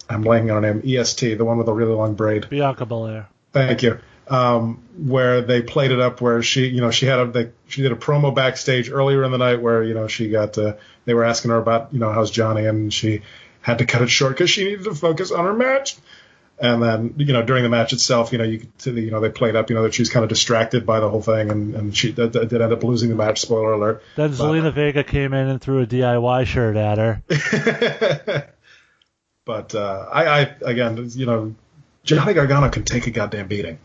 I'm 0.08 0.22
blanking 0.22 0.54
on 0.54 0.62
her 0.62 0.74
name, 0.74 0.82
EST, 0.86 1.34
the 1.38 1.44
one 1.44 1.56
with 1.58 1.66
the 1.66 1.72
really 1.72 1.94
long 1.94 2.14
braid. 2.14 2.48
Bianca 2.48 2.86
Belair. 2.86 3.26
Thank 3.52 3.82
you. 3.82 3.98
Um, 4.26 4.82
where 4.96 5.42
they 5.42 5.60
played 5.60 5.90
it 5.90 6.00
up 6.00 6.22
where 6.22 6.42
she, 6.42 6.66
you 6.68 6.80
know, 6.80 6.90
she 6.90 7.04
had 7.04 7.18
a, 7.18 7.26
they, 7.26 7.50
she 7.68 7.82
did 7.82 7.92
a 7.92 7.96
promo 7.96 8.34
backstage 8.34 8.90
earlier 8.90 9.22
in 9.22 9.32
the 9.32 9.38
night 9.38 9.60
where, 9.60 9.82
you 9.82 9.92
know, 9.92 10.06
she 10.06 10.30
got, 10.30 10.56
uh, 10.56 10.74
they 11.04 11.12
were 11.12 11.24
asking 11.24 11.50
her 11.50 11.58
about, 11.58 11.92
you 11.92 11.98
know, 11.98 12.10
how's 12.10 12.30
Johnny 12.30 12.64
and 12.64 12.92
she 12.92 13.20
had 13.60 13.78
to 13.78 13.86
cut 13.86 14.00
it 14.00 14.08
short 14.08 14.32
because 14.32 14.48
she 14.48 14.64
needed 14.64 14.84
to 14.84 14.94
focus 14.94 15.30
on 15.30 15.44
her 15.44 15.52
match. 15.52 15.96
And 16.58 16.82
then, 16.82 17.14
you 17.18 17.32
know, 17.34 17.42
during 17.42 17.64
the 17.64 17.68
match 17.68 17.92
itself, 17.92 18.32
you 18.32 18.38
know, 18.38 18.44
you 18.44 18.66
you 18.84 19.10
know, 19.10 19.20
they 19.20 19.28
played 19.28 19.56
up, 19.56 19.68
you 19.68 19.76
know, 19.76 19.82
that 19.82 19.92
she's 19.92 20.08
kind 20.08 20.22
of 20.22 20.30
distracted 20.30 20.86
by 20.86 21.00
the 21.00 21.10
whole 21.10 21.20
thing 21.20 21.50
and, 21.50 21.74
and 21.74 21.96
she 21.96 22.12
did, 22.12 22.32
did 22.32 22.52
end 22.54 22.72
up 22.72 22.82
losing 22.82 23.10
the 23.10 23.16
match. 23.16 23.40
Spoiler 23.40 23.72
alert. 23.72 24.02
Then 24.16 24.30
Zelina 24.30 24.72
Vega 24.72 25.04
came 25.04 25.34
in 25.34 25.48
and 25.48 25.60
threw 25.60 25.82
a 25.82 25.86
DIY 25.86 26.46
shirt 26.46 26.76
at 26.76 26.96
her. 26.96 27.22
But, 29.44 29.74
uh, 29.74 30.06
I, 30.10 30.24
I, 30.24 30.40
again, 30.62 31.10
you 31.10 31.26
know, 31.26 31.54
Johnny 32.02 32.32
Gargano 32.32 32.70
can 32.70 32.84
take 32.84 33.06
a 33.06 33.10
goddamn 33.10 33.46
beating. 33.46 33.78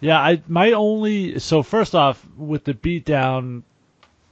Yeah, 0.00 0.18
I 0.18 0.42
my 0.48 0.72
only 0.72 1.38
so 1.38 1.62
first 1.62 1.94
off 1.94 2.24
with 2.36 2.64
the 2.64 2.74
beatdown 2.74 3.62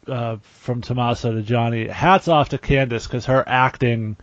uh, 0.07 0.37
from 0.61 0.81
Tommaso 0.81 1.33
to 1.35 1.43
Johnny, 1.43 1.87
hats 1.89 2.29
off 2.29 2.49
to 2.51 2.59
Candice 2.59 3.05
because 3.07 3.27
her 3.27 3.45
acting 3.47 4.17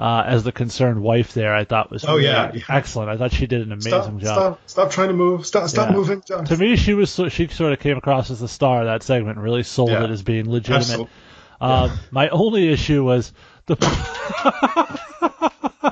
uh, 0.00 0.22
as 0.26 0.44
the 0.44 0.52
concerned 0.52 1.00
wife 1.02 1.34
there, 1.34 1.54
I 1.54 1.64
thought 1.64 1.90
was 1.90 2.04
Oh, 2.04 2.14
really 2.14 2.24
yeah, 2.26 2.52
yeah. 2.54 2.62
excellent. 2.68 3.10
I 3.10 3.16
thought 3.16 3.32
she 3.32 3.46
did 3.46 3.62
an 3.62 3.72
amazing 3.72 3.90
Stop, 3.90 4.18
job. 4.20 4.20
stop, 4.20 4.60
stop 4.66 4.90
trying 4.90 5.08
to 5.08 5.14
move. 5.14 5.46
Stop, 5.46 5.68
stop 5.68 5.88
Yeah. 5.90 5.94
moving. 5.96 6.22
John. 6.26 6.44
To 6.46 6.56
me, 6.56 6.76
she 6.76 6.94
was 6.94 7.12
she 7.30 7.48
sort 7.48 7.72
of 7.72 7.80
came 7.80 7.96
across 7.96 8.30
as 8.30 8.40
the 8.40 8.48
star 8.48 8.80
of 8.80 8.86
that 8.86 9.02
segment 9.02 9.36
and 9.36 9.44
really 9.44 9.62
sold 9.64 9.90
Yeah. 9.90 10.04
it 10.04 10.10
as 10.10 10.22
being 10.22 10.50
legitimate. 10.50 11.08
Um, 11.60 11.90
My 12.12 12.28
only 12.28 12.68
issue 12.68 13.02
was 13.04 13.32
the 13.66 13.74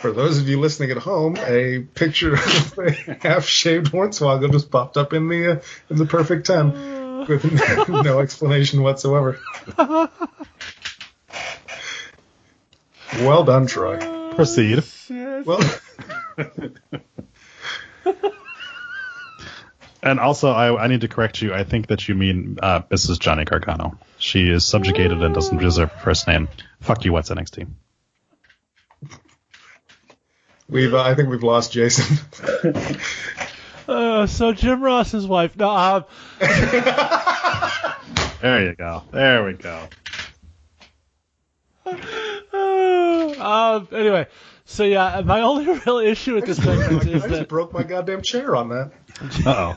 For 0.00 0.12
those 0.12 0.38
of 0.38 0.48
you 0.48 0.60
listening 0.60 0.92
at 0.92 0.98
home, 0.98 1.36
a 1.38 1.80
picture 1.80 2.34
of 2.34 2.78
a 2.78 2.92
half-shaved 3.20 3.90
Hornswoggle 3.92 4.52
just 4.52 4.70
popped 4.70 4.96
up 4.96 5.12
in 5.12 5.28
the 5.28 5.52
uh, 5.52 5.60
in 5.90 5.96
the 5.96 6.06
perfect 6.06 6.46
ten 6.46 7.26
with 7.26 7.88
no 7.88 8.20
explanation 8.20 8.82
whatsoever. 8.82 9.40
well 13.16 13.42
done, 13.44 13.66
Troy. 13.66 13.98
Proceed. 14.34 14.84
Well, 15.10 15.60
And 20.00 20.20
also, 20.20 20.50
I, 20.50 20.84
I 20.84 20.86
need 20.86 21.00
to 21.00 21.08
correct 21.08 21.42
you. 21.42 21.52
I 21.52 21.64
think 21.64 21.88
that 21.88 22.08
you 22.08 22.14
mean 22.14 22.58
uh, 22.62 22.82
Mrs. 22.82 23.18
Johnny 23.18 23.44
Gargano. 23.44 23.98
She 24.18 24.48
is 24.48 24.64
subjugated 24.64 25.22
and 25.22 25.34
doesn't 25.34 25.58
deserve 25.58 25.92
a 25.92 25.98
first 25.98 26.28
name. 26.28 26.48
Fuck 26.80 27.04
you, 27.04 27.12
what's 27.12 27.30
NXT? 27.30 27.68
We've 30.68 30.94
uh, 30.94 31.02
I 31.02 31.14
think 31.14 31.28
we've 31.28 31.42
lost 31.42 31.72
Jason. 31.72 32.18
uh, 33.88 34.26
so 34.26 34.52
Jim 34.52 34.82
Ross's 34.82 35.26
wife. 35.26 35.56
No, 35.56 35.70
um, 35.70 36.04
There 38.40 38.64
you 38.64 38.74
go. 38.76 39.02
There 39.10 39.44
we 39.44 39.54
go. 39.54 39.88
um, 43.42 43.88
anyway, 43.90 44.26
so 44.64 44.84
yeah, 44.84 45.22
my 45.24 45.40
only 45.40 45.66
real 45.66 45.98
issue 45.98 46.34
with 46.34 46.44
this 46.46 46.58
segment 46.58 47.02
I 47.02 47.04
just 47.04 47.28
that 47.28 47.48
broke 47.48 47.72
my 47.72 47.82
goddamn 47.82 48.22
chair 48.22 48.54
on 48.54 48.68
that. 48.68 48.92
Uh 49.44 49.74
oh. 49.74 49.76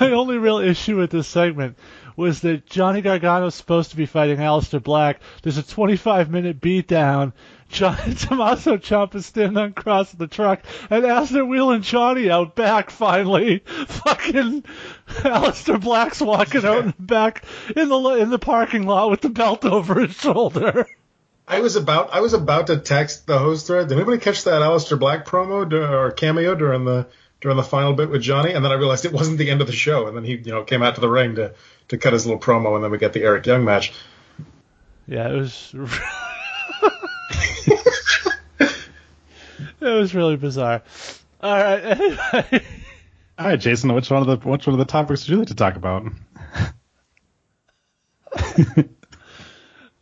my 0.00 0.12
only 0.12 0.38
real 0.38 0.58
issue 0.58 0.96
with 0.96 1.10
this 1.10 1.26
segment 1.26 1.76
was 2.16 2.42
that 2.42 2.66
Johnny 2.66 3.02
Gargano's 3.02 3.54
supposed 3.54 3.90
to 3.90 3.96
be 3.96 4.06
fighting 4.06 4.38
Aleister 4.38 4.82
Black. 4.82 5.20
There's 5.42 5.58
a 5.58 5.62
25 5.62 6.30
minute 6.30 6.60
beatdown. 6.60 7.32
Johnny 7.68 8.14
Tommaso 8.18 8.76
Ciampa 8.76 9.22
standing 9.22 9.58
on 9.58 9.72
cross 9.72 10.12
of 10.12 10.18
the 10.18 10.26
truck, 10.26 10.62
and 10.90 11.04
as 11.04 11.30
they're 11.30 11.44
wheeling 11.44 11.82
Johnny 11.82 12.30
out 12.30 12.54
back, 12.54 12.90
finally, 12.90 13.58
fucking 13.64 14.64
Aleister 15.08 15.80
Black's 15.80 16.20
walking 16.20 16.64
out 16.64 16.84
in 16.84 16.86
the 16.86 17.02
back 17.02 17.44
in 17.74 17.88
the 17.88 17.98
in 18.20 18.30
the 18.30 18.38
parking 18.38 18.86
lot 18.86 19.10
with 19.10 19.20
the 19.20 19.28
belt 19.28 19.64
over 19.64 20.00
his 20.00 20.14
shoulder. 20.14 20.86
I 21.48 21.60
was 21.60 21.76
about 21.76 22.12
I 22.12 22.20
was 22.20 22.34
about 22.34 22.68
to 22.68 22.78
text 22.78 23.26
the 23.26 23.38
host 23.38 23.66
thread. 23.66 23.88
Did 23.88 23.98
anybody 23.98 24.18
catch 24.18 24.44
that 24.44 24.62
Aleister 24.62 24.98
Black 24.98 25.26
promo 25.26 25.70
or 25.72 26.10
cameo 26.10 26.54
during 26.54 26.84
the 26.84 27.06
during 27.40 27.56
the 27.56 27.62
final 27.62 27.92
bit 27.92 28.10
with 28.10 28.22
Johnny? 28.22 28.52
And 28.52 28.64
then 28.64 28.72
I 28.72 28.76
realized 28.76 29.04
it 29.04 29.12
wasn't 29.12 29.38
the 29.38 29.50
end 29.50 29.60
of 29.60 29.66
the 29.66 29.72
show. 29.72 30.08
And 30.08 30.16
then 30.16 30.24
he 30.24 30.36
you 30.36 30.52
know 30.52 30.64
came 30.64 30.82
out 30.82 30.96
to 30.96 31.00
the 31.00 31.08
ring 31.08 31.36
to 31.36 31.54
to 31.88 31.98
cut 31.98 32.12
his 32.12 32.26
little 32.26 32.40
promo, 32.40 32.74
and 32.74 32.82
then 32.82 32.90
we 32.90 32.98
get 32.98 33.12
the 33.12 33.22
Eric 33.22 33.46
Young 33.46 33.64
match. 33.64 33.92
Yeah, 35.06 35.28
it 35.28 35.36
was. 35.36 35.74
it 39.86 39.98
was 39.98 40.14
really 40.14 40.36
bizarre. 40.36 40.82
All 41.40 41.56
right. 41.56 42.00
All 43.38 43.46
right, 43.46 43.60
Jason. 43.60 43.92
Which 43.92 44.10
one 44.10 44.28
of 44.28 44.40
the 44.40 44.48
which 44.48 44.66
one 44.66 44.74
of 44.74 44.78
the 44.78 44.84
topics 44.90 45.22
would 45.22 45.30
you 45.30 45.38
like 45.38 45.48
to 45.48 45.54
talk 45.54 45.76
about? 45.76 46.04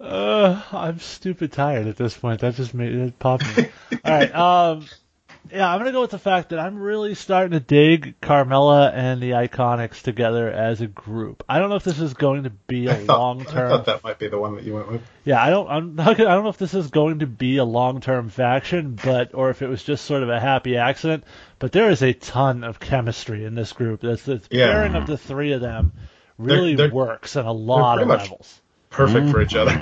Uh, 0.04 0.60
I'm 0.70 0.98
stupid 0.98 1.50
tired 1.52 1.86
at 1.86 1.96
this 1.96 2.14
point. 2.14 2.40
That 2.42 2.56
just 2.56 2.74
made 2.74 2.92
it 2.92 3.18
pop. 3.18 3.40
All 3.46 3.64
right. 4.04 4.34
Um, 4.34 4.86
yeah, 5.52 5.68
I'm 5.70 5.78
gonna 5.78 5.92
go 5.92 6.00
with 6.00 6.10
the 6.10 6.18
fact 6.18 6.48
that 6.50 6.58
I'm 6.58 6.78
really 6.78 7.14
starting 7.14 7.52
to 7.52 7.60
dig 7.60 8.20
Carmella 8.20 8.92
and 8.94 9.22
the 9.22 9.32
Iconics 9.32 10.02
together 10.02 10.50
as 10.50 10.80
a 10.80 10.86
group. 10.86 11.44
I 11.48 11.58
don't 11.58 11.68
know 11.70 11.76
if 11.76 11.84
this 11.84 12.00
is 12.00 12.14
going 12.14 12.44
to 12.44 12.50
be 12.50 12.86
a 12.86 12.94
thought, 13.06 13.18
long 13.18 13.40
I 13.42 13.44
term. 13.44 13.70
thought 13.70 13.86
that 13.86 14.02
might 14.04 14.18
be 14.18 14.28
the 14.28 14.38
one 14.38 14.54
that 14.56 14.64
you 14.64 14.74
went 14.74 14.90
with. 14.90 15.02
Yeah, 15.24 15.42
I 15.42 15.50
don't. 15.50 15.68
I'm 15.68 15.94
not. 15.96 16.16
gonna- 16.16 16.30
I 16.30 16.34
don't 16.34 16.44
know 16.44 16.50
if 16.50 16.58
this 16.58 16.74
is 16.74 16.88
going 16.90 17.18
to 17.20 17.26
be 17.26 17.58
a 17.58 17.64
long-term 17.64 18.30
faction, 18.30 18.98
but 19.04 19.34
or 19.34 19.50
if 19.50 19.62
it 19.62 19.68
was 19.68 19.82
just 19.82 20.04
sort 20.04 20.22
of 20.22 20.28
a 20.28 20.40
happy 20.40 20.76
accident. 20.76 21.24
But 21.58 21.72
there 21.72 21.90
is 21.90 22.02
a 22.02 22.12
ton 22.12 22.64
of 22.64 22.80
chemistry 22.80 23.44
in 23.44 23.54
this 23.54 23.72
group. 23.72 24.00
That's 24.02 24.22
the 24.24 24.42
Yeah. 24.50 24.72
pairing 24.72 24.94
of 24.94 25.06
the 25.06 25.16
three 25.18 25.52
of 25.52 25.60
them 25.60 25.92
really 26.38 26.74
they're- 26.74 26.90
works 26.90 27.36
on 27.36 27.46
a 27.46 27.52
lot 27.52 28.00
of 28.02 28.08
much- 28.08 28.22
levels. 28.22 28.60
Perfect 28.90 29.30
for 29.30 29.40
each 29.42 29.54
other. 29.56 29.72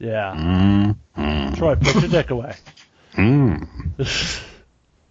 Yeah. 0.00 0.34
Mm-hmm. 1.16 1.54
Troy, 1.54 1.76
put 1.76 1.94
your 1.94 2.08
dick 2.08 2.30
away. 2.30 2.54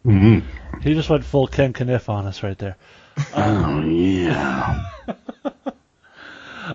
Mm. 0.07 0.41
he 0.81 0.93
just 0.93 1.09
went 1.09 1.23
full 1.25 1.47
Ken 1.47 1.73
Kniff 1.73 2.07
on 2.09 2.25
us 2.25 2.41
right 2.41 2.57
there. 2.57 2.75
Oh 3.35 3.81
yeah. 3.81 4.83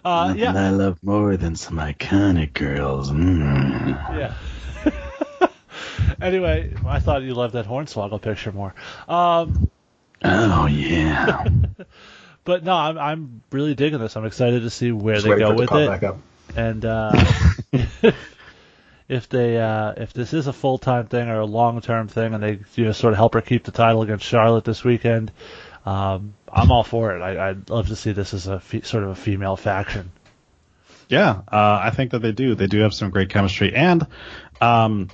Uh, 0.05 0.29
Nothing 0.29 0.41
yeah. 0.41 0.55
I 0.55 0.71
love 0.71 0.99
more 1.03 1.37
than 1.37 1.55
some 1.55 1.77
iconic 1.77 2.55
girls. 2.55 3.11
Mm. 3.11 3.89
Yeah. 4.17 5.49
anyway, 6.23 6.73
I 6.87 6.99
thought 6.99 7.23
you 7.23 7.35
loved 7.35 7.53
that 7.53 7.67
Hornswoggle 7.67 8.23
picture 8.23 8.53
more. 8.53 8.75
Um, 9.07 9.71
Oh 10.25 10.65
yeah. 10.67 11.45
but 12.45 12.65
no, 12.65 12.73
I'm 12.75 12.97
I'm 12.99 13.43
really 13.51 13.75
digging 13.75 13.99
this. 13.99 14.17
I'm 14.17 14.25
excited 14.25 14.63
to 14.63 14.71
see 14.71 14.93
where 14.93 15.17
Just 15.17 15.27
they 15.27 15.37
go 15.37 15.51
for 15.51 15.57
with 15.57 15.69
pop 15.69 15.81
it. 15.81 15.89
back 15.89 16.03
up. 16.05 16.17
and 16.57 16.85
uh, 16.87 17.13
if 19.13 19.29
they 19.29 19.59
uh, 19.59 19.93
if 19.97 20.13
this 20.13 20.33
is 20.33 20.47
a 20.47 20.53
full 20.53 20.79
time 20.79 21.07
thing 21.07 21.29
or 21.29 21.41
a 21.41 21.47
long 21.47 21.81
term 21.81 22.09
thing, 22.09 22.35
and 22.35 22.43
they 22.43 22.59
you 22.75 22.87
know 22.87 22.93
sort 22.93 23.13
of 23.13 23.19
help 23.19 23.35
her 23.35 23.41
keep 23.43 23.65
the 23.65 23.71
title 23.73 24.03
against 24.03 24.25
Charlotte 24.25 24.65
this 24.65 24.83
weekend, 24.83 25.31
Um, 25.85 26.35
I'm 26.51 26.71
all 26.71 26.85
for 26.85 27.17
it. 27.17 27.21
I, 27.23 27.51
I'd 27.51 27.71
love 27.71 27.89
to 27.89 27.97
see 27.97 28.13
this 28.13 28.35
as 28.35 28.47
a 28.47 28.61
fe- 28.61 28.83
sort 28.83 29.05
of 29.05 29.11
a 29.11 29.15
female 29.15 29.57
faction. 29.57 30.11
Yeah, 31.09 31.31
uh, 31.51 31.81
I 31.83 31.91
think 31.91 32.13
that 32.13 32.21
they 32.23 32.33
do. 32.33 32.55
They 32.55 32.69
do 32.69 32.81
have 32.81 32.95
some 32.95 33.11
great 33.11 33.29
chemistry, 33.31 33.75
and 33.75 34.07
um, 34.61 35.11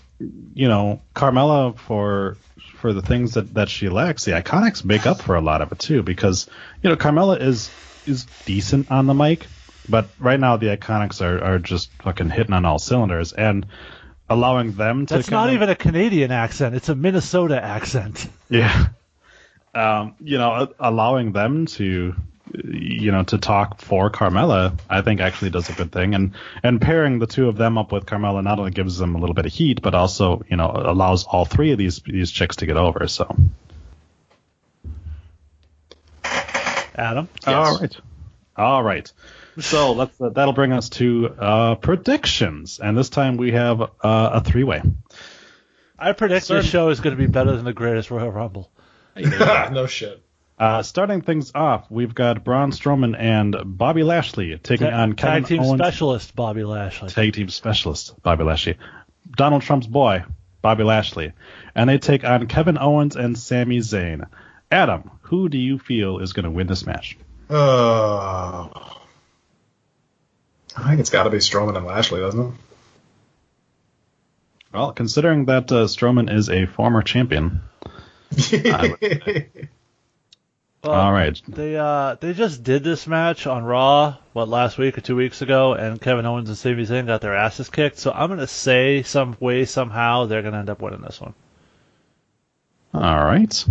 you 0.54 0.68
know, 0.68 1.00
Carmella 1.14 1.76
for 1.76 2.36
for 2.76 2.92
the 2.92 3.02
things 3.02 3.34
that 3.34 3.54
that 3.54 3.68
she 3.68 3.88
lacks, 3.88 4.24
the 4.24 4.32
Iconics 4.32 4.84
make 4.84 5.06
up 5.06 5.20
for 5.20 5.34
a 5.34 5.40
lot 5.40 5.62
of 5.62 5.72
it 5.72 5.78
too. 5.78 6.02
Because 6.02 6.48
you 6.82 6.90
know, 6.90 6.96
Carmella 6.96 7.40
is 7.40 7.70
is 8.06 8.26
decent 8.46 8.90
on 8.90 9.06
the 9.06 9.14
mic, 9.14 9.46
but 9.88 10.08
right 10.18 10.38
now 10.38 10.56
the 10.56 10.76
Iconics 10.76 11.20
are 11.20 11.42
are 11.42 11.58
just 11.58 11.90
fucking 12.02 12.30
hitting 12.30 12.52
on 12.52 12.64
all 12.64 12.78
cylinders, 12.78 13.32
and 13.32 13.66
allowing 14.28 14.72
them 14.72 15.06
to. 15.06 15.14
That's 15.14 15.30
not 15.30 15.48
of- 15.48 15.54
even 15.54 15.68
a 15.68 15.74
Canadian 15.74 16.30
accent; 16.30 16.74
it's 16.74 16.88
a 16.88 16.94
Minnesota 16.94 17.62
accent. 17.62 18.28
Yeah. 18.48 18.88
Um, 19.74 20.14
you 20.20 20.38
know, 20.38 20.72
allowing 20.80 21.32
them 21.32 21.66
to, 21.66 22.14
you 22.64 23.12
know, 23.12 23.22
to 23.24 23.38
talk 23.38 23.80
for 23.80 24.10
Carmella, 24.10 24.76
I 24.88 25.02
think 25.02 25.20
actually 25.20 25.50
does 25.50 25.68
a 25.68 25.74
good 25.74 25.92
thing. 25.92 26.14
And 26.14 26.32
and 26.62 26.80
pairing 26.80 27.18
the 27.18 27.26
two 27.26 27.48
of 27.48 27.56
them 27.56 27.78
up 27.78 27.92
with 27.92 28.06
Carmella 28.06 28.42
not 28.42 28.58
only 28.58 28.70
gives 28.70 28.98
them 28.98 29.14
a 29.14 29.18
little 29.18 29.34
bit 29.34 29.46
of 29.46 29.52
heat, 29.52 29.82
but 29.82 29.94
also, 29.94 30.42
you 30.48 30.56
know, 30.56 30.72
allows 30.74 31.24
all 31.24 31.44
three 31.44 31.72
of 31.72 31.78
these 31.78 32.00
these 32.00 32.30
chicks 32.30 32.56
to 32.56 32.66
get 32.66 32.76
over. 32.76 33.06
So. 33.08 33.36
Adam, 36.98 37.28
All 37.46 37.78
right. 37.78 37.96
All 38.56 38.82
right. 38.82 39.12
So 39.60 39.92
let's 39.92 40.20
uh, 40.20 40.28
that'll 40.30 40.52
bring 40.54 40.72
us 40.72 40.88
to 40.90 41.34
uh, 41.38 41.74
predictions, 41.76 42.78
and 42.80 42.96
this 42.96 43.08
time 43.08 43.36
we 43.36 43.52
have 43.52 43.80
uh, 43.80 43.86
a 44.02 44.40
three 44.40 44.64
way. 44.64 44.82
I 45.98 46.12
predict 46.12 46.46
Certain- 46.46 46.62
this 46.62 46.70
show 46.70 46.90
is 46.90 47.00
going 47.00 47.16
to 47.16 47.20
be 47.20 47.26
better 47.30 47.54
than 47.56 47.64
the 47.64 47.72
Greatest 47.72 48.10
Royal 48.10 48.30
Rumble. 48.30 48.70
no 49.16 49.86
shit. 49.86 50.22
Uh, 50.58 50.82
starting 50.82 51.22
things 51.22 51.52
off, 51.54 51.88
we've 51.90 52.14
got 52.14 52.42
Braun 52.44 52.72
Strowman 52.72 53.16
and 53.18 53.54
Bobby 53.64 54.02
Lashley 54.02 54.58
taking 54.58 54.90
Ta- 54.90 54.96
on 55.02 55.12
Kevin 55.14 55.42
tag 55.42 55.46
team 55.48 55.60
Owens. 55.62 55.80
specialist 55.80 56.34
Bobby 56.36 56.64
Lashley. 56.64 57.08
tag 57.08 57.32
team 57.32 57.48
specialist 57.48 58.20
Bobby 58.22 58.42
Lashley, 58.44 58.76
Donald 59.30 59.62
Trump's 59.62 59.86
boy 59.86 60.24
Bobby 60.62 60.82
Lashley, 60.84 61.32
and 61.74 61.88
they 61.88 61.98
take 61.98 62.24
on 62.24 62.46
Kevin 62.48 62.76
Owens 62.78 63.14
and 63.16 63.38
Sami 63.38 63.78
Zayn. 63.78 64.28
Adam, 64.70 65.10
who 65.22 65.48
do 65.48 65.58
you 65.58 65.78
feel 65.78 66.18
is 66.18 66.32
going 66.32 66.44
to 66.44 66.50
win 66.50 66.66
this 66.66 66.84
match? 66.84 67.16
Uh, 67.48 68.68
I 70.78 70.88
think 70.90 71.00
it's 71.00 71.10
got 71.10 71.24
to 71.24 71.30
be 71.30 71.38
Strowman 71.38 71.76
and 71.76 71.84
Lashley, 71.84 72.20
doesn't 72.20 72.40
it? 72.40 72.52
Well, 74.72 74.92
considering 74.92 75.46
that 75.46 75.70
uh, 75.72 75.86
Strowman 75.86 76.32
is 76.32 76.48
a 76.48 76.66
former 76.66 77.02
champion. 77.02 77.62
Well, 80.84 80.94
all 80.94 81.12
right, 81.12 81.40
They 81.48 81.76
uh 81.76 82.14
they 82.20 82.32
just 82.34 82.62
did 82.62 82.84
this 82.84 83.08
match 83.08 83.48
on 83.48 83.64
Raw 83.64 84.16
what 84.32 84.48
last 84.48 84.78
week 84.78 84.96
or 84.96 85.00
two 85.00 85.16
weeks 85.16 85.42
ago, 85.42 85.74
and 85.74 86.00
Kevin 86.00 86.24
Owens 86.24 86.48
and 86.48 86.56
Sami 86.56 86.84
Zayn 86.86 87.04
got 87.06 87.20
their 87.20 87.34
asses 87.34 87.68
kicked. 87.68 87.98
So 87.98 88.12
I'm 88.12 88.28
gonna 88.28 88.46
say 88.46 89.02
some 89.02 89.36
way 89.40 89.64
somehow 89.64 90.26
they're 90.26 90.40
gonna 90.42 90.60
end 90.60 90.70
up 90.70 90.80
winning 90.80 91.00
this 91.02 91.20
one. 91.20 91.34
all 92.94 93.24
right, 93.24 93.64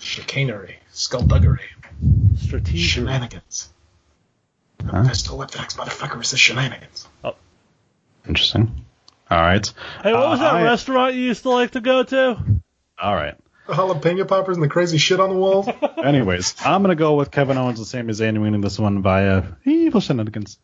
Chicanery, 0.00 0.74
skullduggery, 0.90 1.60
Strategic. 2.36 2.80
shenanigans. 2.90 3.68
Huh? 4.90 5.06
Pistol 5.08 5.38
whip 5.38 5.50
axe, 5.58 5.74
motherfucker, 5.74 6.20
is 6.22 6.30
the 6.30 6.36
shenanigans. 6.36 7.06
Oh. 7.24 7.34
interesting. 8.26 8.84
All 9.30 9.40
right, 9.40 9.66
Hey, 10.02 10.12
what 10.12 10.28
was 10.28 10.40
Uh, 10.40 10.44
that 10.44 10.54
I- 10.56 10.62
restaurant 10.64 11.14
you 11.14 11.22
used 11.22 11.42
to 11.42 11.50
like 11.50 11.70
to 11.72 11.80
go 11.80 12.02
to? 12.02 12.36
all 13.00 13.14
right. 13.14 13.34
The 13.66 13.74
jalapeno 13.74 14.26
poppers 14.28 14.56
and 14.56 14.62
the 14.64 14.68
crazy 14.68 14.98
shit 14.98 15.20
on 15.20 15.30
the 15.30 15.36
walls. 15.36 15.68
Anyways, 16.04 16.56
I'm 16.64 16.82
gonna 16.82 16.94
go 16.96 17.14
with 17.14 17.30
Kevin 17.30 17.56
Owens 17.56 17.78
and 17.78 17.86
Sami 17.86 18.12
Zayn 18.12 18.40
winning 18.42 18.60
this 18.60 18.78
one 18.78 19.00
via 19.02 19.44
evil 19.64 20.00
shenanigans. 20.00 20.58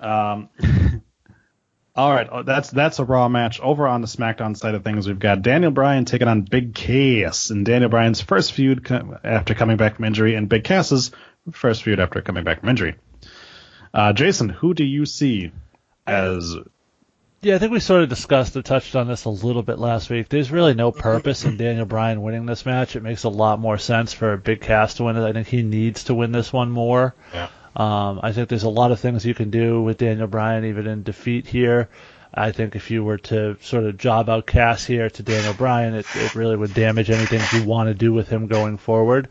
Um, 0.00 0.48
all 1.94 2.12
right, 2.12 2.28
oh, 2.32 2.42
that's 2.42 2.70
that's 2.70 2.98
a 2.98 3.04
Raw 3.04 3.28
match. 3.28 3.60
Over 3.60 3.86
on 3.86 4.00
the 4.00 4.06
SmackDown 4.06 4.56
side 4.56 4.74
of 4.74 4.82
things, 4.84 5.06
we've 5.06 5.18
got 5.18 5.42
Daniel 5.42 5.70
Bryan 5.70 6.04
taking 6.06 6.28
on 6.28 6.42
Big 6.42 6.74
Cass 6.74 7.50
in 7.50 7.62
Daniel 7.64 7.90
Bryan's 7.90 8.20
first 8.22 8.52
feud 8.54 8.84
co- 8.84 9.18
after 9.22 9.54
coming 9.54 9.76
back 9.76 9.96
from 9.96 10.06
injury, 10.06 10.34
and 10.34 10.48
Big 10.48 10.64
Cass's 10.64 11.10
first 11.52 11.82
feud 11.82 12.00
after 12.00 12.22
coming 12.22 12.44
back 12.44 12.60
from 12.60 12.70
injury. 12.70 12.94
Uh, 13.92 14.12
Jason, 14.12 14.48
who 14.48 14.74
do 14.74 14.84
you 14.84 15.04
see 15.06 15.52
as 16.06 16.56
Yeah, 17.40 17.56
I 17.56 17.58
think 17.58 17.72
we 17.72 17.80
sort 17.80 18.02
of 18.02 18.08
discussed 18.08 18.56
or 18.56 18.62
touched 18.62 18.94
on 18.94 19.08
this 19.08 19.24
a 19.24 19.30
little 19.30 19.62
bit 19.62 19.78
last 19.78 20.10
week. 20.10 20.28
There's 20.28 20.50
really 20.50 20.74
no 20.74 20.92
purpose 20.92 21.44
in 21.44 21.56
Daniel 21.56 21.86
Bryan 21.86 22.22
winning 22.22 22.46
this 22.46 22.66
match. 22.66 22.96
It 22.96 23.02
makes 23.02 23.24
a 23.24 23.28
lot 23.28 23.58
more 23.58 23.78
sense 23.78 24.12
for 24.12 24.32
a 24.32 24.38
Big 24.38 24.60
Cass 24.60 24.94
to 24.94 25.04
win 25.04 25.16
it. 25.16 25.26
I 25.26 25.32
think 25.32 25.48
he 25.48 25.62
needs 25.62 26.04
to 26.04 26.14
win 26.14 26.32
this 26.32 26.52
one 26.52 26.70
more. 26.70 27.14
Yeah. 27.32 27.48
Um, 27.74 28.20
I 28.22 28.32
think 28.32 28.48
there's 28.48 28.64
a 28.64 28.68
lot 28.68 28.92
of 28.92 29.00
things 29.00 29.24
you 29.24 29.34
can 29.34 29.50
do 29.50 29.82
with 29.82 29.98
Daniel 29.98 30.26
Bryan, 30.26 30.64
even 30.64 30.86
in 30.86 31.02
defeat 31.02 31.46
here. 31.46 31.88
I 32.32 32.52
think 32.52 32.76
if 32.76 32.90
you 32.90 33.02
were 33.02 33.18
to 33.18 33.56
sort 33.60 33.84
of 33.84 33.96
job 33.96 34.28
out 34.28 34.46
Cass 34.46 34.84
here 34.84 35.10
to 35.10 35.22
Daniel 35.22 35.54
Bryan, 35.54 35.94
it, 35.94 36.06
it 36.14 36.34
really 36.34 36.56
would 36.56 36.74
damage 36.74 37.10
anything 37.10 37.40
you 37.52 37.66
want 37.66 37.88
to 37.88 37.94
do 37.94 38.12
with 38.12 38.28
him 38.28 38.46
going 38.46 38.76
forward. 38.76 39.28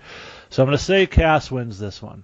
So 0.49 0.63
I'm 0.63 0.67
going 0.67 0.77
to 0.77 0.83
say 0.83 1.05
Cass 1.05 1.49
wins 1.49 1.79
this 1.79 2.01
one. 2.01 2.23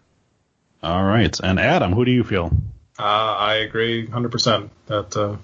All 0.84 1.04
right? 1.04 1.38
And 1.44 1.60
Adam, 1.60 1.94
who 1.94 2.06
do 2.06 2.12
you 2.12 2.24
feel? 2.24 2.52
Uh, 2.98 3.04
I 3.04 3.56
agree 3.56 4.08
100% 4.08 4.70
that 4.88 5.18
uh, 5.18 5.38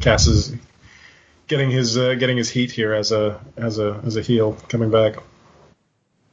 Cass 0.00 0.26
is 0.26 0.54
getting 1.46 1.70
his 1.70 1.98
uh, 1.98 2.14
getting 2.14 2.36
his 2.36 2.48
heat 2.50 2.70
here 2.70 2.94
as 2.94 3.12
a 3.12 3.40
as 3.56 3.78
a 3.78 4.00
as 4.04 4.16
a 4.16 4.22
heel 4.22 4.56
coming 4.68 4.90
back. 4.90 5.16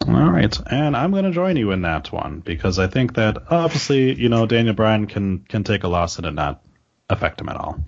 All 0.08 0.32
right, 0.32 0.58
and 0.72 0.96
I'm 0.96 1.12
going 1.12 1.26
to 1.26 1.32
join 1.32 1.58
you 1.58 1.72
in 1.72 1.84
that 1.84 2.12
one 2.12 2.40
because 2.40 2.80
I 2.80 2.88
think 2.88 3.16
that 3.16 3.38
obviously, 3.50 4.14
you 4.14 4.30
know, 4.30 4.46
Daniel 4.46 4.74
Bryan 4.74 5.08
can 5.08 5.40
can 5.40 5.64
take 5.64 5.84
a 5.84 5.88
loss 5.88 6.18
and 6.18 6.26
it 6.26 6.32
not 6.32 6.64
affect 7.10 7.40
him 7.40 7.50
at 7.50 7.56
all. 7.56 7.84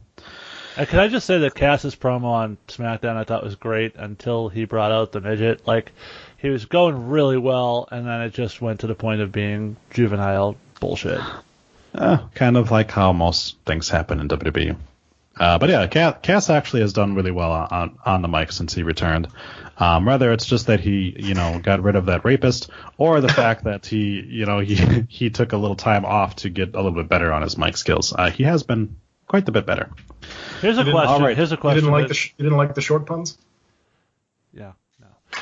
Uh, 0.76 0.86
can 0.86 1.00
I 1.00 1.08
just 1.08 1.28
say 1.28 1.38
that 1.40 1.54
Cass's 1.54 1.96
promo 1.96 2.26
on 2.26 2.58
SmackDown 2.68 3.16
I 3.16 3.24
thought 3.24 3.44
was 3.44 3.56
great 3.56 3.96
until 3.96 4.50
he 4.50 4.66
brought 4.66 4.92
out 4.92 5.12
the 5.12 5.22
midget. 5.22 5.68
Like 5.68 5.92
he 6.44 6.50
was 6.50 6.66
going 6.66 7.08
really 7.10 7.38
well, 7.38 7.88
and 7.90 8.06
then 8.06 8.22
it 8.22 8.34
just 8.34 8.62
went 8.62 8.82
to 8.82 8.88
the 8.88 8.94
point 8.96 9.22
of 9.22 9.32
being 9.32 9.76
juvenile 9.92 10.56
bullshit. 10.80 11.20
Uh, 11.96 12.28
kind 12.36 12.58
of 12.58 12.70
like 12.70 12.92
how 12.92 13.14
most 13.14 13.58
things 13.66 13.90
happen 13.90 14.20
in 14.20 14.28
WWE. 14.28 14.76
Uh, 15.40 15.58
but 15.58 15.70
yeah, 15.70 15.88
Cass, 15.88 16.18
Cass 16.22 16.50
actually 16.52 16.82
has 16.82 16.94
done 16.94 17.16
really 17.16 17.32
well 17.32 17.52
on 17.52 17.98
on 18.06 18.22
the 18.22 18.28
mic 18.28 18.52
since 18.52 18.74
he 18.76 18.84
returned. 18.84 19.30
Um, 19.80 20.06
whether 20.06 20.32
it's 20.32 20.46
just 20.46 20.68
that 20.68 20.80
he, 20.80 21.16
you 21.18 21.34
know, 21.34 21.60
got 21.64 21.82
rid 21.82 21.96
of 21.96 22.06
that 22.06 22.24
rapist, 22.26 22.70
or 22.98 23.20
the 23.22 23.30
fact 23.30 23.64
that 23.64 23.88
he, 23.88 24.22
you 24.22 24.46
know, 24.46 24.60
he 24.60 24.76
he 25.10 25.30
took 25.32 25.54
a 25.54 25.58
little 25.58 25.76
time 25.76 26.06
off 26.06 26.36
to 26.38 26.50
get 26.50 26.74
a 26.76 26.78
little 26.78 26.92
bit 26.92 27.10
better 27.10 27.32
on 27.34 27.42
his 27.42 27.58
mic 27.58 27.78
skills. 27.78 28.14
Uh, 28.14 28.30
he 28.30 28.44
has 28.44 28.62
been 28.64 28.96
quite 29.28 29.46
the 29.48 29.52
bit 29.52 29.66
better. 29.66 29.90
Here's 30.62 30.78
a 30.78 30.82
didn't- 30.84 30.94
question. 30.94 31.14
alright. 31.16 31.36
Here's 31.38 31.52
a 31.52 31.56
You 31.56 31.62
question. 31.62 31.82
didn't 31.86 31.94
like 31.94 32.04
that- 32.04 32.08
the 32.10 32.14
sh- 32.14 32.34
you 32.38 32.44
didn't 32.44 32.58
like 32.58 32.76
the 32.76 32.82
short 32.82 33.06
puns. 33.08 33.38
Yeah. 34.54 34.74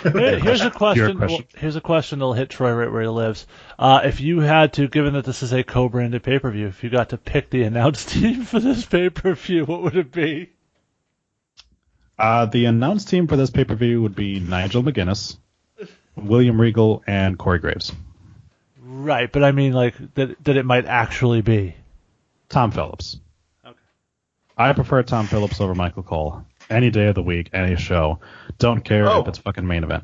No. 0.05 0.11
Here- 0.11 0.39
here's 0.39 0.61
a 0.61 0.71
question. 0.71 1.17
question. 1.17 1.45
well, 1.53 1.59
here's 1.61 1.75
a 1.75 1.81
question 1.81 2.19
that'll 2.19 2.33
hit 2.33 2.49
Troy 2.49 2.71
right 2.73 2.91
where 2.91 3.01
he 3.01 3.07
lives. 3.07 3.45
Uh, 3.77 4.01
if 4.03 4.19
you 4.21 4.39
had 4.39 4.73
to, 4.73 4.87
given 4.87 5.13
that 5.13 5.25
this 5.25 5.43
is 5.43 5.53
a 5.53 5.63
co-branded 5.63 6.23
pay-per-view, 6.23 6.67
if 6.67 6.83
you 6.83 6.89
got 6.89 7.09
to 7.09 7.17
pick 7.17 7.49
the 7.49 7.63
announce 7.63 8.05
team 8.13 8.43
for 8.43 8.59
this 8.59 8.85
pay-per-view, 8.85 9.65
what 9.65 9.81
would 9.83 9.95
it 9.95 10.11
be? 10.11 10.49
Uh, 12.17 12.45
the 12.45 12.65
announced 12.65 13.09
team 13.09 13.25
for 13.27 13.35
this 13.35 13.49
pay 13.49 13.63
per 13.63 13.73
view 13.73 13.99
would 14.03 14.13
be 14.15 14.39
Nigel 14.39 14.83
McGuinness, 14.83 15.37
William 16.15 16.61
Regal, 16.61 17.03
and 17.07 17.35
Corey 17.37 17.57
Graves. 17.57 17.91
Right, 18.79 19.31
but 19.31 19.43
I 19.43 19.51
mean, 19.51 19.73
like 19.73 19.95
that 20.13 20.43
that 20.43 20.55
it 20.55 20.63
might 20.65 20.85
actually 20.85 21.41
be. 21.41 21.75
Tom 22.47 22.69
Phillips. 22.69 23.17
Okay. 23.65 23.75
I 24.55 24.73
prefer 24.73 25.01
Tom 25.01 25.25
Phillips 25.25 25.59
over 25.61 25.73
Michael 25.73 26.03
Cole 26.03 26.45
any 26.69 26.89
day 26.89 27.07
of 27.07 27.15
the 27.15 27.23
week, 27.23 27.49
any 27.53 27.75
show. 27.75 28.19
Don't 28.57 28.83
care 28.83 29.09
Oh. 29.09 29.21
if 29.21 29.27
it's 29.27 29.37
fucking 29.39 29.65
main 29.67 29.83
event. 29.83 30.03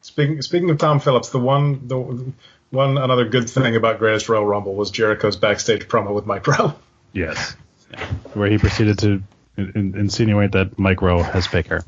Speaking 0.00 0.40
speaking 0.42 0.70
of 0.70 0.78
Tom 0.78 1.00
Phillips, 1.00 1.30
the 1.30 1.38
one 1.38 1.88
the 1.88 2.32
one 2.70 2.98
another 2.98 3.24
good 3.28 3.48
thing 3.48 3.76
about 3.76 3.98
Greatest 3.98 4.28
Royal 4.28 4.44
Rumble 4.46 4.74
was 4.74 4.90
Jericho's 4.90 5.36
backstage 5.36 5.88
promo 5.88 6.12
with 6.14 6.26
Mike 6.26 6.46
Rome. 6.46 6.74
Yes. 7.12 7.56
Where 8.34 8.50
he 8.50 8.58
proceeded 8.58 8.98
to 9.00 9.22
in- 9.56 9.72
in- 9.74 9.94
insinuate 9.98 10.52
that 10.52 10.78
Mike 10.78 11.00
Rome 11.02 11.22
has 11.24 11.46
fake 11.46 11.68
hair. 11.68 11.82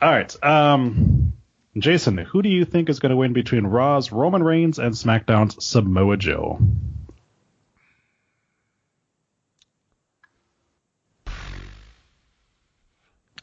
All 0.00 0.10
right. 0.10 0.44
Um, 0.44 1.32
Jason, 1.76 2.16
who 2.18 2.42
do 2.42 2.48
you 2.48 2.64
think 2.64 2.88
is 2.88 2.98
going 2.98 3.10
to 3.10 3.16
win 3.16 3.32
between 3.34 3.66
Raw's 3.66 4.10
Roman 4.10 4.42
Reigns 4.42 4.78
and 4.78 4.94
SmackDown's 4.94 5.62
Samoa 5.64 6.16
Joe? 6.16 6.58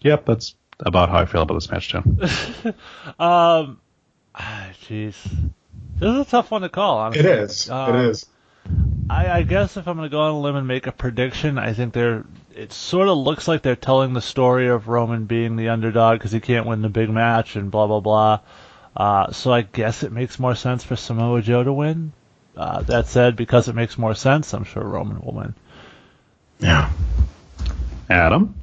Yep, 0.06 0.26
that's 0.26 0.54
about 0.80 1.10
how 1.10 1.18
I 1.18 1.26
feel 1.26 1.42
about 1.42 1.56
this 1.56 1.72
match 1.72 1.90
too. 1.90 2.04
Um, 3.20 3.80
ah, 4.36 4.70
jeez, 4.84 5.16
this 5.98 6.14
is 6.14 6.20
a 6.20 6.26
tough 6.26 6.52
one 6.52 6.62
to 6.62 6.70
call. 6.70 7.00
Honestly. 7.00 7.22
It 7.22 7.40
is. 7.40 7.70
Um, 7.72 7.96
it 7.96 8.06
is. 8.10 8.26
I, 9.10 9.40
I 9.40 9.42
guess 9.42 9.78
if 9.78 9.88
I'm 9.88 9.98
going 9.98 10.08
to 10.08 10.14
go 10.14 10.22
on 10.22 10.32
a 10.32 10.40
limb 10.40 10.58
and 10.58 10.68
make 10.68 10.86
a 10.86 10.92
prediction, 10.92 11.58
I 11.58 11.74
think 11.74 11.94
they're. 11.94 12.24
It 12.56 12.72
sort 12.72 13.08
of 13.08 13.18
looks 13.18 13.48
like 13.48 13.64
they're 13.64 13.76
telling 13.76 14.14
the 14.14 14.22
story 14.22 14.68
of 14.68 14.88
Roman 14.88 15.26
being 15.26 15.56
the 15.56 15.70
underdog 15.70 16.20
because 16.20 16.32
he 16.32 16.40
can't 16.40 16.68
win 16.68 16.84
the 16.84 16.90
big 16.90 17.10
match 17.10 17.56
and 17.56 17.72
blah 17.72 17.88
blah 17.88 18.00
blah. 18.00 18.40
Uh, 18.96 19.32
so 19.32 19.52
I 19.52 19.64
guess 19.64 20.04
it 20.04 20.12
makes 20.12 20.38
more 20.38 20.56
sense 20.56 20.84
for 20.84 20.96
Samoa 20.96 21.42
Joe 21.42 21.64
to 21.64 21.74
win. 21.74 22.14
Uh, 22.56 22.84
that 22.84 23.08
said, 23.08 23.36
because 23.36 23.70
it 23.70 23.76
makes 23.76 23.98
more 23.98 24.14
sense, 24.14 24.54
I'm 24.54 24.66
sure 24.66 24.84
Roman 24.84 25.20
will 25.20 25.34
win. 25.34 25.56
Yeah. 26.60 26.92
Adam? 28.08 28.56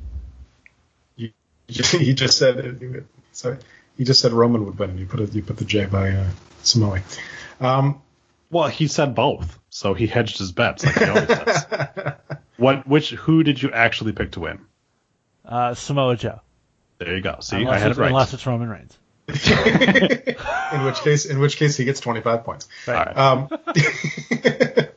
You 1.72 2.14
just, 2.14 2.38
said 2.38 3.06
sorry. 3.32 3.58
You 3.96 4.04
just 4.04 4.20
said 4.20 4.32
Roman 4.32 4.64
would 4.64 4.78
win, 4.78 4.90
and 4.90 4.98
you 4.98 5.06
put 5.06 5.20
a, 5.20 5.24
you 5.26 5.42
put 5.42 5.56
the 5.56 5.64
J 5.64 5.86
by 5.86 6.10
uh, 6.10 6.28
Samoa. 6.62 7.00
Um, 7.60 8.00
Well, 8.50 8.68
he 8.68 8.88
said 8.88 9.14
both, 9.14 9.58
so 9.70 9.94
he 9.94 10.06
hedged 10.06 10.38
his 10.38 10.52
bets 10.52 10.84
like 10.84 10.96
he 10.96 11.04
always 11.04 11.26
does. 11.26 11.64
what? 12.56 12.86
Which? 12.86 13.10
Who 13.10 13.42
did 13.42 13.62
you 13.62 13.70
actually 13.70 14.12
pick 14.12 14.32
to 14.32 14.40
win? 14.40 14.60
Uh, 15.44 15.74
Samoa 15.74 16.16
Joe. 16.16 16.40
There 16.98 17.16
you 17.16 17.22
go. 17.22 17.38
See, 17.40 17.56
unless, 17.56 17.74
I 17.74 17.78
had 17.78 17.90
it's, 17.90 17.98
it 17.98 18.02
right. 18.02 18.08
unless 18.08 18.34
it's 18.34 18.46
Roman 18.46 18.68
Reigns. 18.68 18.98
in 19.28 20.84
which 20.84 21.00
case, 21.00 21.24
in 21.24 21.38
which 21.38 21.56
case, 21.56 21.76
he 21.76 21.84
gets 21.84 22.00
25 22.00 22.44
points. 22.44 22.68
Right. 22.86 23.16
Um, 23.16 23.48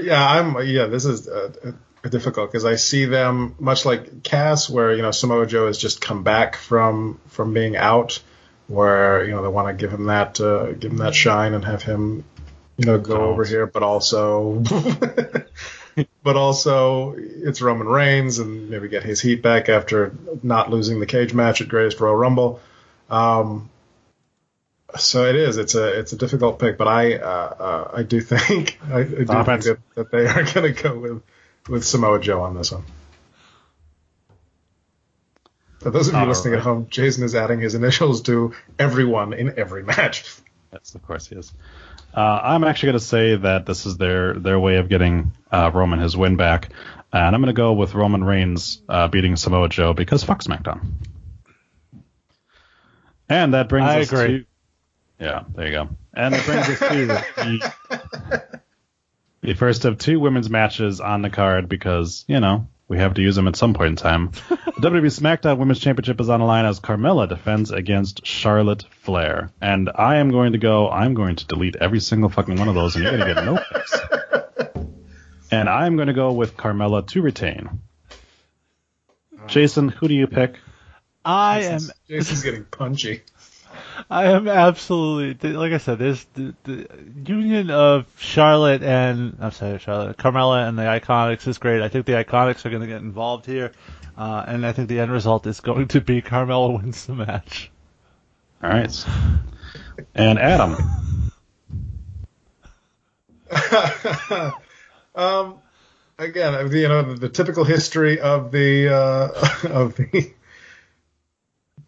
yeah, 0.00 0.24
I'm. 0.24 0.66
Yeah, 0.66 0.86
this 0.86 1.04
is 1.04 1.28
uh, 1.28 1.72
difficult 2.08 2.50
because 2.50 2.64
I 2.64 2.76
see 2.76 3.04
them 3.04 3.54
much 3.58 3.84
like 3.84 4.22
Cass, 4.22 4.68
where 4.68 4.94
you 4.94 5.02
know 5.02 5.10
Samoa 5.10 5.46
Joe 5.46 5.66
has 5.66 5.78
just 5.78 6.00
come 6.00 6.22
back 6.22 6.56
from 6.56 7.20
from 7.28 7.52
being 7.52 7.76
out, 7.76 8.20
where 8.68 9.24
you 9.24 9.32
know 9.32 9.42
they 9.42 9.48
want 9.48 9.68
to 9.68 9.74
give 9.74 9.92
him 9.92 10.06
that 10.06 10.40
uh, 10.40 10.72
give 10.72 10.92
him 10.92 10.98
that 10.98 11.14
shine 11.14 11.54
and 11.54 11.64
have 11.64 11.82
him, 11.82 12.24
you 12.76 12.86
know, 12.86 12.98
go 12.98 13.16
over 13.16 13.44
here, 13.44 13.66
but 13.66 13.82
also. 13.82 14.62
But 16.22 16.36
also, 16.36 17.14
it's 17.16 17.62
Roman 17.62 17.86
Reigns, 17.86 18.38
and 18.38 18.68
maybe 18.68 18.88
get 18.88 19.02
his 19.02 19.20
heat 19.20 19.42
back 19.42 19.70
after 19.70 20.12
not 20.42 20.70
losing 20.70 21.00
the 21.00 21.06
cage 21.06 21.32
match 21.32 21.62
at 21.62 21.68
Greatest 21.68 22.00
Royal 22.00 22.16
Rumble. 22.16 22.60
Um, 23.08 23.70
so 24.96 25.24
it 25.26 25.36
is. 25.36 25.56
It's 25.56 25.74
a 25.74 25.98
it's 25.98 26.12
a 26.12 26.16
difficult 26.16 26.58
pick, 26.58 26.78
but 26.78 26.88
I 26.88 27.14
uh, 27.16 27.54
uh, 27.58 27.90
I 27.94 28.02
do 28.02 28.20
think 28.20 28.78
I, 28.90 29.00
I 29.00 29.04
do 29.04 29.24
think 29.24 29.62
that, 29.64 29.78
that 29.94 30.10
they 30.10 30.26
are 30.26 30.42
going 30.52 30.74
to 30.74 30.82
go 30.82 30.98
with 30.98 31.22
with 31.68 31.84
Samoa 31.84 32.20
Joe 32.20 32.42
on 32.42 32.54
this 32.54 32.72
one. 32.72 32.84
For 35.80 35.90
those 35.90 36.08
of 36.08 36.14
you 36.14 36.20
All 36.20 36.26
listening 36.26 36.54
at 36.54 36.60
home, 36.60 36.88
Jason 36.90 37.22
is 37.22 37.34
adding 37.34 37.60
his 37.60 37.74
initials 37.74 38.22
to 38.22 38.54
everyone 38.78 39.32
in 39.32 39.58
every 39.58 39.84
match. 39.84 40.24
Yes, 40.72 40.94
of 40.94 41.02
course 41.06 41.28
he 41.28 41.36
is. 41.36 41.52
Uh, 42.12 42.40
I'm 42.42 42.64
actually 42.64 42.88
going 42.88 42.98
to 42.98 43.04
say 43.04 43.36
that 43.36 43.66
this 43.66 43.86
is 43.86 43.96
their 43.96 44.34
their 44.34 44.58
way 44.58 44.76
of 44.76 44.88
getting 44.88 45.32
uh, 45.52 45.70
Roman 45.72 46.00
his 46.00 46.16
win 46.16 46.36
back, 46.36 46.70
and 47.12 47.34
I'm 47.34 47.40
going 47.40 47.54
to 47.54 47.58
go 47.58 47.72
with 47.74 47.94
Roman 47.94 48.24
Reigns 48.24 48.82
uh, 48.88 49.08
beating 49.08 49.36
Samoa 49.36 49.68
Joe 49.68 49.92
because 49.92 50.24
fuck 50.24 50.42
SmackDown. 50.42 50.92
And 53.28 53.54
that 53.54 53.68
brings 53.68 53.88
I 53.88 54.00
us 54.00 54.12
agree. 54.12 54.38
to 54.40 54.46
yeah, 55.18 55.44
there 55.54 55.66
you 55.66 55.72
go. 55.72 55.88
And 56.14 56.34
that 56.34 56.44
brings 56.44 56.68
us 56.68 56.78
to 56.78 57.06
the, 57.06 58.60
the 59.42 59.54
first 59.54 59.84
of 59.84 59.98
two 59.98 60.20
women's 60.20 60.50
matches 60.50 61.00
on 61.00 61.22
the 61.22 61.30
card 61.30 61.68
because 61.68 62.24
you 62.28 62.40
know 62.40 62.68
we 62.88 62.98
have 62.98 63.14
to 63.14 63.22
use 63.22 63.36
them 63.36 63.48
at 63.48 63.56
some 63.56 63.74
point 63.74 63.90
in 63.90 63.96
time. 63.96 64.32
The 64.76 64.90
WWE 64.90 65.06
SmackDown 65.06 65.56
Women's 65.56 65.80
Championship 65.80 66.20
is 66.20 66.28
on 66.28 66.40
the 66.40 66.44
line 66.44 66.66
as 66.66 66.80
Carmella 66.80 67.26
defends 67.26 67.70
against 67.70 68.26
Charlotte 68.26 68.84
Flair. 68.90 69.50
And 69.58 69.88
I 69.94 70.16
am 70.16 70.30
going 70.30 70.52
to 70.52 70.58
go, 70.58 70.90
I'm 70.90 71.14
going 71.14 71.36
to 71.36 71.46
delete 71.46 71.76
every 71.76 71.98
single 72.00 72.28
fucking 72.28 72.56
one 72.56 72.68
of 72.68 72.74
those, 72.74 72.94
and 72.94 73.02
you're 73.02 73.16
going 73.16 73.26
to 73.26 73.34
get 73.34 73.44
no 73.46 73.58
picks. 73.72 73.98
And 75.50 75.68
I'm 75.68 75.96
going 75.96 76.08
to 76.08 76.12
go 76.12 76.32
with 76.32 76.56
Carmella 76.56 77.06
to 77.06 77.22
retain. 77.22 77.80
Jason, 79.46 79.88
who 79.88 80.08
do 80.08 80.14
you 80.14 80.26
pick? 80.26 80.58
I 81.24 81.62
am 81.62 81.80
Jason's 82.08 82.42
getting 82.42 82.64
punchy. 82.64 83.22
I 84.10 84.26
am 84.26 84.48
absolutely 84.48 85.52
like 85.52 85.72
I 85.72 85.78
said. 85.78 85.98
There's 85.98 86.24
the, 86.34 86.54
the 86.64 86.88
union 87.24 87.70
of 87.70 88.06
Charlotte 88.18 88.82
and 88.82 89.36
I'm 89.40 89.50
sorry, 89.50 89.78
Charlotte, 89.78 90.16
Carmella 90.16 90.68
and 90.68 90.78
the 90.78 90.82
Iconics 90.82 91.46
is 91.46 91.58
great. 91.58 91.82
I 91.82 91.88
think 91.88 92.06
the 92.06 92.12
Iconics 92.12 92.64
are 92.64 92.70
going 92.70 92.82
to 92.82 92.88
get 92.88 93.00
involved 93.00 93.46
here, 93.46 93.72
uh, 94.16 94.44
and 94.46 94.66
I 94.66 94.72
think 94.72 94.88
the 94.88 95.00
end 95.00 95.10
result 95.10 95.46
is 95.46 95.60
going 95.60 95.88
to 95.88 96.00
be 96.00 96.22
Carmella 96.22 96.76
wins 96.76 97.06
the 97.06 97.14
match. 97.14 97.70
All 98.62 98.70
right. 98.70 99.06
And 100.14 100.38
Adam. 100.38 100.76
um, 105.14 105.58
again, 106.18 106.72
you 106.72 106.88
know, 106.88 107.02
the, 107.02 107.14
the 107.14 107.28
typical 107.28 107.64
history 107.64 108.20
of 108.20 108.50
the 108.50 108.88
uh, 108.88 109.28
of 109.68 109.96
the 109.96 110.32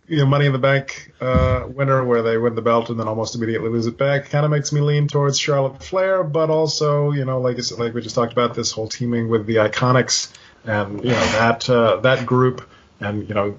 you 0.08 0.18
know 0.18 0.26
Money 0.26 0.46
in 0.46 0.52
the 0.52 0.58
Bank 0.58 1.12
uh, 1.20 1.64
winner, 1.68 2.04
where 2.04 2.22
they 2.22 2.36
win 2.38 2.54
the 2.54 2.62
belt 2.62 2.90
and 2.90 2.98
then 2.98 3.06
almost 3.08 3.34
immediately 3.34 3.68
lose 3.68 3.86
it 3.86 3.98
back, 3.98 4.30
kind 4.30 4.44
of 4.44 4.50
makes 4.50 4.72
me 4.72 4.80
lean 4.80 5.08
towards 5.08 5.38
Charlotte 5.38 5.82
Flair. 5.82 6.24
But 6.24 6.50
also, 6.50 7.12
you 7.12 7.24
know, 7.24 7.40
like 7.40 7.58
I 7.58 7.60
said, 7.60 7.78
like 7.78 7.94
we 7.94 8.00
just 8.00 8.14
talked 8.14 8.32
about, 8.32 8.54
this 8.54 8.72
whole 8.72 8.88
teaming 8.88 9.28
with 9.28 9.46
the 9.46 9.56
Iconics 9.56 10.32
and 10.64 11.02
you 11.04 11.10
know 11.10 11.26
that 11.32 11.68
uh, 11.70 11.96
that 12.00 12.26
group, 12.26 12.68
and 13.00 13.28
you 13.28 13.34
know 13.34 13.52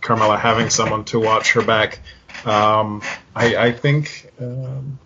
Carmella 0.00 0.38
having 0.38 0.70
someone 0.70 1.04
to 1.06 1.20
watch 1.20 1.52
her 1.52 1.62
back. 1.62 2.00
Um, 2.44 3.02
I, 3.34 3.56
I 3.56 3.72
think. 3.72 4.30
Um, 4.40 4.98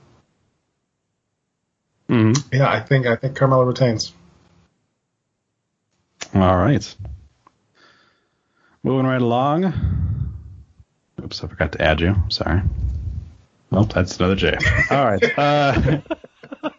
Mhm. 2.09 2.44
yeah, 2.52 2.68
I 2.68 2.81
think 2.81 3.06
I 3.06 3.14
think 3.14 3.39
Carmella 3.39 3.64
retains. 3.64 4.12
All 6.35 6.56
right. 6.56 6.97
Moving 8.82 9.06
right 9.06 9.22
along. 9.22 10.30
Oops, 11.22 11.44
I 11.44 11.48
forgot 11.48 11.72
to 11.72 11.82
add 11.82 12.01
you. 12.01 12.16
Sorry. 12.28 12.62
Nope, 13.70 13.92
that's 13.92 14.16
another 14.18 14.34
J. 14.36 14.56
All 14.90 15.05
right. 15.05 15.38
Uh, 15.38 16.01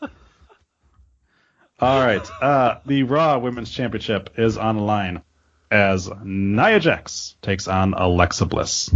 all 1.79 2.05
right. 2.05 2.31
Uh, 2.41 2.79
the 2.85 3.03
Raw 3.03 3.37
Women's 3.39 3.71
Championship 3.71 4.31
is 4.37 4.57
on 4.57 4.77
the 4.77 4.83
line 4.83 5.21
as 5.69 6.09
Nia 6.23 6.79
Jax 6.79 7.35
takes 7.41 7.67
on 7.67 7.93
Alexa 7.93 8.45
Bliss. 8.45 8.93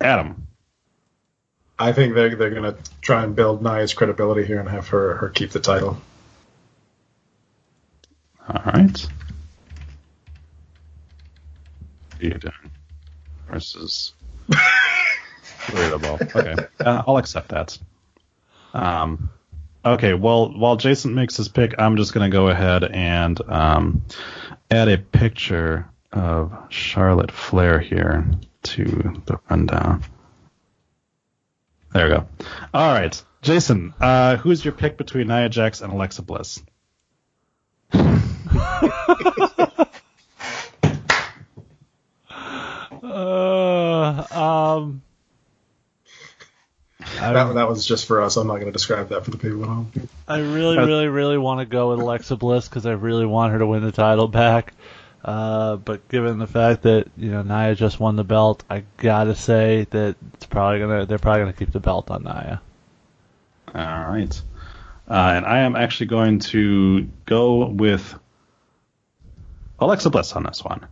Adam. 0.00 0.48
I 1.78 1.92
think 1.92 2.14
they're 2.14 2.34
they're 2.34 2.50
gonna 2.50 2.76
try 3.00 3.22
and 3.24 3.34
build 3.34 3.62
Nia's 3.62 3.94
credibility 3.94 4.44
here 4.44 4.58
and 4.60 4.68
have 4.68 4.88
her 4.88 5.16
her 5.16 5.28
keep 5.28 5.50
the 5.50 5.60
title. 5.60 6.00
All 8.48 8.62
right. 8.66 9.06
What 12.10 12.22
are 12.22 12.24
you 12.24 12.34
doing? 12.34 12.71
Versus. 13.52 14.14
Readable. 15.72 16.18
Okay. 16.20 16.56
Uh, 16.80 17.02
I'll 17.06 17.18
accept 17.18 17.50
that. 17.50 17.78
Um, 18.74 19.30
okay. 19.84 20.14
Well, 20.14 20.58
while 20.58 20.76
Jason 20.76 21.14
makes 21.14 21.36
his 21.36 21.48
pick, 21.48 21.74
I'm 21.78 21.96
just 21.96 22.14
going 22.14 22.28
to 22.28 22.34
go 22.34 22.48
ahead 22.48 22.82
and 22.82 23.38
um, 23.48 24.02
add 24.70 24.88
a 24.88 24.98
picture 24.98 25.88
of 26.12 26.52
Charlotte 26.70 27.30
Flair 27.30 27.78
here 27.78 28.26
to 28.62 28.84
the 29.26 29.38
rundown. 29.48 30.02
There 31.92 32.08
we 32.08 32.14
go. 32.14 32.26
All 32.72 32.92
right. 32.92 33.22
Jason, 33.42 33.92
uh, 34.00 34.36
who's 34.36 34.64
your 34.64 34.72
pick 34.72 34.96
between 34.96 35.28
Nia 35.28 35.48
Jax 35.48 35.80
and 35.80 35.92
Alexa 35.92 36.22
Bliss? 36.22 36.62
Uh, 43.12 44.26
um, 44.30 45.02
I, 47.20 47.32
That 47.32 47.54
that 47.54 47.68
was 47.68 47.84
just 47.84 48.06
for 48.06 48.22
us. 48.22 48.36
I'm 48.36 48.46
not 48.46 48.58
gonna 48.58 48.72
describe 48.72 49.10
that 49.10 49.24
for 49.24 49.30
the 49.30 49.38
people 49.38 49.62
at 49.62 49.68
home. 49.68 49.92
I 50.26 50.38
really, 50.38 50.78
really, 50.78 51.08
really 51.08 51.38
want 51.38 51.60
to 51.60 51.66
go 51.66 51.90
with 51.90 52.00
Alexa 52.00 52.36
Bliss 52.36 52.68
because 52.68 52.86
I 52.86 52.92
really 52.92 53.26
want 53.26 53.52
her 53.52 53.58
to 53.58 53.66
win 53.66 53.82
the 53.82 53.92
title 53.92 54.28
back. 54.28 54.74
Uh, 55.24 55.76
but 55.76 56.08
given 56.08 56.38
the 56.38 56.46
fact 56.46 56.82
that 56.82 57.08
you 57.16 57.30
know 57.30 57.42
Nia 57.42 57.74
just 57.74 58.00
won 58.00 58.16
the 58.16 58.24
belt, 58.24 58.64
I 58.68 58.84
gotta 58.96 59.34
say 59.34 59.86
that 59.90 60.16
it's 60.34 60.46
probably 60.46 60.80
gonna 60.80 61.06
they're 61.06 61.18
probably 61.18 61.42
gonna 61.42 61.52
keep 61.52 61.72
the 61.72 61.80
belt 61.80 62.10
on 62.10 62.24
Nia. 62.24 62.60
All 63.74 64.10
right. 64.10 64.42
Uh, 65.08 65.34
and 65.36 65.46
I 65.46 65.60
am 65.60 65.76
actually 65.76 66.06
going 66.06 66.38
to 66.38 67.08
go 67.26 67.66
with 67.66 68.18
Alexa 69.78 70.10
Bliss 70.10 70.32
on 70.32 70.44
this 70.44 70.64
one. 70.64 70.86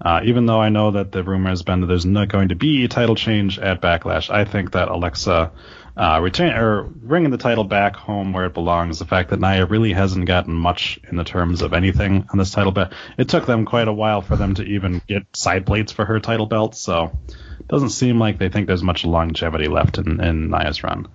Uh, 0.00 0.20
even 0.24 0.46
though 0.46 0.60
I 0.60 0.68
know 0.68 0.90
that 0.90 1.10
the 1.10 1.22
rumor 1.22 1.50
has 1.50 1.62
been 1.62 1.80
that 1.80 1.86
there's 1.86 2.04
not 2.04 2.28
going 2.28 2.48
to 2.48 2.54
be 2.54 2.84
a 2.84 2.88
title 2.88 3.14
change 3.14 3.58
at 3.58 3.80
Backlash, 3.80 4.30
I 4.30 4.44
think 4.44 4.72
that 4.72 4.88
Alexa 4.88 5.52
uh, 5.96 6.20
or 6.20 6.82
bringing 6.82 7.30
the 7.30 7.38
title 7.38 7.64
back 7.64 7.96
home 7.96 8.32
where 8.32 8.44
it 8.44 8.54
belongs. 8.54 8.98
The 8.98 9.06
fact 9.06 9.30
that 9.30 9.40
Nia 9.40 9.64
really 9.64 9.92
hasn't 9.92 10.26
gotten 10.26 10.52
much 10.52 11.00
in 11.08 11.16
the 11.16 11.24
terms 11.24 11.62
of 11.62 11.72
anything 11.72 12.26
on 12.30 12.38
this 12.38 12.50
title 12.50 12.72
belt. 12.72 12.92
It 13.16 13.28
took 13.28 13.46
them 13.46 13.64
quite 13.64 13.88
a 13.88 13.92
while 13.92 14.20
for 14.20 14.36
them 14.36 14.54
to 14.56 14.62
even 14.62 15.00
get 15.06 15.24
side 15.34 15.64
plates 15.64 15.92
for 15.92 16.04
her 16.04 16.20
title 16.20 16.46
belt, 16.46 16.74
so 16.74 17.18
it 17.58 17.68
doesn't 17.68 17.90
seem 17.90 18.18
like 18.18 18.38
they 18.38 18.50
think 18.50 18.66
there's 18.66 18.82
much 18.82 19.04
longevity 19.06 19.68
left 19.68 19.96
in, 19.96 20.20
in 20.20 20.50
Nia's 20.50 20.84
run. 20.84 21.08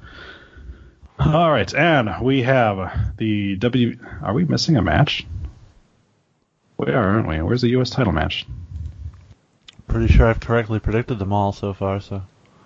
All 1.20 1.52
right, 1.52 1.72
and 1.76 2.10
we 2.24 2.42
have 2.42 3.18
the 3.18 3.56
W. 3.58 4.00
Are 4.24 4.34
we 4.34 4.46
missing 4.46 4.78
a 4.78 4.82
match? 4.82 5.28
We 6.78 6.92
are, 6.92 7.10
aren't 7.10 7.28
we? 7.28 7.40
Where's 7.44 7.62
the 7.62 7.70
U.S. 7.70 7.92
title 7.92 8.14
match? 8.14 8.48
Pretty 9.92 10.14
sure 10.14 10.28
I've 10.28 10.40
correctly 10.40 10.80
predicted 10.80 11.20
them 11.20 11.34
all 11.34 11.52
so 11.52 11.74
far. 11.74 12.00
So 12.00 12.24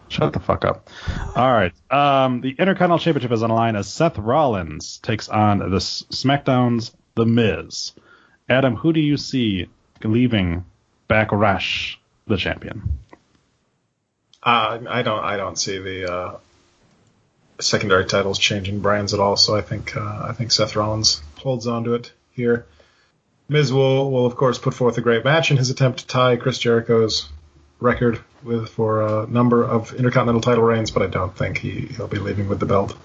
Shut 0.07 0.33
the 0.33 0.39
fuck 0.39 0.65
up. 0.65 0.89
All 1.35 1.51
right. 1.51 1.73
Um, 1.91 2.41
the 2.41 2.51
Intercontinental 2.51 2.99
Championship 2.99 3.31
is 3.31 3.43
on 3.43 3.49
the 3.49 3.55
line 3.55 3.75
as 3.75 3.91
Seth 3.91 4.17
Rollins 4.17 4.99
takes 4.99 5.29
on 5.29 5.59
the 5.59 5.77
SmackDown's 5.77 6.95
The 7.15 7.25
Miz. 7.25 7.93
Adam, 8.47 8.75
who 8.75 8.93
do 8.93 8.99
you 8.99 9.17
see 9.17 9.67
leaving 10.03 10.65
Backlash 11.09 11.95
the 12.27 12.37
champion? 12.37 12.99
Uh, 14.43 14.79
I 14.87 15.01
don't. 15.01 15.23
I 15.23 15.37
don't 15.37 15.57
see 15.57 15.79
the 15.79 16.11
uh, 16.11 16.37
secondary 17.59 18.05
titles 18.05 18.37
changing 18.37 18.81
brands 18.81 19.13
at 19.13 19.19
all. 19.19 19.37
So 19.37 19.55
I 19.55 19.61
think. 19.61 19.97
Uh, 19.97 20.27
I 20.29 20.33
think 20.33 20.51
Seth 20.51 20.75
Rollins 20.75 21.21
holds 21.37 21.65
on 21.65 21.85
to 21.85 21.95
it 21.95 22.11
here. 22.33 22.67
Miz 23.47 23.71
will, 23.71 24.11
will 24.11 24.25
of 24.25 24.35
course 24.35 24.57
put 24.57 24.73
forth 24.73 24.97
a 24.97 25.01
great 25.01 25.23
match 25.23 25.51
in 25.51 25.57
his 25.57 25.69
attempt 25.69 25.99
to 25.99 26.07
tie 26.07 26.35
Chris 26.35 26.57
Jericho's 26.57 27.29
record 27.79 28.19
with 28.43 28.69
for 28.69 29.01
a 29.01 29.27
number 29.27 29.63
of 29.63 29.93
intercontinental 29.93 30.41
title 30.41 30.63
reigns, 30.63 30.91
but 30.91 31.03
I 31.03 31.07
don't 31.07 31.35
think 31.35 31.57
he 31.57 31.87
he'll 31.95 32.07
be 32.07 32.19
leaving 32.19 32.47
with 32.47 32.59
the 32.59 32.65
belt. 32.65 32.95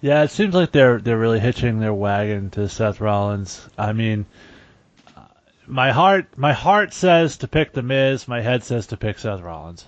Yeah, 0.00 0.22
it 0.22 0.30
seems 0.30 0.54
like 0.54 0.72
they're 0.72 1.00
they're 1.00 1.18
really 1.18 1.40
hitching 1.40 1.78
their 1.78 1.94
wagon 1.94 2.50
to 2.50 2.68
Seth 2.68 3.00
Rollins. 3.00 3.66
I 3.78 3.92
mean, 3.92 4.26
my 5.66 5.92
heart 5.92 6.36
my 6.36 6.52
heart 6.52 6.92
says 6.92 7.38
to 7.38 7.48
pick 7.48 7.72
the 7.72 7.82
Miz, 7.82 8.28
my 8.28 8.40
head 8.40 8.64
says 8.64 8.88
to 8.88 8.96
pick 8.96 9.18
Seth 9.18 9.40
Rollins. 9.40 9.86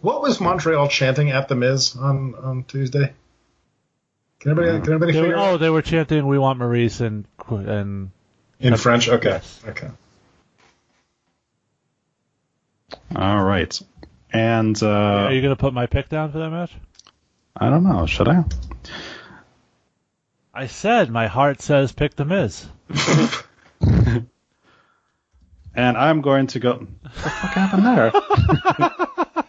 What 0.00 0.22
was 0.22 0.40
Montreal 0.40 0.88
chanting 0.88 1.30
at 1.30 1.48
the 1.48 1.54
Miz 1.54 1.94
on 1.94 2.34
on 2.34 2.64
Tuesday? 2.64 3.12
Can 4.42 4.50
anybody 4.58 4.80
can 4.80 4.90
anybody 4.90 5.12
They 5.12 5.20
were, 5.20 5.36
oh, 5.36 5.56
they 5.56 5.70
were 5.70 5.82
chanting 5.82 6.26
"We 6.26 6.36
want 6.36 6.58
Maurice" 6.58 7.00
and 7.00 7.26
and 7.48 8.10
In 8.58 8.76
French, 8.76 9.08
okay, 9.08 9.28
Yes. 9.30 9.60
okay. 9.68 9.88
All 13.14 13.44
right. 13.44 13.80
And 14.32 14.82
uh, 14.82 14.88
are 14.88 15.32
you 15.32 15.42
gonna 15.42 15.54
put 15.54 15.72
my 15.72 15.86
pick 15.86 16.08
down 16.08 16.32
for 16.32 16.38
that 16.38 16.50
match? 16.50 16.72
I 17.56 17.70
don't 17.70 17.84
know. 17.84 18.06
Should 18.06 18.26
I? 18.26 18.44
I 20.52 20.66
said 20.66 21.08
my 21.08 21.28
heart 21.28 21.62
says 21.62 21.92
pick 21.92 22.16
the 22.16 22.24
Miz. 22.24 22.66
And 25.74 25.96
I'm 25.96 26.20
going 26.20 26.48
to 26.48 26.58
go. 26.58 26.74
What 26.74 27.02
the 27.02 27.08
fuck 27.30 27.50
happened 27.52 27.86
there? 27.86 28.12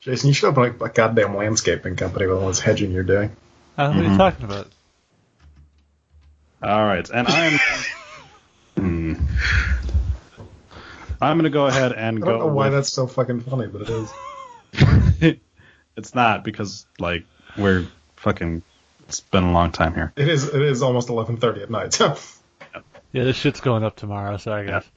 Jason, 0.00 0.28
you 0.28 0.34
should 0.34 0.48
open 0.48 0.78
like 0.78 0.90
a 0.90 0.92
goddamn 0.92 1.36
landscaping 1.36 1.94
company 1.94 2.26
with 2.26 2.38
all 2.38 2.48
this 2.48 2.58
hedging 2.58 2.90
you're 2.90 3.04
doing. 3.04 3.36
I 3.76 3.84
don't 3.84 3.96
know 3.96 4.02
what 4.02 4.08
are 4.08 4.12
you 4.12 4.18
talking 4.18 4.44
about? 4.44 4.66
All 6.62 6.84
right, 6.84 7.08
and 7.08 7.26
I'm. 7.28 7.58
Hmm. 8.76 9.14
I'm 11.22 11.36
going 11.36 11.44
to 11.44 11.50
go 11.50 11.66
ahead 11.66 11.92
and 11.92 12.18
I 12.18 12.20
go. 12.20 12.26
don't 12.30 12.38
know 12.40 12.46
why 12.46 12.66
with- 12.66 12.74
that's 12.74 12.92
so 12.92 13.06
fucking 13.06 13.40
funny, 13.40 13.66
but 13.66 13.82
it 13.82 13.90
is. 13.90 14.12
it's 15.96 16.14
not 16.14 16.44
because 16.44 16.86
like 16.98 17.24
we're 17.56 17.86
fucking. 18.16 18.62
It's 19.08 19.20
been 19.20 19.44
a 19.44 19.52
long 19.52 19.72
time 19.72 19.94
here. 19.94 20.12
It 20.16 20.28
is. 20.28 20.48
It 20.48 20.62
is 20.62 20.82
almost 20.82 21.08
11:30 21.08 21.62
at 21.62 21.70
night. 21.70 21.92
So 21.92 22.16
Yeah, 23.12 23.24
this 23.24 23.36
shit's 23.36 23.60
going 23.60 23.82
up 23.82 23.96
tomorrow, 23.96 24.36
so 24.36 24.52
I 24.52 24.64
guess. 24.64 24.88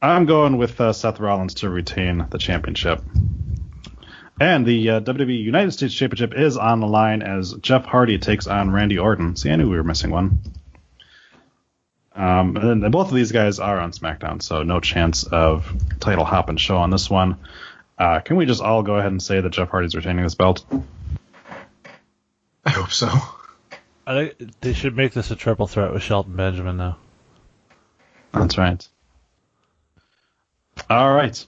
I'm 0.00 0.26
going 0.26 0.56
with 0.58 0.80
uh, 0.80 0.92
Seth 0.92 1.18
Rollins 1.18 1.54
to 1.54 1.70
retain 1.70 2.26
the 2.30 2.38
championship. 2.38 3.02
And 4.40 4.66
the 4.66 4.90
uh, 4.90 5.00
WWE 5.00 5.42
United 5.42 5.72
States 5.72 5.94
Championship 5.94 6.34
is 6.34 6.56
on 6.56 6.80
the 6.80 6.88
line 6.88 7.22
as 7.22 7.52
Jeff 7.54 7.84
Hardy 7.84 8.18
takes 8.18 8.46
on 8.46 8.72
Randy 8.72 8.98
Orton. 8.98 9.36
See, 9.36 9.50
I 9.50 9.56
knew 9.56 9.70
we 9.70 9.76
were 9.76 9.84
missing 9.84 10.10
one. 10.10 10.40
Um, 12.16 12.56
and 12.56 12.82
then 12.82 12.90
both 12.90 13.08
of 13.08 13.14
these 13.14 13.32
guys 13.32 13.58
are 13.58 13.78
on 13.78 13.92
SmackDown, 13.92 14.42
so 14.42 14.62
no 14.62 14.80
chance 14.80 15.24
of 15.24 15.72
title 16.00 16.24
hop 16.24 16.48
and 16.48 16.60
show 16.60 16.76
on 16.76 16.90
this 16.90 17.10
one. 17.10 17.38
Uh, 17.98 18.20
can 18.20 18.36
we 18.36 18.46
just 18.46 18.62
all 18.62 18.82
go 18.82 18.96
ahead 18.96 19.10
and 19.10 19.22
say 19.22 19.40
that 19.40 19.50
Jeff 19.50 19.68
Hardy's 19.70 19.94
retaining 19.94 20.24
this 20.24 20.34
belt? 20.34 20.64
I 22.64 22.70
hope 22.70 22.90
so. 22.90 23.08
I 24.06 24.28
think 24.28 24.60
they 24.60 24.72
should 24.72 24.96
make 24.96 25.12
this 25.12 25.30
a 25.30 25.36
triple 25.36 25.66
threat 25.66 25.92
with 25.92 26.02
Shelton 26.02 26.36
Benjamin 26.36 26.76
now. 26.76 26.98
That's 28.32 28.58
right. 28.58 28.86
All 30.90 31.12
right. 31.12 31.46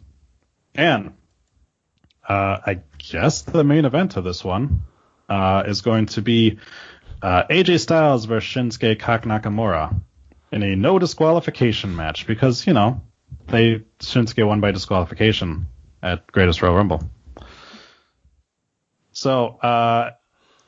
And 0.74 1.14
uh, 2.28 2.58
I 2.66 2.80
guess 2.98 3.42
the 3.42 3.64
main 3.64 3.84
event 3.84 4.16
of 4.16 4.24
this 4.24 4.44
one 4.44 4.82
uh, 5.28 5.64
is 5.66 5.80
going 5.80 6.06
to 6.06 6.22
be 6.22 6.58
uh, 7.22 7.44
AJ 7.48 7.80
Styles 7.80 8.24
versus 8.24 8.50
Shinsuke 8.50 8.98
Nakamura 8.98 10.00
in 10.52 10.62
a 10.62 10.76
no 10.76 10.98
disqualification 10.98 11.96
match 11.96 12.26
because, 12.26 12.66
you 12.66 12.72
know, 12.72 13.02
they 13.48 13.82
Shinsuke 14.00 14.46
won 14.46 14.60
by 14.60 14.72
disqualification 14.72 15.66
at 16.02 16.26
Greatest 16.30 16.62
Royal 16.62 16.74
Rumble. 16.74 17.02
So, 19.12 19.46
uh, 19.46 20.10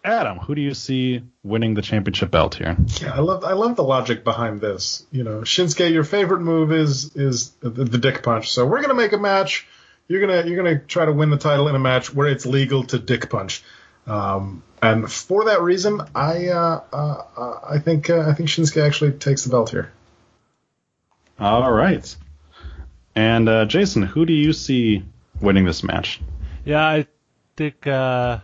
Adam, 0.05 0.39
who 0.39 0.55
do 0.55 0.63
you 0.63 0.75
see 0.75 1.23
winning 1.43 1.75
the 1.75 1.83
championship 1.83 2.31
belt 2.31 2.55
here? 2.55 2.77
Yeah, 3.01 3.15
I 3.15 3.21
love 3.21 3.45
I 3.45 3.53
love 3.53 3.77
the 3.77 3.83
logic 3.83 4.25
behind 4.25 4.61
this. 4.61 5.05
You 5.11 5.25
know, 5.25 5.41
Shinsuke, 5.41 5.93
your 5.93 6.05
favorite 6.05 6.41
move 6.41 6.73
is 6.73 7.15
is 7.15 7.51
the, 7.61 7.71
the 7.71 7.99
dick 7.99 8.23
punch. 8.23 8.53
So 8.53 8.65
we're 8.65 8.81
gonna 8.81 8.95
make 8.95 9.13
a 9.13 9.19
match. 9.19 9.67
You're 10.09 10.27
gonna 10.27 10.47
you're 10.47 10.57
gonna 10.57 10.79
try 10.79 11.05
to 11.05 11.13
win 11.13 11.31
the 11.31 11.37
title 11.37 11.69
in 11.69 11.75
a 11.75 11.79
match 11.79 12.13
where 12.13 12.27
it's 12.27 12.47
legal 12.47 12.83
to 12.85 12.99
dick 12.99 13.29
punch. 13.29 13.63
Um, 14.07 14.63
and 14.81 15.11
for 15.11 15.45
that 15.47 15.61
reason, 15.61 16.01
I 16.15 16.49
uh, 16.49 16.81
uh, 16.93 17.23
uh, 17.37 17.61
I 17.69 17.79
think 17.79 18.09
uh, 18.09 18.21
I 18.21 18.33
think 18.33 18.49
Shinsuke 18.49 18.83
actually 18.83 19.13
takes 19.13 19.45
the 19.45 19.51
belt 19.51 19.71
here. 19.71 19.93
All 21.39 21.71
right. 21.71 22.17
And 23.15 23.49
uh, 23.49 23.65
Jason, 23.67 24.03
who 24.03 24.25
do 24.25 24.33
you 24.33 24.53
see 24.53 25.05
winning 25.41 25.65
this 25.65 25.83
match? 25.83 26.21
Yeah, 26.65 26.87
I 26.87 27.07
think 27.57 27.87
uh, 27.87 28.39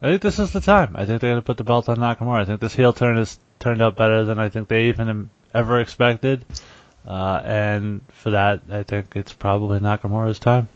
I 0.00 0.06
think 0.06 0.22
this 0.22 0.38
is 0.38 0.52
the 0.52 0.60
time. 0.60 0.94
I 0.94 1.06
think 1.06 1.20
they're 1.20 1.32
gonna 1.32 1.42
put 1.42 1.56
the 1.56 1.64
belt 1.64 1.88
on 1.88 1.96
Nakamura. 1.96 2.40
I 2.40 2.44
think 2.44 2.60
this 2.60 2.74
heel 2.74 2.92
turn 2.92 3.16
has 3.16 3.38
turned 3.58 3.82
out 3.82 3.96
better 3.96 4.24
than 4.24 4.38
I 4.38 4.48
think 4.48 4.68
they 4.68 4.88
even 4.88 5.28
ever 5.52 5.80
expected. 5.80 6.44
Uh, 7.06 7.40
and 7.44 8.00
for 8.08 8.30
that, 8.30 8.62
I 8.70 8.82
think 8.82 9.16
it's 9.16 9.32
probably 9.32 9.80
Nakamura's 9.80 10.38
time. 10.38 10.68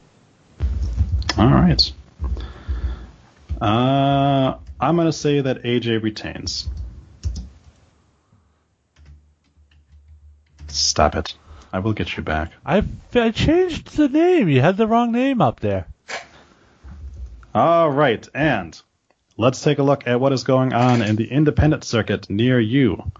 All 1.36 1.48
right. 1.48 1.92
Uh, 3.60 4.56
I'm 4.80 4.96
going 4.96 5.06
to 5.06 5.12
say 5.12 5.40
that 5.40 5.62
AJ 5.62 6.02
retains. 6.02 6.68
Stop 10.68 11.16
it. 11.16 11.34
I 11.72 11.80
will 11.80 11.92
get 11.92 12.16
you 12.16 12.22
back. 12.22 12.52
I 12.64 12.82
I 13.14 13.30
changed 13.30 13.96
the 13.96 14.08
name. 14.08 14.48
You 14.48 14.60
had 14.60 14.76
the 14.76 14.86
wrong 14.86 15.12
name 15.12 15.42
up 15.42 15.60
there. 15.60 15.86
All 17.54 17.90
right, 17.90 18.26
and 18.34 18.80
let's 19.36 19.60
take 19.62 19.78
a 19.78 19.82
look 19.82 20.06
at 20.06 20.20
what 20.20 20.32
is 20.32 20.44
going 20.44 20.72
on 20.72 21.02
in 21.02 21.16
the 21.16 21.30
independent 21.30 21.84
circuit 21.84 22.30
near 22.30 22.58
you. 22.58 23.10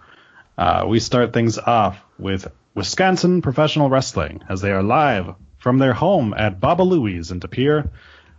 Uh, 0.56 0.84
we 0.88 0.98
start 1.00 1.32
things 1.32 1.58
off 1.58 2.00
with 2.18 2.48
Wisconsin 2.74 3.42
Professional 3.42 3.90
Wrestling 3.90 4.42
as 4.48 4.60
they 4.60 4.70
are 4.70 4.82
live 4.82 5.34
from 5.58 5.78
their 5.78 5.92
home 5.92 6.34
at 6.36 6.60
Baba 6.60 6.82
Louie's 6.82 7.30
in 7.30 7.40
Pere. 7.40 7.90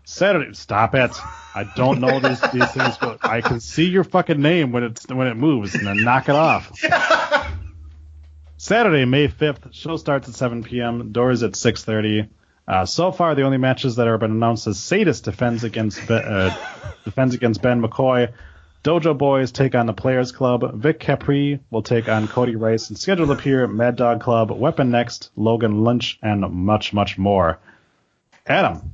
Saturday, 0.04 0.54
stop 0.54 0.96
it! 0.96 1.12
I 1.54 1.72
don't 1.76 2.00
know 2.00 2.20
these 2.28 2.42
these 2.52 2.72
things. 2.72 2.98
but 2.98 3.24
I 3.24 3.42
can 3.42 3.60
see 3.60 3.86
your 3.86 4.04
fucking 4.04 4.42
name 4.42 4.72
when 4.72 4.84
it's 4.84 5.08
when 5.08 5.28
it 5.28 5.36
moves, 5.38 5.76
and 5.76 5.86
then 5.86 6.04
knock 6.04 6.30
it 6.30 6.36
off. 6.36 6.72
Saturday, 8.58 9.06
May 9.06 9.28
5th. 9.28 9.74
Show 9.74 9.96
starts 9.98 10.28
at 10.28 10.36
7 10.36 10.64
p.m. 10.64 11.12
Doors 11.12 11.44
at 11.44 11.52
6:30. 11.54 12.30
Uh, 12.68 12.86
so 12.86 13.12
far, 13.12 13.34
the 13.34 13.44
only 13.44 13.58
matches 13.58 13.96
that 13.96 14.08
have 14.08 14.20
been 14.20 14.32
announced 14.32 14.68
is 14.68 14.78
Sadist 14.78 15.24
defends 15.26 15.64
against 15.64 16.08
Be- 16.08 16.14
uh, 16.14 16.56
defends 17.04 17.34
against 17.36 17.62
Ben 17.62 17.82
McCoy. 17.82 18.32
Dojo 18.84 19.18
Boys 19.18 19.52
take 19.52 19.76
on 19.76 19.88
the 19.88 19.94
Players 19.94 20.32
Club. 20.32 20.74
Vic 20.76 21.00
Capri 21.00 21.60
will 21.70 21.84
take 21.84 22.08
on 22.08 22.28
Cody 22.28 22.56
Rice. 22.56 22.90
And 22.90 22.98
scheduled 22.98 23.32
appear 23.32 23.68
Mad 23.68 23.98
Dog 23.98 24.22
Club, 24.22 24.52
Weapon 24.52 24.90
Next, 24.90 25.32
Logan 25.36 25.84
Lynch, 25.84 26.18
and 26.22 26.42
much, 26.50 26.94
much 26.94 27.18
more. 27.18 27.60
Adam. 28.48 28.94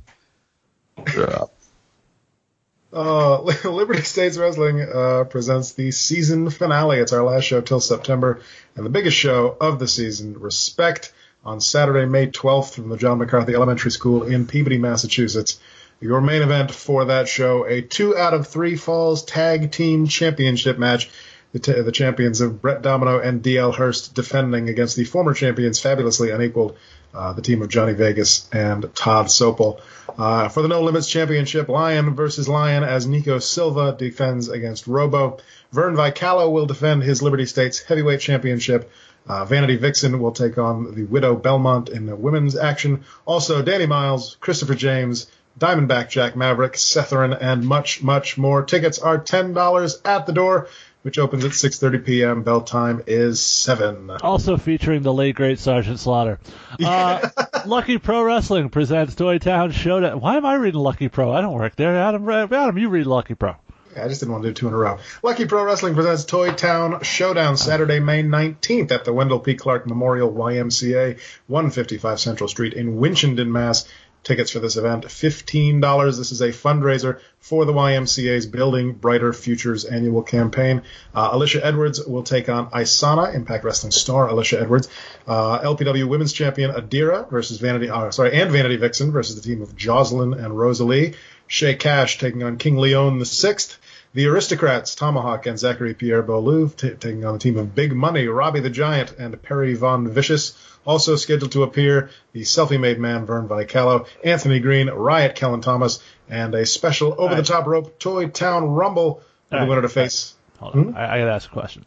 Uh, 2.92 3.40
Liberty 3.64 4.02
States 4.02 4.36
Wrestling 4.36 4.80
uh, 4.80 5.24
presents 5.24 5.72
the 5.72 5.92
season 5.92 6.50
finale. 6.50 6.98
It's 6.98 7.12
our 7.12 7.22
last 7.22 7.44
show 7.44 7.60
till 7.60 7.80
September, 7.80 8.40
and 8.74 8.84
the 8.84 8.90
biggest 8.90 9.16
show 9.16 9.56
of 9.60 9.78
the 9.78 9.86
season, 9.86 10.40
Respect, 10.40 11.12
on 11.44 11.60
Saturday, 11.60 12.06
May 12.06 12.26
12th, 12.26 12.74
from 12.74 12.88
the 12.88 12.96
John 12.96 13.18
McCarthy 13.18 13.54
Elementary 13.54 13.92
School 13.92 14.24
in 14.24 14.46
Peabody, 14.46 14.78
Massachusetts. 14.78 15.60
Your 16.00 16.20
main 16.20 16.42
event 16.42 16.70
for 16.70 17.06
that 17.06 17.26
show, 17.28 17.64
a 17.66 17.80
two 17.80 18.16
out 18.16 18.34
of 18.34 18.46
three 18.46 18.76
falls 18.76 19.24
tag 19.24 19.72
team 19.72 20.06
championship 20.06 20.78
match. 20.78 21.10
The, 21.52 21.58
t- 21.60 21.80
the 21.80 21.92
champions 21.92 22.42
of 22.42 22.60
Brett 22.60 22.82
Domino 22.82 23.18
and 23.18 23.42
DL 23.42 23.74
Hurst 23.74 24.14
defending 24.14 24.68
against 24.68 24.94
the 24.96 25.04
former 25.04 25.32
champions, 25.32 25.80
fabulously 25.80 26.30
unequaled, 26.30 26.76
uh, 27.14 27.32
the 27.32 27.40
team 27.40 27.62
of 27.62 27.70
Johnny 27.70 27.94
Vegas 27.94 28.46
and 28.52 28.94
Todd 28.94 29.26
Sopel. 29.26 29.80
Uh, 30.18 30.48
for 30.48 30.60
the 30.60 30.68
No 30.68 30.82
Limits 30.82 31.08
Championship, 31.08 31.68
Lion 31.70 32.14
versus 32.14 32.46
Lion 32.46 32.82
as 32.84 33.06
Nico 33.06 33.38
Silva 33.38 33.96
defends 33.98 34.48
against 34.48 34.86
Robo. 34.86 35.38
Vern 35.72 35.96
Vicallo 35.96 36.50
will 36.50 36.66
defend 36.66 37.02
his 37.04 37.22
Liberty 37.22 37.46
States 37.46 37.80
Heavyweight 37.80 38.20
Championship 38.20 38.90
Uh, 39.28 39.44
Vanity 39.44 39.76
Vixen 39.76 40.20
will 40.20 40.30
take 40.32 40.56
on 40.56 40.94
the 40.94 41.04
Widow 41.04 41.34
Belmont 41.34 41.88
in 41.88 42.06
the 42.06 42.14
women's 42.14 42.54
action. 42.56 43.02
Also, 43.24 43.60
Danny 43.62 43.86
Miles, 43.86 44.36
Christopher 44.40 44.74
James, 44.76 45.26
Diamondback 45.58 46.10
Jack 46.10 46.36
Maverick, 46.36 46.74
Setherin, 46.74 47.36
and 47.40 47.64
much, 47.64 48.02
much 48.02 48.36
more. 48.36 48.62
Tickets 48.62 48.98
are 48.98 49.18
$10 49.18 50.00
at 50.04 50.26
the 50.26 50.32
door, 50.32 50.68
which 51.02 51.18
opens 51.18 51.44
at 51.44 51.52
6.30 51.52 52.04
p.m. 52.04 52.42
Bell 52.42 52.60
time 52.60 53.02
is 53.06 53.40
7. 53.40 54.10
Also 54.22 54.56
featuring 54.56 55.02
the 55.02 55.14
late 55.14 55.36
great 55.36 55.58
Sergeant 55.58 55.98
Slaughter. 55.98 56.38
Uh, 56.84 57.30
Lucky 57.64 57.96
Pro 57.96 58.22
Wrestling 58.22 58.68
presents 58.68 59.14
Toy 59.14 59.38
Town 59.38 59.72
Showdown. 59.72 60.20
Why 60.20 60.36
am 60.36 60.44
I 60.44 60.54
reading 60.56 60.78
Lucky 60.78 61.08
Pro? 61.08 61.32
I 61.32 61.40
don't 61.40 61.54
work 61.54 61.74
there. 61.74 61.96
Adam, 61.96 62.28
Adam, 62.28 62.76
you 62.76 62.90
read 62.90 63.06
Lucky 63.06 63.34
Pro. 63.34 63.56
Yeah, 63.96 64.04
I 64.04 64.08
just 64.08 64.20
didn't 64.20 64.32
want 64.32 64.44
to 64.44 64.50
do 64.50 64.54
two 64.54 64.68
in 64.68 64.74
a 64.74 64.76
row. 64.76 64.98
Lucky 65.22 65.46
Pro 65.46 65.64
Wrestling 65.64 65.94
presents 65.94 66.26
Toy 66.26 66.52
Town 66.52 67.02
Showdown 67.02 67.56
Saturday, 67.56 67.98
May 67.98 68.22
19th 68.22 68.90
at 68.90 69.06
the 69.06 69.12
Wendell 69.12 69.40
P. 69.40 69.54
Clark 69.54 69.86
Memorial 69.86 70.30
YMCA, 70.30 71.18
155 71.46 72.20
Central 72.20 72.48
Street 72.48 72.74
in 72.74 72.96
Winchendon, 72.98 73.48
Mass. 73.48 73.88
Tickets 74.26 74.50
for 74.50 74.58
this 74.58 74.76
event, 74.76 75.04
$15. 75.04 76.16
This 76.16 76.32
is 76.32 76.40
a 76.40 76.48
fundraiser 76.48 77.20
for 77.38 77.64
the 77.64 77.72
YMCA's 77.72 78.46
Building 78.46 78.94
Brighter 78.94 79.32
Futures 79.32 79.84
annual 79.84 80.24
campaign. 80.24 80.82
Uh, 81.14 81.28
Alicia 81.30 81.64
Edwards 81.64 82.04
will 82.04 82.24
take 82.24 82.48
on 82.48 82.68
Isana, 82.70 83.32
Impact 83.36 83.62
Wrestling 83.62 83.92
star 83.92 84.26
Alicia 84.26 84.60
Edwards. 84.60 84.88
Uh, 85.28 85.60
LPW 85.60 86.08
Women's 86.08 86.32
Champion 86.32 86.72
Adira 86.72 87.30
versus 87.30 87.58
Vanity, 87.58 87.88
uh, 87.88 88.10
sorry, 88.10 88.32
and 88.32 88.50
Vanity 88.50 88.74
Vixen 88.74 89.12
versus 89.12 89.40
the 89.40 89.48
team 89.48 89.62
of 89.62 89.76
Jocelyn 89.76 90.34
and 90.34 90.58
Rosalie. 90.58 91.14
Shay 91.46 91.76
Cash 91.76 92.18
taking 92.18 92.42
on 92.42 92.58
King 92.58 92.78
Leon 92.78 93.24
Sixth. 93.24 93.78
The 94.12 94.26
Aristocrats, 94.26 94.96
Tomahawk 94.96 95.46
and 95.46 95.56
Zachary 95.56 95.94
Pierre 95.94 96.22
Beaulieu, 96.22 96.70
t- 96.70 96.90
taking 96.90 97.24
on 97.24 97.34
the 97.34 97.38
team 97.38 97.58
of 97.58 97.76
Big 97.76 97.94
Money, 97.94 98.26
Robbie 98.26 98.58
the 98.58 98.70
Giant, 98.70 99.14
and 99.20 99.40
Perry 99.40 99.74
Von 99.74 100.08
Vicious. 100.08 100.58
Also 100.86 101.16
scheduled 101.16 101.52
to 101.52 101.64
appear, 101.64 102.10
the 102.32 102.42
selfie-made 102.42 102.98
man 102.98 103.26
Vern 103.26 103.48
Vicallo, 103.48 104.06
Anthony 104.24 104.60
Green, 104.60 104.88
Riot 104.88 105.34
Kellen 105.34 105.60
Thomas, 105.60 106.00
and 106.28 106.54
a 106.54 106.64
special 106.64 107.14
over-the-top 107.18 107.66
rope 107.66 107.98
Toy 107.98 108.28
Town 108.28 108.68
Rumble. 108.68 109.22
And 109.50 109.62
the 109.62 109.66
winner 109.68 109.82
to 109.82 109.88
face. 109.88 110.34
Hold 110.58 110.74
on. 110.74 110.82
Hmm? 110.84 110.96
I, 110.96 111.14
I 111.14 111.18
gotta 111.18 111.32
ask 111.32 111.48
a 111.50 111.52
question. 111.52 111.84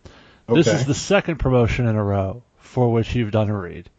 Okay. 0.48 0.62
This 0.62 0.68
is 0.68 0.86
the 0.86 0.94
second 0.94 1.38
promotion 1.38 1.88
in 1.88 1.96
a 1.96 2.04
row 2.04 2.44
for 2.58 2.92
which 2.92 3.16
you've 3.16 3.32
done 3.32 3.50
a 3.50 3.58
read, 3.58 3.90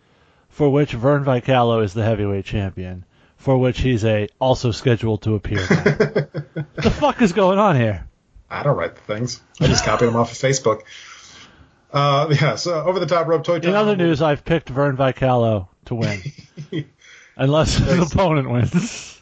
for 0.48 0.70
which 0.70 0.92
Vern 0.92 1.24
Vicallo 1.24 1.80
is 1.80 1.92
the 1.92 2.04
heavyweight 2.04 2.44
champion, 2.44 3.04
for 3.36 3.58
which 3.58 3.80
he's 3.80 4.04
a 4.04 4.28
also 4.38 4.70
scheduled 4.70 5.22
to 5.22 5.34
appear. 5.34 5.58
the 6.76 6.90
fuck 6.90 7.20
is 7.22 7.32
going 7.32 7.58
on 7.58 7.76
here? 7.76 8.06
I 8.48 8.62
don't 8.62 8.76
write 8.76 8.96
the 8.96 9.02
things. 9.02 9.40
I 9.60 9.66
just 9.66 9.84
copy 9.84 10.06
them 10.06 10.16
off 10.16 10.32
of 10.32 10.38
Facebook. 10.38 10.82
Uh, 11.92 12.28
yeah, 12.40 12.54
so 12.56 12.82
over 12.84 12.98
the 12.98 13.06
top 13.06 13.26
rope 13.26 13.44
Toy 13.44 13.56
In 13.56 13.74
other 13.74 13.96
news, 13.96 14.22
I've 14.22 14.44
picked 14.44 14.68
Vern 14.68 14.96
Vicallo 14.96 15.68
to 15.86 15.94
win, 15.94 16.20
unless 17.36 17.76
his 17.76 18.12
opponent 18.12 18.50
wins. 18.50 19.20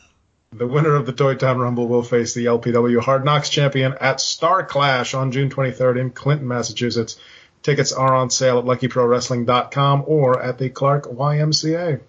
The 0.52 0.66
winner 0.66 0.94
of 0.94 1.04
the 1.04 1.12
Toy 1.12 1.34
Town 1.34 1.58
Rumble 1.58 1.88
will 1.88 2.02
face 2.02 2.32
the 2.32 2.46
LPW 2.46 3.00
Hard 3.00 3.24
Knocks 3.24 3.50
champion 3.50 3.94
at 4.00 4.18
Star 4.20 4.64
Clash 4.64 5.12
on 5.12 5.30
June 5.30 5.50
23rd 5.50 6.00
in 6.00 6.10
Clinton, 6.10 6.48
Massachusetts. 6.48 7.18
Tickets 7.62 7.92
are 7.92 8.14
on 8.14 8.30
sale 8.30 8.58
at 8.58 8.64
luckyprowrestling.com 8.64 10.04
or 10.06 10.42
at 10.42 10.56
the 10.58 10.70
Clark 10.70 11.04
YMCA. 11.04 12.00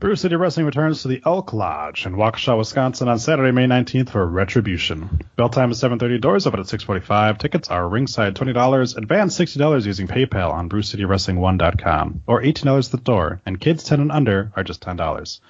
Brew 0.00 0.16
City 0.16 0.34
Wrestling 0.34 0.64
returns 0.64 1.02
to 1.02 1.08
the 1.08 1.20
Elk 1.26 1.52
Lodge 1.52 2.06
in 2.06 2.14
Waukesha, 2.14 2.56
Wisconsin 2.56 3.08
on 3.08 3.18
Saturday, 3.18 3.50
May 3.50 3.66
19th 3.66 4.08
for 4.08 4.26
Retribution. 4.26 5.20
Bell 5.36 5.50
time 5.50 5.70
is 5.70 5.78
7.30, 5.82 6.22
doors 6.22 6.46
open 6.46 6.58
at 6.58 6.64
6.45. 6.66 7.36
Tickets 7.36 7.68
are 7.68 7.86
ringside 7.86 8.34
$20, 8.34 8.96
advance 8.96 9.38
$60 9.38 9.84
using 9.84 10.08
PayPal 10.08 10.52
on 10.52 10.70
BrewCityWrestling1.com, 10.70 12.22
or 12.26 12.40
$18 12.40 12.86
at 12.86 12.90
the 12.92 12.96
door, 12.96 13.42
and 13.44 13.60
kids 13.60 13.84
10 13.84 14.00
and 14.00 14.10
under 14.10 14.50
are 14.56 14.64
just 14.64 14.80
$10. 14.80 15.40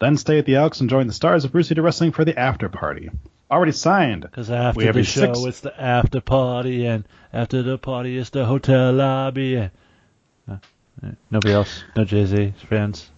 Then 0.00 0.16
stay 0.16 0.40
at 0.40 0.46
the 0.46 0.56
Elks 0.56 0.80
and 0.80 0.90
join 0.90 1.06
the 1.06 1.12
stars 1.12 1.44
of 1.44 1.52
Brew 1.52 1.62
City 1.62 1.80
Wrestling 1.80 2.10
for 2.10 2.24
the 2.24 2.36
after 2.36 2.68
party. 2.68 3.10
Already 3.48 3.72
signed. 3.72 4.22
Because 4.22 4.50
after 4.50 4.92
the 4.92 5.04
show, 5.04 5.32
six- 5.34 5.44
it's 5.44 5.60
the 5.60 5.80
after 5.80 6.20
party, 6.20 6.84
and 6.84 7.04
after 7.32 7.62
the 7.62 7.78
party, 7.78 8.18
it's 8.18 8.30
the 8.30 8.44
hotel 8.44 8.92
lobby. 8.92 9.54
And, 9.54 9.70
uh, 10.50 10.56
uh, 11.00 11.10
nobody 11.30 11.54
else? 11.54 11.84
No 11.94 12.04
Jay 12.04 12.24
Z 12.26 12.54
fans? 12.68 13.08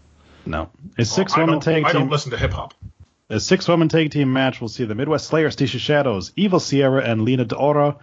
No. 0.46 0.70
A 0.98 1.04
six 1.04 1.34
I 1.34 1.40
woman 1.40 1.54
don't, 1.54 1.62
tag 1.62 1.84
I 1.84 1.92
team. 1.92 2.00
don't 2.02 2.10
listen 2.10 2.30
to 2.32 2.36
hip 2.38 2.52
hop. 2.52 2.74
A 3.30 3.40
six 3.40 3.66
woman 3.68 3.88
tag 3.88 4.10
team 4.10 4.32
match 4.32 4.60
will 4.60 4.68
see 4.68 4.84
the 4.84 4.94
Midwest 4.94 5.26
Slayers, 5.28 5.56
Tisha 5.56 5.78
Shadows, 5.78 6.32
Evil 6.36 6.60
Sierra, 6.60 7.02
and 7.02 7.22
Lena 7.22 7.44
D'Oro 7.44 7.98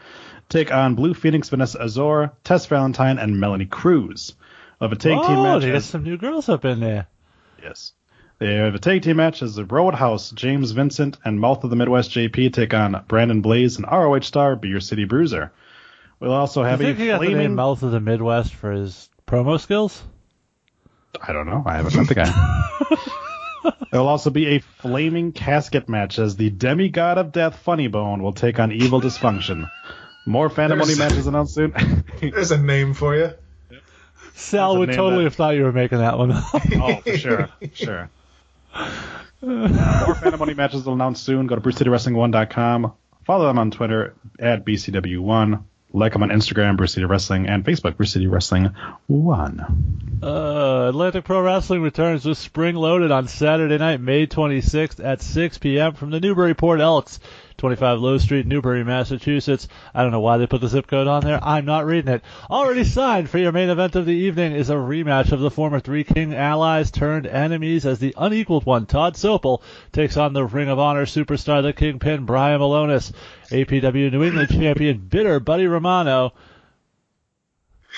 take 0.49 0.73
on 0.73 0.95
Blue 0.95 1.13
Phoenix, 1.13 1.49
Vanessa 1.49 1.79
Azor, 1.81 2.31
Tess 2.43 2.65
Valentine, 2.65 3.19
and 3.19 3.39
Melanie 3.39 3.67
Cruz. 3.67 4.35
Of 4.81 4.91
a 4.91 4.95
tag 4.95 5.11
team 5.11 5.37
oh, 5.37 5.43
match, 5.43 5.61
they 5.63 5.71
got 5.73 5.83
some 5.83 6.03
new 6.03 6.17
girls 6.17 6.49
up 6.49 6.65
in 6.65 6.79
there. 6.79 7.07
yes. 7.61 7.93
They 8.39 8.55
have 8.55 8.73
a 8.73 8.79
tag 8.79 9.01
team 9.01 9.17
match 9.17 9.41
as 9.41 9.55
the 9.55 9.65
Roadhouse, 9.65 10.31
James 10.31 10.71
Vincent, 10.71 11.17
and 11.25 11.41
Mouth 11.41 11.65
of 11.65 11.69
the 11.69 11.75
Midwest 11.75 12.11
JP 12.11 12.53
take 12.53 12.73
on 12.73 13.03
Brandon 13.09 13.41
Blaze 13.41 13.75
and 13.75 13.85
ROH 13.85 14.21
star 14.21 14.55
Beer 14.55 14.79
City 14.79 15.03
Bruiser. 15.03 15.51
We'll 16.21 16.31
also 16.31 16.63
I 16.63 16.69
have 16.69 16.79
think 16.79 16.97
a 16.97 17.01
he 17.01 17.07
got 17.09 17.19
the 17.19 17.27
name 17.27 17.35
flaming. 17.35 17.55
Mouth 17.55 17.83
of 17.83 17.91
the 17.91 17.99
Midwest 17.99 18.55
for 18.55 18.71
his 18.71 19.09
promo 19.27 19.59
skills. 19.59 20.01
I 21.21 21.33
don't 21.33 21.45
know. 21.47 21.63
I 21.65 21.75
haven't 21.77 21.95
met 21.95 22.07
the 22.07 22.15
guy. 22.15 23.71
There'll 23.91 24.07
also 24.07 24.29
be 24.29 24.47
a 24.55 24.59
flaming 24.59 25.31
casket 25.31 25.89
match 25.89 26.19
as 26.19 26.35
the 26.35 26.49
demigod 26.49 27.17
of 27.17 27.31
death, 27.31 27.57
Funny 27.59 27.87
Bone, 27.87 28.21
will 28.23 28.33
take 28.33 28.59
on 28.59 28.71
Evil 28.71 29.01
Dysfunction. 29.01 29.69
More 30.25 30.49
Phantom 30.49 30.77
Money 30.77 30.95
matches 30.95 31.27
announced 31.27 31.55
soon. 31.55 31.73
There's 32.21 32.51
a 32.51 32.57
name 32.57 32.93
for 32.93 33.15
you. 33.15 33.31
Sal 34.35 34.77
would 34.77 34.91
totally 34.91 35.17
that- 35.17 35.23
have 35.23 35.35
thought 35.35 35.55
you 35.55 35.63
were 35.63 35.71
making 35.71 35.97
that 35.97 36.17
one. 36.17 36.31
up. 36.31 36.43
oh, 36.53 36.95
for 37.01 37.17
sure, 37.17 37.49
sure. 37.73 38.09
More 39.41 40.15
Phantom 40.15 40.39
Money 40.39 40.53
matches 40.53 40.85
will 40.85 40.93
announce 40.93 41.19
soon. 41.19 41.47
Go 41.47 41.55
to 41.55 41.61
BrewCityWrestling1.com. 41.61 42.93
Follow 43.25 43.47
them 43.47 43.59
on 43.59 43.71
Twitter 43.71 44.15
at 44.39 44.65
BCW1. 44.65 45.63
Like 45.91 46.13
them 46.13 46.21
on 46.21 46.29
Instagram, 46.29 46.77
Brew 46.77 46.85
City 46.85 47.05
Wrestling, 47.05 47.47
and 47.47 47.65
Facebook, 47.65 47.97
Brew 47.97 48.05
City 48.05 48.27
Wrestling 48.27 48.69
1. 49.07 50.19
Uh, 50.21 50.89
Atlantic 50.89 51.23
Pro 51.23 51.41
Wrestling 51.41 51.81
returns 51.81 52.25
with 52.25 52.37
Spring 52.37 52.75
Loaded 52.75 53.09
on 53.09 53.27
Saturday 53.27 53.77
night, 53.77 53.99
May 53.99 54.27
26th 54.27 55.03
at 55.03 55.21
6 55.21 55.57
p.m. 55.57 55.93
from 55.93 56.11
the 56.11 56.19
Newburyport 56.19 56.79
Elks, 56.79 57.19
25 57.59 57.99
Low 57.99 58.17
Street, 58.17 58.47
Newbury, 58.47 58.83
Massachusetts. 58.83 59.67
I 59.93 60.01
don't 60.01 60.11
know 60.11 60.19
why 60.19 60.37
they 60.37 60.47
put 60.47 60.61
the 60.61 60.67
zip 60.67 60.87
code 60.87 61.07
on 61.07 61.23
there. 61.23 61.39
I'm 61.43 61.65
not 61.65 61.85
reading 61.85 62.13
it. 62.13 62.23
Already 62.49 62.83
signed 62.83 63.29
for 63.29 63.37
your 63.37 63.51
main 63.51 63.69
event 63.69 63.95
of 63.95 64.05
the 64.05 64.13
evening 64.13 64.53
is 64.53 64.69
a 64.69 64.75
rematch 64.75 65.31
of 65.31 65.41
the 65.41 65.51
former 65.51 65.79
Three 65.79 66.03
King 66.03 66.33
allies 66.33 66.89
turned 66.89 67.27
enemies 67.27 67.85
as 67.85 67.99
the 67.99 68.15
unequaled 68.17 68.65
one, 68.65 68.85
Todd 68.85 69.15
Sopel, 69.15 69.61
takes 69.91 70.17
on 70.17 70.33
the 70.33 70.45
Ring 70.45 70.69
of 70.69 70.79
Honor 70.79 71.05
superstar, 71.05 71.61
the 71.61 71.73
Kingpin, 71.73 72.25
Brian 72.25 72.61
Milonas. 72.61 73.11
APW 73.51 74.11
New 74.11 74.23
England 74.23 74.49
champion, 74.49 74.97
Bitter 74.97 75.39
Buddy 75.39 75.67
Romano 75.67 76.33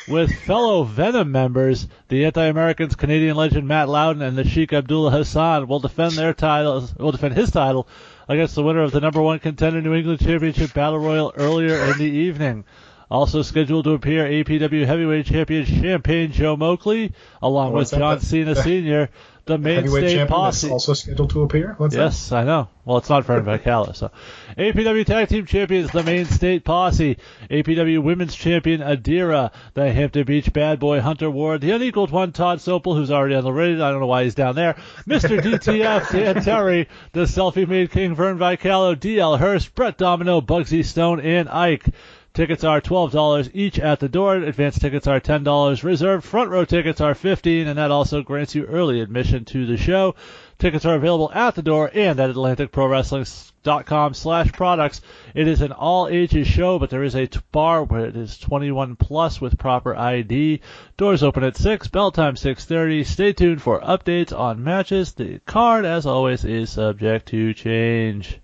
with 0.08 0.34
fellow 0.34 0.84
Venom 0.84 1.32
members, 1.32 1.88
the 2.08 2.26
anti-Americans 2.26 2.96
Canadian 2.96 3.36
legend 3.36 3.68
Matt 3.68 3.90
Loudon 3.90 4.22
and 4.22 4.38
the 4.38 4.48
Sheikh 4.48 4.74
Abdullah 4.74 5.12
Hassan 5.12 5.68
will 5.68 5.80
defend 5.80 6.14
their 6.14 6.34
titles. 6.34 6.96
Will 6.96 7.12
defend 7.12 7.36
his 7.36 7.52
title 7.52 7.88
against 8.32 8.56
the 8.56 8.64
winner 8.64 8.82
of 8.82 8.92
the 8.92 9.02
number 9.02 9.22
one 9.22 9.40
contender 9.40 9.82
New 9.82 9.94
England 9.94 10.20
Championship 10.22 10.74
Battle 10.74 11.00
Royal 11.00 11.34
earlier 11.36 11.76
in 11.92 11.98
the 11.98 12.06
evening. 12.06 12.64
Also 13.10 13.42
scheduled 13.42 13.84
to 13.84 13.92
appear 13.92 14.24
APW 14.26 14.86
Heavyweight 14.86 15.26
Champion 15.26 15.66
Champagne 15.66 16.32
Joe 16.32 16.56
Moakley, 16.56 17.12
along 17.42 17.74
What's 17.74 17.92
with? 17.92 18.00
John 18.00 18.20
The- 18.20 18.26
Cena 18.26 18.56
Sr., 18.64 19.10
the 19.46 19.58
mainstay 19.58 20.02
champion 20.02 20.28
posse. 20.28 20.70
also 20.70 20.94
scheduled 20.94 21.30
to 21.32 21.42
appear. 21.42 21.74
What's 21.78 21.96
Yes, 21.96 22.32
I 22.32 22.44
know. 22.44 22.70
Well, 22.86 22.98
it's 22.98 23.10
not 23.10 23.26
Vern 23.26 23.44
Vicallo, 23.44 23.92
so. 23.94 24.12
APW 24.58 25.06
Tag 25.06 25.30
Team 25.30 25.46
Champions, 25.46 25.92
the 25.92 26.04
Maine 26.04 26.26
State 26.26 26.64
Posse. 26.64 27.18
APW 27.50 28.02
Women's 28.02 28.36
Champion, 28.36 28.82
Adira. 28.82 29.52
The 29.74 29.92
Hampton 29.92 30.26
Beach 30.26 30.52
Bad 30.52 30.80
Boy, 30.80 31.00
Hunter 31.00 31.30
Ward. 31.30 31.62
The 31.62 31.72
unequaled 31.72 32.12
one, 32.12 32.32
Todd 32.32 32.60
Sopel, 32.60 32.96
who's 32.96 33.12
already 33.12 33.36
on 33.36 33.44
the 33.44 33.54
radio. 33.54 33.86
I 33.86 33.92
don't 33.92 34.00
know 34.00 34.08
why 34.08 34.24
he's 34.24 34.36
down 34.36 34.56
there. 34.56 34.76
Mr. 35.08 35.40
DTF, 35.42 36.12
Dan 36.12 36.44
Terry. 36.44 36.88
The 37.14 37.22
selfie-made 37.22 37.92
King, 37.92 38.16
Vern 38.16 38.38
Vicallo. 38.38 38.96
DL 38.96 39.38
Hurst, 39.38 39.76
Brett 39.76 39.98
Domino, 39.98 40.42
Bugsy 40.42 40.84
Stone, 40.84 41.20
and 41.20 41.50
Ike. 41.50 41.86
Tickets 42.34 42.64
are 42.64 42.80
$12 42.80 43.52
each 43.54 43.78
at 43.78 44.00
the 44.00 44.08
door. 44.08 44.38
Advance 44.38 44.80
tickets 44.80 45.06
are 45.06 45.20
$10. 45.20 45.84
Reserved 45.84 46.24
front 46.24 46.50
row 46.50 46.64
tickets 46.64 47.02
are 47.02 47.14
15 47.14 47.68
and 47.68 47.78
that 47.78 47.92
also 47.92 48.22
grants 48.22 48.56
you 48.56 48.64
early 48.64 49.02
admission 49.02 49.44
to 49.44 49.66
the 49.66 49.76
show. 49.76 50.16
Tickets 50.58 50.86
are 50.86 50.96
available 50.96 51.30
at 51.34 51.56
the 51.56 51.62
door 51.62 51.92
and 51.94 52.18
at 52.22 52.30
AtlanticProWrestling.com 52.30 54.14
slash 54.14 54.50
products. 54.54 55.02
It 55.36 55.50
is 55.50 55.62
an 55.62 55.74
all 55.74 56.08
ages 56.08 56.48
show, 56.48 56.80
but 56.80 56.90
there 56.90 57.04
is 57.04 57.18
a 57.18 57.28
bar 57.52 57.84
where 57.84 58.06
it 58.06 58.16
is 58.16 58.38
21 58.38 58.96
plus 58.96 59.42
with 59.42 59.60
proper 59.60 59.94
ID. 59.94 60.62
Doors 60.96 61.24
open 61.24 61.44
at 61.44 61.58
6, 61.58 61.90
bell 61.90 62.12
time 62.12 62.36
6.30. 62.36 63.06
Stay 63.06 63.34
tuned 63.34 63.62
for 63.62 63.82
updates 63.82 64.32
on 64.32 64.64
matches. 64.64 65.12
The 65.12 65.40
card, 65.46 65.84
as 65.84 66.06
always, 66.06 66.46
is 66.46 66.70
subject 66.70 67.28
to 67.30 67.54
change. 67.54 68.40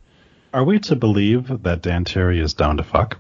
Are 0.54 0.66
we 0.66 0.80
to 0.80 0.98
believe 0.98 1.64
that 1.64 1.84
Dan 1.84 2.04
Terry 2.04 2.42
is 2.42 2.54
down 2.54 2.76
to 2.78 2.84
fuck? 2.84 3.18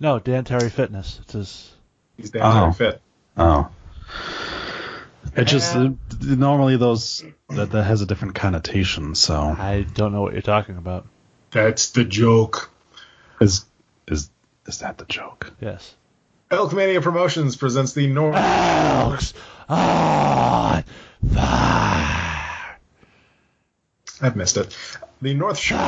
No, 0.00 0.18
Dan 0.18 0.44
Terry 0.44 0.70
Fitness. 0.70 1.18
It's 1.22 1.32
his 1.34 1.70
He's 2.16 2.30
damn 2.30 2.42
Oh. 2.44 2.70
very 2.70 2.72
fit. 2.92 3.02
Oh. 3.36 3.68
It 5.36 5.44
just 5.44 5.76
uh, 5.76 5.90
normally 6.22 6.76
those 6.76 7.22
that 7.50 7.70
that 7.70 7.84
has 7.84 8.00
a 8.00 8.06
different 8.06 8.34
connotation. 8.34 9.14
So 9.14 9.34
I 9.38 9.82
don't 9.94 10.12
know 10.12 10.22
what 10.22 10.32
you're 10.32 10.42
talking 10.42 10.76
about. 10.76 11.06
That's 11.52 11.90
the 11.90 12.04
joke. 12.04 12.70
is 13.40 13.64
is 14.08 14.30
is 14.66 14.78
that 14.78 14.98
the 14.98 15.04
joke? 15.04 15.52
Yes. 15.60 15.94
Elkmania 16.50 17.00
Promotions 17.02 17.54
presents 17.56 17.92
the 17.92 18.08
North. 18.08 18.34
Elks 18.36 19.34
on 19.68 20.82
fire. 21.32 22.78
I've 24.22 24.36
missed 24.36 24.56
it. 24.56 24.76
The 25.22 25.34
North 25.34 25.58
Shore. 25.58 25.78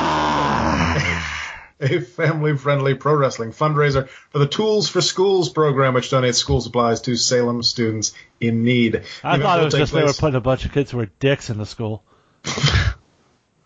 A 1.79 1.99
family-friendly 1.99 2.95
pro 2.95 3.15
wrestling 3.15 3.51
fundraiser 3.51 4.07
for 4.07 4.39
the 4.39 4.47
Tools 4.47 4.89
for 4.89 5.01
Schools 5.01 5.49
program, 5.49 5.93
which 5.93 6.09
donates 6.09 6.35
school 6.35 6.61
supplies 6.61 7.01
to 7.01 7.15
Salem 7.15 7.63
students 7.63 8.13
in 8.39 8.63
need. 8.63 9.03
I 9.23 9.37
thought 9.39 9.59
it 9.59 9.65
was 9.65 9.73
just 9.73 9.93
they 9.93 10.03
were 10.03 10.13
putting 10.13 10.35
a 10.35 10.41
bunch 10.41 10.65
of 10.65 10.71
kids 10.71 10.91
who 10.91 10.97
were 10.97 11.09
dicks 11.19 11.49
in 11.49 11.57
the 11.57 11.65
school. 11.65 12.03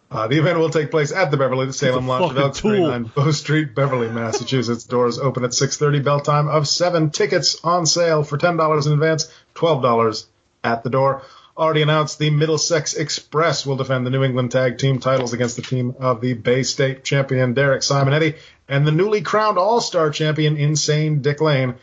Uh, 0.09 0.27
the 0.27 0.39
event 0.39 0.57
will 0.57 0.69
take 0.69 0.89
place 0.89 1.11
at 1.11 1.31
the 1.31 1.38
Beverly 1.38 1.69
Salem 1.73 2.07
a 2.07 2.09
Lounge 2.09 2.38
of 2.38 2.55
tool. 2.55 2.71
39 2.71 3.11
Bow 3.13 3.31
Street, 3.31 3.75
Beverly, 3.75 4.07
Massachusetts. 4.07 4.85
Doors 4.85 5.19
open 5.19 5.43
at 5.43 5.51
6:30. 5.51 6.01
Bell 6.01 6.21
time 6.21 6.47
of 6.47 6.65
seven. 6.65 7.09
Tickets 7.09 7.59
on 7.63 7.85
sale 7.85 8.23
for 8.23 8.38
ten 8.38 8.55
dollars 8.55 8.88
in 8.88 8.93
advance, 8.93 9.29
twelve 9.53 9.81
dollars 9.81 10.27
at 10.63 10.84
the 10.84 10.89
door. 10.89 11.23
Already 11.57 11.81
announced, 11.81 12.19
the 12.19 12.29
Middlesex 12.29 12.93
Express 12.93 13.65
will 13.65 13.77
defend 13.77 14.05
the 14.05 14.11
New 14.11 14.23
England 14.23 14.51
Tag 14.51 14.77
Team 14.77 14.99
titles 14.99 15.34
against 15.34 15.55
the 15.55 15.63
team 15.63 15.95
of 15.97 16.21
the 16.21 16.34
Bay 16.34 16.61
State 16.61 17.03
champion 17.03 17.55
Derek 17.55 17.81
Simonetti 17.81 18.38
and 18.67 18.85
the 18.85 18.91
newly 18.91 19.21
crowned 19.21 19.57
All-Star 19.57 20.11
champion 20.11 20.55
Insane 20.55 21.23
Dick 21.23 21.41
Lane. 21.41 21.73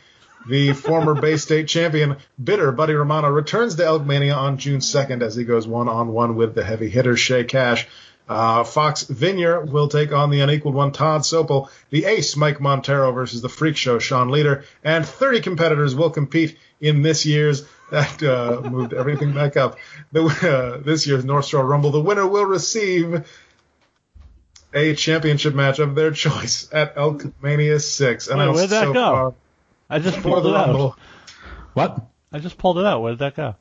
The 0.47 0.71
former 0.71 1.13
Bay 1.21 1.35
State 1.35 1.67
champion, 1.67 2.15
bitter 2.41 2.71
Buddy 2.71 2.93
Romano, 2.93 3.29
returns 3.29 3.75
to 3.75 3.83
Elkmania 3.83 4.37
on 4.37 4.59
June 4.59 4.79
2nd 4.79 5.21
as 5.21 5.35
he 5.35 5.43
goes 5.43 5.67
one-on-one 5.67 6.37
with 6.37 6.55
the 6.55 6.63
heavy 6.63 6.87
hitter 6.87 7.17
Shay 7.17 7.43
Cash. 7.43 7.85
Uh, 8.29 8.63
Fox 8.63 9.03
Vineyard 9.03 9.69
will 9.69 9.89
take 9.89 10.13
on 10.13 10.29
the 10.29 10.39
unequaled 10.39 10.73
one 10.73 10.93
Todd 10.93 11.21
Sopel, 11.21 11.69
the 11.89 12.05
ace 12.05 12.37
Mike 12.37 12.61
Montero 12.61 13.11
versus 13.11 13.41
the 13.41 13.49
freak 13.49 13.75
show 13.75 13.99
Sean 13.99 14.29
Leader, 14.29 14.63
and 14.85 15.05
30 15.05 15.41
competitors 15.41 15.93
will 15.93 16.09
compete 16.09 16.57
in 16.79 17.01
this 17.01 17.25
year's 17.25 17.65
that 17.91 18.23
uh, 18.23 18.61
moved 18.69 18.93
everything 18.93 19.33
back 19.33 19.57
up. 19.57 19.77
The, 20.11 20.23
uh, 20.25 20.83
this 20.83 21.05
year's 21.07 21.25
North 21.25 21.45
Shore 21.45 21.65
Rumble. 21.65 21.91
The 21.91 22.01
winner 22.01 22.27
will 22.27 22.45
receive 22.45 23.25
a 24.73 24.95
championship 24.95 25.53
match 25.55 25.79
of 25.79 25.95
their 25.95 26.11
choice 26.11 26.67
at 26.71 26.95
Elkmania 26.95 27.81
6. 27.81 28.29
Wait, 28.29 28.37
where'd 28.37 28.69
that 28.69 28.83
so 28.83 28.93
go? 28.93 29.11
far 29.11 29.33
I 29.89 29.99
just 29.99 30.21
pulled 30.21 30.45
it 30.45 30.55
out. 30.55 30.67
Rumble. 30.67 30.97
What? 31.73 32.07
I 32.31 32.39
just 32.39 32.57
pulled 32.57 32.79
it 32.79 32.85
out. 32.85 33.01
Where 33.01 33.13
did 33.13 33.19
that 33.19 33.35
go? 33.35 33.55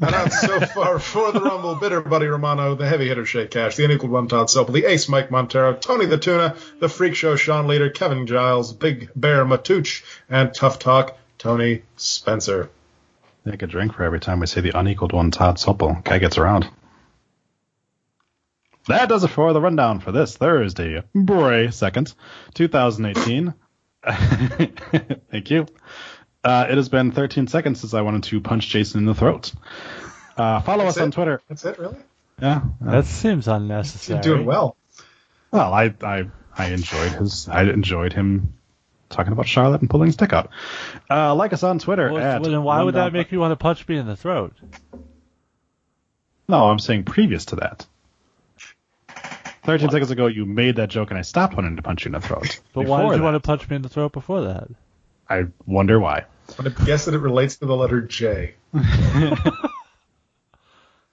Announced 0.00 0.40
so 0.40 0.60
far 0.74 0.98
for 0.98 1.30
the 1.30 1.40
Rumble, 1.40 1.74
Bitter 1.74 2.00
Buddy 2.00 2.26
Romano, 2.26 2.74
the 2.74 2.88
heavy 2.88 3.08
hitter 3.08 3.26
Shea 3.26 3.46
Cash, 3.46 3.76
the 3.76 3.84
unequaled 3.84 4.10
one 4.10 4.28
Todd 4.28 4.46
Sopel, 4.46 4.72
the 4.72 4.86
ace 4.86 5.10
Mike 5.10 5.30
Montero, 5.30 5.74
Tony 5.74 6.06
the 6.06 6.16
Tuna, 6.16 6.56
the 6.78 6.88
freak 6.88 7.14
show 7.14 7.36
Sean 7.36 7.66
Leader, 7.66 7.90
Kevin 7.90 8.26
Giles, 8.26 8.72
Big 8.72 9.10
Bear 9.14 9.44
Matooch, 9.44 10.02
and 10.30 10.54
Tough 10.54 10.78
Talk 10.78 11.18
Tony 11.36 11.82
Spencer. 11.96 12.70
Take 13.48 13.62
a 13.62 13.66
drink 13.66 13.94
for 13.94 14.02
every 14.04 14.20
time 14.20 14.40
we 14.40 14.46
say 14.46 14.60
the 14.60 14.78
unequaled 14.78 15.12
one. 15.12 15.30
Todd 15.30 15.56
Sopel. 15.56 16.02
Guy 16.04 16.18
gets 16.18 16.38
around. 16.38 16.68
That 18.86 19.08
does 19.08 19.24
it 19.24 19.28
for 19.28 19.52
the 19.52 19.60
rundown 19.60 20.00
for 20.00 20.10
this 20.12 20.36
Thursday, 20.36 21.02
Bray 21.14 21.70
second, 21.70 22.12
2018. 22.54 23.54
Thank 25.30 25.50
you. 25.50 25.66
Uh, 26.42 26.66
it 26.70 26.76
has 26.76 26.88
been 26.88 27.12
13 27.12 27.46
seconds 27.46 27.80
since 27.80 27.92
I 27.92 28.00
wanted 28.00 28.24
to 28.24 28.40
punch 28.40 28.68
Jason 28.68 29.00
in 29.00 29.06
the 29.06 29.14
throat. 29.14 29.52
Uh, 30.36 30.60
follow 30.62 30.84
That's 30.84 30.96
us 30.96 31.02
on? 31.02 31.10
Twitter. 31.10 31.42
That's 31.48 31.64
it, 31.66 31.78
really? 31.78 31.98
Yeah. 32.40 32.62
uh, 32.84 32.90
That 32.90 33.04
seems 33.04 33.46
unnecessary. 33.46 34.16
You're 34.16 34.36
doing 34.36 34.46
well. 34.46 34.76
Well, 35.50 35.72
I, 35.74 35.94
I 36.02 36.30
I 36.56 36.66
enjoyed 36.68 37.12
his 37.12 37.48
I 37.48 37.64
enjoyed 37.64 38.12
him 38.12 38.54
talking 39.10 39.32
about 39.32 39.46
Charlotte 39.46 39.82
and 39.82 39.90
pulling 39.90 40.06
his 40.06 40.16
dick 40.16 40.32
out. 40.32 40.50
Uh, 41.10 41.34
like 41.34 41.52
us 41.52 41.62
on 41.62 41.78
Twitter 41.78 42.10
Well, 42.10 42.22
at 42.22 42.42
then 42.42 42.62
why 42.62 42.82
would 42.82 42.94
that 42.94 43.12
make 43.12 43.30
you 43.32 43.40
want 43.40 43.52
to 43.52 43.56
punch 43.56 43.86
me 43.86 43.96
in 43.96 44.06
the 44.06 44.16
throat? 44.16 44.54
No, 46.48 46.70
I'm 46.70 46.78
saying 46.78 47.04
previous 47.04 47.44
to 47.46 47.56
that. 47.56 47.86
Thirteen 49.62 49.90
seconds 49.90 50.10
ago, 50.10 50.26
you 50.26 50.46
made 50.46 50.76
that 50.76 50.88
joke, 50.88 51.10
and 51.10 51.18
I 51.18 51.22
stopped 51.22 51.54
wanting 51.54 51.76
to 51.76 51.82
punch 51.82 52.04
you 52.04 52.08
in 52.08 52.12
the 52.12 52.20
throat. 52.20 52.60
But 52.72 52.86
why 52.86 53.02
did 53.02 53.10
you 53.10 53.16
that, 53.18 53.22
want 53.22 53.34
to 53.34 53.40
punch 53.40 53.68
me 53.68 53.76
in 53.76 53.82
the 53.82 53.90
throat 53.90 54.12
before 54.12 54.42
that? 54.42 54.68
I 55.28 55.44
wonder 55.66 56.00
why. 56.00 56.24
I'm 56.58 56.64
going 56.64 56.74
to 56.74 56.84
guess 56.84 57.04
that 57.04 57.14
it 57.14 57.18
relates 57.18 57.56
to 57.56 57.66
the 57.66 57.76
letter 57.76 58.00
J. 58.00 58.54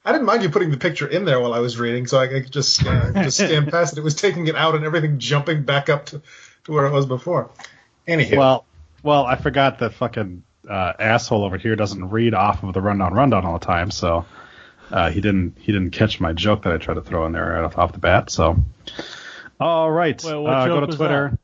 I 0.08 0.14
didn't 0.14 0.26
mind 0.26 0.42
you 0.42 0.50
putting 0.50 0.72
the 0.72 0.78
picture 0.78 1.06
in 1.06 1.26
there 1.26 1.40
while 1.40 1.54
I 1.54 1.60
was 1.60 1.78
reading, 1.78 2.08
so 2.08 2.18
I 2.18 2.28
could 2.28 2.50
just 2.50 2.74
scan, 2.74 3.14
just 3.14 3.38
scan 3.44 3.70
past 3.70 3.94
it. 3.94 4.00
It 4.00 4.04
was 4.04 4.16
taking 4.16 4.48
it 4.48 4.56
out 4.56 4.74
and 4.74 4.86
everything 4.86 5.20
jumping 5.20 5.64
back 5.64 5.90
up 5.90 6.06
to, 6.08 6.22
to 6.64 6.72
where 6.72 6.86
it 6.86 6.92
was 6.92 7.06
before. 7.06 7.52
Anywho, 8.08 8.38
Well, 8.38 8.66
well, 9.04 9.26
I 9.26 9.36
forgot 9.36 9.80
that 9.80 9.94
fucking 9.94 10.44
uh, 10.68 10.94
asshole 11.00 11.44
over 11.44 11.58
here 11.58 11.76
doesn't 11.76 12.10
read 12.10 12.34
off 12.34 12.64
of 12.64 12.74
the 12.74 12.82
rundown 12.82 13.14
rundown 13.14 13.46
all 13.46 13.58
the 13.60 13.66
time, 13.66 13.92
so 13.92 14.26
uh, 14.92 15.10
he 15.10 15.22
didn't 15.22 15.58
he 15.60 15.72
didn't 15.72 15.92
catch 15.92 16.20
my 16.20 16.34
joke 16.34 16.64
that 16.64 16.74
I 16.74 16.78
tried 16.78 16.96
to 16.96 17.02
throw 17.02 17.26
in 17.26 17.32
there 17.34 17.46
right 17.46 17.64
off, 17.64 17.78
off 17.78 17.92
the 17.94 18.00
bat. 18.00 18.30
So, 18.30 18.64
all 19.60 19.92
right, 19.92 20.22
Wait, 20.24 20.36
what 20.36 20.54
uh, 20.54 20.68
go 20.68 20.86
to 20.86 20.96
Twitter. 20.96 21.38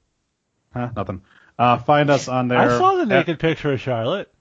Huh? 0.73 0.90
Nothing. 0.95 1.22
Uh, 1.57 1.77
find 1.77 2.10
us 2.10 2.27
on 2.27 2.48
there. 2.48 2.57
I 2.60 2.77
saw 2.77 2.95
the 2.95 3.02
at- 3.03 3.07
naked 3.07 3.40
picture 3.40 3.73
of 3.73 3.80
Charlotte. 3.80 4.31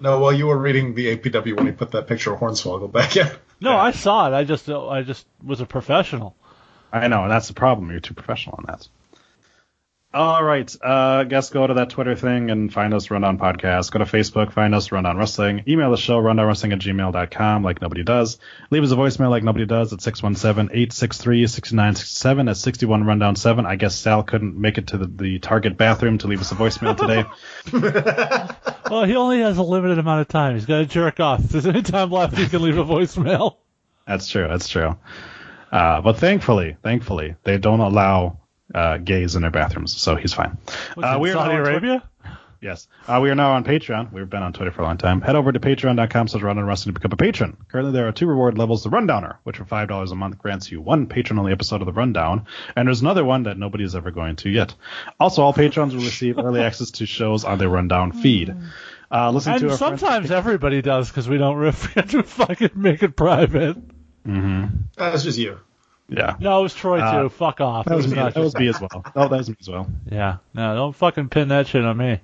no, 0.00 0.18
while 0.20 0.32
you 0.32 0.46
were 0.46 0.58
reading 0.58 0.94
the 0.94 1.16
APW 1.16 1.56
when 1.56 1.66
he 1.66 1.72
put 1.72 1.90
that 1.92 2.06
picture 2.06 2.32
of 2.32 2.40
Hornswoggle 2.40 2.90
back 2.92 3.16
in. 3.16 3.28
No, 3.60 3.76
I 3.76 3.92
saw 3.92 4.26
it. 4.28 4.34
I 4.34 4.44
just 4.44 4.68
I 4.68 5.02
just 5.02 5.26
was 5.42 5.60
a 5.60 5.66
professional. 5.66 6.36
I 6.92 7.08
know, 7.08 7.22
and 7.22 7.30
that's 7.30 7.48
the 7.48 7.54
problem. 7.54 7.90
You're 7.90 8.00
too 8.00 8.14
professional 8.14 8.56
on 8.58 8.64
that. 8.68 8.88
All 10.14 10.42
right, 10.44 10.74
uh, 10.80 11.24
guess 11.24 11.50
go 11.50 11.66
to 11.66 11.74
that 11.74 11.90
Twitter 11.90 12.14
thing 12.14 12.52
and 12.52 12.72
find 12.72 12.94
us 12.94 13.10
Rundown 13.10 13.36
Podcast. 13.36 13.90
Go 13.90 13.98
to 13.98 14.04
Facebook, 14.04 14.52
find 14.52 14.72
us 14.72 14.92
Rundown 14.92 15.18
Wrestling. 15.18 15.64
Email 15.66 15.90
the 15.90 15.96
show, 15.96 16.22
rundownwrestling 16.22 16.72
at 16.72 16.78
gmail.com, 16.78 17.64
like 17.64 17.82
nobody 17.82 18.04
does. 18.04 18.38
Leave 18.70 18.84
us 18.84 18.92
a 18.92 18.94
voicemail 18.94 19.30
like 19.30 19.42
nobody 19.42 19.66
does 19.66 19.92
at 19.92 19.98
617-863-6967 19.98 22.48
at 22.48 22.56
61 22.56 23.02
Rundown 23.02 23.34
7. 23.34 23.66
I 23.66 23.74
guess 23.74 23.96
Sal 23.96 24.22
couldn't 24.22 24.56
make 24.56 24.78
it 24.78 24.86
to 24.88 24.98
the, 24.98 25.06
the 25.06 25.38
Target 25.40 25.76
bathroom 25.76 26.18
to 26.18 26.28
leave 26.28 26.40
us 26.40 26.52
a 26.52 26.54
voicemail 26.54 26.96
today. 26.96 27.24
Well, 28.90 29.04
he 29.04 29.16
only 29.16 29.40
has 29.40 29.56
a 29.56 29.62
limited 29.62 29.98
amount 29.98 30.20
of 30.20 30.28
time. 30.28 30.54
He's 30.54 30.66
got 30.66 30.76
to 30.78 30.86
jerk 30.86 31.18
off. 31.18 31.40
If 31.40 31.50
there's 31.50 31.66
any 31.66 31.82
time 31.82 32.10
left, 32.10 32.36
he 32.36 32.46
can 32.46 32.62
leave 32.62 32.76
a 32.76 32.84
voicemail. 32.84 33.56
That's 34.06 34.28
true. 34.28 34.46
That's 34.46 34.68
true. 34.68 34.98
Uh, 35.72 36.02
but 36.02 36.18
thankfully, 36.18 36.76
thankfully, 36.82 37.36
they 37.44 37.56
don't 37.56 37.80
allow 37.80 38.40
uh, 38.74 38.98
gays 38.98 39.34
in 39.36 39.42
their 39.42 39.50
bathrooms, 39.50 39.96
so 39.96 40.14
he's 40.16 40.32
fine. 40.32 40.58
Uh, 40.96 41.18
we 41.20 41.30
are 41.30 41.34
Saudi 41.34 41.54
now 41.54 41.60
Twi- 41.62 41.70
Arabia? 41.72 42.02
Yes. 42.60 42.88
Uh, 43.06 43.20
we 43.22 43.28
are 43.28 43.34
now 43.34 43.52
on 43.52 43.64
Patreon. 43.64 44.10
We've 44.10 44.30
been 44.30 44.42
on 44.42 44.54
Twitter 44.54 44.70
for 44.70 44.80
a 44.80 44.84
long 44.86 44.96
time. 44.96 45.20
Head 45.20 45.36
over 45.36 45.52
to 45.52 45.60
patreon.com 45.60 46.28
slash 46.28 46.42
rundown 46.42 46.64
wrestling 46.64 46.94
to 46.94 46.98
become 46.98 47.12
a 47.12 47.16
patron. 47.18 47.58
Currently, 47.68 47.92
there 47.92 48.08
are 48.08 48.12
two 48.12 48.26
reward 48.26 48.56
levels. 48.56 48.82
The 48.82 48.88
Rundowner, 48.88 49.36
which 49.42 49.58
for 49.58 49.66
$5 49.66 50.10
a 50.10 50.14
month 50.14 50.38
grants 50.38 50.72
you 50.72 50.80
one 50.80 51.06
patron-only 51.06 51.52
episode 51.52 51.82
of 51.82 51.86
The 51.86 51.92
Rundown. 51.92 52.46
And 52.74 52.88
there's 52.88 53.02
another 53.02 53.22
one 53.22 53.42
that 53.42 53.58
nobody 53.58 53.84
is 53.84 53.94
ever 53.94 54.10
going 54.10 54.36
to 54.36 54.48
yet. 54.48 54.74
Also, 55.20 55.42
all 55.42 55.52
patrons 55.52 55.94
will 55.94 56.04
receive 56.04 56.38
early 56.38 56.60
access 56.62 56.90
to 56.92 57.04
shows 57.06 57.44
on 57.44 57.58
their 57.58 57.68
Rundown 57.68 58.12
feed. 58.12 58.56
Uh, 59.12 59.30
listen 59.30 59.52
And 59.52 59.60
to 59.60 59.70
our 59.70 59.76
friends- 59.76 60.00
sometimes 60.00 60.30
everybody 60.30 60.80
does 60.80 61.08
because 61.10 61.28
we 61.28 61.36
don't 61.36 61.56
riff. 61.58 61.82
Have 61.92 62.10
to 62.12 62.22
fucking 62.22 62.70
make 62.76 63.02
it 63.02 63.14
private. 63.14 63.76
That's 64.24 65.22
just 65.22 65.36
you. 65.38 65.58
Yeah. 66.08 66.36
No, 66.38 66.60
it 66.60 66.62
was 66.62 66.74
Troy 66.74 67.00
Uh, 67.00 67.22
too. 67.22 67.28
Fuck 67.30 67.60
off. 67.60 67.86
That 67.86 67.94
It 67.94 67.96
was, 67.96 68.08
me, 68.08 68.14
that 68.14 68.36
was 68.36 68.54
me 68.54 68.68
as 68.68 68.80
well. 68.80 69.02
Oh, 69.16 69.28
that 69.28 69.30
was 69.30 69.48
me 69.48 69.56
as 69.60 69.68
well. 69.68 69.86
Yeah. 70.10 70.36
No, 70.52 70.74
don't 70.74 70.94
fucking 70.94 71.28
pin 71.30 71.48
that 71.48 71.66
shit 71.66 71.84
on 71.84 71.96
me. 71.96 72.20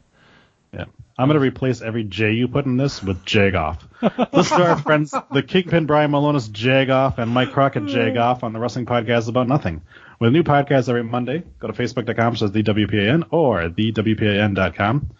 Yeah. 0.72 0.84
I'm 1.18 1.28
going 1.28 1.34
to 1.34 1.40
replace 1.40 1.82
every 1.82 2.04
J 2.04 2.32
you 2.32 2.48
put 2.48 2.64
in 2.66 2.76
this 2.76 3.02
with 3.02 3.24
Jagoff. 3.24 3.78
Listen 4.32 4.58
to 4.58 4.66
our 4.70 4.78
friends, 4.78 5.14
the 5.32 5.42
Kingpin 5.42 5.86
Brian 5.86 6.10
Milonas 6.10 6.48
Jagoff 6.48 7.18
and 7.18 7.30
Mike 7.30 7.52
Crockett 7.52 7.84
Jagoff 7.84 8.42
on 8.42 8.52
the 8.52 8.58
Wrestling 8.58 8.86
Podcast 8.86 9.28
About 9.28 9.46
Nothing. 9.48 9.82
With 10.18 10.28
a 10.28 10.30
new 10.32 10.42
podcast 10.42 10.88
every 10.88 11.02
Monday, 11.04 11.42
go 11.58 11.66
to 11.66 11.72
facebook.com 11.74 12.36
slash 12.36 12.50
thewpan 12.50 13.24
or 13.30 13.62
thewpan.com. 13.68 15.10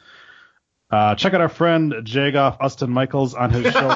Uh, 0.91 1.15
check 1.15 1.35
out 1.35 1.41
our 1.41 1.49
friend 1.49 1.93
Jagoff 2.03 2.57
Austin 2.61 2.91
Michaels 2.91 3.35
on 3.35 3.51
his 3.51 3.73
show 3.73 3.89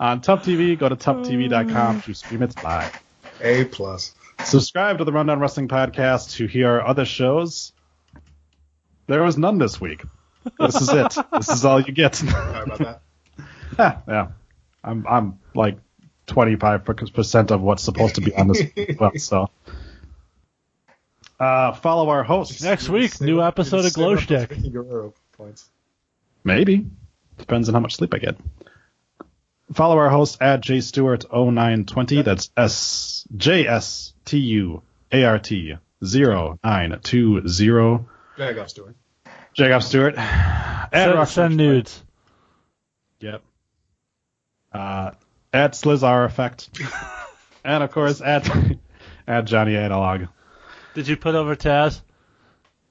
on 0.00 0.20
Tub 0.20 0.42
TV. 0.42 0.78
Go 0.78 0.88
to 0.88 0.96
tubtv.com 0.96 2.02
to 2.02 2.14
stream 2.14 2.42
it 2.42 2.62
live. 2.62 3.02
A 3.40 3.64
plus. 3.64 4.14
Subscribe 4.44 4.98
to 4.98 5.04
the 5.04 5.12
Rundown 5.12 5.40
Wrestling 5.40 5.68
Podcast 5.68 6.36
to 6.36 6.46
hear 6.46 6.68
our 6.68 6.86
other 6.86 7.04
shows. 7.04 7.72
There 9.06 9.22
was 9.22 9.36
none 9.38 9.58
this 9.58 9.80
week. 9.80 10.02
This 10.58 10.80
is 10.80 10.88
it. 10.88 11.14
this 11.32 11.48
is 11.50 11.64
all 11.64 11.80
you 11.80 11.92
get. 11.92 12.14
Sorry 12.16 12.62
about 12.62 12.78
that. 12.78 13.00
yeah, 13.78 13.98
yeah. 14.08 14.26
I'm 14.82 15.06
I'm 15.06 15.38
like 15.54 15.78
25 16.26 16.84
percent 17.14 17.50
of 17.50 17.60
what's 17.60 17.82
supposed 17.82 18.16
to 18.16 18.20
be 18.20 18.34
on 18.34 18.48
this 18.48 18.62
as 18.76 18.96
well. 18.98 19.12
So 19.16 19.50
Uh, 21.38 21.72
follow 21.72 22.08
our 22.10 22.22
hosts. 22.22 22.62
Next 22.62 22.88
week, 22.88 23.20
new 23.20 23.42
episode 23.42 23.84
of 23.84 23.92
Glow 23.92 24.16
Stick. 24.16 24.50
Vickie 24.50 24.72
Guerrero 24.72 25.14
points. 25.32 25.68
Maybe. 26.44 26.86
Depends 27.38 27.68
on 27.68 27.74
how 27.74 27.80
much 27.80 27.96
sleep 27.96 28.14
I 28.14 28.18
get. 28.18 28.36
Follow 29.74 29.98
our 29.98 30.08
host 30.08 30.40
at 30.40 30.62
jstewart0920. 30.62 32.24
That's 32.24 32.50
S 32.56 33.26
J 33.36 33.66
S 33.66 34.14
T 34.24 34.38
U 34.38 34.82
A 35.10 35.24
R 35.24 35.40
T 35.40 35.76
0920. 36.00 37.40
Jag 37.40 37.50
Stewart. 37.50 38.70
Stuart. 38.70 38.96
Jacob 39.54 39.82
Stewart. 39.82 40.14
At 40.16 40.90
Send, 40.92 41.28
send 41.28 41.56
nudes. 41.56 42.04
Yep. 43.18 43.42
Uh, 44.72 45.10
at 45.52 45.72
Slizar 45.72 46.24
Effect. 46.24 46.70
and 47.64 47.82
of 47.82 47.90
course 47.90 48.20
at 48.20 48.48
at 49.26 49.44
Johnny 49.46 49.76
Analog. 49.76 50.26
Did 50.94 51.08
you 51.08 51.16
put 51.16 51.34
over 51.34 51.56
Taz? 51.56 52.00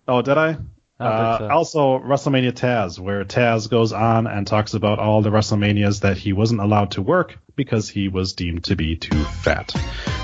Oh, 0.05 0.21
did 0.21 0.37
I? 0.37 0.57
Uh, 0.99 1.37
so. 1.39 1.49
Also, 1.49 1.99
WrestleMania 1.99 2.51
Taz, 2.51 2.99
where 2.99 3.25
Taz 3.25 3.69
goes 3.69 3.93
on 3.93 4.27
and 4.27 4.45
talks 4.45 4.73
about 4.73 4.99
all 4.99 5.21
the 5.21 5.29
WrestleManias 5.29 6.01
that 6.01 6.17
he 6.17 6.33
wasn't 6.33 6.61
allowed 6.61 6.91
to 6.91 7.01
work 7.01 7.37
because 7.55 7.89
he 7.89 8.07
was 8.07 8.33
deemed 8.33 8.63
to 8.65 8.75
be 8.75 8.95
too 8.95 9.23
fat. 9.23 9.71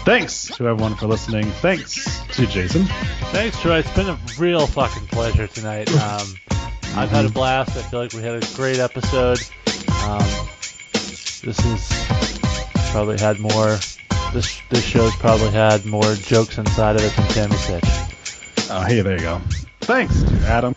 Thanks 0.05 0.47
to 0.55 0.67
everyone 0.67 0.95
for 0.95 1.07
listening. 1.07 1.45
Thanks 1.45 2.21
to 2.35 2.45
Jason. 2.45 2.85
Thanks, 2.85 3.59
Troy. 3.59 3.79
It's 3.79 3.91
been 3.91 4.09
a 4.09 4.19
real 4.37 4.67
fucking 4.67 5.07
pleasure 5.07 5.47
tonight. 5.47 5.91
Um, 5.91 6.35
I've 6.95 7.09
had 7.09 7.25
a 7.25 7.29
blast. 7.29 7.77
I 7.77 7.81
feel 7.81 7.99
like 7.99 8.13
we 8.13 8.21
had 8.21 8.43
a 8.43 8.55
great 8.55 8.79
episode. 8.79 9.39
Um, 10.03 10.47
this 11.43 11.59
is 11.65 12.91
probably 12.91 13.17
had 13.19 13.39
more. 13.39 13.77
This 14.33 14.61
this 14.69 14.83
show's 14.83 15.15
probably 15.15 15.49
had 15.49 15.85
more 15.85 16.13
jokes 16.15 16.57
inside 16.57 16.95
of 16.95 17.03
it 17.03 17.15
than 17.15 17.27
Tammy 17.27 17.55
Sytch. 17.55 18.15
Oh, 18.71 18.81
hey, 18.81 19.01
there 19.01 19.15
you 19.15 19.21
go. 19.21 19.41
Thanks 19.81 20.23
Adam. 20.43 20.75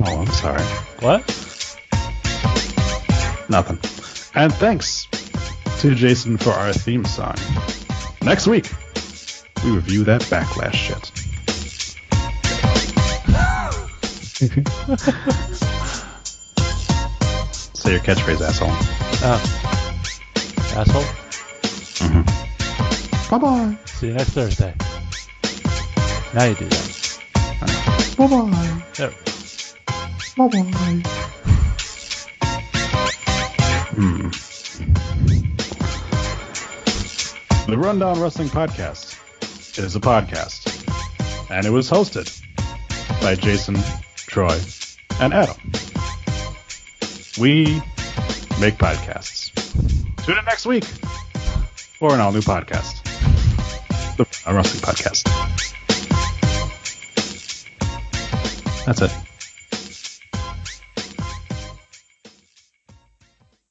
Oh, 0.00 0.20
I'm 0.20 0.26
sorry. 0.28 0.62
What? 1.00 1.20
Nothing. 3.50 3.78
And 4.34 4.52
thanks 4.54 5.06
to 5.80 5.94
Jason 5.94 6.38
for 6.38 6.50
our 6.50 6.72
theme 6.72 7.04
song. 7.04 7.34
Next 8.22 8.46
week, 8.46 8.70
we 9.62 9.72
review 9.72 10.02
that 10.04 10.22
backlash 10.22 10.72
shit. 10.72 11.10
Say 17.76 17.92
your 17.92 18.00
catchphrase, 18.00 18.40
asshole. 18.40 18.70
Oh. 19.22 19.40
Asshole. 20.74 21.02
Mm-hmm. 22.08 22.43
Bye 23.34 23.40
bye. 23.40 23.76
See 23.86 24.06
you 24.06 24.12
next 24.12 24.30
Thursday. 24.30 24.72
Now 26.34 26.44
you 26.44 26.54
do 26.54 26.68
that. 26.68 27.18
Bye 28.16 28.26
bye. 28.28 28.82
There. 28.94 29.10
Bye 30.36 30.48
bye. 30.48 31.02
Hmm. 33.90 34.28
The 37.68 37.76
Rundown 37.76 38.20
Wrestling 38.20 38.50
Podcast 38.50 39.18
is 39.80 39.96
a 39.96 40.00
podcast, 40.00 41.50
and 41.50 41.66
it 41.66 41.70
was 41.70 41.90
hosted 41.90 42.40
by 43.20 43.34
Jason, 43.34 43.76
Troy, 44.14 44.60
and 45.18 45.34
Adam. 45.34 45.56
We 47.40 47.82
make 48.60 48.78
podcasts. 48.78 49.50
Tune 50.24 50.38
in 50.38 50.44
next 50.44 50.66
week 50.66 50.84
for 51.98 52.14
an 52.14 52.20
all 52.20 52.30
new 52.30 52.40
podcast, 52.40 53.03
Rundown 54.46 54.62
Wrestling 54.62 54.82
Podcast. 54.82 55.24
That's 58.84 59.00
it. 59.00 59.23